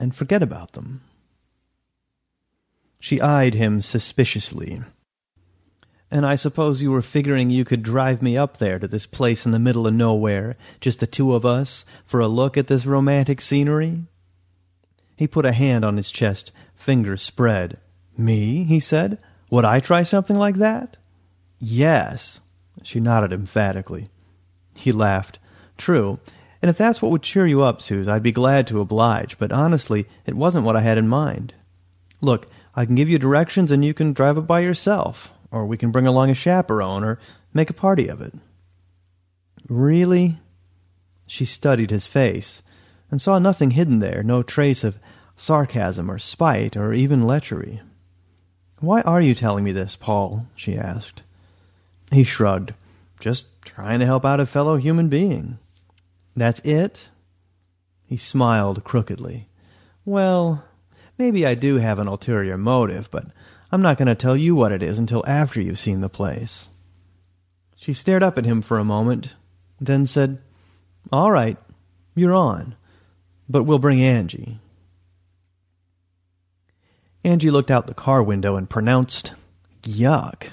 and 0.00 0.14
forget 0.14 0.42
about 0.42 0.72
them. 0.72 1.02
She 2.98 3.20
eyed 3.20 3.54
him 3.54 3.82
suspiciously. 3.82 4.82
And 6.10 6.24
I 6.24 6.36
suppose 6.36 6.82
you 6.82 6.92
were 6.92 7.02
figuring 7.02 7.50
you 7.50 7.64
could 7.64 7.82
drive 7.82 8.22
me 8.22 8.36
up 8.36 8.58
there 8.58 8.78
to 8.78 8.86
this 8.86 9.06
place 9.06 9.44
in 9.44 9.52
the 9.52 9.58
middle 9.58 9.86
of 9.86 9.94
nowhere, 9.94 10.56
just 10.80 11.00
the 11.00 11.06
two 11.06 11.34
of 11.34 11.44
us, 11.44 11.84
for 12.04 12.20
a 12.20 12.28
look 12.28 12.56
at 12.56 12.68
this 12.68 12.86
romantic 12.86 13.40
scenery? 13.40 14.02
He 15.16 15.26
put 15.26 15.44
a 15.44 15.52
hand 15.52 15.84
on 15.84 15.96
his 15.96 16.10
chest, 16.10 16.52
fingers 16.76 17.22
spread. 17.22 17.80
Me? 18.16 18.64
he 18.64 18.78
said. 18.78 19.18
Would 19.50 19.64
I 19.64 19.80
try 19.80 20.04
something 20.04 20.36
like 20.36 20.56
that? 20.56 20.96
Yes. 21.58 22.40
She 22.82 23.00
nodded 23.00 23.32
emphatically. 23.32 24.08
He 24.74 24.92
laughed. 24.92 25.38
True. 25.76 26.20
And 26.62 26.70
if 26.70 26.78
that's 26.78 27.02
what 27.02 27.10
would 27.10 27.22
cheer 27.22 27.46
you 27.46 27.62
up, 27.62 27.82
Suze, 27.82 28.08
I'd 28.08 28.22
be 28.22 28.32
glad 28.32 28.66
to 28.68 28.80
oblige, 28.80 29.38
but 29.38 29.52
honestly, 29.52 30.06
it 30.24 30.34
wasn't 30.34 30.64
what 30.64 30.76
I 30.76 30.82
had 30.82 30.98
in 30.98 31.08
mind. 31.08 31.52
Look, 32.20 32.48
I 32.74 32.86
can 32.86 32.94
give 32.94 33.08
you 33.08 33.18
directions 33.18 33.70
and 33.70 33.84
you 33.84 33.92
can 33.92 34.12
drive 34.12 34.38
it 34.38 34.42
by 34.42 34.60
yourself 34.60 35.32
or 35.56 35.66
we 35.66 35.76
can 35.76 35.90
bring 35.90 36.06
along 36.06 36.30
a 36.30 36.34
chaperone, 36.34 37.04
or 37.04 37.18
make 37.52 37.70
a 37.70 37.74
party 37.74 38.08
of 38.08 38.20
it. 38.20 38.34
Really? 39.68 40.38
She 41.26 41.44
studied 41.44 41.90
his 41.90 42.06
face, 42.06 42.62
and 43.10 43.20
saw 43.20 43.38
nothing 43.38 43.72
hidden 43.72 43.98
there, 43.98 44.22
no 44.22 44.42
trace 44.42 44.84
of 44.84 44.98
sarcasm 45.36 46.10
or 46.10 46.18
spite 46.18 46.76
or 46.76 46.92
even 46.92 47.26
lechery. 47.26 47.80
Why 48.80 49.00
are 49.02 49.20
you 49.20 49.34
telling 49.34 49.64
me 49.64 49.72
this, 49.72 49.96
Paul? 49.96 50.46
she 50.54 50.76
asked. 50.76 51.22
He 52.10 52.24
shrugged. 52.24 52.74
Just 53.20 53.48
trying 53.62 54.00
to 54.00 54.06
help 54.06 54.24
out 54.24 54.40
a 54.40 54.46
fellow 54.46 54.76
human 54.76 55.08
being. 55.08 55.58
That's 56.36 56.60
it? 56.60 57.08
He 58.04 58.16
smiled 58.16 58.84
crookedly. 58.84 59.48
Well, 60.04 60.64
maybe 61.18 61.46
I 61.46 61.54
do 61.54 61.76
have 61.76 61.98
an 61.98 62.06
ulterior 62.06 62.56
motive, 62.56 63.10
but 63.10 63.26
I'm 63.76 63.82
not 63.82 63.98
going 63.98 64.08
to 64.08 64.14
tell 64.14 64.38
you 64.38 64.54
what 64.54 64.72
it 64.72 64.82
is 64.82 64.98
until 64.98 65.22
after 65.26 65.60
you've 65.60 65.78
seen 65.78 66.00
the 66.00 66.08
place. 66.08 66.70
She 67.76 67.92
stared 67.92 68.22
up 68.22 68.38
at 68.38 68.46
him 68.46 68.62
for 68.62 68.78
a 68.78 68.84
moment, 68.84 69.34
then 69.78 70.06
said, 70.06 70.40
All 71.12 71.30
right, 71.30 71.58
you're 72.14 72.32
on, 72.32 72.74
but 73.50 73.64
we'll 73.64 73.78
bring 73.78 74.00
Angie. 74.00 74.58
Angie 77.22 77.50
looked 77.50 77.70
out 77.70 77.86
the 77.86 77.92
car 77.92 78.22
window 78.22 78.56
and 78.56 78.70
pronounced, 78.70 79.34
Yuck. 79.82 80.44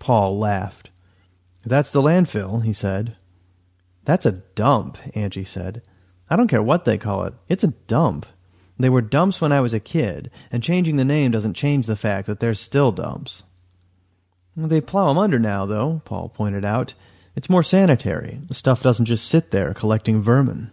Paul 0.00 0.36
laughed. 0.40 0.90
That's 1.64 1.92
the 1.92 2.02
landfill, 2.02 2.64
he 2.64 2.72
said. 2.72 3.16
That's 4.04 4.26
a 4.26 4.32
dump, 4.32 4.98
Angie 5.14 5.44
said. 5.44 5.82
I 6.28 6.34
don't 6.34 6.48
care 6.48 6.64
what 6.64 6.84
they 6.84 6.98
call 6.98 7.26
it. 7.26 7.34
It's 7.48 7.62
a 7.62 7.68
dump. 7.86 8.26
They 8.78 8.88
were 8.88 9.02
dumps 9.02 9.40
when 9.40 9.52
I 9.52 9.60
was 9.60 9.74
a 9.74 9.80
kid, 9.80 10.30
and 10.52 10.62
changing 10.62 10.96
the 10.96 11.04
name 11.04 11.32
doesn't 11.32 11.54
change 11.54 11.86
the 11.86 11.96
fact 11.96 12.26
that 12.26 12.40
they're 12.40 12.54
still 12.54 12.92
dumps. 12.92 13.42
They 14.56 14.80
plow 14.80 15.10
'em 15.10 15.18
under 15.18 15.38
now, 15.38 15.66
though, 15.66 16.02
Paul 16.04 16.28
pointed 16.28 16.64
out. 16.64 16.94
It's 17.34 17.50
more 17.50 17.62
sanitary. 17.62 18.40
The 18.46 18.54
stuff 18.54 18.82
doesn't 18.82 19.06
just 19.06 19.26
sit 19.26 19.50
there 19.50 19.74
collecting 19.74 20.22
vermin. 20.22 20.70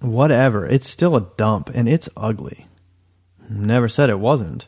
Whatever, 0.00 0.66
it's 0.66 0.88
still 0.88 1.16
a 1.16 1.26
dump, 1.36 1.70
and 1.74 1.88
it's 1.88 2.08
ugly. 2.16 2.66
Never 3.48 3.88
said 3.88 4.10
it 4.10 4.20
wasn't. 4.20 4.66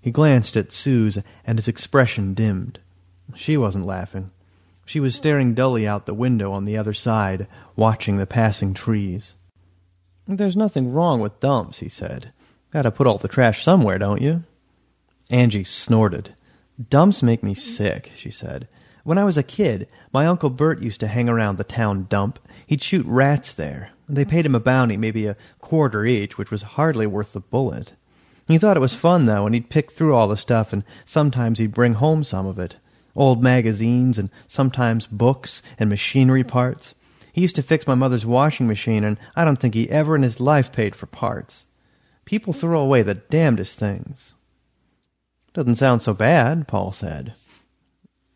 He 0.00 0.10
glanced 0.10 0.56
at 0.56 0.72
Suze, 0.72 1.18
and 1.46 1.58
his 1.58 1.68
expression 1.68 2.34
dimmed. 2.34 2.78
She 3.34 3.56
wasn't 3.56 3.86
laughing. 3.86 4.30
She 4.84 5.00
was 5.00 5.14
staring 5.14 5.54
dully 5.54 5.86
out 5.86 6.06
the 6.06 6.14
window 6.14 6.52
on 6.52 6.64
the 6.64 6.76
other 6.76 6.92
side, 6.92 7.46
watching 7.76 8.16
the 8.16 8.26
passing 8.26 8.74
trees. 8.74 9.34
There's 10.26 10.56
nothing 10.56 10.92
wrong 10.92 11.20
with 11.20 11.40
dumps, 11.40 11.80
he 11.80 11.88
said. 11.88 12.32
Gotta 12.70 12.90
put 12.90 13.06
all 13.06 13.18
the 13.18 13.28
trash 13.28 13.62
somewhere, 13.62 13.98
don't 13.98 14.22
you? 14.22 14.44
Angie 15.30 15.64
snorted. 15.64 16.34
Dumps 16.90 17.22
make 17.22 17.42
me 17.42 17.54
sick, 17.54 18.12
she 18.16 18.30
said. 18.30 18.68
When 19.04 19.18
I 19.18 19.24
was 19.24 19.36
a 19.36 19.42
kid, 19.42 19.88
my 20.12 20.26
Uncle 20.26 20.50
Bert 20.50 20.80
used 20.80 21.00
to 21.00 21.08
hang 21.08 21.28
around 21.28 21.58
the 21.58 21.64
town 21.64 22.06
dump. 22.08 22.38
He'd 22.66 22.82
shoot 22.82 23.04
rats 23.06 23.52
there. 23.52 23.90
They 24.08 24.24
paid 24.24 24.46
him 24.46 24.54
a 24.54 24.60
bounty, 24.60 24.96
maybe 24.96 25.26
a 25.26 25.36
quarter 25.60 26.06
each, 26.06 26.38
which 26.38 26.50
was 26.50 26.62
hardly 26.62 27.06
worth 27.06 27.32
the 27.32 27.40
bullet. 27.40 27.94
He 28.46 28.58
thought 28.58 28.76
it 28.76 28.80
was 28.80 28.94
fun, 28.94 29.26
though, 29.26 29.46
and 29.46 29.54
he'd 29.54 29.70
pick 29.70 29.90
through 29.90 30.14
all 30.14 30.28
the 30.28 30.36
stuff, 30.36 30.72
and 30.72 30.84
sometimes 31.04 31.58
he'd 31.58 31.74
bring 31.74 31.94
home 31.94 32.22
some 32.22 32.46
of 32.46 32.58
it. 32.58 32.76
Old 33.16 33.42
magazines, 33.42 34.18
and 34.18 34.30
sometimes 34.46 35.06
books 35.06 35.62
and 35.78 35.90
machinery 35.90 36.44
parts. 36.44 36.94
He 37.32 37.40
used 37.40 37.56
to 37.56 37.62
fix 37.62 37.86
my 37.86 37.94
mother's 37.94 38.26
washing 38.26 38.66
machine, 38.66 39.04
and 39.04 39.18
I 39.34 39.44
don't 39.44 39.56
think 39.58 39.74
he 39.74 39.90
ever 39.90 40.14
in 40.14 40.22
his 40.22 40.38
life 40.38 40.70
paid 40.70 40.94
for 40.94 41.06
parts. 41.06 41.66
People 42.24 42.52
throw 42.52 42.80
away 42.80 43.02
the 43.02 43.14
damnedest 43.14 43.78
things. 43.78 44.34
Doesn't 45.54 45.76
sound 45.76 46.02
so 46.02 46.14
bad, 46.14 46.68
Paul 46.68 46.92
said. 46.92 47.34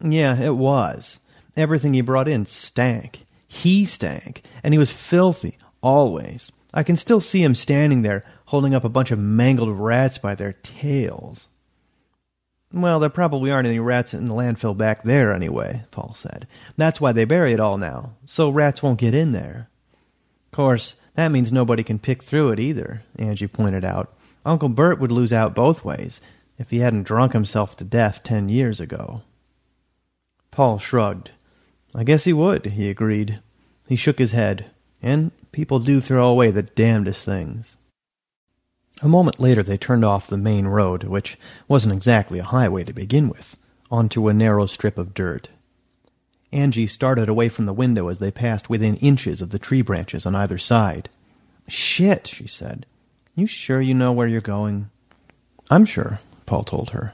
Yeah, 0.03 0.40
it 0.40 0.57
was. 0.57 1.20
Everything 1.57 1.94
he 1.94 2.01
brought 2.01 2.28
in 2.28 2.47
stank. 2.47 3.24
He 3.47 3.84
stank, 3.84 4.42
and 4.64 4.74
he 4.74 4.78
was 4.78 4.92
filthy, 4.92 5.57
always. 5.82 6.51
I 6.74 6.82
can 6.82 6.97
still 6.97 7.20
see 7.20 7.42
him 7.42 7.55
standing 7.55 8.03
there, 8.03 8.24
holding 8.47 8.74
up 8.74 8.84
a 8.84 8.90
bunch 8.90 9.11
of 9.11 9.18
mangled 9.18 9.70
rats 9.70 10.18
by 10.18 10.34
their 10.34 10.53
tails. 10.53 11.49
Well, 12.77 13.01
there 13.01 13.09
probably 13.09 13.51
aren't 13.51 13.66
any 13.66 13.79
rats 13.79 14.12
in 14.12 14.27
the 14.27 14.35
landfill 14.35 14.77
back 14.77 15.03
there 15.03 15.33
anyway, 15.33 15.85
Paul 15.91 16.12
said. 16.12 16.47
That's 16.77 17.01
why 17.01 17.12
they 17.12 17.24
bury 17.24 17.55
it 17.55 17.61
all 17.61 17.79
now, 17.79 18.12
so 18.27 18.51
rats 18.51 18.83
won't 18.83 18.99
get 19.01 19.14
in 19.14 19.33
there. 19.33 19.70
Of 20.53 20.57
course, 20.57 20.95
that 21.14 21.33
means 21.33 21.51
nobody 21.51 21.83
can 21.83 21.99
pick 21.99 22.22
through 22.22 22.51
it 22.51 22.61
either, 22.61 23.03
Angie 23.18 23.47
pointed 23.47 23.83
out. 23.83 24.14
Uncle 24.45 24.68
Bert 24.68 25.01
would 25.01 25.11
lose 25.11 25.33
out 25.33 25.55
both 25.55 25.87
ways 25.87 26.20
if 26.59 26.68
he 26.68 26.81
hadn't 26.81 27.05
drunk 27.05 27.33
himself 27.33 27.79
to 27.79 27.85
death 27.85 28.22
ten 28.22 28.51
years 28.51 28.79
ago. 28.79 29.22
Paul 30.51 30.79
shrugged. 30.79 31.31
I 31.95 32.05
guess 32.05 32.24
he 32.24 32.35
would, 32.35 32.66
he 32.72 32.91
agreed. 32.91 33.41
He 33.89 33.97
shook 33.97 34.18
his 34.18 34.33
head. 34.33 34.70
And 35.01 35.33
people 35.51 35.79
do 35.79 35.99
throw 35.99 36.29
away 36.29 36.51
the 36.51 36.62
damnedest 36.62 37.24
things. 37.24 37.77
A 39.03 39.09
moment 39.09 39.38
later 39.38 39.62
they 39.62 39.76
turned 39.76 40.05
off 40.05 40.26
the 40.26 40.38
main 40.38 40.66
road, 40.66 41.05
which 41.05 41.38
wasn't 41.68 41.94
exactly 41.94 42.38
a 42.38 42.44
highway 42.44 42.84
to 42.84 42.92
begin 42.92 43.28
with, 43.28 43.57
onto 43.90 44.28
a 44.28 44.34
narrow 44.34 44.66
strip 44.66 44.99
of 44.99 45.14
dirt. 45.14 45.49
Angie 46.53 46.86
started 46.86 47.28
away 47.28 47.49
from 47.49 47.66
the 47.66 47.74
window 47.74 48.09
as 48.09 48.18
they 48.18 48.30
passed 48.30 48.70
within 48.70 48.97
inches 48.97 49.42
of 49.42 49.51
the 49.51 49.59
tree 49.59 49.82
branches 49.82 50.24
on 50.24 50.34
either 50.34 50.57
side. 50.57 51.11
Shit, 51.68 52.26
she 52.26 52.47
said. 52.47 52.86
You 53.34 53.47
sure 53.47 53.80
you 53.82 53.92
know 53.92 54.12
where 54.12 54.28
you're 54.28 54.40
going? 54.40 54.88
I'm 55.68 55.84
sure, 55.84 56.20
Paul 56.47 56.64
told 56.64 56.90
her. 56.90 57.12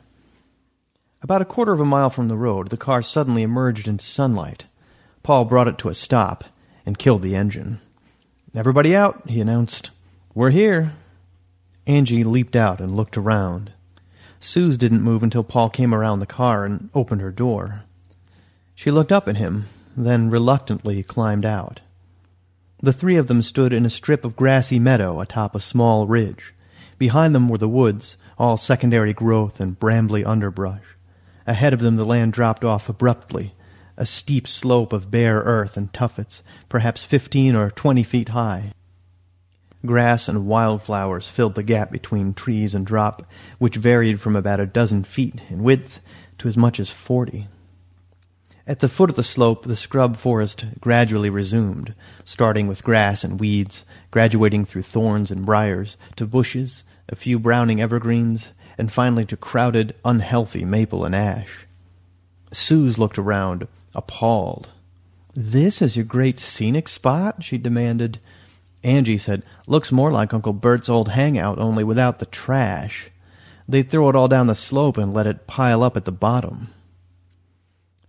About 1.23 1.43
a 1.43 1.47
quarter 1.47 1.73
of 1.73 1.81
a 1.81 1.85
mile 1.85 2.11
from 2.11 2.29
the 2.29 2.37
road, 2.37 2.69
the 2.69 2.77
car 2.77 3.03
suddenly 3.03 3.43
emerged 3.43 3.89
into 3.89 4.05
sunlight. 4.05 4.67
Paul 5.23 5.45
brought 5.47 5.69
it 5.69 5.79
to 5.79 5.89
a 5.89 5.95
stop 5.95 6.45
and 6.85 6.99
killed 6.99 7.23
the 7.23 7.35
engine. 7.35 7.81
Everybody 8.55 8.95
out, 8.95 9.29
he 9.29 9.41
announced. 9.41 9.91
We're 10.35 10.51
here. 10.51 10.93
Angie 11.87 12.25
leaped 12.25 12.55
out 12.55 12.81
and 12.81 12.95
looked 12.95 13.17
around. 13.17 13.73
Suze 14.39 14.77
didn't 14.79 15.03
move 15.03 15.23
until 15.23 15.45
Paul 15.45 15.71
came 15.71 15.95
around 15.95 16.21
the 16.21 16.27
car 16.27 16.65
and 16.65 16.91
opened 16.95 17.21
her 17.21 17.31
door. 17.31 17.85
She 18.75 18.91
looked 18.91 19.13
up 19.13 19.29
at 19.29 19.37
him, 19.37 19.67
then 19.97 20.31
reluctantly 20.31 21.03
climbed 21.03 21.45
out. 21.45 21.81
The 22.83 22.93
three 22.93 23.17
of 23.17 23.29
them 23.29 23.43
stood 23.43 23.73
in 23.73 23.87
a 23.87 23.91
strip 23.91 24.25
of 24.25 24.35
grassy 24.35 24.79
meadow 24.79 25.21
atop 25.21 25.55
a 25.55 25.61
small 25.61 26.07
ridge. 26.07 26.55
Behind 26.99 27.35
them 27.35 27.49
were 27.49 27.59
the 27.59 27.69
woods, 27.69 28.17
all 28.39 28.57
secondary 28.57 29.13
growth 29.13 29.61
and 29.61 29.79
brambly 29.79 30.27
underbrush. 30.27 30.83
Ahead 31.47 31.73
of 31.73 31.81
them 31.81 31.97
the 31.97 32.05
land 32.05 32.33
dropped 32.33 32.65
off 32.65 32.89
abruptly, 32.89 33.53
a 33.97 34.07
steep 34.07 34.49
slope 34.49 34.93
of 34.93 35.11
bare 35.11 35.41
earth 35.41 35.77
and 35.77 35.93
tuffets, 35.93 36.43
perhaps 36.69 37.05
fifteen 37.05 37.55
or 37.55 37.71
twenty 37.71 38.03
feet 38.03 38.31
high. 38.31 38.73
Grass 39.85 40.29
and 40.29 40.47
wildflowers 40.47 41.29
filled 41.29 41.55
the 41.57 41.63
gap 41.63 41.91
between 41.91 42.35
trees 42.35 42.75
and 42.75 42.87
drop, 42.87 43.27
which 43.59 43.77
varied 43.77 44.21
from 44.21 44.37
about 44.37 44.61
a 44.61 44.67
dozen 44.67 45.03
feet 45.03 45.41
in 45.51 45.63
width 45.63 46.01
to 46.39 46.49
as 46.49 46.57
much 46.57 46.79
as 46.79 46.91
forty. 46.91 47.49
At 48.65 48.79
the 48.79 48.89
foot 48.89 49.11
of 49.11 49.17
the 49.17 49.25
slope, 49.25 49.65
the 49.65 49.75
scrub 49.75 50.17
forest 50.17 50.67
gradually 50.81 51.31
resumed, 51.31 51.95
starting 52.25 52.69
with 52.69 52.85
grass 52.85 53.25
and 53.25 53.41
weeds, 53.41 53.85
graduating 54.13 54.67
through 54.67 54.83
thorns 54.83 55.33
and 55.33 55.45
briars, 55.45 55.97
to 56.15 56.27
bushes, 56.27 56.85
a 57.09 57.17
few 57.17 57.41
browning 57.41 57.81
evergreens, 57.81 58.53
and 58.79 58.93
finally 58.93 59.25
to 59.27 59.37
crowded, 59.37 59.97
unhealthy 60.05 60.65
maple 60.65 61.05
and 61.05 61.15
ash. 61.15 61.67
Suze 62.53 62.99
looked 62.99 63.19
around, 63.19 63.67
appalled. 63.97 64.69
This 65.35 65.83
is 65.83 65.97
your 65.97 66.05
great 66.05 66.39
scenic 66.39 66.87
spot? 66.87 67.43
she 67.43 67.59
demanded. 67.59 68.21
Angie 68.85 69.19
said, 69.19 69.43
Looks 69.67 69.93
more 69.93 70.11
like 70.11 70.35
Uncle 70.35 70.53
Bert's 70.53 70.89
old 70.89 71.09
hangout, 71.09 71.59
only 71.59 71.85
without 71.85 72.19
the 72.19 72.27
trash. 72.27 73.11
They 73.69 73.83
throw 73.83 74.09
it 74.09 74.17
all 74.17 74.29
down 74.29 74.49
the 74.49 74.55
slope 74.55 74.97
and 74.97 75.15
let 75.15 75.27
it 75.27 75.47
pile 75.47 75.83
up 75.83 75.97
at 75.97 76.05
the 76.05 76.13
bottom. 76.13 76.69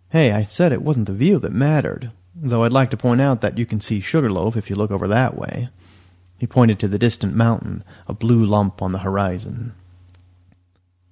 Hey, 0.10 0.32
I 0.32 0.44
said 0.44 0.72
it 0.72 0.82
wasn't 0.82 1.08
the 1.08 1.14
view 1.14 1.40
that 1.40 1.54
mattered, 1.54 2.12
though 2.36 2.64
I'd 2.64 2.74
like 2.74 2.90
to 2.92 2.98
point 2.98 3.22
out 3.22 3.42
that 3.42 3.58
you 3.58 3.66
can 3.66 3.80
see 3.80 4.00
Sugarloaf 4.00 4.56
if 4.56 4.70
you 4.70 4.76
look 4.76 4.92
over 4.92 5.08
that 5.08 5.38
way. 5.38 5.70
He 6.38 6.48
pointed 6.48 6.80
to 6.80 6.88
the 6.88 7.00
distant 7.00 7.36
mountain, 7.36 7.84
a 8.08 8.14
blue 8.14 8.44
lump 8.44 8.82
on 8.82 8.92
the 8.92 9.00
horizon. 9.00 9.74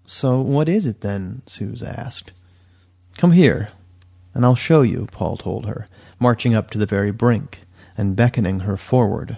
So 0.06 0.42
what 0.42 0.68
is 0.68 0.86
it 0.86 1.02
then? 1.02 1.42
Suze 1.46 1.82
asked. 1.82 2.32
Come 3.18 3.32
here, 3.32 3.70
and 4.34 4.44
I'll 4.44 4.56
show 4.56 4.82
you, 4.82 5.08
Paul 5.12 5.38
told 5.38 5.66
her, 5.68 5.88
marching 6.20 6.54
up 6.54 6.70
to 6.72 6.78
the 6.78 6.86
very 6.86 7.12
brink 7.12 7.62
and 7.98 8.16
beckoning 8.16 8.62
her 8.62 8.78
forward. 8.78 9.38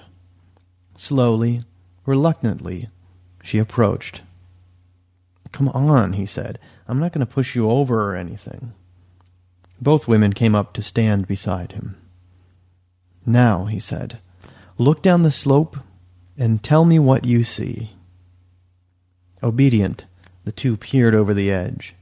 Slowly, 0.95 1.61
reluctantly, 2.05 2.89
she 3.43 3.57
approached. 3.57 4.21
Come 5.51 5.69
on, 5.69 6.13
he 6.13 6.25
said. 6.25 6.59
I'm 6.87 6.99
not 6.99 7.13
going 7.13 7.25
to 7.25 7.31
push 7.31 7.55
you 7.55 7.69
over 7.69 8.11
or 8.11 8.15
anything. 8.15 8.73
Both 9.81 10.07
women 10.07 10.33
came 10.33 10.55
up 10.55 10.73
to 10.73 10.81
stand 10.81 11.27
beside 11.27 11.73
him. 11.73 11.97
Now, 13.25 13.65
he 13.65 13.79
said, 13.79 14.19
look 14.77 15.01
down 15.01 15.23
the 15.23 15.31
slope 15.31 15.77
and 16.37 16.63
tell 16.63 16.85
me 16.85 16.99
what 16.99 17.25
you 17.25 17.43
see. 17.43 17.91
Obedient, 19.41 20.05
the 20.45 20.51
two 20.51 20.77
peered 20.77 21.13
over 21.13 21.33
the 21.33 21.51
edge. 21.51 21.95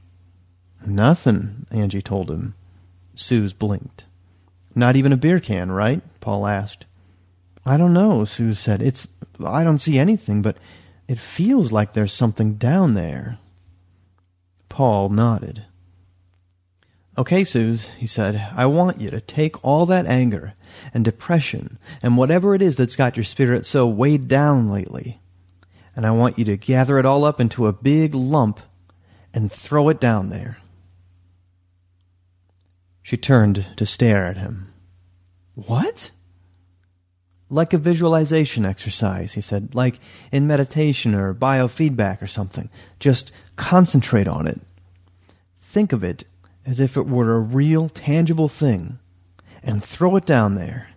Nothing, 0.84 1.66
Angie 1.70 2.02
told 2.02 2.30
him. 2.30 2.54
Suze 3.14 3.52
blinked. 3.52 4.04
Not 4.74 4.96
even 4.96 5.12
a 5.12 5.16
beer 5.16 5.38
can, 5.38 5.70
right? 5.70 6.02
Paul 6.20 6.46
asked. 6.46 6.86
I 7.64 7.76
don't 7.76 7.92
know, 7.92 8.24
Suze 8.24 8.58
said. 8.58 8.82
It's 8.82 9.06
I 9.44 9.64
don't 9.64 9.78
see 9.78 9.98
anything, 9.98 10.42
but 10.42 10.56
it 11.08 11.20
feels 11.20 11.72
like 11.72 11.92
there's 11.92 12.12
something 12.12 12.54
down 12.54 12.94
there. 12.94 13.38
Paul 14.68 15.10
nodded. 15.10 15.64
Okay, 17.18 17.44
Suze, 17.44 17.88
he 17.98 18.06
said, 18.06 18.50
I 18.56 18.64
want 18.66 19.00
you 19.00 19.10
to 19.10 19.20
take 19.20 19.62
all 19.62 19.84
that 19.86 20.06
anger 20.06 20.54
and 20.94 21.04
depression 21.04 21.78
and 22.02 22.16
whatever 22.16 22.54
it 22.54 22.62
is 22.62 22.76
that's 22.76 22.96
got 22.96 23.18
your 23.18 23.24
spirit 23.24 23.66
so 23.66 23.86
weighed 23.86 24.28
down 24.28 24.70
lately, 24.70 25.20
and 25.94 26.06
I 26.06 26.10
want 26.12 26.38
you 26.38 26.46
to 26.46 26.56
gather 26.56 26.98
it 26.98 27.04
all 27.04 27.24
up 27.24 27.38
into 27.38 27.66
a 27.66 27.72
big 27.72 28.14
lump 28.14 28.60
and 29.34 29.52
throw 29.52 29.90
it 29.90 30.00
down 30.00 30.30
there. 30.30 30.56
She 33.02 33.18
turned 33.18 33.66
to 33.76 33.84
stare 33.84 34.24
at 34.24 34.38
him. 34.38 34.72
What? 35.54 36.12
Like 37.52 37.74
a 37.74 37.78
visualization 37.78 38.64
exercise, 38.64 39.34
he 39.34 39.42
said, 39.42 39.74
like 39.74 40.00
in 40.32 40.46
meditation 40.46 41.14
or 41.14 41.34
biofeedback 41.34 42.22
or 42.22 42.26
something. 42.26 42.70
Just 42.98 43.30
concentrate 43.56 44.26
on 44.26 44.46
it. 44.46 44.58
Think 45.60 45.92
of 45.92 46.02
it 46.02 46.24
as 46.64 46.80
if 46.80 46.96
it 46.96 47.06
were 47.06 47.34
a 47.34 47.40
real, 47.40 47.90
tangible 47.90 48.48
thing, 48.48 48.98
and 49.62 49.84
throw 49.84 50.16
it 50.16 50.24
down 50.24 50.54
there. 50.54 50.88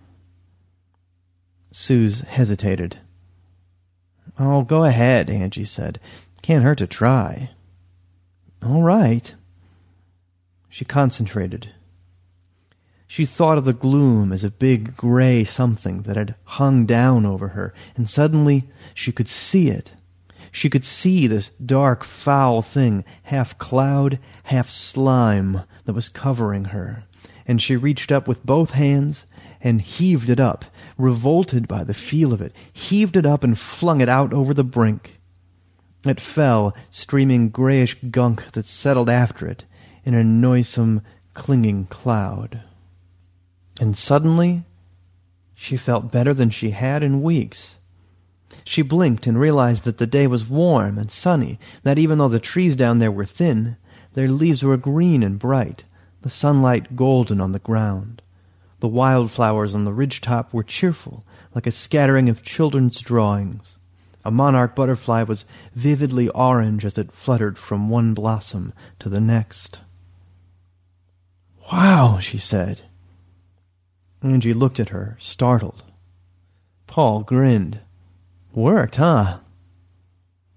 Suze 1.73 2.21
hesitated. 2.21 2.99
Oh, 4.39 4.61
go 4.61 4.85
ahead, 4.85 5.29
Angie 5.29 5.65
said. 5.65 5.99
Can't 6.41 6.63
hurt 6.63 6.77
to 6.77 6.87
try. 6.87 7.49
All 8.63 8.81
right. 8.81 9.35
She 10.69 10.85
concentrated. 10.85 11.73
She 13.07 13.25
thought 13.25 13.57
of 13.57 13.65
the 13.65 13.73
gloom 13.73 14.31
as 14.31 14.43
a 14.43 14.49
big 14.49 14.97
gray 14.97 15.43
something 15.43 16.03
that 16.03 16.15
had 16.15 16.35
hung 16.43 16.85
down 16.85 17.25
over 17.25 17.49
her, 17.49 17.73
and 17.95 18.09
suddenly 18.09 18.69
she 18.93 19.11
could 19.11 19.27
see 19.27 19.69
it. 19.69 19.91
She 20.51 20.69
could 20.69 20.85
see 20.85 21.27
this 21.27 21.51
dark, 21.63 22.03
foul 22.03 22.61
thing, 22.61 23.03
half 23.23 23.57
cloud, 23.57 24.19
half 24.45 24.69
slime, 24.69 25.61
that 25.85 25.93
was 25.93 26.09
covering 26.09 26.65
her. 26.65 27.03
And 27.47 27.61
she 27.61 27.75
reached 27.75 28.11
up 28.11 28.27
with 28.27 28.45
both 28.45 28.71
hands 28.71 29.25
and 29.61 29.81
heaved 29.81 30.29
it 30.29 30.39
up, 30.39 30.65
revolted 30.97 31.67
by 31.67 31.83
the 31.83 31.93
feel 31.93 32.33
of 32.33 32.41
it, 32.41 32.53
heaved 32.73 33.17
it 33.17 33.25
up 33.25 33.43
and 33.43 33.57
flung 33.57 34.01
it 34.01 34.09
out 34.09 34.33
over 34.33 34.53
the 34.53 34.63
brink. 34.63 35.19
It 36.05 36.21
fell, 36.21 36.75
streaming 36.91 37.49
grayish 37.49 37.95
gunk 38.09 38.51
that 38.51 38.65
settled 38.65 39.09
after 39.09 39.47
it 39.47 39.65
in 40.03 40.13
a 40.13 40.23
noisome, 40.23 41.01
clinging 41.33 41.85
cloud. 41.85 42.61
And 43.79 43.97
suddenly, 43.97 44.63
she 45.53 45.77
felt 45.77 46.11
better 46.11 46.33
than 46.33 46.49
she 46.49 46.71
had 46.71 47.03
in 47.03 47.21
weeks. 47.21 47.77
She 48.63 48.81
blinked 48.81 49.27
and 49.27 49.39
realized 49.39 49.83
that 49.83 49.97
the 49.97 50.07
day 50.07 50.27
was 50.27 50.49
warm 50.49 50.97
and 50.97 51.11
sunny, 51.11 51.59
that 51.83 51.97
even 51.99 52.17
though 52.17 52.29
the 52.29 52.39
trees 52.39 52.75
down 52.75 52.99
there 52.99 53.11
were 53.11 53.25
thin, 53.25 53.77
their 54.13 54.27
leaves 54.27 54.63
were 54.63 54.77
green 54.77 55.23
and 55.23 55.37
bright, 55.37 55.83
the 56.21 56.29
sunlight 56.29 56.95
golden 56.95 57.41
on 57.41 57.51
the 57.51 57.59
ground. 57.59 58.21
The 58.79 58.87
wildflowers 58.87 59.75
on 59.75 59.85
the 59.85 59.93
ridge 59.93 60.21
top 60.21 60.53
were 60.53 60.63
cheerful, 60.63 61.23
like 61.53 61.67
a 61.67 61.71
scattering 61.71 62.29
of 62.29 62.43
children's 62.43 62.99
drawings. 63.01 63.77
A 64.23 64.31
monarch 64.31 64.75
butterfly 64.75 65.23
was 65.23 65.45
vividly 65.73 66.29
orange 66.29 66.83
as 66.85 66.97
it 66.97 67.11
fluttered 67.11 67.57
from 67.57 67.89
one 67.89 68.13
blossom 68.13 68.73
to 68.99 69.09
the 69.09 69.21
next. 69.21 69.79
Wow, 71.71 72.19
she 72.19 72.37
said. 72.37 72.81
Angie 74.25 74.53
looked 74.53 74.79
at 74.79 74.89
her, 74.89 75.17
startled. 75.19 75.83
Paul 76.87 77.21
grinned. 77.21 77.79
Worked, 78.53 78.95
huh? 78.95 79.39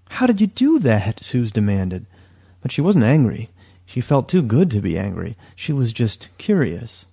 How 0.09 0.25
did 0.25 0.41
you 0.41 0.47
do 0.47 0.79
that? 0.79 1.23
Suze 1.23 1.51
demanded. 1.51 2.07
But 2.61 2.71
she 2.71 2.81
wasn't 2.81 3.05
angry. 3.05 3.49
She 3.85 4.01
felt 4.01 4.27
too 4.27 4.41
good 4.41 4.71
to 4.71 4.81
be 4.81 4.97
angry. 4.97 5.37
She 5.55 5.71
was 5.71 5.93
just 5.93 6.29
curious. 6.39 7.05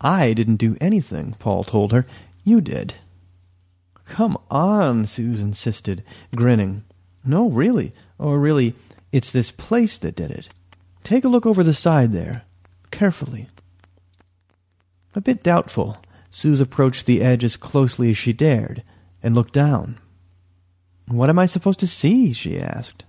I 0.00 0.34
didn't 0.34 0.56
do 0.56 0.76
anything, 0.82 1.34
Paul 1.38 1.64
told 1.64 1.92
her. 1.92 2.04
You 2.44 2.60
did. 2.60 2.94
Come 4.04 4.36
on, 4.50 5.06
Suze 5.06 5.40
insisted, 5.40 6.04
grinning. 6.36 6.84
No, 7.24 7.48
really. 7.48 7.94
Or 8.18 8.38
really, 8.38 8.74
it's 9.12 9.30
this 9.30 9.50
place 9.50 9.96
that 9.98 10.16
did 10.16 10.30
it. 10.30 10.50
Take 11.04 11.24
a 11.24 11.28
look 11.28 11.46
over 11.46 11.64
the 11.64 11.72
side 11.72 12.12
there. 12.12 12.42
Carefully. 12.90 13.48
A 15.14 15.20
bit 15.20 15.42
doubtful, 15.42 15.98
Suze 16.30 16.60
approached 16.60 17.06
the 17.06 17.22
edge 17.22 17.44
as 17.44 17.56
closely 17.56 18.10
as 18.10 18.18
she 18.18 18.32
dared 18.32 18.82
and 19.22 19.34
looked 19.34 19.52
down. 19.52 19.98
What 21.06 21.28
am 21.28 21.38
I 21.38 21.46
supposed 21.46 21.80
to 21.80 21.86
see? 21.86 22.32
she 22.32 22.58
asked. 22.58 23.04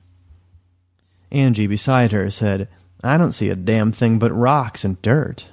Angie 1.32 1.68
beside 1.68 2.12
her 2.12 2.30
said, 2.30 2.68
I 3.04 3.18
don't 3.18 3.34
see 3.34 3.50
a 3.50 3.56
damn 3.56 3.92
thing 3.92 4.20
but 4.20 4.32
rocks 4.32 4.84
and 4.84 5.02
dirt. 5.02 5.48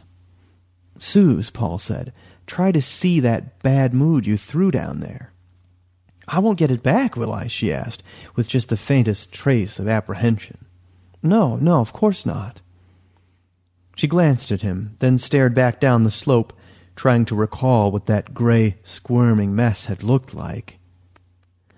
Suze, 0.98 1.50
Paul 1.50 1.78
said, 1.78 2.12
try 2.46 2.72
to 2.72 2.80
see 2.80 3.20
that 3.20 3.60
bad 3.62 3.92
mood 3.92 4.26
you 4.26 4.36
threw 4.36 4.70
down 4.70 5.00
there. 5.00 5.32
I 6.28 6.38
won't 6.38 6.58
get 6.58 6.70
it 6.70 6.82
back, 6.82 7.16
will 7.16 7.32
I? 7.32 7.46
she 7.46 7.72
asked, 7.72 8.02
with 8.36 8.48
just 8.48 8.68
the 8.68 8.76
faintest 8.76 9.32
trace 9.32 9.78
of 9.78 9.88
apprehension. 9.88 10.64
No, 11.22 11.56
no, 11.56 11.80
of 11.80 11.92
course 11.92 12.24
not. 12.24 12.61
She 13.94 14.06
glanced 14.06 14.50
at 14.50 14.62
him, 14.62 14.96
then 15.00 15.18
stared 15.18 15.54
back 15.54 15.80
down 15.80 16.04
the 16.04 16.10
slope, 16.10 16.52
trying 16.96 17.24
to 17.26 17.34
recall 17.34 17.90
what 17.90 18.06
that 18.06 18.34
gray, 18.34 18.76
squirming 18.82 19.54
mess 19.54 19.86
had 19.86 20.02
looked 20.02 20.34
like. 20.34 20.78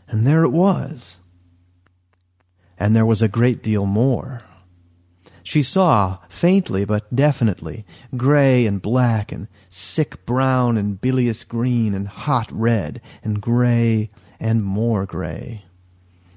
And 0.09 0.27
there 0.27 0.45
it 0.45 0.53
was. 0.53 1.19
And 2.79 2.95
there 2.95 3.07
was 3.07 3.23
a 3.23 3.29
great 3.29 3.63
deal 3.63 3.87
more. 3.87 4.43
She 5.43 5.63
saw, 5.63 6.19
faintly 6.29 6.85
but 6.85 7.15
definitely, 7.15 7.85
gray 8.17 8.65
and 8.65 8.81
black 8.81 9.31
and 9.31 9.47
sick 9.69 10.25
brown 10.25 10.79
and 10.79 11.01
bilious 11.01 11.45
green 11.45 11.95
and 11.95 12.09
hot 12.09 12.51
red 12.51 13.01
and 13.23 13.43
gray 13.43 14.09
and 14.41 14.65
more 14.65 15.05
gray. 15.05 15.64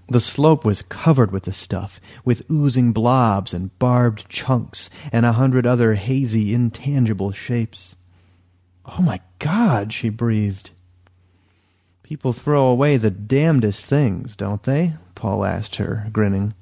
The 0.09 0.21
slope 0.21 0.63
was 0.63 0.83
covered 0.83 1.31
with 1.31 1.43
the 1.43 1.51
stuff, 1.51 1.99
with 2.23 2.49
oozing 2.49 2.93
blobs 2.93 3.53
and 3.53 3.77
barbed 3.77 4.29
chunks 4.29 4.89
and 5.11 5.25
a 5.25 5.33
hundred 5.33 5.67
other 5.67 5.95
hazy, 5.95 6.53
intangible 6.53 7.33
shapes. 7.33 7.95
Oh 8.85 9.01
my 9.01 9.19
God, 9.39 9.91
she 9.91 10.07
breathed. 10.09 10.71
People 12.03 12.31
throw 12.31 12.67
away 12.67 12.95
the 12.95 13.11
damnedest 13.11 13.85
things, 13.85 14.37
don't 14.37 14.63
they? 14.63 14.93
Paul 15.13 15.43
asked 15.43 15.75
her, 15.75 16.07
grinning. 16.13 16.53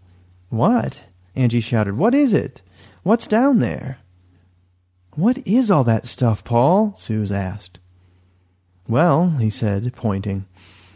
What? 0.49 1.01
Angie 1.35 1.61
shouted. 1.61 1.97
What 1.97 2.15
is 2.15 2.33
it? 2.33 2.61
What's 3.03 3.27
down 3.27 3.59
there? 3.59 3.99
What 5.13 5.37
is 5.47 5.69
all 5.69 5.83
that 5.83 6.07
stuff, 6.07 6.43
Paul? 6.43 6.95
Suze 6.97 7.31
asked. 7.31 7.77
Well, 8.87 9.29
he 9.31 9.51
said, 9.51 9.93
pointing, 9.93 10.45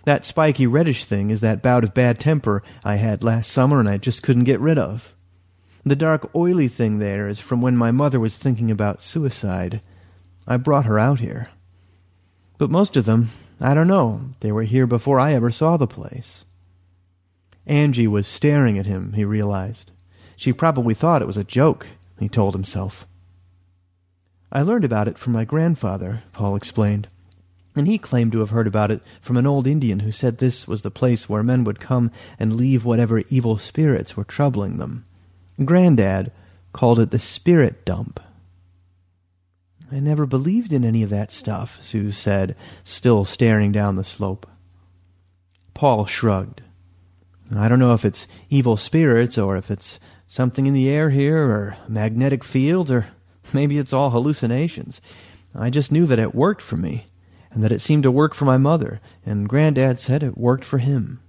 that 0.09 0.25
spiky 0.25 0.65
reddish 0.65 1.05
thing 1.05 1.29
is 1.29 1.41
that 1.41 1.61
bout 1.61 1.83
of 1.83 1.93
bad 1.93 2.19
temper 2.19 2.63
I 2.83 2.95
had 2.95 3.23
last 3.23 3.51
summer 3.51 3.79
and 3.79 3.87
I 3.87 3.97
just 3.97 4.23
couldn't 4.23 4.45
get 4.45 4.59
rid 4.59 4.79
of. 4.79 5.13
The 5.85 5.95
dark 5.95 6.31
oily 6.33 6.67
thing 6.67 6.97
there 6.97 7.27
is 7.27 7.39
from 7.39 7.61
when 7.61 7.77
my 7.77 7.91
mother 7.91 8.19
was 8.19 8.35
thinking 8.35 8.71
about 8.71 9.03
suicide. 9.03 9.81
I 10.47 10.57
brought 10.57 10.85
her 10.85 10.97
out 10.97 11.19
here. 11.19 11.49
But 12.57 12.71
most 12.71 12.97
of 12.97 13.05
them, 13.05 13.29
I 13.61 13.75
don't 13.75 13.87
know, 13.87 14.21
they 14.39 14.51
were 14.51 14.63
here 14.63 14.87
before 14.87 15.19
I 15.19 15.33
ever 15.33 15.51
saw 15.51 15.77
the 15.77 15.85
place. 15.85 16.43
Angie 17.67 18.07
was 18.07 18.25
staring 18.25 18.79
at 18.79 18.87
him, 18.87 19.13
he 19.13 19.23
realized. 19.23 19.91
She 20.35 20.51
probably 20.51 20.95
thought 20.95 21.21
it 21.21 21.27
was 21.27 21.37
a 21.37 21.43
joke, 21.43 21.85
he 22.19 22.27
told 22.27 22.55
himself. 22.55 23.05
I 24.51 24.63
learned 24.63 24.85
about 24.85 25.07
it 25.07 25.19
from 25.19 25.33
my 25.33 25.45
grandfather, 25.45 26.23
Paul 26.33 26.55
explained, 26.55 27.09
and 27.75 27.87
he 27.87 27.97
claimed 27.97 28.31
to 28.31 28.39
have 28.39 28.49
heard 28.49 28.67
about 28.67 28.91
it 28.91 29.01
from 29.21 29.37
an 29.37 29.45
old 29.45 29.67
Indian 29.67 29.99
who 29.99 30.11
said 30.11 30.37
this 30.37 30.67
was 30.67 30.81
the 30.81 30.91
place 30.91 31.29
where 31.29 31.43
men 31.43 31.63
would 31.63 31.79
come 31.79 32.11
and 32.39 32.55
leave 32.57 32.83
whatever 32.83 33.19
evil 33.29 33.57
spirits 33.57 34.17
were 34.17 34.23
troubling 34.23 34.77
them. 34.77 35.05
Grandad 35.63 36.31
called 36.73 36.99
it 36.99 37.11
the 37.11 37.19
spirit 37.19 37.85
dump. 37.85 38.19
I 39.91 39.99
never 39.99 40.25
believed 40.25 40.71
in 40.71 40.85
any 40.85 41.03
of 41.03 41.09
that 41.09 41.31
stuff, 41.31 41.81
Suze 41.81 42.17
said, 42.17 42.55
still 42.83 43.25
staring 43.25 43.71
down 43.71 43.95
the 43.95 44.03
slope. 44.03 44.47
Paul 45.73 46.05
shrugged. 46.05 46.61
I 47.55 47.67
don't 47.67 47.79
know 47.79 47.93
if 47.93 48.05
it's 48.05 48.27
evil 48.49 48.77
spirits 48.77 49.37
or 49.37 49.57
if 49.57 49.71
it's 49.71 49.99
something 50.27 50.67
in 50.67 50.75
the 50.75 50.89
air 50.89 51.09
here 51.09 51.43
or 51.43 51.77
magnetic 51.87 52.43
fields 52.43 52.91
or 52.91 53.07
maybe 53.53 53.79
it's 53.79 53.93
all 53.93 54.11
hallucinations. 54.11 55.01
I 55.55 55.71
just 55.71 55.91
knew 55.91 56.05
that 56.05 56.19
it 56.19 56.35
worked 56.35 56.61
for 56.61 56.77
me 56.77 57.08
and 57.51 57.63
that 57.63 57.71
it 57.71 57.81
seemed 57.81 58.03
to 58.03 58.11
work 58.11 58.33
for 58.33 58.45
my 58.45 58.57
mother, 58.57 58.99
and 59.25 59.49
Granddad 59.49 59.99
said 59.99 60.23
it 60.23 60.37
worked 60.37 60.65
for 60.65 60.77
him. 60.77 61.19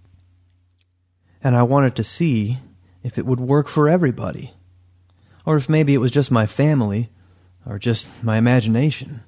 And 1.42 1.56
I 1.56 1.62
wanted 1.62 1.96
to 1.96 2.04
see 2.04 2.58
if 3.02 3.16
it 3.16 3.26
would 3.26 3.40
work 3.40 3.68
for 3.68 3.88
everybody, 3.88 4.52
or 5.46 5.56
if 5.56 5.68
maybe 5.68 5.94
it 5.94 5.98
was 5.98 6.10
just 6.10 6.30
my 6.30 6.46
family 6.46 7.08
or 7.66 7.78
just 7.78 8.08
my 8.22 8.36
imagination. 8.36 9.22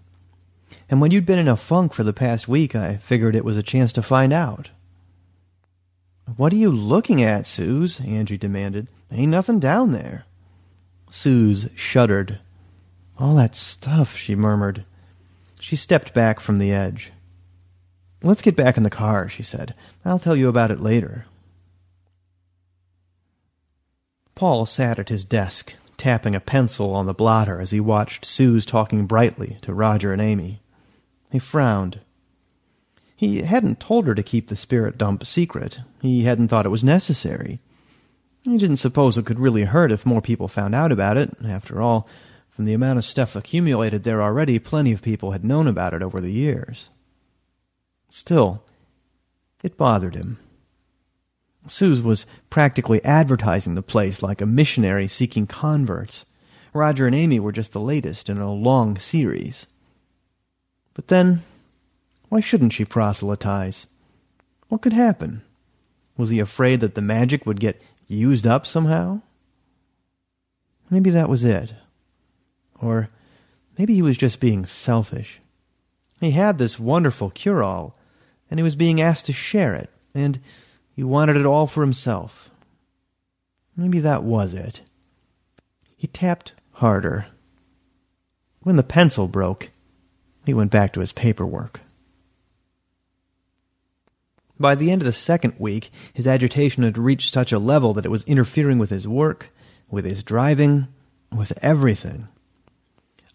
And 0.90 1.01
when 1.01 1.11
you'd 1.11 1.26
been 1.26 1.38
in 1.38 1.49
a 1.49 1.57
funk 1.57 1.95
for 1.95 2.05
the 2.05 2.12
past 2.12 2.49
week, 2.49 2.74
I 2.76 2.97
figured 2.99 3.34
it 3.34 3.45
was 3.45 3.57
a 3.57 3.62
chance 3.62 3.93
to 3.95 4.03
find 4.03 4.32
out. 4.32 4.70
What 6.36 6.53
are 6.53 6.57
you 6.57 6.70
looking 6.70 7.22
at, 7.22 7.47
Suze? 7.47 8.01
Angie 8.01 8.38
demanded. 8.38 8.88
Ain't 9.11 9.30
nothing 9.30 9.59
down 9.59 9.93
there. 9.93 10.24
Suze 11.11 11.68
shuddered. 11.74 12.38
All 13.18 13.34
that 13.36 13.55
stuff, 13.55 14.16
she 14.16 14.34
murmured. 14.34 14.84
She 15.63 15.77
stepped 15.77 16.13
back 16.13 16.41
from 16.41 16.59
the 16.59 16.73
edge. 16.73 17.13
Let's 18.21 18.43
get 18.43 18.57
back 18.57 18.77
in 18.77 18.83
the 18.83 18.91
car, 18.91 19.29
she 19.29 19.45
said. 19.45 19.77
I'll 20.05 20.19
tell 20.19 20.35
you 20.35 20.49
about 20.49 20.73
it 20.73 20.81
later. 20.81 21.27
Paul 24.35 24.67
sat 24.67 24.99
at 24.99 25.09
his 25.09 25.23
desk, 25.25 25.75
tapping 25.97 26.35
a 26.35 26.41
pencil 26.41 26.93
on 26.97 27.07
the 27.07 27.15
blotter 27.15 27.61
as 27.61 27.71
he 27.71 27.79
watched 27.79 28.25
Suze 28.25 28.67
talking 28.67 29.07
brightly 29.07 29.59
to 29.63 29.73
Roger 29.73 30.13
and 30.13 30.21
Amy. 30.21 30.61
He 31.31 31.39
frowned. 31.39 32.01
He 33.15 33.43
hadn't 33.43 33.79
told 33.79 34.09
her 34.09 34.17
to 34.17 34.23
keep 34.25 34.49
the 34.49 34.57
spirit 34.57 34.99
dump 34.99 35.25
secret. 35.25 35.79
He 36.01 36.25
hadn't 36.25 36.49
thought 36.49 36.67
it 36.67 36.71
was 36.71 36.83
necessary. 36.83 37.61
He 38.43 38.59
didn't 38.59 38.79
suppose 38.79 39.17
it 39.17 39.27
could 39.27 39.39
really 39.39 39.63
hurt 39.63 39.93
if 39.93 40.05
more 40.05 40.21
people 40.21 40.49
found 40.49 40.75
out 40.75 40.91
about 40.91 41.17
it. 41.17 41.31
After 41.47 41.81
all, 41.81 42.09
the 42.65 42.75
amount 42.75 42.99
of 42.99 43.05
stuff 43.05 43.37
accumulated 43.37 44.03
there 44.03 44.23
already, 44.23 44.59
plenty 44.59 44.93
of 44.93 45.03
people 45.03 45.33
had 45.33 45.45
known 45.45 45.67
about 45.67 45.95
it 45.95 46.03
over 46.03 46.21
the 46.21 46.33
years. 46.33 46.91
Still, 48.09 48.63
it 49.63 49.77
bothered 49.77 50.15
him. 50.15 50.39
Suze 51.67 52.01
was 52.01 52.27
practically 52.51 53.05
advertising 53.05 53.75
the 53.75 53.83
place 53.83 54.23
like 54.23 54.41
a 54.41 54.47
missionary 54.47 55.07
seeking 55.07 55.47
converts. 55.47 56.25
Roger 56.75 57.07
and 57.07 57.15
Amy 57.15 57.39
were 57.39 57.53
just 57.53 57.73
the 57.73 57.81
latest 57.81 58.29
in 58.29 58.39
a 58.39 58.53
long 58.53 58.99
series. 58.99 59.67
But 60.95 61.09
then, 61.09 61.43
why 62.29 62.41
shouldn't 62.41 62.73
she 62.73 62.85
proselytize? 62.85 63.87
What 64.69 64.83
could 64.83 64.93
happen? 64.93 65.43
Was 66.17 66.31
he 66.31 66.41
afraid 66.41 66.81
that 66.81 66.95
the 66.95 67.01
magic 67.01 67.47
would 67.47 67.61
get 67.61 67.81
used 68.09 68.47
up 68.47 68.67
somehow? 68.67 69.21
Maybe 70.91 71.11
that 71.11 71.29
was 71.29 71.45
it. 71.45 71.73
Or 72.83 73.09
maybe 73.78 73.95
he 73.95 74.03
was 74.03 74.18
just 74.18 74.41
being 74.41 74.66
selfish. 74.66 75.41
He 76.20 76.33
had 76.33 76.59
this 76.59 76.78
wonderful 76.78 77.30
cure 77.30 77.62
all, 77.62 77.97
and 78.51 78.59
he 78.59 78.64
was 78.64 78.76
being 78.76 79.01
asked 79.01 79.26
to 79.26 79.33
share 79.33 79.74
it, 79.74 79.89
and 80.14 80.41
he 80.95 81.03
wanted 81.03 81.37
it 81.37 81.47
all 81.47 81.66
for 81.66 81.80
himself. 81.80 82.51
Maybe 83.76 84.01
that 84.01 84.24
was 84.24 84.53
it. 84.53 84.83
He 85.97 86.07
tapped 86.09 86.53
harder. 86.72 87.26
When 88.61 88.76
the 88.76 88.83
pencil 88.83 89.28
broke, 89.28 89.70
he 90.45 90.53
went 90.53 90.70
back 90.70 90.93
to 90.93 91.01
his 91.01 91.12
paperwork. 91.12 91.80
By 94.59 94.74
the 94.74 94.91
end 94.91 95.03
of 95.03 95.07
the 95.07 95.12
second 95.12 95.55
week, 95.59 95.91
his 96.12 96.26
agitation 96.26 96.83
had 96.83 96.99
reached 96.99 97.33
such 97.33 97.53
a 97.53 97.59
level 97.59 97.95
that 97.95 98.05
it 98.05 98.11
was 98.11 98.24
interfering 98.24 98.78
with 98.78 98.91
his 98.91 99.09
work, 99.09 99.51
with 99.91 100.05
his 100.05 100.22
driving, 100.22 100.89
with 101.35 101.53
everything. 101.62 102.28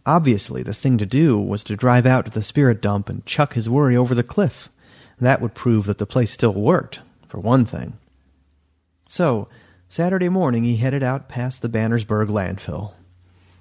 Obviously, 0.08 0.64
the 0.64 0.74
thing 0.74 0.98
to 0.98 1.06
do 1.06 1.38
was 1.38 1.66
to 1.66 1.76
drive 1.76 2.06
out 2.06 2.24
to 2.24 2.32
the 2.32 2.42
spirit 2.42 2.82
dump 2.82 3.10
and 3.10 3.26
chuck 3.26 3.56
his 3.56 3.70
worry 3.70 3.98
over 3.98 4.16
the 4.16 4.24
cliff. 4.24 4.70
That 5.20 5.42
would 5.42 5.54
prove 5.54 5.86
that 5.86 5.98
the 5.98 6.06
place 6.06 6.32
still 6.32 6.54
worked, 6.54 7.02
for 7.28 7.42
one 7.42 7.66
thing. 7.66 7.98
So, 9.10 9.50
Saturday 9.90 10.30
morning 10.30 10.64
he 10.64 10.78
headed 10.78 11.04
out 11.04 11.28
past 11.28 11.62
the 11.62 11.68
Bannersburg 11.68 12.28
landfill. 12.30 12.94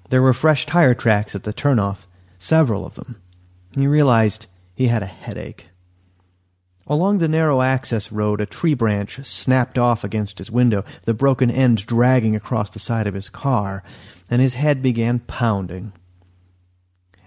There 0.09 0.21
were 0.21 0.31
fresh 0.31 0.65
tire 0.65 0.93
tracks 0.93 1.35
at 1.35 1.43
the 1.43 1.53
turnoff, 1.53 2.05
several 2.37 2.85
of 2.85 2.95
them. 2.95 3.21
He 3.75 3.85
realized 3.85 4.47
he 4.73 4.87
had 4.87 5.03
a 5.03 5.05
headache. 5.07 5.67
Along 6.87 7.17
the 7.17 7.27
narrow 7.27 7.61
access 7.61 8.09
road, 8.09 8.39
a 8.39 8.45
tree 8.45 8.73
branch 8.73 9.19
snapped 9.25 9.77
off 9.77 10.05
against 10.05 10.37
his 10.37 10.49
window, 10.49 10.85
the 11.03 11.13
broken 11.13 11.51
end 11.51 11.85
dragging 11.85 12.37
across 12.37 12.69
the 12.69 12.79
side 12.79 13.05
of 13.05 13.15
his 13.15 13.29
car, 13.29 13.83
and 14.29 14.41
his 14.41 14.53
head 14.53 14.81
began 14.81 15.19
pounding. 15.19 15.91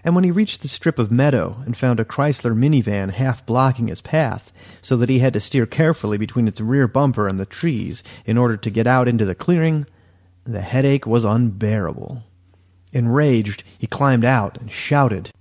And 0.03 0.15
when 0.15 0.23
he 0.23 0.31
reached 0.31 0.61
the 0.61 0.67
strip 0.67 0.97
of 0.97 1.11
meadow 1.11 1.61
and 1.65 1.77
found 1.77 1.99
a 1.99 2.05
Chrysler 2.05 2.55
minivan 2.55 3.11
half 3.11 3.45
blocking 3.45 3.87
his 3.87 4.01
path, 4.01 4.51
so 4.81 4.97
that 4.97 5.09
he 5.09 5.19
had 5.19 5.33
to 5.33 5.39
steer 5.39 5.65
carefully 5.65 6.17
between 6.17 6.47
its 6.47 6.59
rear 6.59 6.87
bumper 6.87 7.27
and 7.27 7.39
the 7.39 7.45
trees 7.45 8.03
in 8.25 8.37
order 8.37 8.57
to 8.57 8.69
get 8.69 8.87
out 8.87 9.07
into 9.07 9.25
the 9.25 9.35
clearing, 9.35 9.85
the 10.43 10.61
headache 10.61 11.05
was 11.05 11.23
unbearable. 11.23 12.23
Enraged, 12.93 13.63
he 13.77 13.87
climbed 13.87 14.25
out 14.25 14.59
and 14.59 14.71
shouted. 14.71 15.31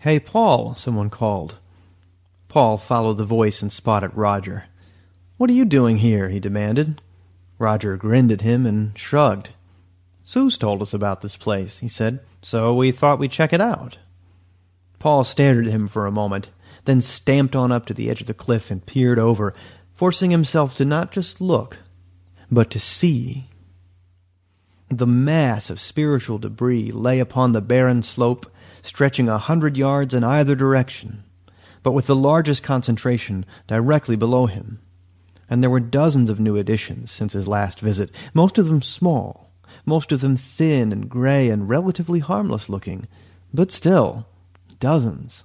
Hey, 0.00 0.18
Paul, 0.18 0.74
someone 0.74 1.10
called. 1.10 1.56
Paul 2.48 2.76
followed 2.76 3.18
the 3.18 3.24
voice 3.24 3.62
and 3.62 3.72
spotted 3.72 4.10
Roger. 4.14 4.64
What 5.36 5.50
are 5.50 5.54
you 5.54 5.64
doing 5.64 5.98
here? 5.98 6.28
he 6.28 6.40
demanded. 6.40 7.00
Roger 7.58 7.96
grinned 7.96 8.32
at 8.32 8.40
him 8.40 8.66
and 8.66 8.98
shrugged. 8.98 9.50
Suze 10.24 10.58
told 10.58 10.82
us 10.82 10.92
about 10.92 11.20
this 11.20 11.36
place, 11.36 11.78
he 11.78 11.88
said, 11.88 12.20
so 12.42 12.74
we 12.74 12.90
thought 12.90 13.18
we'd 13.18 13.32
check 13.32 13.52
it 13.52 13.60
out. 13.60 13.98
Paul 14.98 15.24
stared 15.24 15.66
at 15.66 15.72
him 15.72 15.88
for 15.88 16.06
a 16.06 16.12
moment, 16.12 16.50
then 16.84 17.00
stamped 17.00 17.54
on 17.54 17.72
up 17.72 17.86
to 17.86 17.94
the 17.94 18.10
edge 18.10 18.20
of 18.20 18.26
the 18.26 18.34
cliff 18.34 18.70
and 18.70 18.84
peered 18.84 19.18
over, 19.18 19.54
forcing 19.94 20.30
himself 20.30 20.76
to 20.76 20.84
not 20.84 21.12
just 21.12 21.40
look, 21.40 21.78
but 22.50 22.70
to 22.70 22.80
see. 22.80 23.48
The 24.88 25.06
mass 25.06 25.70
of 25.70 25.80
spiritual 25.80 26.38
debris 26.38 26.90
lay 26.92 27.18
upon 27.18 27.52
the 27.52 27.60
barren 27.60 28.02
slope, 28.02 28.50
stretching 28.82 29.28
a 29.28 29.38
hundred 29.38 29.76
yards 29.76 30.14
in 30.14 30.24
either 30.24 30.54
direction 30.54 31.24
but 31.82 31.92
with 31.92 32.06
the 32.06 32.16
largest 32.16 32.62
concentration 32.62 33.44
directly 33.66 34.16
below 34.16 34.46
him. 34.46 34.80
And 35.48 35.62
there 35.62 35.70
were 35.70 35.80
dozens 35.80 36.28
of 36.28 36.40
new 36.40 36.56
additions 36.56 37.10
since 37.10 37.32
his 37.32 37.48
last 37.48 37.80
visit, 37.80 38.14
most 38.34 38.58
of 38.58 38.66
them 38.66 38.82
small, 38.82 39.50
most 39.86 40.12
of 40.12 40.20
them 40.20 40.36
thin 40.36 40.92
and 40.92 41.08
gray 41.08 41.48
and 41.48 41.68
relatively 41.68 42.18
harmless 42.18 42.68
looking, 42.68 43.08
but 43.54 43.70
still, 43.70 44.26
dozens. 44.80 45.44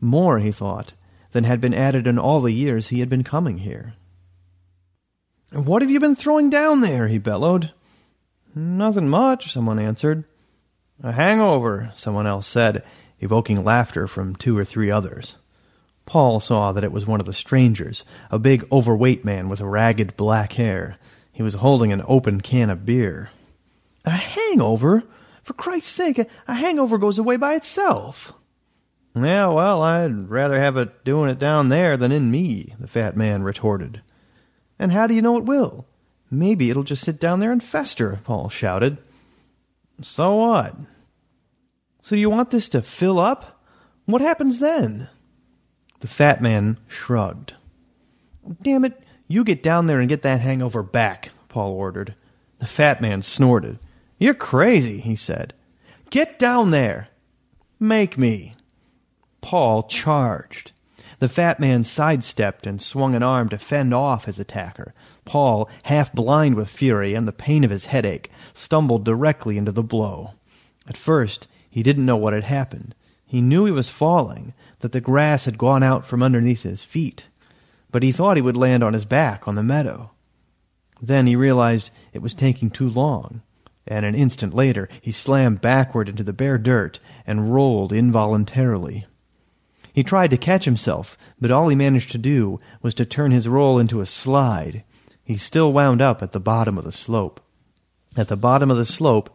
More, 0.00 0.38
he 0.38 0.52
thought, 0.52 0.92
than 1.32 1.44
had 1.44 1.60
been 1.60 1.74
added 1.74 2.06
in 2.06 2.18
all 2.18 2.40
the 2.40 2.52
years 2.52 2.88
he 2.88 3.00
had 3.00 3.08
been 3.08 3.24
coming 3.24 3.58
here. 3.58 3.94
What 5.52 5.82
have 5.82 5.90
you 5.90 6.00
been 6.00 6.16
throwing 6.16 6.50
down 6.50 6.80
there? 6.80 7.08
he 7.08 7.18
bellowed. 7.18 7.72
Nothing 8.54 9.08
much, 9.08 9.52
someone 9.52 9.78
answered. 9.78 10.24
A 11.02 11.12
hangover, 11.12 11.92
someone 11.96 12.26
else 12.26 12.46
said, 12.46 12.84
evoking 13.20 13.64
laughter 13.64 14.06
from 14.06 14.36
two 14.36 14.56
or 14.56 14.64
three 14.64 14.90
others. 14.90 15.36
Paul 16.06 16.38
saw 16.40 16.72
that 16.72 16.84
it 16.84 16.92
was 16.92 17.06
one 17.06 17.20
of 17.20 17.26
the 17.26 17.32
strangers, 17.32 18.04
a 18.30 18.38
big 18.38 18.64
overweight 18.70 19.24
man 19.24 19.48
with 19.48 19.60
ragged 19.60 20.16
black 20.16 20.52
hair. 20.52 20.96
He 21.32 21.42
was 21.42 21.54
holding 21.54 21.92
an 21.92 22.04
open 22.06 22.40
can 22.40 22.70
of 22.70 22.84
beer. 22.84 23.30
A 24.04 24.10
hangover? 24.10 25.02
For 25.42 25.54
Christ's 25.54 25.90
sake, 25.90 26.18
a, 26.18 26.54
hangover 26.54 26.98
goes 26.98 27.18
away 27.18 27.36
by 27.36 27.54
itself. 27.54 28.32
Yeah, 29.16 29.46
well, 29.48 29.80
I'd 29.82 30.28
rather 30.28 30.58
have 30.58 30.76
it 30.76 31.04
doing 31.04 31.30
it 31.30 31.38
down 31.38 31.68
there 31.68 31.96
than 31.96 32.10
in 32.10 32.30
me, 32.30 32.74
the 32.80 32.88
fat 32.88 33.16
man 33.16 33.44
retorted. 33.44 34.02
And 34.78 34.90
how 34.90 35.06
do 35.06 35.14
you 35.14 35.22
know 35.22 35.38
it 35.38 35.44
will? 35.44 35.86
Maybe 36.30 36.68
it'll 36.68 36.82
just 36.82 37.04
sit 37.04 37.20
down 37.20 37.38
there 37.38 37.52
and 37.52 37.62
fester, 37.62 38.20
Paul 38.24 38.48
shouted. 38.48 38.98
So 40.02 40.34
what? 40.34 40.74
So 42.02 42.16
you 42.16 42.28
want 42.28 42.50
this 42.50 42.68
to 42.70 42.82
fill 42.82 43.20
up? 43.20 43.64
What 44.06 44.20
happens 44.20 44.58
then? 44.58 45.08
The 46.00 46.08
fat 46.08 46.40
man 46.40 46.78
shrugged. 46.88 47.54
Damn 48.62 48.84
it, 48.84 49.00
you 49.28 49.44
get 49.44 49.62
down 49.62 49.86
there 49.86 50.00
and 50.00 50.08
get 50.08 50.22
that 50.22 50.40
hangover 50.40 50.82
back, 50.82 51.30
Paul 51.48 51.72
ordered. 51.72 52.14
The 52.58 52.66
fat 52.66 53.00
man 53.00 53.22
snorted. 53.22 53.78
You're 54.18 54.34
crazy, 54.34 54.98
he 54.98 55.16
said. 55.16 55.54
Get 56.10 56.38
down 56.38 56.72
there. 56.72 57.08
Make 57.78 58.18
me. 58.18 58.54
Paul 59.44 59.82
charged. 59.82 60.72
The 61.18 61.28
fat 61.28 61.60
man 61.60 61.84
sidestepped 61.84 62.66
and 62.66 62.80
swung 62.80 63.14
an 63.14 63.22
arm 63.22 63.50
to 63.50 63.58
fend 63.58 63.92
off 63.92 64.24
his 64.24 64.38
attacker. 64.38 64.94
Paul, 65.26 65.68
half 65.82 66.14
blind 66.14 66.54
with 66.54 66.70
fury 66.70 67.12
and 67.12 67.28
the 67.28 67.32
pain 67.32 67.62
of 67.62 67.70
his 67.70 67.84
headache, 67.84 68.30
stumbled 68.54 69.04
directly 69.04 69.58
into 69.58 69.70
the 69.70 69.82
blow. 69.82 70.30
At 70.88 70.96
first, 70.96 71.46
he 71.68 71.82
didn't 71.82 72.06
know 72.06 72.16
what 72.16 72.32
had 72.32 72.44
happened. 72.44 72.94
He 73.26 73.42
knew 73.42 73.66
he 73.66 73.70
was 73.70 73.90
falling, 73.90 74.54
that 74.78 74.92
the 74.92 75.00
grass 75.02 75.44
had 75.44 75.58
gone 75.58 75.82
out 75.82 76.06
from 76.06 76.22
underneath 76.22 76.62
his 76.62 76.82
feet, 76.82 77.26
but 77.90 78.02
he 78.02 78.12
thought 78.12 78.38
he 78.38 78.42
would 78.42 78.56
land 78.56 78.82
on 78.82 78.94
his 78.94 79.04
back 79.04 79.46
on 79.46 79.56
the 79.56 79.62
meadow. 79.62 80.10
Then 81.02 81.26
he 81.26 81.36
realized 81.36 81.90
it 82.14 82.22
was 82.22 82.32
taking 82.32 82.70
too 82.70 82.88
long, 82.88 83.42
and 83.86 84.06
an 84.06 84.14
instant 84.14 84.54
later 84.54 84.88
he 85.02 85.12
slammed 85.12 85.60
backward 85.60 86.08
into 86.08 86.22
the 86.22 86.32
bare 86.32 86.56
dirt 86.56 86.98
and 87.26 87.52
rolled 87.52 87.92
involuntarily. 87.92 89.04
He 89.94 90.02
tried 90.02 90.32
to 90.32 90.36
catch 90.36 90.64
himself, 90.64 91.16
but 91.40 91.52
all 91.52 91.68
he 91.68 91.76
managed 91.76 92.10
to 92.10 92.18
do 92.18 92.58
was 92.82 92.94
to 92.96 93.06
turn 93.06 93.30
his 93.30 93.46
roll 93.48 93.78
into 93.78 94.00
a 94.00 94.06
slide. 94.06 94.82
He 95.22 95.36
still 95.36 95.72
wound 95.72 96.02
up 96.02 96.20
at 96.20 96.32
the 96.32 96.40
bottom 96.40 96.76
of 96.76 96.84
the 96.84 96.90
slope. 96.90 97.40
At 98.16 98.26
the 98.26 98.36
bottom 98.36 98.72
of 98.72 98.76
the 98.76 98.84
slope 98.84 99.30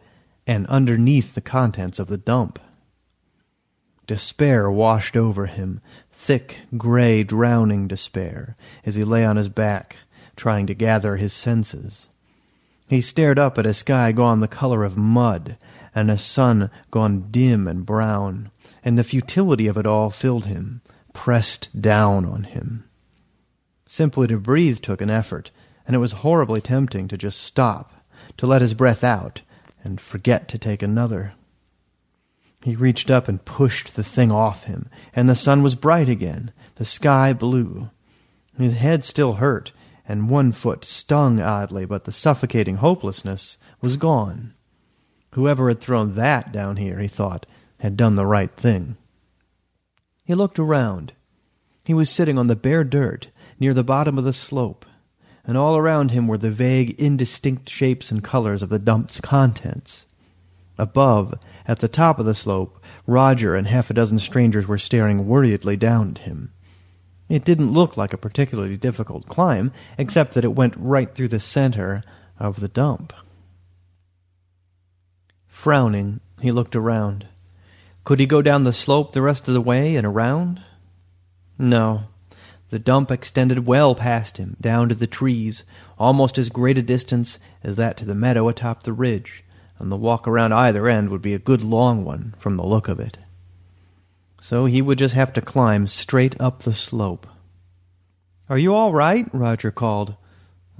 and 0.46 0.66
underneath 0.66 1.34
the 1.34 1.40
contents 1.40 1.98
of 1.98 2.08
the 2.08 2.18
dump. 2.18 2.58
Despair 4.06 4.70
washed 4.70 5.16
over 5.16 5.46
him, 5.46 5.80
thick, 6.12 6.60
gray, 6.76 7.22
drowning 7.24 7.88
despair, 7.88 8.54
as 8.84 8.96
he 8.96 9.02
lay 9.02 9.24
on 9.24 9.36
his 9.36 9.48
back, 9.48 9.96
trying 10.36 10.66
to 10.66 10.74
gather 10.74 11.16
his 11.16 11.32
senses. 11.32 12.08
He 12.86 13.00
stared 13.00 13.38
up 13.38 13.56
at 13.56 13.64
a 13.64 13.72
sky 13.72 14.12
gone 14.12 14.40
the 14.40 14.48
color 14.48 14.84
of 14.84 14.98
mud, 14.98 15.56
and 15.94 16.10
a 16.10 16.18
sun 16.18 16.70
gone 16.90 17.28
dim 17.30 17.66
and 17.66 17.86
brown, 17.86 18.50
and 18.84 18.98
the 18.98 19.04
futility 19.04 19.66
of 19.66 19.76
it 19.76 19.86
all 19.86 20.10
filled 20.10 20.46
him, 20.46 20.80
pressed 21.12 21.80
down 21.80 22.24
on 22.24 22.44
him. 22.44 22.84
Simply 23.86 24.26
to 24.28 24.38
breathe 24.38 24.78
took 24.78 25.00
an 25.00 25.10
effort, 25.10 25.50
and 25.86 25.96
it 25.96 26.00
was 26.00 26.12
horribly 26.12 26.60
tempting 26.60 27.08
to 27.08 27.18
just 27.18 27.40
stop, 27.40 27.92
to 28.36 28.46
let 28.46 28.62
his 28.62 28.74
breath 28.74 29.02
out, 29.02 29.42
and 29.82 30.00
forget 30.00 30.48
to 30.48 30.58
take 30.58 30.82
another. 30.82 31.32
He 32.62 32.76
reached 32.76 33.10
up 33.10 33.26
and 33.26 33.44
pushed 33.44 33.96
the 33.96 34.04
thing 34.04 34.30
off 34.30 34.64
him, 34.64 34.88
and 35.14 35.28
the 35.28 35.34
sun 35.34 35.62
was 35.62 35.74
bright 35.74 36.08
again, 36.08 36.52
the 36.76 36.84
sky 36.84 37.32
blue. 37.32 37.90
His 38.58 38.74
head 38.74 39.02
still 39.02 39.34
hurt, 39.34 39.72
and 40.06 40.28
one 40.28 40.52
foot 40.52 40.84
stung 40.84 41.40
oddly, 41.40 41.86
but 41.86 42.04
the 42.04 42.12
suffocating 42.12 42.76
hopelessness 42.76 43.58
was 43.80 43.96
gone. 43.96 44.54
Whoever 45.32 45.68
had 45.68 45.80
thrown 45.80 46.16
that 46.16 46.52
down 46.52 46.76
here, 46.76 46.98
he 46.98 47.08
thought, 47.08 47.46
had 47.80 47.96
done 47.96 48.14
the 48.14 48.26
right 48.26 48.54
thing. 48.56 48.96
He 50.24 50.34
looked 50.34 50.58
around. 50.58 51.12
He 51.84 51.92
was 51.92 52.08
sitting 52.08 52.38
on 52.38 52.46
the 52.46 52.56
bare 52.56 52.84
dirt 52.84 53.28
near 53.58 53.74
the 53.74 53.84
bottom 53.84 54.16
of 54.16 54.24
the 54.24 54.32
slope, 54.32 54.86
and 55.44 55.56
all 55.56 55.76
around 55.76 56.12
him 56.12 56.28
were 56.28 56.38
the 56.38 56.50
vague, 56.50 56.98
indistinct 57.00 57.68
shapes 57.68 58.10
and 58.10 58.22
colors 58.22 58.62
of 58.62 58.68
the 58.68 58.78
dump's 58.78 59.20
contents. 59.20 60.06
Above, 60.78 61.34
at 61.66 61.80
the 61.80 61.88
top 61.88 62.18
of 62.18 62.26
the 62.26 62.34
slope, 62.34 62.82
Roger 63.06 63.56
and 63.56 63.66
half 63.66 63.90
a 63.90 63.94
dozen 63.94 64.18
strangers 64.18 64.66
were 64.66 64.78
staring 64.78 65.26
worriedly 65.26 65.76
down 65.76 66.10
at 66.10 66.18
him. 66.18 66.52
It 67.28 67.44
didn't 67.44 67.72
look 67.72 67.96
like 67.96 68.12
a 68.12 68.18
particularly 68.18 68.76
difficult 68.76 69.26
climb, 69.26 69.72
except 69.98 70.34
that 70.34 70.44
it 70.44 70.54
went 70.54 70.74
right 70.76 71.14
through 71.14 71.28
the 71.28 71.40
center 71.40 72.02
of 72.38 72.60
the 72.60 72.68
dump. 72.68 73.12
Frowning, 75.46 76.20
he 76.40 76.50
looked 76.50 76.74
around. 76.74 77.26
Could 78.04 78.20
he 78.20 78.26
go 78.26 78.42
down 78.42 78.64
the 78.64 78.72
slope 78.72 79.12
the 79.12 79.22
rest 79.22 79.46
of 79.48 79.54
the 79.54 79.60
way 79.60 79.96
and 79.96 80.06
around? 80.06 80.62
No. 81.58 82.04
The 82.70 82.78
dump 82.78 83.10
extended 83.10 83.66
well 83.66 83.94
past 83.94 84.38
him, 84.38 84.56
down 84.60 84.88
to 84.88 84.94
the 84.94 85.06
trees, 85.06 85.64
almost 85.98 86.38
as 86.38 86.48
great 86.48 86.78
a 86.78 86.82
distance 86.82 87.38
as 87.62 87.76
that 87.76 87.96
to 87.98 88.04
the 88.04 88.14
meadow 88.14 88.48
atop 88.48 88.84
the 88.84 88.92
ridge, 88.92 89.44
and 89.78 89.90
the 89.90 89.96
walk 89.96 90.26
around 90.26 90.52
either 90.52 90.88
end 90.88 91.10
would 91.10 91.22
be 91.22 91.34
a 91.34 91.38
good 91.38 91.62
long 91.62 92.04
one 92.04 92.34
from 92.38 92.56
the 92.56 92.66
look 92.66 92.88
of 92.88 93.00
it. 93.00 93.18
So 94.40 94.64
he 94.64 94.80
would 94.80 94.98
just 94.98 95.14
have 95.14 95.32
to 95.34 95.42
climb 95.42 95.86
straight 95.86 96.40
up 96.40 96.62
the 96.62 96.72
slope. 96.72 97.26
Are 98.48 98.58
you 98.58 98.74
all 98.74 98.92
right? 98.92 99.26
Roger 99.32 99.70
called. 99.70 100.14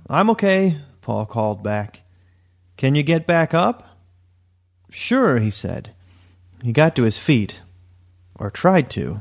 I'm 0.09 0.31
okay, 0.31 0.79
Paul 1.03 1.27
called 1.27 1.63
back. 1.63 2.01
Can 2.77 2.95
you 2.95 3.03
get 3.03 3.27
back 3.27 3.53
up? 3.53 3.99
Sure, 4.91 5.39
he 5.39 5.51
said. 5.51 5.95
He 6.63 6.73
got 6.73 6.95
to 6.97 7.05
his 7.05 7.19
feet, 7.19 7.61
or 8.35 8.51
tried 8.51 8.91
to. 8.91 9.21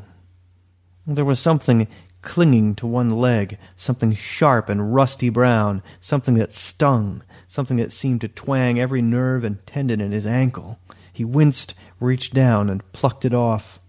There 1.08 1.26
was 1.26 1.40
something 1.40 1.88
clinging 2.22 2.76
to 2.76 2.88
one 2.88 3.12
leg, 3.18 3.58
something 3.76 4.14
sharp 4.14 4.70
and 4.70 4.94
rusty 4.94 5.30
brown, 5.30 5.82
something 6.02 6.34
that 6.36 6.52
stung, 6.52 7.24
something 7.48 7.78
that 7.78 7.92
seemed 7.92 8.22
to 8.22 8.28
twang 8.28 8.80
every 8.80 9.02
nerve 9.02 9.44
and 9.44 9.66
tendon 9.66 10.02
in 10.02 10.12
his 10.12 10.26
ankle. 10.26 10.80
He 11.12 11.24
winced, 11.24 11.74
reached 12.00 12.34
down, 12.34 12.70
and 12.70 12.92
plucked 12.92 13.26
it 13.26 13.34
off. 13.34 13.80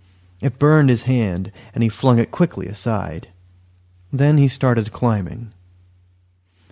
It 0.40 0.59
burned 0.59 0.88
his 0.88 1.03
hand, 1.03 1.53
and 1.74 1.82
he 1.82 1.88
flung 1.88 2.18
it 2.18 2.30
quickly 2.30 2.66
aside. 2.66 3.28
Then 4.12 4.38
he 4.38 4.48
started 4.48 4.92
climbing. 4.92 5.53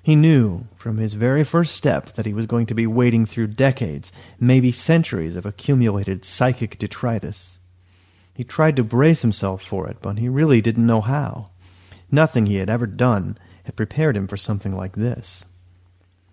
He 0.08 0.16
knew 0.16 0.66
from 0.74 0.96
his 0.96 1.12
very 1.12 1.44
first 1.44 1.76
step 1.76 2.14
that 2.14 2.24
he 2.24 2.32
was 2.32 2.46
going 2.46 2.64
to 2.68 2.74
be 2.74 2.86
wading 2.86 3.26
through 3.26 3.48
decades, 3.48 4.10
maybe 4.40 4.72
centuries 4.72 5.36
of 5.36 5.44
accumulated 5.44 6.24
psychic 6.24 6.78
detritus. 6.78 7.58
He 8.32 8.42
tried 8.42 8.76
to 8.76 8.82
brace 8.82 9.20
himself 9.20 9.62
for 9.62 9.86
it, 9.86 9.98
but 10.00 10.16
he 10.18 10.30
really 10.30 10.62
didn't 10.62 10.86
know 10.86 11.02
how. 11.02 11.48
Nothing 12.10 12.46
he 12.46 12.56
had 12.56 12.70
ever 12.70 12.86
done 12.86 13.36
had 13.64 13.76
prepared 13.76 14.16
him 14.16 14.26
for 14.28 14.38
something 14.38 14.74
like 14.74 14.96
this. 14.96 15.44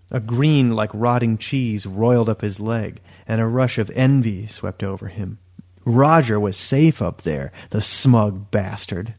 A 0.10 0.22
green 0.22 0.72
like 0.72 0.92
rotting 0.94 1.38
cheese 1.38 1.86
roiled 1.86 2.30
up 2.30 2.40
his 2.40 2.62
leg, 2.62 3.02
and 3.28 3.42
a 3.42 3.46
rush 3.46 3.78
of 3.78 3.90
envy 3.90 4.48
swept 4.48 4.84
over 4.84 5.10
him. 5.10 5.38
Roger 5.84 6.40
was 6.40 6.56
safe 6.56 7.02
up 7.02 7.24
there, 7.24 7.52
the 7.72 7.82
smug 7.82 8.52
bastard. 8.52 9.16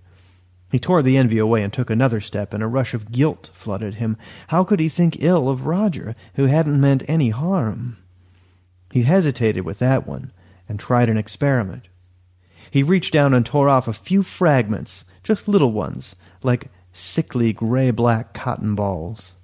He 0.77 0.81
tore 0.81 1.01
the 1.03 1.16
envy 1.16 1.39
away 1.39 1.62
and 1.62 1.72
took 1.72 1.89
another 1.89 2.20
step, 2.20 2.53
and 2.53 2.62
a 2.62 2.66
rush 2.66 2.93
of 2.93 3.11
guilt 3.11 3.49
flooded 3.55 3.95
him. 3.95 4.18
How 4.49 4.62
could 4.62 4.79
he 4.79 4.91
think 4.91 5.22
ill 5.22 5.49
of 5.49 5.64
Roger, 5.64 6.14
who 6.35 6.45
hadn't 6.45 6.79
meant 6.79 7.03
any 7.09 7.31
harm? 7.31 7.97
He 8.93 9.05
hesitated 9.05 9.64
with 9.64 9.79
that 9.79 10.07
one, 10.07 10.33
and 10.68 10.79
tried 10.79 11.09
an 11.09 11.16
experiment. 11.16 11.89
He 12.70 12.83
reached 12.83 13.14
down 13.14 13.33
and 13.33 13.47
tore 13.47 13.70
off 13.70 13.89
a 13.89 13.95
few 13.95 14.22
fragments, 14.22 15.07
just 15.22 15.49
little 15.49 15.72
ones, 15.72 16.14
like 16.43 16.68
sickly 16.93 17.55
gray-black 17.55 18.35
cotton 18.35 18.74
balls. 18.74 19.35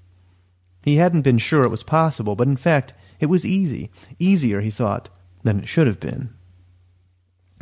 He 0.83 0.97
hadn't 0.97 1.23
been 1.23 1.39
sure 1.39 1.65
it 1.65 1.71
was 1.71 1.83
possible, 1.83 2.37
but 2.37 2.47
in 2.47 2.59
fact 2.59 2.93
it 3.21 3.31
was 3.31 3.47
easy, 3.47 3.91
easier, 4.19 4.61
he 4.61 4.71
thought, 4.71 5.09
than 5.45 5.61
it 5.61 5.67
should 5.67 5.87
have 5.87 5.99
been. 5.99 6.35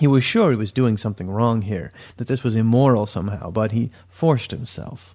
He 0.01 0.07
was 0.07 0.25
sure 0.25 0.49
he 0.49 0.57
was 0.57 0.73
doing 0.73 0.97
something 0.97 1.29
wrong 1.29 1.61
here, 1.61 1.93
that 2.17 2.27
this 2.27 2.43
was 2.43 2.57
immoral 2.57 3.05
somehow, 3.05 3.51
but 3.51 3.73
he 3.73 3.91
forced 4.09 4.51
himself. 4.51 5.15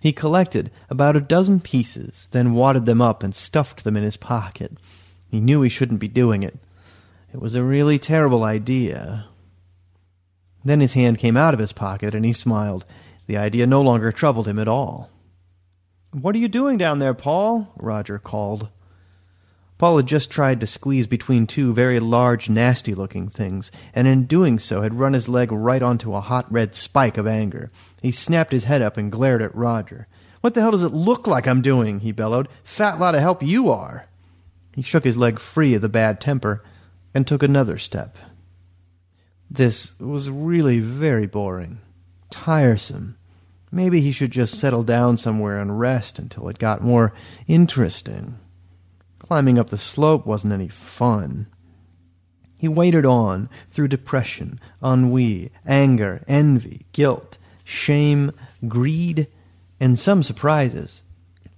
He 0.00 0.12
collected 0.12 0.70
about 0.88 1.16
a 1.16 1.20
dozen 1.20 1.58
pieces, 1.58 2.28
then 2.30 2.54
wadded 2.54 2.86
them 2.86 3.02
up 3.02 3.24
and 3.24 3.34
stuffed 3.34 3.82
them 3.82 3.96
in 3.96 4.04
his 4.04 4.16
pocket. 4.16 4.78
He 5.28 5.40
knew 5.40 5.62
he 5.62 5.68
shouldn't 5.68 5.98
be 5.98 6.06
doing 6.06 6.44
it. 6.44 6.56
It 7.34 7.40
was 7.40 7.56
a 7.56 7.64
really 7.64 7.98
terrible 7.98 8.44
idea. 8.44 9.26
Then 10.64 10.78
his 10.78 10.92
hand 10.92 11.18
came 11.18 11.36
out 11.36 11.52
of 11.52 11.58
his 11.58 11.72
pocket, 11.72 12.14
and 12.14 12.24
he 12.24 12.32
smiled. 12.32 12.84
The 13.26 13.36
idea 13.36 13.66
no 13.66 13.82
longer 13.82 14.12
troubled 14.12 14.46
him 14.46 14.60
at 14.60 14.68
all. 14.68 15.10
What 16.12 16.36
are 16.36 16.38
you 16.38 16.46
doing 16.46 16.78
down 16.78 17.00
there, 17.00 17.14
Paul? 17.14 17.72
Roger 17.76 18.20
called. 18.20 18.68
Paul 19.80 19.96
had 19.96 20.04
just 20.04 20.30
tried 20.30 20.60
to 20.60 20.66
squeeze 20.66 21.06
between 21.06 21.46
two 21.46 21.72
very 21.72 22.00
large, 22.00 22.50
nasty 22.50 22.94
looking 22.94 23.30
things, 23.30 23.72
and 23.94 24.06
in 24.06 24.26
doing 24.26 24.58
so 24.58 24.82
had 24.82 24.98
run 24.98 25.14
his 25.14 25.26
leg 25.26 25.50
right 25.50 25.80
onto 25.80 26.14
a 26.14 26.20
hot 26.20 26.44
red 26.52 26.74
spike 26.74 27.16
of 27.16 27.26
anger. 27.26 27.70
He 28.02 28.10
snapped 28.10 28.52
his 28.52 28.64
head 28.64 28.82
up 28.82 28.98
and 28.98 29.10
glared 29.10 29.40
at 29.40 29.56
Roger. 29.56 30.06
What 30.42 30.52
the 30.52 30.60
hell 30.60 30.72
does 30.72 30.82
it 30.82 30.92
look 30.92 31.26
like 31.26 31.48
I'm 31.48 31.62
doing? 31.62 32.00
he 32.00 32.12
bellowed. 32.12 32.50
Fat 32.62 32.98
lot 32.98 33.14
of 33.14 33.22
help 33.22 33.42
you 33.42 33.70
are. 33.70 34.04
He 34.74 34.82
shook 34.82 35.04
his 35.04 35.16
leg 35.16 35.38
free 35.38 35.72
of 35.72 35.80
the 35.80 35.88
bad 35.88 36.20
temper 36.20 36.62
and 37.14 37.26
took 37.26 37.42
another 37.42 37.78
step. 37.78 38.18
This 39.50 39.98
was 39.98 40.28
really 40.28 40.80
very 40.80 41.26
boring, 41.26 41.80
tiresome. 42.28 43.16
Maybe 43.72 44.02
he 44.02 44.12
should 44.12 44.30
just 44.30 44.58
settle 44.58 44.82
down 44.82 45.16
somewhere 45.16 45.58
and 45.58 45.80
rest 45.80 46.18
until 46.18 46.50
it 46.50 46.58
got 46.58 46.82
more 46.82 47.14
interesting. 47.46 48.36
Climbing 49.30 49.60
up 49.60 49.68
the 49.68 49.78
slope 49.78 50.26
wasn't 50.26 50.52
any 50.52 50.66
fun. 50.66 51.46
He 52.58 52.66
waded 52.66 53.06
on 53.06 53.48
through 53.70 53.86
depression, 53.86 54.58
ennui, 54.82 55.52
anger, 55.64 56.24
envy, 56.26 56.86
guilt, 56.90 57.38
shame, 57.64 58.32
greed, 58.66 59.28
and 59.78 59.96
some 59.96 60.24
surprises. 60.24 61.02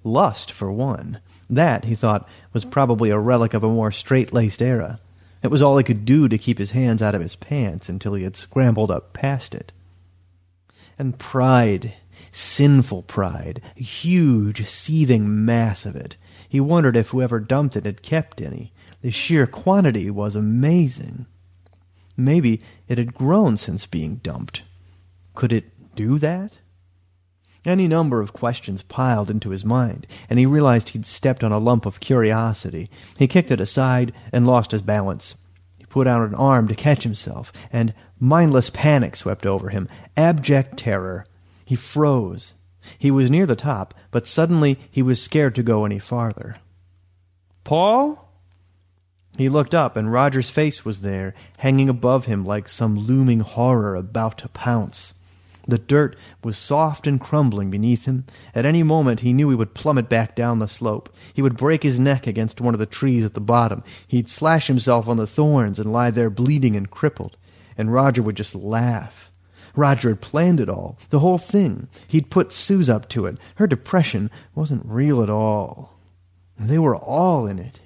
Lust, 0.05 0.53
for 0.53 0.70
one. 0.70 1.20
That, 1.49 1.87
he 1.87 1.95
thought, 1.95 2.29
was 2.53 2.66
probably 2.66 3.09
a 3.09 3.18
relic 3.18 3.55
of 3.55 3.64
a 3.64 3.68
more 3.68 3.91
straight-laced 3.91 4.61
era. 4.61 5.01
It 5.43 5.51
was 5.51 5.62
all 5.62 5.79
he 5.79 5.83
could 5.83 6.05
do 6.05 6.29
to 6.29 6.37
keep 6.37 6.59
his 6.59 6.73
hands 6.73 7.01
out 7.01 7.14
of 7.14 7.23
his 7.23 7.37
pants 7.37 7.89
until 7.89 8.12
he 8.12 8.25
had 8.25 8.37
scrambled 8.37 8.91
up 8.91 9.14
past 9.14 9.55
it. 9.55 9.73
And 10.99 11.18
pride, 11.18 11.97
sinful 12.33 13.05
pride, 13.05 13.62
a 13.79 13.83
huge, 13.83 14.68
seething 14.68 15.47
mass 15.47 15.87
of 15.87 15.97
it, 15.97 16.16
he 16.53 16.61
wondered 16.61 16.98
if 16.98 17.09
whoever 17.09 17.40
dumped 17.40 17.76
it 17.76 17.86
had 17.86 18.03
kept 18.03 18.38
any. 18.38 18.74
The 19.00 19.11
sheer 19.11 19.46
quantity 19.46 20.11
was 20.11 20.36
amazing. 20.36 21.24
Maybe 22.14 22.61
it 22.86 22.98
had 22.98 23.14
grown 23.14 23.57
since 23.57 23.86
being 23.86 24.16
dumped. 24.16 24.62
Could 25.34 25.50
it 25.50 25.96
do 25.96 26.18
that? 26.18 26.59
Any 27.64 27.88
number 27.88 28.20
of 28.20 28.34
questions 28.34 28.82
piled 28.82 29.30
into 29.30 29.48
his 29.48 29.64
mind, 29.64 30.07
and 30.28 30.38
he 30.38 30.44
realized 30.44 30.90
he'd 30.90 31.07
stepped 31.07 31.42
on 31.42 31.53
a 31.53 31.59
lump 31.59 31.86
of 31.86 32.00
curiosity. 32.00 32.90
He 33.16 33.26
kicked 33.26 33.50
it 33.50 33.59
aside 33.59 34.12
and 34.30 34.46
lost 34.46 34.72
his 34.72 34.82
balance. 34.82 35.36
He 35.78 35.86
put 35.86 36.07
out 36.07 36.28
an 36.28 36.34
arm 36.34 36.68
to 36.68 36.74
catch 36.74 37.05
himself, 37.05 37.50
and 37.72 37.94
mindless 38.20 38.68
panic 38.68 39.16
swept 39.16 39.46
over 39.46 39.70
him, 39.70 39.88
abject 40.18 40.76
terror. 40.76 41.24
He 41.64 41.76
froze. 41.76 42.53
He 42.99 43.11
was 43.11 43.30
near 43.30 43.47
the 43.47 43.57
top, 43.57 43.95
but 44.11 44.26
suddenly 44.26 44.78
he 44.91 45.03
was 45.03 45.20
scared 45.20 45.55
to 45.57 45.62
go 45.62 45.85
any 45.85 45.99
farther. 45.99 46.57
Paul? 47.64 48.28
He 49.39 49.49
looked 49.49 49.74
up, 49.74 49.97
and 49.97 50.12
Roger's 50.12 50.51
face 50.51 50.85
was 50.85 51.01
there, 51.01 51.35
hanging 51.59 51.89
above 51.89 52.26
him 52.26 52.45
like 52.45 52.68
some 52.68 52.99
looming 52.99 53.41
horror 53.41 53.97
about 53.97 54.39
to 54.39 54.49
pounce. 54.49 55.14
The 55.66 55.78
dirt 55.78 56.16
was 56.43 56.59
soft 56.59 57.07
and 57.07 57.20
crumbling 57.20 57.70
beneath 57.70 58.05
him. 58.05 58.24
At 58.55 58.66
any 58.66 58.83
moment 58.83 59.20
he 59.20 59.33
knew 59.33 59.49
he 59.49 59.55
would 59.55 59.74
plummet 59.74 60.09
back 60.09 60.35
down 60.35 60.59
the 60.59 60.66
slope. 60.66 61.09
He 61.33 61.43
would 61.43 61.57
break 61.57 61.83
his 61.83 62.01
neck 62.01 62.26
against 62.26 62.61
one 62.61 62.74
of 62.74 62.80
the 62.80 62.87
trees 62.87 63.24
at 63.24 63.35
the 63.35 63.41
bottom. 63.41 63.85
He'd 64.09 64.28
slash 64.28 64.66
himself 64.66 65.07
on 65.07 65.16
the 65.16 65.26
thorns 65.26 65.78
and 65.78 65.93
lie 65.93 66.11
there 66.11 66.30
bleeding 66.30 66.76
and 66.76 66.91
crippled. 66.91 67.37
And 67.78 67.93
Roger 67.93 68.22
would 68.22 68.37
just 68.37 68.55
laugh. 68.55 69.32
Roger 69.75 70.11
had 70.11 70.20
planned 70.20 70.61
it 70.61 70.68
all, 70.68 70.99
the 71.11 71.20
whole 71.20 71.39
thing. 71.39 71.89
He'd 72.07 72.31
put 72.31 72.53
Suze 72.53 72.91
up 72.91 73.09
to 73.11 73.27
it. 73.27 73.39
Her 73.57 73.66
depression 73.66 74.31
wasn't 74.55 74.85
real 74.85 75.23
at 75.23 75.31
all. 75.31 75.99
They 76.59 76.79
were 76.79 76.97
all 76.97 77.47
in 77.47 77.59
it. 77.59 77.81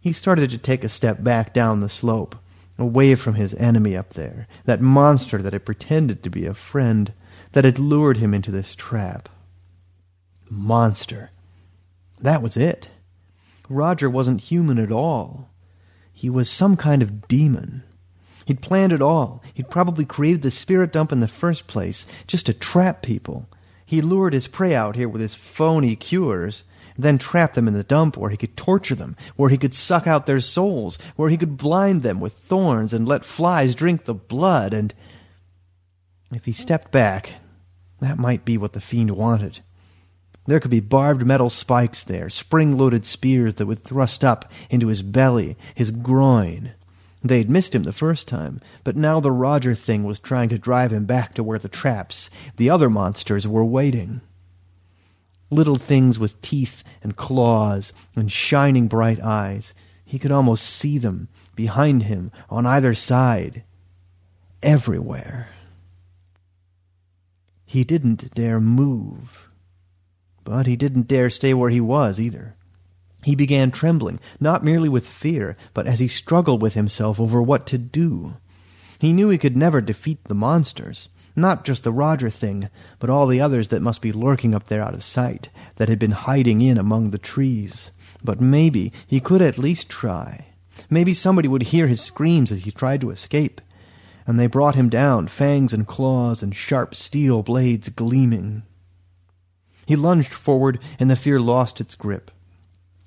He 0.00 0.12
started 0.12 0.50
to 0.50 0.58
take 0.58 0.84
a 0.84 0.88
step 0.88 1.24
back 1.24 1.52
down 1.52 1.80
the 1.80 1.88
slope, 1.88 2.36
away 2.78 3.14
from 3.16 3.34
his 3.34 3.54
enemy 3.54 3.96
up 3.96 4.14
there, 4.14 4.46
that 4.64 4.80
monster 4.80 5.42
that 5.42 5.52
had 5.52 5.66
pretended 5.66 6.22
to 6.22 6.30
be 6.30 6.46
a 6.46 6.54
friend, 6.54 7.12
that 7.52 7.64
had 7.64 7.78
lured 7.78 8.18
him 8.18 8.32
into 8.32 8.52
this 8.52 8.74
trap. 8.74 9.28
Monster. 10.48 11.30
That 12.20 12.40
was 12.40 12.56
it. 12.56 12.88
Roger 13.68 14.08
wasn't 14.08 14.42
human 14.42 14.78
at 14.78 14.92
all. 14.92 15.50
He 16.12 16.30
was 16.30 16.48
some 16.48 16.76
kind 16.76 17.02
of 17.02 17.26
demon. 17.26 17.82
He'd 18.46 18.62
planned 18.62 18.92
it 18.92 19.02
all. 19.02 19.42
He'd 19.52 19.68
probably 19.68 20.04
created 20.04 20.42
the 20.42 20.52
spirit 20.52 20.92
dump 20.92 21.12
in 21.12 21.20
the 21.20 21.28
first 21.28 21.66
place 21.66 22.06
just 22.28 22.46
to 22.46 22.54
trap 22.54 23.02
people. 23.02 23.48
He 23.84 24.00
lured 24.00 24.32
his 24.32 24.46
prey 24.46 24.74
out 24.74 24.94
here 24.94 25.08
with 25.08 25.20
his 25.20 25.34
phony 25.34 25.96
cures, 25.96 26.62
then 26.96 27.18
trapped 27.18 27.56
them 27.56 27.66
in 27.66 27.74
the 27.74 27.82
dump 27.82 28.16
where 28.16 28.30
he 28.30 28.36
could 28.36 28.56
torture 28.56 28.94
them, 28.94 29.16
where 29.34 29.50
he 29.50 29.58
could 29.58 29.74
suck 29.74 30.06
out 30.06 30.26
their 30.26 30.40
souls, 30.40 30.96
where 31.16 31.28
he 31.28 31.36
could 31.36 31.56
blind 31.56 32.02
them 32.02 32.20
with 32.20 32.34
thorns 32.34 32.94
and 32.94 33.06
let 33.06 33.24
flies 33.24 33.74
drink 33.74 34.04
the 34.04 34.14
blood, 34.14 34.72
and 34.72 34.94
if 36.32 36.44
he 36.44 36.52
stepped 36.52 36.92
back, 36.92 37.34
that 38.00 38.18
might 38.18 38.44
be 38.44 38.56
what 38.56 38.72
the 38.72 38.80
fiend 38.80 39.10
wanted. 39.10 39.60
There 40.46 40.60
could 40.60 40.70
be 40.70 40.80
barbed 40.80 41.26
metal 41.26 41.50
spikes 41.50 42.04
there, 42.04 42.30
spring 42.30 42.78
loaded 42.78 43.04
spears 43.04 43.56
that 43.56 43.66
would 43.66 43.82
thrust 43.82 44.22
up 44.22 44.50
into 44.70 44.86
his 44.86 45.02
belly, 45.02 45.56
his 45.74 45.90
groin, 45.90 46.72
They'd 47.22 47.50
missed 47.50 47.74
him 47.74 47.82
the 47.82 47.92
first 47.92 48.28
time, 48.28 48.60
but 48.84 48.96
now 48.96 49.20
the 49.20 49.32
Roger 49.32 49.74
thing 49.74 50.04
was 50.04 50.20
trying 50.20 50.48
to 50.50 50.58
drive 50.58 50.92
him 50.92 51.06
back 51.06 51.34
to 51.34 51.42
where 51.42 51.58
the 51.58 51.68
traps, 51.68 52.30
the 52.56 52.70
other 52.70 52.88
monsters, 52.88 53.48
were 53.48 53.64
waiting. 53.64 54.20
Little 55.50 55.76
things 55.76 56.18
with 56.18 56.40
teeth 56.40 56.82
and 57.02 57.16
claws 57.16 57.92
and 58.14 58.30
shining 58.30 58.88
bright 58.88 59.20
eyes, 59.20 59.74
He 60.04 60.20
could 60.20 60.30
almost 60.30 60.64
see 60.64 60.98
them, 60.98 61.28
behind 61.56 62.04
him, 62.04 62.30
on 62.48 62.64
either 62.64 62.94
side, 62.94 63.64
everywhere. 64.62 65.48
He 67.64 67.82
didn't 67.82 68.32
dare 68.34 68.60
move. 68.60 69.50
But 70.44 70.68
he 70.68 70.76
didn't 70.76 71.08
dare 71.08 71.28
stay 71.28 71.52
where 71.54 71.70
he 71.70 71.80
was 71.80 72.20
either. 72.20 72.54
He 73.26 73.34
began 73.34 73.72
trembling, 73.72 74.20
not 74.38 74.62
merely 74.62 74.88
with 74.88 75.04
fear, 75.04 75.56
but 75.74 75.88
as 75.88 75.98
he 75.98 76.06
struggled 76.06 76.62
with 76.62 76.74
himself 76.74 77.18
over 77.18 77.42
what 77.42 77.66
to 77.66 77.76
do. 77.76 78.36
He 79.00 79.12
knew 79.12 79.30
he 79.30 79.36
could 79.36 79.56
never 79.56 79.80
defeat 79.80 80.22
the 80.22 80.34
monsters, 80.36 81.08
not 81.34 81.64
just 81.64 81.82
the 81.82 81.90
Roger 81.90 82.30
thing, 82.30 82.68
but 83.00 83.10
all 83.10 83.26
the 83.26 83.40
others 83.40 83.66
that 83.66 83.82
must 83.82 84.00
be 84.00 84.12
lurking 84.12 84.54
up 84.54 84.68
there 84.68 84.80
out 84.80 84.94
of 84.94 85.02
sight, 85.02 85.48
that 85.74 85.88
had 85.88 85.98
been 85.98 86.12
hiding 86.12 86.60
in 86.60 86.78
among 86.78 87.10
the 87.10 87.18
trees. 87.18 87.90
But 88.22 88.40
maybe 88.40 88.92
he 89.08 89.18
could 89.18 89.42
at 89.42 89.58
least 89.58 89.88
try. 89.88 90.46
Maybe 90.88 91.12
somebody 91.12 91.48
would 91.48 91.64
hear 91.64 91.88
his 91.88 92.00
screams 92.00 92.52
as 92.52 92.62
he 92.62 92.70
tried 92.70 93.00
to 93.00 93.10
escape. 93.10 93.60
And 94.24 94.38
they 94.38 94.46
brought 94.46 94.76
him 94.76 94.88
down, 94.88 95.26
fangs 95.26 95.72
and 95.72 95.84
claws 95.84 96.44
and 96.44 96.54
sharp 96.54 96.94
steel 96.94 97.42
blades 97.42 97.88
gleaming. 97.88 98.62
He 99.84 99.96
lunged 99.96 100.32
forward, 100.32 100.78
and 101.00 101.10
the 101.10 101.16
fear 101.16 101.40
lost 101.40 101.80
its 101.80 101.96
grip. 101.96 102.30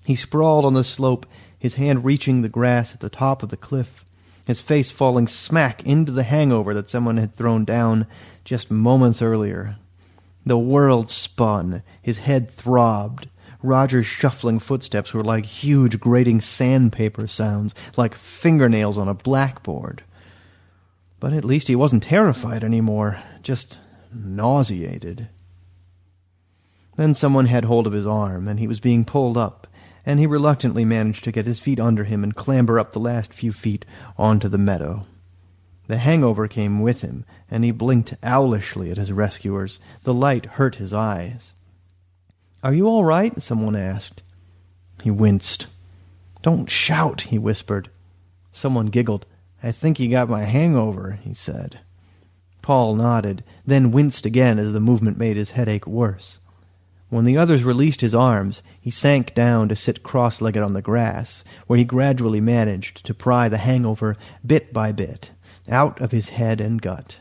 He 0.09 0.15
sprawled 0.15 0.65
on 0.65 0.73
the 0.73 0.83
slope, 0.83 1.27
his 1.59 1.75
hand 1.75 2.03
reaching 2.03 2.41
the 2.41 2.49
grass 2.49 2.95
at 2.95 2.99
the 2.99 3.11
top 3.11 3.43
of 3.43 3.49
the 3.49 3.55
cliff, 3.55 4.03
his 4.43 4.59
face 4.59 4.89
falling 4.89 5.27
smack 5.27 5.85
into 5.85 6.11
the 6.11 6.23
hangover 6.23 6.73
that 6.73 6.89
someone 6.89 7.17
had 7.17 7.35
thrown 7.35 7.63
down 7.63 8.07
just 8.43 8.71
moments 8.71 9.21
earlier. 9.21 9.75
The 10.47 10.57
world 10.57 11.11
spun, 11.11 11.83
his 12.01 12.17
head 12.17 12.49
throbbed. 12.49 13.29
Roger's 13.61 14.07
shuffling 14.07 14.57
footsteps 14.57 15.13
were 15.13 15.23
like 15.23 15.45
huge 15.45 15.99
grating 15.99 16.41
sandpaper 16.41 17.27
sounds, 17.27 17.75
like 17.95 18.15
fingernails 18.15 18.97
on 18.97 19.07
a 19.07 19.13
blackboard. 19.13 20.01
But 21.19 21.33
at 21.33 21.45
least 21.45 21.67
he 21.67 21.75
wasn't 21.75 22.01
terrified 22.01 22.63
any 22.63 22.81
more, 22.81 23.19
just 23.43 23.79
nauseated. 24.11 25.27
Then 26.97 27.13
someone 27.13 27.45
had 27.45 27.65
hold 27.65 27.85
of 27.85 27.93
his 27.93 28.07
arm, 28.07 28.47
and 28.47 28.59
he 28.59 28.67
was 28.67 28.79
being 28.79 29.05
pulled 29.05 29.37
up, 29.37 29.67
and 30.09 30.19
he 30.19 30.25
reluctantly 30.25 30.83
managed 30.83 31.23
to 31.23 31.31
get 31.31 31.45
his 31.45 31.59
feet 31.59 31.79
under 31.79 32.03
him 32.03 32.23
and 32.23 32.35
clamber 32.35 32.79
up 32.79 32.93
the 32.93 32.99
last 32.99 33.31
few 33.31 33.53
feet 33.53 33.85
onto 34.17 34.49
the 34.49 34.57
meadow. 34.57 35.05
The 35.85 35.99
hangover 35.99 36.47
came 36.47 36.79
with 36.79 37.01
him, 37.01 37.25
and 37.47 37.63
he 37.63 37.69
blinked 37.69 38.15
owlishly 38.23 38.89
at 38.89 38.97
his 38.97 39.11
rescuers. 39.11 39.79
The 40.05 40.13
light 40.15 40.47
hurt 40.47 40.77
his 40.77 40.95
eyes. 40.95 41.53
Are 42.63 42.73
you 42.73 42.87
all 42.87 43.05
right? 43.05 43.39
someone 43.39 43.75
asked. 43.75 44.23
He 45.03 45.11
winced. 45.11 45.67
Don't 46.41 46.71
shout, 46.71 47.21
he 47.21 47.37
whispered. 47.37 47.91
Someone 48.51 48.87
giggled. 48.87 49.27
I 49.61 49.71
think 49.71 49.99
he 49.99 50.07
got 50.07 50.27
my 50.27 50.45
hangover, 50.45 51.19
he 51.23 51.35
said. 51.35 51.81
Paul 52.63 52.95
nodded, 52.95 53.43
then 53.63 53.91
winced 53.91 54.25
again 54.25 54.57
as 54.57 54.73
the 54.73 54.79
movement 54.79 55.19
made 55.19 55.37
his 55.37 55.51
headache 55.51 55.85
worse. 55.85 56.39
When 57.09 57.25
the 57.25 57.37
others 57.37 57.63
released 57.63 58.01
his 58.01 58.13
arms, 58.13 58.61
he 58.79 58.91
sank 58.91 59.33
down 59.33 59.67
to 59.69 59.75
sit 59.75 60.03
cross 60.03 60.41
legged 60.41 60.61
on 60.61 60.73
the 60.73 60.81
grass, 60.81 61.43
where 61.65 61.77
he 61.77 61.83
gradually 61.83 62.39
managed 62.39 63.03
to 63.05 63.13
pry 63.15 63.49
the 63.49 63.57
hangover 63.57 64.15
bit 64.45 64.71
by 64.71 64.91
bit 64.91 65.31
out 65.67 65.99
of 66.01 66.11
his 66.11 66.29
head 66.29 66.61
and 66.61 66.81
gut. 66.81 67.17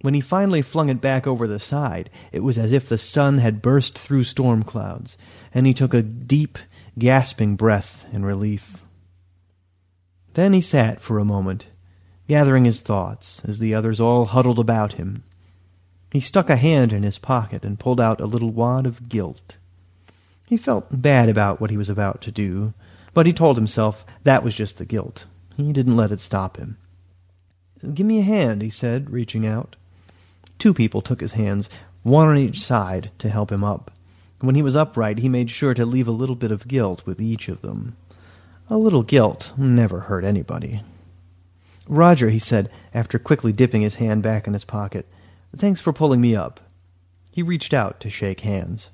When 0.00 0.14
he 0.14 0.20
finally 0.20 0.62
flung 0.62 0.90
it 0.90 1.00
back 1.00 1.26
over 1.26 1.48
the 1.48 1.58
side, 1.58 2.10
it 2.30 2.44
was 2.44 2.58
as 2.58 2.72
if 2.72 2.88
the 2.88 2.98
sun 2.98 3.38
had 3.38 3.62
burst 3.62 3.98
through 3.98 4.24
storm 4.24 4.62
clouds, 4.62 5.16
and 5.52 5.66
he 5.66 5.74
took 5.74 5.94
a 5.94 6.02
deep, 6.02 6.58
gasping 6.98 7.56
breath 7.56 8.04
in 8.12 8.24
relief. 8.24 8.82
Then 10.34 10.52
he 10.52 10.60
sat 10.60 11.00
for 11.00 11.18
a 11.18 11.24
moment, 11.24 11.66
gathering 12.28 12.64
his 12.64 12.80
thoughts 12.80 13.42
as 13.44 13.58
the 13.58 13.74
others 13.74 13.98
all 13.98 14.26
huddled 14.26 14.58
about 14.58 14.94
him. 14.94 15.22
He 16.14 16.20
stuck 16.20 16.48
a 16.48 16.54
hand 16.54 16.92
in 16.92 17.02
his 17.02 17.18
pocket 17.18 17.64
and 17.64 17.76
pulled 17.76 18.00
out 18.00 18.20
a 18.20 18.26
little 18.26 18.50
wad 18.50 18.86
of 18.86 19.08
gilt. 19.08 19.56
He 20.46 20.56
felt 20.56 21.02
bad 21.02 21.28
about 21.28 21.60
what 21.60 21.70
he 21.70 21.76
was 21.76 21.90
about 21.90 22.20
to 22.20 22.30
do, 22.30 22.72
but 23.12 23.26
he 23.26 23.32
told 23.32 23.56
himself 23.56 24.06
that 24.22 24.44
was 24.44 24.54
just 24.54 24.78
the 24.78 24.84
gilt. 24.84 25.26
He 25.56 25.72
didn't 25.72 25.96
let 25.96 26.12
it 26.12 26.20
stop 26.20 26.56
him. 26.56 26.76
Give 27.94 28.06
me 28.06 28.20
a 28.20 28.22
hand, 28.22 28.62
he 28.62 28.70
said, 28.70 29.10
reaching 29.10 29.44
out. 29.44 29.74
Two 30.56 30.72
people 30.72 31.02
took 31.02 31.20
his 31.20 31.32
hands, 31.32 31.68
one 32.04 32.28
on 32.28 32.38
each 32.38 32.60
side, 32.60 33.10
to 33.18 33.28
help 33.28 33.50
him 33.50 33.64
up. 33.64 33.90
When 34.38 34.54
he 34.54 34.62
was 34.62 34.76
upright, 34.76 35.18
he 35.18 35.28
made 35.28 35.50
sure 35.50 35.74
to 35.74 35.84
leave 35.84 36.06
a 36.06 36.12
little 36.12 36.36
bit 36.36 36.52
of 36.52 36.68
gilt 36.68 37.04
with 37.04 37.20
each 37.20 37.48
of 37.48 37.60
them. 37.60 37.96
A 38.70 38.78
little 38.78 39.02
gilt 39.02 39.52
never 39.58 39.98
hurt 39.98 40.22
anybody. 40.22 40.80
Roger, 41.88 42.30
he 42.30 42.38
said, 42.38 42.70
after 42.94 43.18
quickly 43.18 43.52
dipping 43.52 43.82
his 43.82 43.96
hand 43.96 44.22
back 44.22 44.46
in 44.46 44.52
his 44.52 44.64
pocket, 44.64 45.08
Thanks 45.56 45.80
for 45.80 45.92
pulling 45.92 46.20
me 46.20 46.34
up. 46.34 46.60
He 47.30 47.42
reached 47.42 47.72
out 47.72 48.00
to 48.00 48.10
shake 48.10 48.40
hands. 48.40 48.90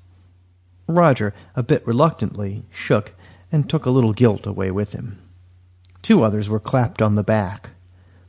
Roger, 0.87 1.33
a 1.55 1.63
bit 1.63 1.85
reluctantly, 1.87 2.63
shook 2.71 3.13
and 3.51 3.69
took 3.69 3.85
a 3.85 3.89
little 3.89 4.13
guilt 4.13 4.45
away 4.45 4.71
with 4.71 4.93
him. 4.93 5.19
Two 6.01 6.23
others 6.23 6.49
were 6.49 6.59
clapped 6.59 7.01
on 7.01 7.15
the 7.15 7.23
back. 7.23 7.71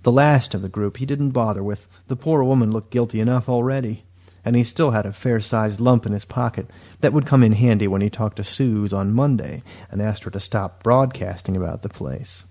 The 0.02 0.12
last 0.12 0.54
of 0.54 0.62
the 0.62 0.68
group 0.68 0.96
he 0.96 1.06
didn't 1.06 1.30
bother 1.30 1.62
with. 1.62 1.86
The 2.08 2.16
poor 2.16 2.42
woman 2.42 2.72
looked 2.72 2.90
guilty 2.90 3.20
enough 3.20 3.48
already, 3.48 4.04
and 4.44 4.56
he 4.56 4.64
still 4.64 4.90
had 4.90 5.06
a 5.06 5.12
fair-sized 5.12 5.80
lump 5.80 6.06
in 6.06 6.12
his 6.12 6.24
pocket 6.24 6.68
that 7.00 7.12
would 7.12 7.26
come 7.26 7.42
in 7.42 7.52
handy 7.52 7.86
when 7.86 8.00
he 8.00 8.10
talked 8.10 8.36
to 8.36 8.44
Suze 8.44 8.92
on 8.92 9.12
Monday 9.12 9.62
and 9.90 10.02
asked 10.02 10.24
her 10.24 10.30
to 10.30 10.40
stop 10.40 10.82
broadcasting 10.82 11.56
about 11.56 11.82
the 11.82 11.88
place. 11.88 12.44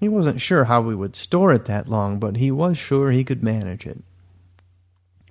He 0.00 0.08
wasn't 0.08 0.40
sure 0.40 0.64
how 0.64 0.82
we 0.82 0.94
would 0.94 1.16
store 1.16 1.52
it 1.52 1.66
that 1.66 1.88
long, 1.88 2.18
but 2.18 2.36
he 2.36 2.50
was 2.50 2.76
sure 2.76 3.10
he 3.10 3.24
could 3.24 3.42
manage 3.42 3.86
it. 3.86 4.02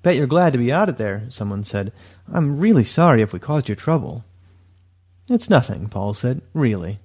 Bet 0.06 0.18
you're 0.18 0.28
glad 0.28 0.54
to 0.54 0.60
be 0.60 0.72
out 0.72 0.88
of 0.88 0.98
there, 0.98 1.24
someone 1.30 1.64
said. 1.64 1.92
I'm 2.32 2.60
really 2.60 2.84
sorry 2.84 3.24
if 3.24 3.34
we 3.34 3.40
caused 3.40 3.70
you 3.70 3.74
trouble. 3.74 4.24
It's 5.28 5.50
nothing, 5.50 5.90
Paul 5.90 6.14
said. 6.14 6.44
Really. 6.54 7.00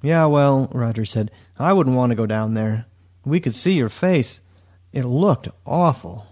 Yeah, 0.00 0.26
well, 0.26 0.70
Roger 0.72 1.04
said, 1.04 1.32
I 1.58 1.72
wouldn't 1.72 1.96
want 1.96 2.10
to 2.10 2.16
go 2.16 2.26
down 2.26 2.54
there. 2.54 2.86
We 3.24 3.40
could 3.40 3.56
see 3.56 3.72
your 3.72 3.88
face. 3.88 4.40
It 4.92 5.06
looked 5.06 5.48
awful. 5.66 6.28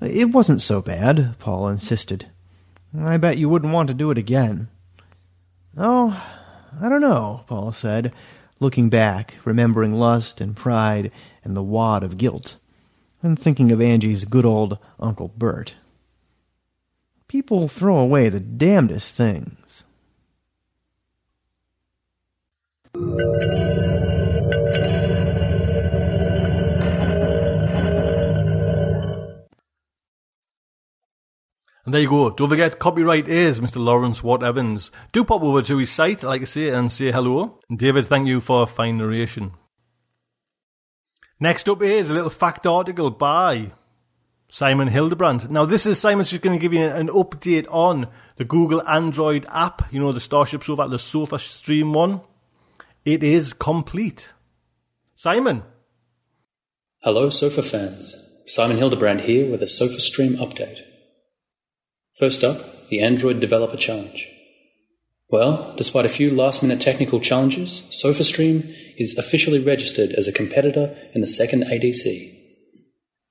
It 0.00 0.26
wasn't 0.26 0.62
so 0.62 0.80
bad, 0.80 1.40
Paul 1.40 1.70
insisted. 1.70 2.26
I 2.96 3.16
bet 3.16 3.36
you 3.36 3.48
wouldn't 3.48 3.72
want 3.72 3.88
to 3.88 3.94
do 3.94 4.12
it 4.12 4.18
again. 4.18 4.68
Oh, 5.76 6.22
I 6.80 6.88
don't 6.88 7.00
know, 7.00 7.42
Paul 7.48 7.72
said, 7.72 8.14
looking 8.60 8.90
back, 8.90 9.34
remembering 9.44 9.94
lust 9.94 10.40
and 10.40 10.54
pride 10.54 11.10
and 11.42 11.56
the 11.56 11.64
wad 11.64 12.04
of 12.04 12.16
guilt 12.16 12.58
and 13.24 13.38
thinking 13.38 13.72
of 13.72 13.80
Angie's 13.80 14.26
good 14.26 14.44
old 14.44 14.78
Uncle 15.00 15.28
Bert. 15.28 15.76
People 17.26 17.68
throw 17.68 17.96
away 17.96 18.28
the 18.28 18.38
damnedest 18.38 19.14
things. 19.14 19.84
And 31.86 31.92
there 31.92 32.02
you 32.02 32.08
go. 32.08 32.30
Don't 32.30 32.48
forget, 32.48 32.78
copyright 32.78 33.26
is 33.26 33.60
Mr. 33.60 33.76
Lawrence 33.76 34.22
Watt 34.22 34.42
Evans. 34.42 34.90
Do 35.12 35.24
pop 35.24 35.42
over 35.42 35.62
to 35.62 35.78
his 35.78 35.90
site, 35.90 36.22
like 36.22 36.42
I 36.42 36.44
say, 36.44 36.68
and 36.68 36.92
say 36.92 37.10
hello. 37.10 37.58
David, 37.74 38.06
thank 38.06 38.26
you 38.28 38.40
for 38.40 38.62
a 38.62 38.66
fine 38.66 38.98
narration. 38.98 39.52
Next 41.44 41.68
up 41.68 41.82
is 41.82 42.08
a 42.08 42.14
little 42.14 42.30
fact 42.30 42.66
article 42.66 43.10
by 43.10 43.72
Simon 44.48 44.88
Hildebrandt. 44.88 45.50
Now, 45.50 45.66
this 45.66 45.84
is 45.84 45.98
Simon's 45.98 46.30
just 46.30 46.40
going 46.40 46.58
to 46.58 46.62
give 46.62 46.72
you 46.72 46.86
an 46.86 47.08
update 47.08 47.66
on 47.68 48.08
the 48.36 48.46
Google 48.46 48.82
Android 48.88 49.44
app. 49.50 49.92
You 49.92 50.00
know, 50.00 50.10
the 50.10 50.20
Starship 50.20 50.64
Sofa, 50.64 50.88
the 50.88 50.96
SofaStream 50.96 51.92
one. 51.92 52.22
It 53.04 53.22
is 53.22 53.52
complete. 53.52 54.32
Simon. 55.16 55.64
Hello, 57.02 57.28
Sofa 57.28 57.62
fans. 57.62 58.16
Simon 58.46 58.78
Hildebrandt 58.78 59.20
here 59.20 59.50
with 59.50 59.62
a 59.62 59.66
SofaStream 59.66 60.36
update. 60.36 60.78
First 62.18 62.42
up, 62.42 62.88
the 62.88 63.02
Android 63.02 63.40
Developer 63.40 63.76
Challenge. 63.76 64.33
Well, 65.34 65.74
despite 65.76 66.06
a 66.06 66.16
few 66.16 66.30
last 66.30 66.62
minute 66.62 66.80
technical 66.80 67.18
challenges, 67.18 67.88
SofaStream 67.90 68.72
is 68.96 69.18
officially 69.18 69.58
registered 69.58 70.12
as 70.12 70.28
a 70.28 70.32
competitor 70.32 70.96
in 71.12 71.22
the 71.22 71.26
second 71.26 71.64
ADC. 71.64 72.32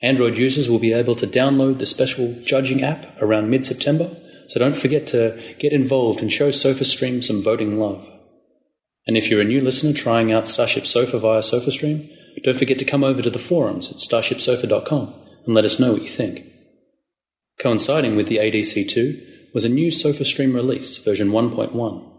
Android 0.01 0.37
users 0.37 0.67
will 0.67 0.79
be 0.79 0.91
able 0.91 1.15
to 1.15 1.25
download 1.25 1.79
the 1.79 1.85
special 1.85 2.35
judging 2.43 2.83
app 2.83 3.05
around 3.21 3.49
mid 3.49 3.63
September, 3.63 4.17
so 4.49 4.59
don't 4.59 4.75
forget 4.75 5.07
to 5.07 5.41
get 5.59 5.71
involved 5.71 6.19
and 6.19 6.29
show 6.29 6.49
SofaStream 6.49 7.23
some 7.23 7.41
voting 7.41 7.79
love. 7.79 8.11
And 9.07 9.15
if 9.15 9.29
you're 9.29 9.39
a 9.39 9.45
new 9.45 9.61
listener 9.61 9.93
trying 9.93 10.29
out 10.29 10.45
Starship 10.45 10.85
Sofa 10.85 11.17
via 11.19 11.39
SofaStream, 11.39 12.09
don't 12.43 12.59
forget 12.59 12.79
to 12.79 12.91
come 12.91 13.05
over 13.05 13.21
to 13.21 13.29
the 13.29 13.39
forums 13.39 13.89
at 13.89 13.95
starshipsofa.com 13.95 15.13
and 15.45 15.55
let 15.55 15.63
us 15.63 15.79
know 15.79 15.93
what 15.93 16.01
you 16.01 16.09
think. 16.09 16.51
Coinciding 17.59 18.17
with 18.17 18.27
the 18.27 18.39
ADC2 18.39 19.32
was 19.53 19.63
a 19.63 19.69
new 19.69 19.89
SofaStream 19.89 20.53
release, 20.53 20.97
version 20.97 21.29
1.1. 21.29 22.09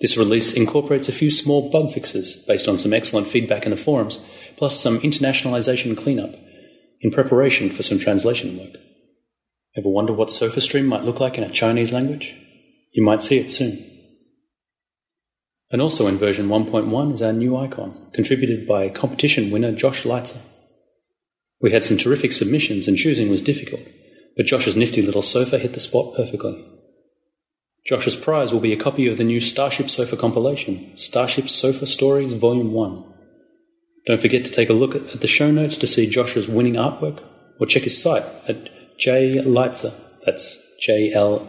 This 0.00 0.16
release 0.16 0.54
incorporates 0.54 1.08
a 1.08 1.12
few 1.12 1.30
small 1.30 1.70
bug 1.70 1.92
fixes 1.92 2.44
based 2.46 2.68
on 2.68 2.76
some 2.76 2.92
excellent 2.92 3.28
feedback 3.28 3.64
in 3.64 3.70
the 3.70 3.76
forums, 3.76 4.22
plus 4.56 4.80
some 4.80 4.98
internationalization 5.00 5.96
cleanup 5.96 6.34
in 7.00 7.10
preparation 7.10 7.70
for 7.70 7.82
some 7.82 7.98
translation 7.98 8.58
work. 8.58 8.76
Ever 9.76 9.88
wonder 9.88 10.12
what 10.12 10.28
SofaStream 10.28 10.86
might 10.86 11.04
look 11.04 11.20
like 11.20 11.38
in 11.38 11.44
a 11.44 11.50
Chinese 11.50 11.92
language? 11.92 12.34
You 12.92 13.04
might 13.04 13.20
see 13.20 13.38
it 13.38 13.50
soon. 13.50 13.78
And 15.70 15.82
also 15.82 16.06
in 16.06 16.16
version 16.16 16.48
1.1 16.48 17.12
is 17.12 17.22
our 17.22 17.32
new 17.32 17.56
icon, 17.56 18.10
contributed 18.12 18.66
by 18.66 18.88
competition 18.88 19.50
winner 19.50 19.72
Josh 19.72 20.04
Leitzer. 20.04 20.40
We 21.60 21.72
had 21.72 21.84
some 21.84 21.96
terrific 21.96 22.32
submissions 22.32 22.86
and 22.86 22.96
choosing 22.96 23.28
was 23.28 23.42
difficult, 23.42 23.82
but 24.36 24.46
Josh's 24.46 24.76
nifty 24.76 25.02
little 25.02 25.22
sofa 25.22 25.58
hit 25.58 25.72
the 25.72 25.80
spot 25.80 26.14
perfectly. 26.14 26.64
Josh's 27.86 28.16
prize 28.16 28.52
will 28.52 28.60
be 28.60 28.72
a 28.72 28.76
copy 28.76 29.06
of 29.06 29.16
the 29.16 29.24
new 29.24 29.40
Starship 29.40 29.88
Sofa 29.88 30.16
compilation, 30.16 30.96
Starship 30.96 31.48
Sofa 31.48 31.86
Stories 31.86 32.32
Volume 32.32 32.72
1. 32.72 33.04
Don't 34.06 34.20
forget 34.20 34.44
to 34.44 34.52
take 34.52 34.68
a 34.68 34.74
look 34.74 34.94
at 34.96 35.20
the 35.20 35.26
show 35.28 35.50
notes 35.52 35.78
to 35.78 35.86
see 35.86 36.08
Josh's 36.10 36.48
winning 36.48 36.74
artwork, 36.74 37.22
or 37.58 37.66
check 37.66 37.84
his 37.84 38.00
site 38.00 38.24
at 38.48 38.68
jleitzer, 38.98 39.94
that's 40.24 40.62
J-L-E-U-Z-E 40.80 41.48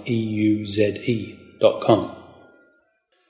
dot 1.59 1.81
com. 1.81 2.15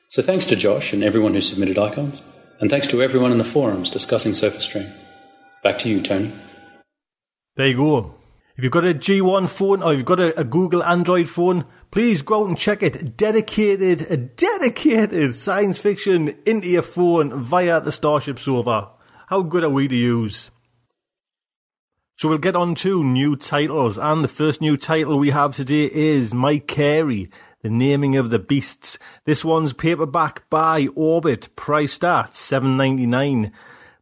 So 0.10 0.22
thanks 0.22 0.46
to 0.48 0.56
Josh 0.56 0.94
and 0.94 1.04
everyone 1.04 1.34
who 1.34 1.42
submitted 1.42 1.78
icons, 1.78 2.22
and 2.60 2.70
thanks 2.70 2.88
to 2.88 3.02
everyone 3.02 3.32
in 3.32 3.38
the 3.38 3.44
forums 3.44 3.90
discussing 3.90 4.34
SofaStream. 4.34 4.92
Back 5.64 5.80
to 5.80 5.90
you, 5.90 6.02
Tony. 6.02 6.34
There 7.56 7.68
you 7.68 7.78
go. 7.78 8.17
If 8.58 8.64
you've 8.64 8.74
got 8.74 8.86
a 8.86 8.94
G1 8.96 9.50
phone 9.50 9.84
or 9.84 9.94
you've 9.94 10.06
got 10.06 10.20
a, 10.20 10.40
a 10.40 10.44
Google 10.44 10.84
Android 10.84 11.30
phone, 11.30 11.66
please 11.92 12.24
go 12.24 12.42
out 12.42 12.48
and 12.48 12.58
check 12.58 12.82
it. 12.82 13.16
Dedicated, 13.16 14.10
a 14.10 14.18
dedicated 14.18 15.36
science 15.36 15.78
fiction 15.78 16.36
into 16.44 16.68
your 16.68 16.82
phone 16.82 17.44
via 17.44 17.80
the 17.80 17.92
Starship 17.92 18.40
Sofa. 18.40 18.90
How 19.28 19.44
good 19.44 19.64
are 19.64 19.70
we 19.70 19.88
to 19.88 19.96
use? 19.96 20.50
So 22.16 22.30
we'll 22.30 22.40
get 22.40 22.56
on 22.56 22.74
to 22.76 23.04
new 23.04 23.36
titles, 23.36 24.00
and 24.00 24.24
the 24.24 24.28
first 24.28 24.60
new 24.60 24.76
title 24.76 25.20
we 25.20 25.30
have 25.30 25.56
today 25.56 25.86
is 25.94 26.34
Mike 26.34 26.66
Carey, 26.66 27.30
The 27.62 27.70
Naming 27.70 28.16
of 28.16 28.32
the 28.32 28.40
Beasts. 28.40 28.98
This 29.26 29.46
one's 29.46 29.72
paperback 29.72 30.50
by 30.50 30.88
Orbit, 30.96 31.56
priced 31.56 32.04
at 32.04 32.34
seven 32.34 32.76
ninety 32.76 33.06
nine. 33.06 33.52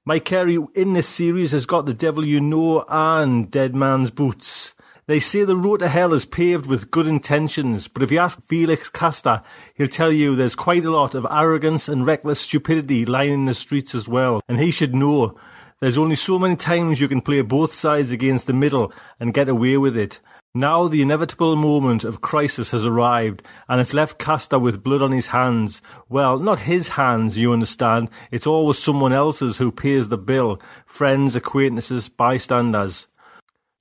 Mike 0.08 0.26
Carey 0.26 0.60
in 0.76 0.94
this 0.94 1.10
series 1.10 1.52
has 1.52 1.66
got 1.66 1.88
The 1.88 1.94
Devil 1.94 2.28
You 2.28 2.40
Know 2.40 2.86
and 2.88 3.50
Dead 3.50 3.74
Man's 3.76 4.12
Boots. 4.12 4.76
They 5.08 5.20
say 5.20 5.46
the 5.46 5.56
road 5.56 5.80
to 5.80 5.88
hell 5.88 6.14
is 6.14 6.26
paved 6.26 6.68
with 6.68 6.92
good 6.92 7.08
intentions, 7.08 7.88
but 7.88 8.04
if 8.04 8.12
you 8.12 8.20
ask 8.20 8.40
Felix 8.44 8.88
Castor, 8.88 9.42
he'll 9.74 9.88
tell 9.88 10.12
you 10.12 10.36
there's 10.36 10.54
quite 10.54 10.86
a 10.86 10.92
lot 10.92 11.16
of 11.16 11.26
arrogance 11.28 11.90
and 11.90 12.06
reckless 12.06 12.40
stupidity 12.40 13.04
lining 13.04 13.46
the 13.46 13.56
streets 13.56 13.96
as 13.96 14.08
well, 14.08 14.44
and 14.48 14.60
he 14.60 14.70
should 14.70 14.94
know 14.94 15.40
there's 15.80 15.98
only 15.98 16.16
so 16.16 16.38
many 16.38 16.56
times 16.56 17.02
you 17.02 17.08
can 17.08 17.22
play 17.22 17.42
both 17.42 17.74
sides 17.74 18.12
against 18.12 18.46
the 18.46 18.54
middle 18.54 18.94
and 19.20 19.34
get 19.34 19.50
away 19.50 19.76
with 19.78 19.98
it. 19.98 20.20
Now 20.58 20.88
the 20.88 21.02
inevitable 21.02 21.58
moment 21.58 22.06
of 22.06 22.22
crisis 22.22 22.72
has 22.72 22.86
arrived, 22.86 23.44
and 23.68 23.82
it's 23.82 23.94
left 23.94 24.18
Castor 24.18 24.58
with 24.58 24.82
blood 24.82 25.02
on 25.02 25.12
his 25.12 25.28
hands. 25.28 25.82
Well, 26.08 26.40
not 26.40 26.62
his 26.62 26.88
hands, 26.88 27.36
you 27.36 27.52
understand. 27.52 28.10
It's 28.32 28.48
always 28.48 28.80
someone 28.80 29.12
else's 29.12 29.58
who 29.58 29.70
pays 29.70 30.08
the 30.08 30.18
bill. 30.18 30.62
Friends, 30.86 31.36
acquaintances, 31.36 32.08
bystanders. 32.08 33.08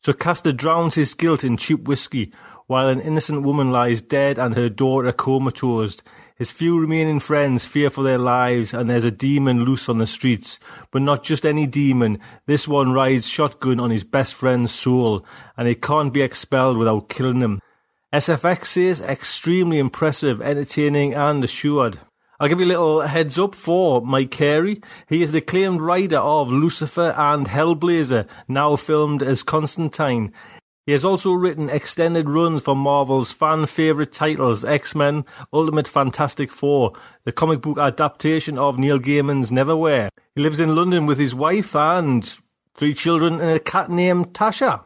So 0.03 0.13
Castor 0.13 0.51
drowns 0.51 0.97
his 0.97 1.15
guilt 1.15 1.45
in 1.45 1.57
cheap 1.57 1.87
whiskey, 1.87 2.33
while 2.67 2.89
an 2.89 3.01
innocent 3.01 3.43
woman 3.43 3.71
lies 3.71 4.03
dead 4.03 4.37
and 4.37 4.57
her 4.57 4.69
daughter 4.69 5.13
comatose. 5.13 5.99
His 6.37 6.51
few 6.51 6.81
remaining 6.81 7.21
friends 7.21 7.65
fear 7.65 7.91
for 7.91 8.03
their 8.03 8.19
lives, 8.19 8.75
and 8.75 8.91
there's 8.91 9.05
a 9.05 9.11
demon 9.13 9.65
loose 9.65 9.89
on 9.89 9.99
the 9.99 10.07
streets. 10.07 10.59
But 10.91 11.03
not 11.03 11.23
just 11.23 11.47
any 11.47 11.65
demon. 11.69 12.19
This 12.47 12.67
one 12.67 12.93
rides 12.93 13.29
shotgun 13.29 13.79
on 13.79 13.91
his 13.91 14.03
best 14.03 14.35
friend's 14.35 14.73
soul, 14.73 15.25
and 15.57 15.69
it 15.69 15.81
can't 15.81 16.13
be 16.13 16.23
expelled 16.23 16.77
without 16.77 17.09
killing 17.09 17.41
him. 17.41 17.61
SFX 18.13 18.77
is 18.77 19.01
extremely 19.01 19.79
impressive, 19.79 20.43
entertaining, 20.43 21.15
and 21.15 21.45
assured. 21.45 22.01
I'll 22.41 22.49
give 22.49 22.59
you 22.59 22.67
a 22.67 22.75
little 22.75 23.01
heads 23.03 23.39
up 23.39 23.55
for 23.55 24.01
Mike 24.01 24.33
Carey. 24.33 24.81
He 25.09 25.23
is 25.23 25.31
the 25.31 25.39
acclaimed 25.39 25.81
writer 25.81 26.19
of 26.19 26.49
Lucifer 26.51 27.15
and 27.17 27.47
Hellblazer, 27.47 28.27
now 28.49 28.75
filmed 28.75 29.23
as 29.23 29.45
Constantine. 29.45 30.33
He 30.87 30.93
has 30.93 31.05
also 31.05 31.33
written 31.33 31.71
extended 31.71 32.29
runs 32.29 32.63
for 32.63 32.77
Marvel's 32.77 33.33
fan 33.33 33.65
favourite 33.65 34.13
titles 34.13 34.67
X 34.67 34.95
Men, 34.95 35.25
Ultimate 35.51 35.89
Fantastic 35.89 36.53
Four, 36.53 36.93
the 37.25 37.33
comic 37.33 37.63
book 37.63 37.79
adaptation 37.79 38.59
of 38.59 38.79
Neil 38.79 38.99
Gaiman's 38.99 39.51
Neverwhere. 39.51 40.11
He 40.35 40.43
lives 40.43 40.61
in 40.61 40.75
London 40.75 41.07
with 41.07 41.19
his 41.19 41.35
wife 41.35 41.75
and 41.75 42.35
three 42.77 42.93
children 42.93 43.41
and 43.41 43.53
a 43.53 43.61
cat 43.61 43.91
named 43.91 44.35
Tasha. 44.35 44.85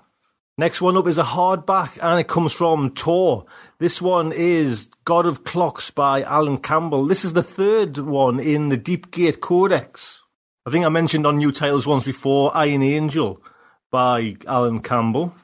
Next 0.57 0.81
one 0.81 0.97
up 0.97 1.09
is 1.09 1.19
a 1.19 1.25
hardback 1.25 1.99
and 2.01 2.21
it 2.21 2.29
comes 2.29 2.53
from 2.53 2.91
Tor. 2.91 3.47
This 3.81 4.01
one 4.01 4.31
is 4.31 4.89
God 5.05 5.27
of 5.27 5.43
Clocks 5.43 5.91
by 5.91 6.23
Alan 6.23 6.59
Campbell. 6.59 7.07
This 7.07 7.25
is 7.25 7.33
the 7.33 7.43
third 7.43 7.99
one 7.99 8.39
in 8.39 8.69
the 8.69 8.79
Deepgate 8.79 9.41
Codex. 9.41 10.23
I 10.65 10.71
think 10.71 10.85
I 10.85 10.91
mentioned 10.91 11.27
on 11.27 11.39
new 11.39 11.51
titles 11.51 11.89
once 11.89 12.05
before 12.05 12.57
Iron 12.57 12.85
Angel 12.85 13.43
by 13.91 14.37
Alan 14.47 14.81
Campbell. 14.81 15.35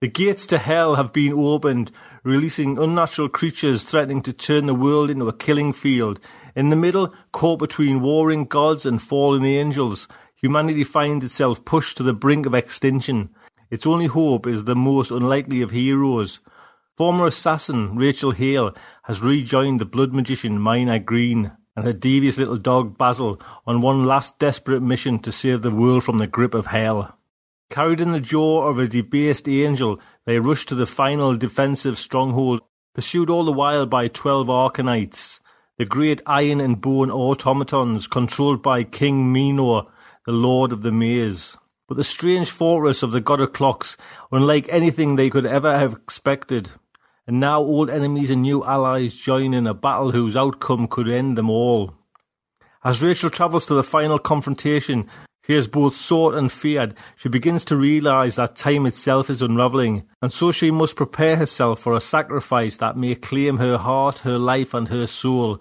The 0.00 0.08
gates 0.08 0.46
to 0.46 0.56
hell 0.56 0.94
have 0.94 1.12
been 1.12 1.34
opened, 1.34 1.90
releasing 2.24 2.78
unnatural 2.78 3.28
creatures 3.28 3.84
threatening 3.84 4.22
to 4.22 4.32
turn 4.32 4.64
the 4.64 4.74
world 4.74 5.10
into 5.10 5.28
a 5.28 5.32
killing 5.34 5.74
field. 5.74 6.18
In 6.56 6.70
the 6.70 6.76
middle, 6.76 7.12
caught 7.32 7.58
between 7.58 8.00
warring 8.00 8.46
gods 8.46 8.86
and 8.86 9.02
fallen 9.02 9.44
angels, 9.44 10.08
humanity 10.36 10.84
finds 10.84 11.22
itself 11.22 11.66
pushed 11.66 11.98
to 11.98 12.02
the 12.02 12.14
brink 12.14 12.46
of 12.46 12.54
extinction. 12.54 13.28
Its 13.70 13.86
only 13.86 14.06
hope 14.06 14.46
is 14.46 14.64
the 14.64 14.74
most 14.74 15.10
unlikely 15.10 15.60
of 15.60 15.70
heroes. 15.70 16.40
Former 16.96 17.26
assassin 17.26 17.94
Rachel 17.94 18.30
Hale 18.30 18.74
has 19.02 19.20
rejoined 19.20 19.82
the 19.82 19.84
blood 19.84 20.14
magician 20.14 20.62
Mina 20.62 20.98
Green 20.98 21.52
and 21.76 21.84
her 21.84 21.92
devious 21.92 22.38
little 22.38 22.56
dog 22.56 22.96
Basil 22.96 23.38
on 23.66 23.82
one 23.82 24.06
last 24.06 24.38
desperate 24.38 24.80
mission 24.80 25.18
to 25.18 25.30
save 25.30 25.60
the 25.60 25.70
world 25.70 26.04
from 26.04 26.16
the 26.16 26.26
grip 26.26 26.54
of 26.54 26.68
hell. 26.68 27.18
Carried 27.70 28.00
in 28.00 28.10
the 28.10 28.20
jaw 28.20 28.66
of 28.66 28.80
a 28.80 28.88
debased 28.88 29.48
angel, 29.48 30.00
they 30.26 30.40
rush 30.40 30.66
to 30.66 30.74
the 30.74 30.86
final 30.86 31.36
defensive 31.36 31.98
stronghold, 31.98 32.60
pursued 32.96 33.30
all 33.30 33.44
the 33.44 33.52
while 33.52 33.86
by 33.86 34.08
twelve 34.08 34.48
Archonites, 34.48 35.38
the 35.78 35.84
great 35.84 36.20
iron 36.26 36.60
and 36.60 36.80
bone 36.80 37.12
automatons 37.12 38.08
controlled 38.08 38.60
by 38.60 38.82
King 38.82 39.32
Menoa, 39.32 39.88
the 40.26 40.32
Lord 40.32 40.72
of 40.72 40.82
the 40.82 40.90
Maze. 40.90 41.56
But 41.86 41.96
the 41.96 42.04
strange 42.04 42.50
fortress 42.50 43.04
of 43.04 43.12
the 43.12 43.20
God 43.20 43.40
of 43.40 43.52
Clocks, 43.52 43.96
unlike 44.32 44.68
anything 44.68 45.14
they 45.14 45.30
could 45.30 45.46
ever 45.46 45.78
have 45.78 45.92
expected. 45.92 46.72
And 47.26 47.38
now 47.38 47.60
old 47.60 47.88
enemies 47.88 48.32
and 48.32 48.42
new 48.42 48.64
allies 48.64 49.14
join 49.14 49.54
in 49.54 49.68
a 49.68 49.74
battle 49.74 50.10
whose 50.10 50.36
outcome 50.36 50.88
could 50.88 51.08
end 51.08 51.38
them 51.38 51.48
all. 51.48 51.94
As 52.82 53.00
Rachel 53.00 53.30
travels 53.30 53.66
to 53.66 53.74
the 53.74 53.84
final 53.84 54.18
confrontation, 54.18 55.08
she 55.50 55.56
is 55.56 55.66
both 55.66 55.96
sought 55.96 56.36
and 56.36 56.52
feared. 56.52 56.94
She 57.16 57.28
begins 57.28 57.64
to 57.64 57.76
realize 57.76 58.36
that 58.36 58.54
time 58.54 58.86
itself 58.86 59.28
is 59.28 59.42
unraveling, 59.42 60.04
and 60.22 60.32
so 60.32 60.52
she 60.52 60.70
must 60.70 60.94
prepare 60.94 61.34
herself 61.34 61.80
for 61.80 61.92
a 61.92 62.00
sacrifice 62.00 62.76
that 62.76 62.96
may 62.96 63.16
claim 63.16 63.56
her 63.56 63.76
heart, 63.76 64.20
her 64.20 64.38
life, 64.38 64.74
and 64.74 64.86
her 64.90 65.08
soul, 65.08 65.60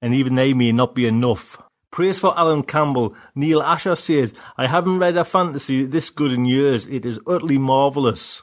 and 0.00 0.12
even 0.12 0.34
they 0.34 0.54
may 0.54 0.72
not 0.72 0.96
be 0.96 1.06
enough. 1.06 1.62
Praise 1.92 2.18
for 2.18 2.36
Alan 2.36 2.64
Campbell. 2.64 3.14
Neal 3.36 3.62
Asher 3.62 3.94
says, 3.94 4.34
I 4.56 4.66
haven't 4.66 4.98
read 4.98 5.16
a 5.16 5.22
fantasy 5.22 5.84
this 5.84 6.10
good 6.10 6.32
in 6.32 6.44
years. 6.44 6.84
It 6.86 7.06
is 7.06 7.20
utterly 7.24 7.58
marvellous. 7.58 8.42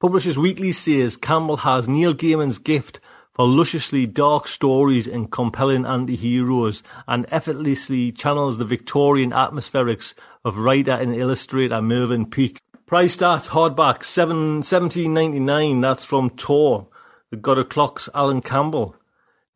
Publishers 0.00 0.38
Weekly 0.38 0.72
says 0.72 1.18
Campbell 1.18 1.58
has 1.58 1.86
Neil 1.86 2.14
Gaiman's 2.14 2.56
gift 2.56 2.98
for 3.34 3.46
lusciously 3.46 4.06
dark 4.06 4.48
stories 4.48 5.06
and 5.06 5.30
compelling 5.30 5.84
anti-heroes, 5.84 6.82
and 7.06 7.26
effortlessly 7.30 8.12
channels 8.12 8.58
the 8.58 8.64
Victorian 8.64 9.32
atmospherics 9.32 10.14
of 10.44 10.58
writer 10.58 10.92
and 10.92 11.14
illustrator 11.14 11.82
Mervyn 11.82 12.26
Peake. 12.26 12.60
Price 12.86 13.16
at 13.16 13.42
hardback 13.42 14.04
seven 14.04 14.62
seventeen 14.62 15.14
ninety 15.14 15.40
nine. 15.40 15.80
That's 15.80 16.04
from 16.04 16.30
Tor, 16.30 16.86
the 17.30 17.36
God 17.36 17.58
of 17.58 17.70
Clocks, 17.70 18.08
Alan 18.14 18.40
Campbell. 18.40 18.94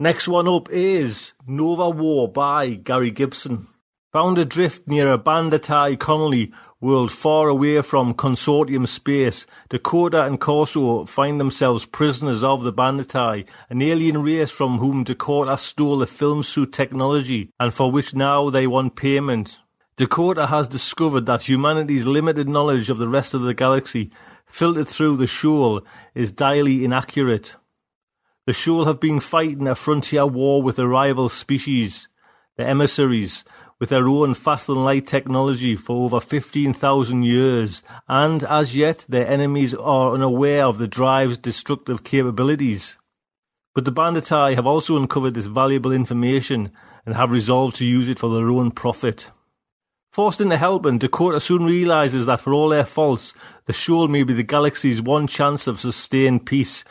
Next 0.00 0.28
one 0.28 0.48
up 0.48 0.68
is 0.70 1.32
Nova 1.46 1.90
War 1.90 2.26
by 2.26 2.70
Gary 2.70 3.10
Gibson. 3.10 3.66
Found 4.12 4.38
adrift 4.38 4.88
near 4.88 5.12
a 5.12 5.18
Bandati 5.18 5.98
colony 5.98 6.52
world 6.80 7.10
far 7.10 7.48
away 7.48 7.80
from 7.82 8.14
consortium 8.14 8.86
space, 8.86 9.46
Dakota 9.68 10.24
and 10.24 10.40
Corso 10.40 11.04
find 11.06 11.40
themselves 11.40 11.86
prisoners 11.86 12.44
of 12.44 12.62
the 12.62 12.72
Bandati, 12.72 13.46
an 13.68 13.82
alien 13.82 14.22
race 14.22 14.50
from 14.50 14.78
whom 14.78 15.04
Dakota 15.04 15.58
stole 15.58 15.98
the 15.98 16.06
film 16.06 16.42
suit 16.42 16.72
technology 16.72 17.50
and 17.58 17.74
for 17.74 17.90
which 17.90 18.14
now 18.14 18.50
they 18.50 18.66
want 18.66 18.96
payment. 18.96 19.58
Dakota 19.96 20.46
has 20.46 20.68
discovered 20.68 21.26
that 21.26 21.48
humanity's 21.48 22.06
limited 22.06 22.48
knowledge 22.48 22.88
of 22.90 22.98
the 22.98 23.08
rest 23.08 23.34
of 23.34 23.42
the 23.42 23.54
galaxy, 23.54 24.10
filtered 24.46 24.86
through 24.86 25.16
the 25.16 25.26
shoal, 25.26 25.82
is 26.14 26.30
direly 26.30 26.84
inaccurate. 26.84 27.56
The 28.46 28.54
Shoal 28.54 28.86
have 28.86 28.98
been 28.98 29.20
fighting 29.20 29.68
a 29.68 29.74
frontier 29.74 30.24
war 30.24 30.62
with 30.62 30.76
the 30.76 30.88
rival 30.88 31.28
species, 31.28 32.08
the 32.56 32.66
emissaries, 32.66 33.44
with 33.80 33.90
their 33.90 34.08
own 34.08 34.34
fast 34.34 34.68
and 34.68 34.84
light 34.84 35.06
technology 35.06 35.76
for 35.76 36.04
over 36.04 36.20
15,000 36.20 37.22
years, 37.22 37.82
and 38.08 38.42
as 38.44 38.74
yet 38.74 39.04
their 39.08 39.26
enemies 39.26 39.74
are 39.74 40.14
unaware 40.14 40.64
of 40.64 40.78
the 40.78 40.88
drive's 40.88 41.38
destructive 41.38 42.04
capabilities. 42.04 42.96
But 43.74 43.84
the 43.84 43.92
Bandati 43.92 44.54
have 44.54 44.66
also 44.66 44.96
uncovered 44.96 45.34
this 45.34 45.46
valuable 45.46 45.92
information 45.92 46.72
and 47.06 47.14
have 47.14 47.30
resolved 47.30 47.76
to 47.76 47.84
use 47.84 48.08
it 48.08 48.18
for 48.18 48.34
their 48.34 48.50
own 48.50 48.70
profit. 48.70 49.30
Forced 50.12 50.40
into 50.40 50.56
helping, 50.56 50.98
Dakota 50.98 51.38
soon 51.38 51.64
realizes 51.64 52.26
that 52.26 52.40
for 52.40 52.52
all 52.52 52.70
their 52.70 52.84
faults, 52.84 53.34
the 53.66 53.72
Shoal 53.72 54.08
may 54.08 54.24
be 54.24 54.32
the 54.32 54.42
galaxy's 54.42 55.00
one 55.00 55.26
chance 55.26 55.66
of 55.66 55.78
sustained 55.78 56.46
peace 56.46 56.82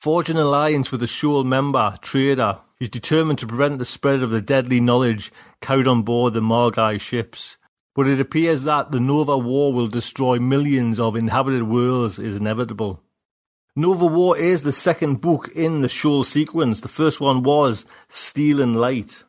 Forging 0.00 0.36
an 0.36 0.42
alliance 0.44 0.90
with 0.90 1.02
a 1.02 1.06
Shoal 1.06 1.44
member, 1.44 1.94
Trader, 2.00 2.58
he's 2.80 2.88
determined 2.88 3.38
to 3.38 3.46
prevent 3.46 3.78
the 3.78 3.84
spread 3.84 4.22
of 4.22 4.30
the 4.30 4.40
deadly 4.40 4.80
knowledge 4.80 5.30
carried 5.60 5.86
on 5.86 6.02
board 6.02 6.34
the 6.34 6.40
Margai 6.40 7.00
ships. 7.00 7.56
But 7.94 8.08
it 8.08 8.20
appears 8.20 8.64
that 8.64 8.90
the 8.90 8.98
Nova 8.98 9.38
War 9.38 9.72
will 9.72 9.86
destroy 9.86 10.40
millions 10.40 10.98
of 10.98 11.14
inhabited 11.14 11.62
worlds 11.62 12.18
is 12.18 12.34
inevitable. 12.34 13.00
Nova 13.76 14.06
War 14.06 14.36
is 14.36 14.64
the 14.64 14.72
second 14.72 15.20
book 15.20 15.48
in 15.54 15.82
the 15.82 15.88
Shoal 15.88 16.24
sequence. 16.24 16.80
The 16.80 16.88
first 16.88 17.20
one 17.20 17.44
was 17.44 17.84
Stealing 18.08 18.74
Light. 18.74 19.22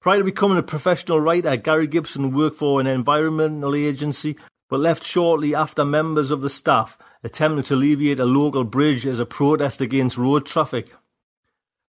Prior 0.00 0.18
to 0.18 0.24
becoming 0.24 0.56
a 0.56 0.62
professional 0.62 1.20
writer, 1.20 1.56
Gary 1.56 1.86
Gibson 1.86 2.32
worked 2.32 2.56
for 2.56 2.80
an 2.80 2.86
environmental 2.86 3.74
agency 3.74 4.36
but 4.68 4.80
left 4.80 5.04
shortly 5.04 5.54
after 5.54 5.84
members 5.84 6.30
of 6.30 6.40
the 6.40 6.50
staff 6.50 6.98
attempted 7.22 7.66
to 7.66 7.74
alleviate 7.74 8.20
a 8.20 8.24
local 8.24 8.64
bridge 8.64 9.06
as 9.06 9.18
a 9.18 9.26
protest 9.26 9.80
against 9.80 10.18
road 10.18 10.46
traffic. 10.46 10.94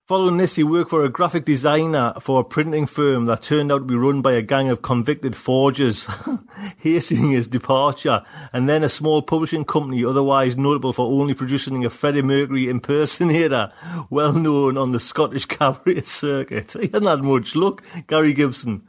Following 0.08 0.38
this, 0.38 0.56
he 0.56 0.64
worked 0.64 0.90
for 0.90 1.04
a 1.04 1.10
graphic 1.10 1.44
designer 1.44 2.14
for 2.22 2.40
a 2.40 2.44
printing 2.46 2.86
firm 2.86 3.26
that 3.26 3.42
turned 3.42 3.74
out 3.74 3.80
to 3.80 3.84
be 3.84 3.96
run 3.98 4.22
by 4.22 4.32
a 4.32 4.42
gang 4.42 4.70
of 4.70 4.82
convicted 4.82 5.36
forgers, 5.36 6.08
hastening 6.78 7.32
his 7.32 7.50
departure, 7.50 8.24
and 8.54 8.70
then 8.70 8.86
a 8.86 8.90
small 8.90 9.22
publishing 9.22 9.66
company 9.66 10.06
otherwise 10.06 10.56
notable 10.56 10.94
for 10.94 11.08
only 11.08 11.34
producing 11.34 11.84
a 11.84 11.90
Freddie 11.90 12.22
Mercury 12.22 12.70
impersonator, 12.70 13.74
well 14.10 14.32
known 14.32 14.78
on 14.78 14.94
the 14.94 15.00
Scottish 15.02 15.44
cabaret 15.46 16.04
circuit. 16.04 16.72
He 16.72 16.88
hadn't 16.88 17.06
had 17.06 17.26
much 17.26 17.54
luck, 17.54 17.84
Gary 18.08 18.32
Gibson. 18.32 18.88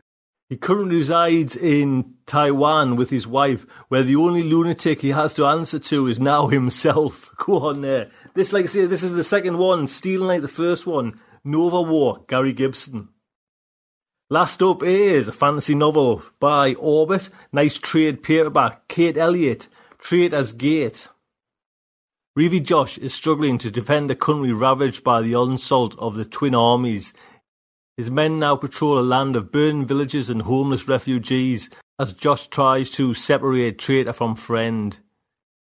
He 0.49 0.57
currently 0.57 0.97
resides 0.97 1.57
in 1.57 2.15
Taiwan 2.27 2.97
with 2.97 3.11
his 3.11 3.27
wife, 3.27 3.67
where 3.89 4.03
the 4.03 4.17
only 4.17 4.43
lunatic 4.43 5.03
he 5.03 5.11
has 5.11 5.35
to 5.35 5.45
answer 5.45 5.79
to 5.79 6.07
is 6.07 6.19
now 6.19 6.47
himself. 6.47 7.31
Go 7.37 7.59
on 7.69 7.83
there. 7.83 8.09
This, 8.39 8.53
like 8.53 8.69
say, 8.69 8.87
this 8.87 9.03
is 9.03 9.15
the 9.15 9.25
second 9.25 9.59
one. 9.59 9.89
Stealing 9.89 10.29
Light, 10.29 10.43
the 10.43 10.47
first 10.47 10.87
one. 10.87 11.21
Nova 11.43 11.83
War, 11.83 12.25
Gary 12.29 12.53
Gibson. 12.53 13.09
Last 14.31 14.63
up 14.63 14.85
is 14.85 15.27
a 15.27 15.33
fantasy 15.33 15.75
novel 15.75 16.23
by 16.39 16.75
Orbit. 16.75 17.31
Nice 17.51 17.79
trade 17.79 18.23
paperback. 18.23 18.87
Kate 18.87 19.17
Elliott, 19.17 19.67
Traitors' 19.99 20.53
Gate. 20.53 21.09
Reeve 22.37 22.63
Joss 22.63 22.97
is 22.97 23.13
struggling 23.13 23.59
to 23.59 23.73
defend 23.73 24.09
a 24.13 24.15
country 24.15 24.53
ravaged 24.53 25.03
by 25.03 25.21
the 25.21 25.35
onslaught 25.35 25.99
of 25.99 26.15
the 26.15 26.25
twin 26.25 26.55
armies 26.55 27.13
his 27.99 28.13
men 28.13 28.39
now 28.39 28.55
patrol 28.55 28.97
a 28.97 29.01
land 29.01 29.35
of 29.35 29.51
burned 29.51 29.89
villages 29.89 30.31
and 30.31 30.43
homeless 30.43 30.87
refugees 30.87 31.69
as 31.99 32.15
Joss 32.15 32.47
tries 32.47 32.91
to 32.91 33.13
separate 33.13 33.81
traitor 33.81 34.13
from 34.13 34.37
friend. 34.37 34.97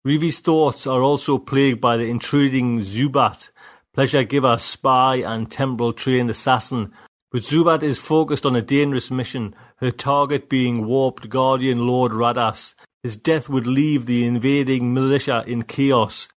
Reeve's 0.02 0.40
thoughts 0.40 0.86
are 0.86 1.02
also 1.02 1.36
plagued 1.36 1.78
by 1.78 1.98
the 1.98 2.08
intruding 2.08 2.80
Zubat, 2.80 3.50
pleasure 3.92 4.24
giver, 4.24 4.56
spy, 4.56 5.16
and 5.16 5.50
temporal 5.50 5.92
trained 5.92 6.30
assassin. 6.30 6.92
But 7.30 7.42
Zubat 7.42 7.82
is 7.82 7.98
focused 7.98 8.46
on 8.46 8.56
a 8.56 8.62
dangerous 8.62 9.10
mission, 9.10 9.54
her 9.76 9.90
target 9.90 10.48
being 10.48 10.86
warped 10.86 11.28
Guardian 11.28 11.86
Lord 11.86 12.12
Radas. 12.12 12.74
His 13.02 13.18
death 13.18 13.50
would 13.50 13.66
leave 13.66 14.06
the 14.06 14.24
invading 14.24 14.94
militia 14.94 15.44
in 15.46 15.64
chaos. 15.64 16.28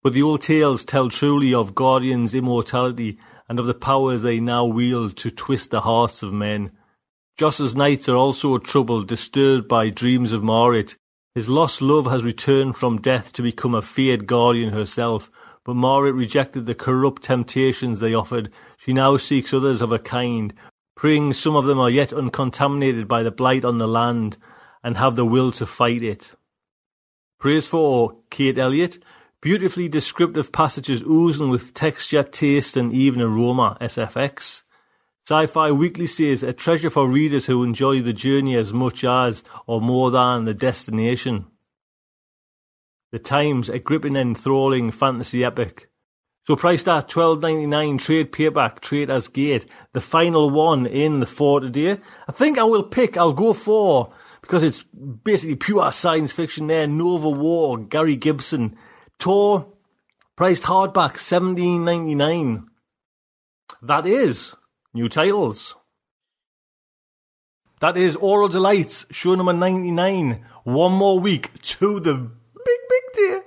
But 0.00 0.12
the 0.12 0.22
old 0.22 0.42
tales 0.42 0.84
tell 0.84 1.10
truly 1.10 1.52
of 1.52 1.74
Guardian's 1.74 2.36
immortality 2.36 3.18
and 3.48 3.58
of 3.58 3.66
the 3.66 3.74
powers 3.74 4.22
they 4.22 4.38
now 4.38 4.64
wield 4.64 5.16
to 5.16 5.32
twist 5.32 5.72
the 5.72 5.80
hearts 5.80 6.22
of 6.22 6.32
men. 6.32 6.70
Joss's 7.36 7.74
knights 7.74 8.08
are 8.08 8.16
also 8.16 8.58
troubled, 8.58 9.08
disturbed 9.08 9.66
by 9.66 9.90
dreams 9.90 10.32
of 10.32 10.44
Marit. 10.44 10.96
His 11.38 11.48
lost 11.48 11.80
love 11.80 12.06
has 12.06 12.24
returned 12.24 12.76
from 12.76 13.00
death 13.00 13.32
to 13.34 13.42
become 13.42 13.72
a 13.72 13.80
feared 13.80 14.26
guardian 14.26 14.72
herself, 14.72 15.30
but 15.62 15.76
Marit 15.76 16.16
rejected 16.16 16.66
the 16.66 16.74
corrupt 16.74 17.22
temptations 17.22 18.00
they 18.00 18.12
offered. 18.12 18.52
She 18.78 18.92
now 18.92 19.16
seeks 19.18 19.54
others 19.54 19.80
of 19.80 19.92
a 19.92 20.00
kind, 20.00 20.52
praying 20.96 21.34
some 21.34 21.54
of 21.54 21.64
them 21.64 21.78
are 21.78 21.90
yet 21.90 22.12
uncontaminated 22.12 23.06
by 23.06 23.22
the 23.22 23.30
blight 23.30 23.64
on 23.64 23.78
the 23.78 23.86
land 23.86 24.36
and 24.82 24.96
have 24.96 25.14
the 25.14 25.24
will 25.24 25.52
to 25.52 25.64
fight 25.64 26.02
it. 26.02 26.32
Praise 27.38 27.68
for 27.68 28.16
Kate 28.30 28.58
Elliott, 28.58 28.98
Beautifully 29.40 29.88
descriptive 29.88 30.50
passages 30.50 31.04
oozing 31.04 31.50
with 31.50 31.72
texture, 31.72 32.24
taste, 32.24 32.76
and 32.76 32.92
even 32.92 33.20
aroma. 33.20 33.76
SFX. 33.80 34.64
Sci-Fi 35.28 35.72
Weekly 35.72 36.06
says 36.06 36.42
a 36.42 36.54
treasure 36.54 36.88
for 36.88 37.06
readers 37.06 37.44
who 37.44 37.62
enjoy 37.62 38.00
the 38.00 38.14
journey 38.14 38.56
as 38.56 38.72
much 38.72 39.04
as 39.04 39.44
or 39.66 39.78
more 39.78 40.10
than 40.10 40.46
the 40.46 40.54
destination. 40.54 41.44
The 43.12 43.18
Times, 43.18 43.68
a 43.68 43.78
gripping 43.78 44.16
enthralling 44.16 44.90
fantasy 44.90 45.44
epic. 45.44 45.90
So 46.46 46.56
priced 46.56 46.88
at 46.88 47.10
twelve 47.10 47.42
ninety 47.42 47.66
nine, 47.66 47.98
trade 47.98 48.32
paperback, 48.32 48.80
Traitors' 48.80 49.28
Gate, 49.28 49.66
the 49.92 50.00
final 50.00 50.48
one 50.48 50.86
in 50.86 51.20
the 51.20 51.26
four 51.26 51.60
today. 51.60 51.98
I 52.26 52.32
think 52.32 52.56
I 52.56 52.64
will 52.64 52.84
pick. 52.84 53.18
I'll 53.18 53.34
go 53.34 53.52
for 53.52 54.14
because 54.40 54.62
it's 54.62 54.82
basically 54.82 55.56
pure 55.56 55.92
science 55.92 56.32
fiction. 56.32 56.68
There, 56.68 56.86
Nova 56.86 57.28
War, 57.28 57.76
Gary 57.76 58.16
Gibson. 58.16 58.78
Tor 59.18 59.74
priced 60.36 60.62
hardback 60.62 61.18
seventeen 61.18 61.84
ninety 61.84 62.14
nine. 62.14 62.68
That 63.82 64.06
is 64.06 64.54
new 64.94 65.08
titles. 65.08 65.76
That 67.80 67.96
is 67.96 68.16
Aural 68.16 68.48
Delights, 68.48 69.06
show 69.10 69.34
number 69.34 69.52
99. 69.52 70.44
One 70.64 70.92
more 70.92 71.20
week 71.20 71.62
to 71.62 72.00
the 72.00 72.14
big, 72.14 72.80
big 72.90 73.02
day. 73.14 73.40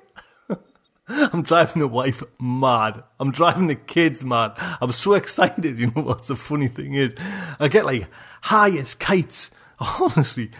I'm 1.33 1.43
driving 1.43 1.81
the 1.81 1.87
wife 1.87 2.23
mad. 2.39 3.03
I'm 3.19 3.31
driving 3.31 3.67
the 3.67 3.75
kids 3.75 4.23
mad. 4.23 4.53
I'm 4.79 4.93
so 4.93 5.13
excited. 5.13 5.77
You 5.81 5.87
know 5.87 6.03
what's 6.03 6.29
the 6.29 6.37
funny 6.37 6.69
thing 6.69 6.93
is? 6.93 7.13
I 7.59 7.67
get 7.67 7.85
like 7.85 8.07
high 8.41 8.77
as 8.77 8.95
kites, 8.95 9.51
honestly. 9.79 10.51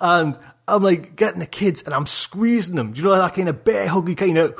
And 0.00 0.38
I'm 0.66 0.82
like 0.82 1.14
getting 1.16 1.40
the 1.40 1.46
kids 1.46 1.82
and 1.82 1.92
I'm 1.92 2.06
squeezing 2.06 2.76
them. 2.76 2.94
You 2.94 3.02
know 3.02 3.16
that 3.16 3.34
kind 3.34 3.48
of 3.48 3.62
bear 3.64 3.88
huggy 3.88 4.16
kind 4.16 4.38
of, 4.38 4.54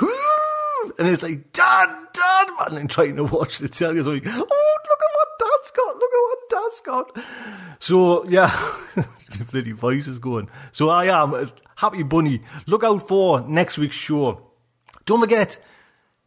and 0.99 1.09
it's 1.09 1.23
like, 1.23 1.53
Dad, 1.53 1.89
Dad, 2.13 2.49
man, 2.59 2.81
and 2.81 2.91
trying 2.91 3.17
to 3.17 3.25
watch 3.25 3.59
the 3.59 3.69
telly. 3.69 4.03
So 4.03 4.11
like, 4.11 4.25
oh, 4.27 4.78
look 5.87 6.13
at 6.13 6.23
what 6.23 6.39
Dad's 6.51 6.81
got. 6.81 7.19
So, 7.81 8.25
yeah, 8.29 8.55
bloody 9.51 9.73
voice 9.73 10.07
is 10.07 10.19
going. 10.19 10.49
So 10.73 10.89
I 10.89 11.07
am 11.07 11.51
Happy 11.77 12.03
Bunny. 12.03 12.41
Look 12.67 12.85
out 12.85 13.07
for 13.07 13.41
next 13.43 13.79
week's 13.79 13.97
show. 13.97 14.51
Don't 15.07 15.21
forget, 15.21 15.59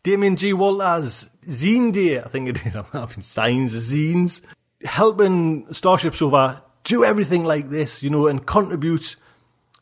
Damien 0.04 0.36
G. 0.36 0.54
Walters, 0.54 1.30
Zine 1.46 1.92
Day, 1.92 2.20
I 2.20 2.28
think 2.28 2.50
it 2.50 2.66
is. 2.66 2.76
I'm 2.78 2.86
having 2.86 3.22
signs, 3.22 3.74
zines, 3.74 4.42
helping 4.84 5.72
Starship 5.74 6.20
over 6.22 6.62
do 6.84 7.04
everything 7.06 7.44
like 7.44 7.70
this, 7.70 8.02
you 8.02 8.10
know, 8.10 8.28
and 8.28 8.46
contribute 8.46 9.16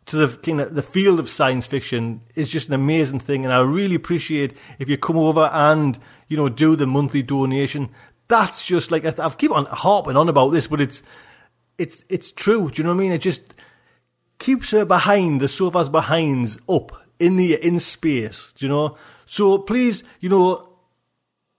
to 0.07 0.17
the 0.17 0.37
kind 0.37 0.59
of 0.59 0.73
the 0.73 0.81
field 0.81 1.19
of 1.19 1.29
science 1.29 1.67
fiction 1.67 2.21
is 2.35 2.49
just 2.49 2.67
an 2.67 2.73
amazing 2.73 3.19
thing, 3.19 3.45
and 3.45 3.53
I 3.53 3.59
really 3.59 3.95
appreciate 3.95 4.57
if 4.79 4.89
you 4.89 4.97
come 4.97 5.17
over 5.17 5.43
and 5.53 5.99
you 6.27 6.35
know 6.35 6.49
do 6.49 6.75
the 6.75 6.87
monthly 6.87 7.21
donation. 7.21 7.89
That's 8.30 8.65
just 8.65 8.91
like 8.91 9.06
I've 9.19 9.38
keep 9.38 9.51
on 9.51 9.65
harping 9.65 10.15
on 10.15 10.30
about 10.30 10.49
this, 10.49 10.68
but 10.68 10.80
it's 10.80 11.03
it's 11.77 12.06
it's 12.07 12.31
true. 12.31 12.72
Do 12.72 12.81
you 12.81 12.84
know 12.84 12.91
what 12.91 13.01
I 13.01 13.03
mean? 13.03 13.11
It 13.11 13.22
just 13.22 13.41
keeps 14.38 14.72
her 14.72 14.85
behind 14.85 15.41
the 15.41 15.49
sofa's 15.49 15.89
behinds 15.89 16.57
up 16.69 16.93
in 17.19 17.35
the 17.35 17.56
in 17.56 17.80
space. 17.80 18.53
Do 18.56 18.65
you 18.65 18.69
know? 18.69 18.97
So 19.26 19.57
please, 19.57 20.03
you 20.22 20.30
know, 20.30 20.69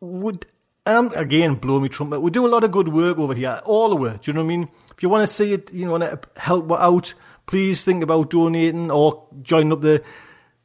would 0.01 0.47
um 0.87 1.13
again 1.15 1.57
blow 1.57 1.81
me 1.81 1.91
trumpet. 1.91 2.21
We 2.21 2.31
do 2.31 2.47
a 2.47 2.49
lot 2.49 2.65
of 2.65 2.71
good 2.71 2.89
work 2.89 3.19
over 3.19 3.35
here, 3.35 3.61
all 3.65 3.91
the 3.91 3.97
way. 3.97 4.13
Do 4.13 4.31
you 4.31 4.33
know 4.33 4.41
what 4.41 4.53
I 4.53 4.57
mean? 4.57 4.69
If 4.97 5.03
you 5.03 5.09
want 5.09 5.29
to 5.29 5.35
see 5.35 5.53
it, 5.53 5.73
you 5.73 5.85
know, 5.85 5.93
want 5.93 6.05
to 6.05 6.41
help 6.41 6.71
out 6.73 7.15
please 7.51 7.83
think 7.83 8.05
about 8.05 8.31
donating 8.31 8.93
or 8.93 9.27
joining 9.43 9.73
up 9.73 9.81
the 9.81 10.03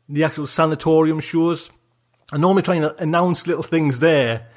the 0.07 0.23
actual 0.23 0.45
sanatorium 0.45 1.19
shows. 1.19 1.71
I 2.31 2.37
normally 2.37 2.61
try 2.61 2.75
and 2.75 2.93
announce 2.99 3.47
little 3.47 3.63
things 3.63 3.99
there, 3.99 4.47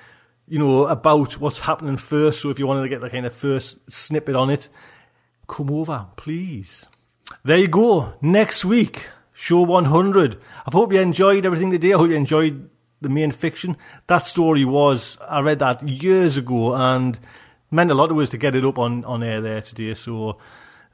you 0.48 0.58
know, 0.58 0.86
about 0.86 1.38
what's 1.38 1.60
happening 1.60 1.96
first. 1.96 2.40
So 2.40 2.50
if 2.50 2.58
you 2.58 2.66
wanted 2.66 2.82
to 2.82 2.88
get 2.88 3.00
the 3.00 3.10
kind 3.10 3.26
of 3.26 3.34
first 3.34 3.78
snippet 3.90 4.36
on 4.36 4.50
it, 4.50 4.68
come 5.46 5.70
over, 5.70 6.06
please. 6.16 6.86
There 7.44 7.58
you 7.58 7.68
go. 7.68 8.14
Next 8.22 8.64
week, 8.64 9.08
show 9.32 9.60
100. 9.60 10.40
I 10.66 10.70
hope 10.72 10.92
you 10.92 11.00
enjoyed 11.00 11.44
everything 11.44 11.70
today. 11.70 11.92
I 11.92 11.98
hope 11.98 12.08
you 12.08 12.16
enjoyed 12.16 12.70
the 13.00 13.08
main 13.08 13.30
fiction. 13.30 13.76
That 14.06 14.24
story 14.24 14.64
was, 14.64 15.18
I 15.20 15.40
read 15.40 15.58
that 15.60 15.86
years 15.86 16.36
ago 16.36 16.74
and 16.74 17.18
meant 17.70 17.90
a 17.90 17.94
lot 17.94 18.08
to 18.08 18.20
us 18.20 18.30
to 18.30 18.38
get 18.38 18.54
it 18.54 18.64
up 18.64 18.78
on, 18.78 19.04
on 19.04 19.22
air 19.22 19.40
there 19.40 19.60
today. 19.60 19.94
So 19.94 20.38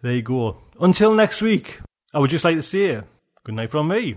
there 0.02 0.12
you 0.12 0.22
go. 0.22 0.58
Until 0.80 1.14
next 1.14 1.40
week, 1.40 1.80
I 2.12 2.18
would 2.18 2.30
just 2.30 2.44
like 2.44 2.56
to 2.56 2.62
say 2.62 3.00
good 3.44 3.54
night 3.54 3.70
from 3.70 3.88
me. 3.88 4.16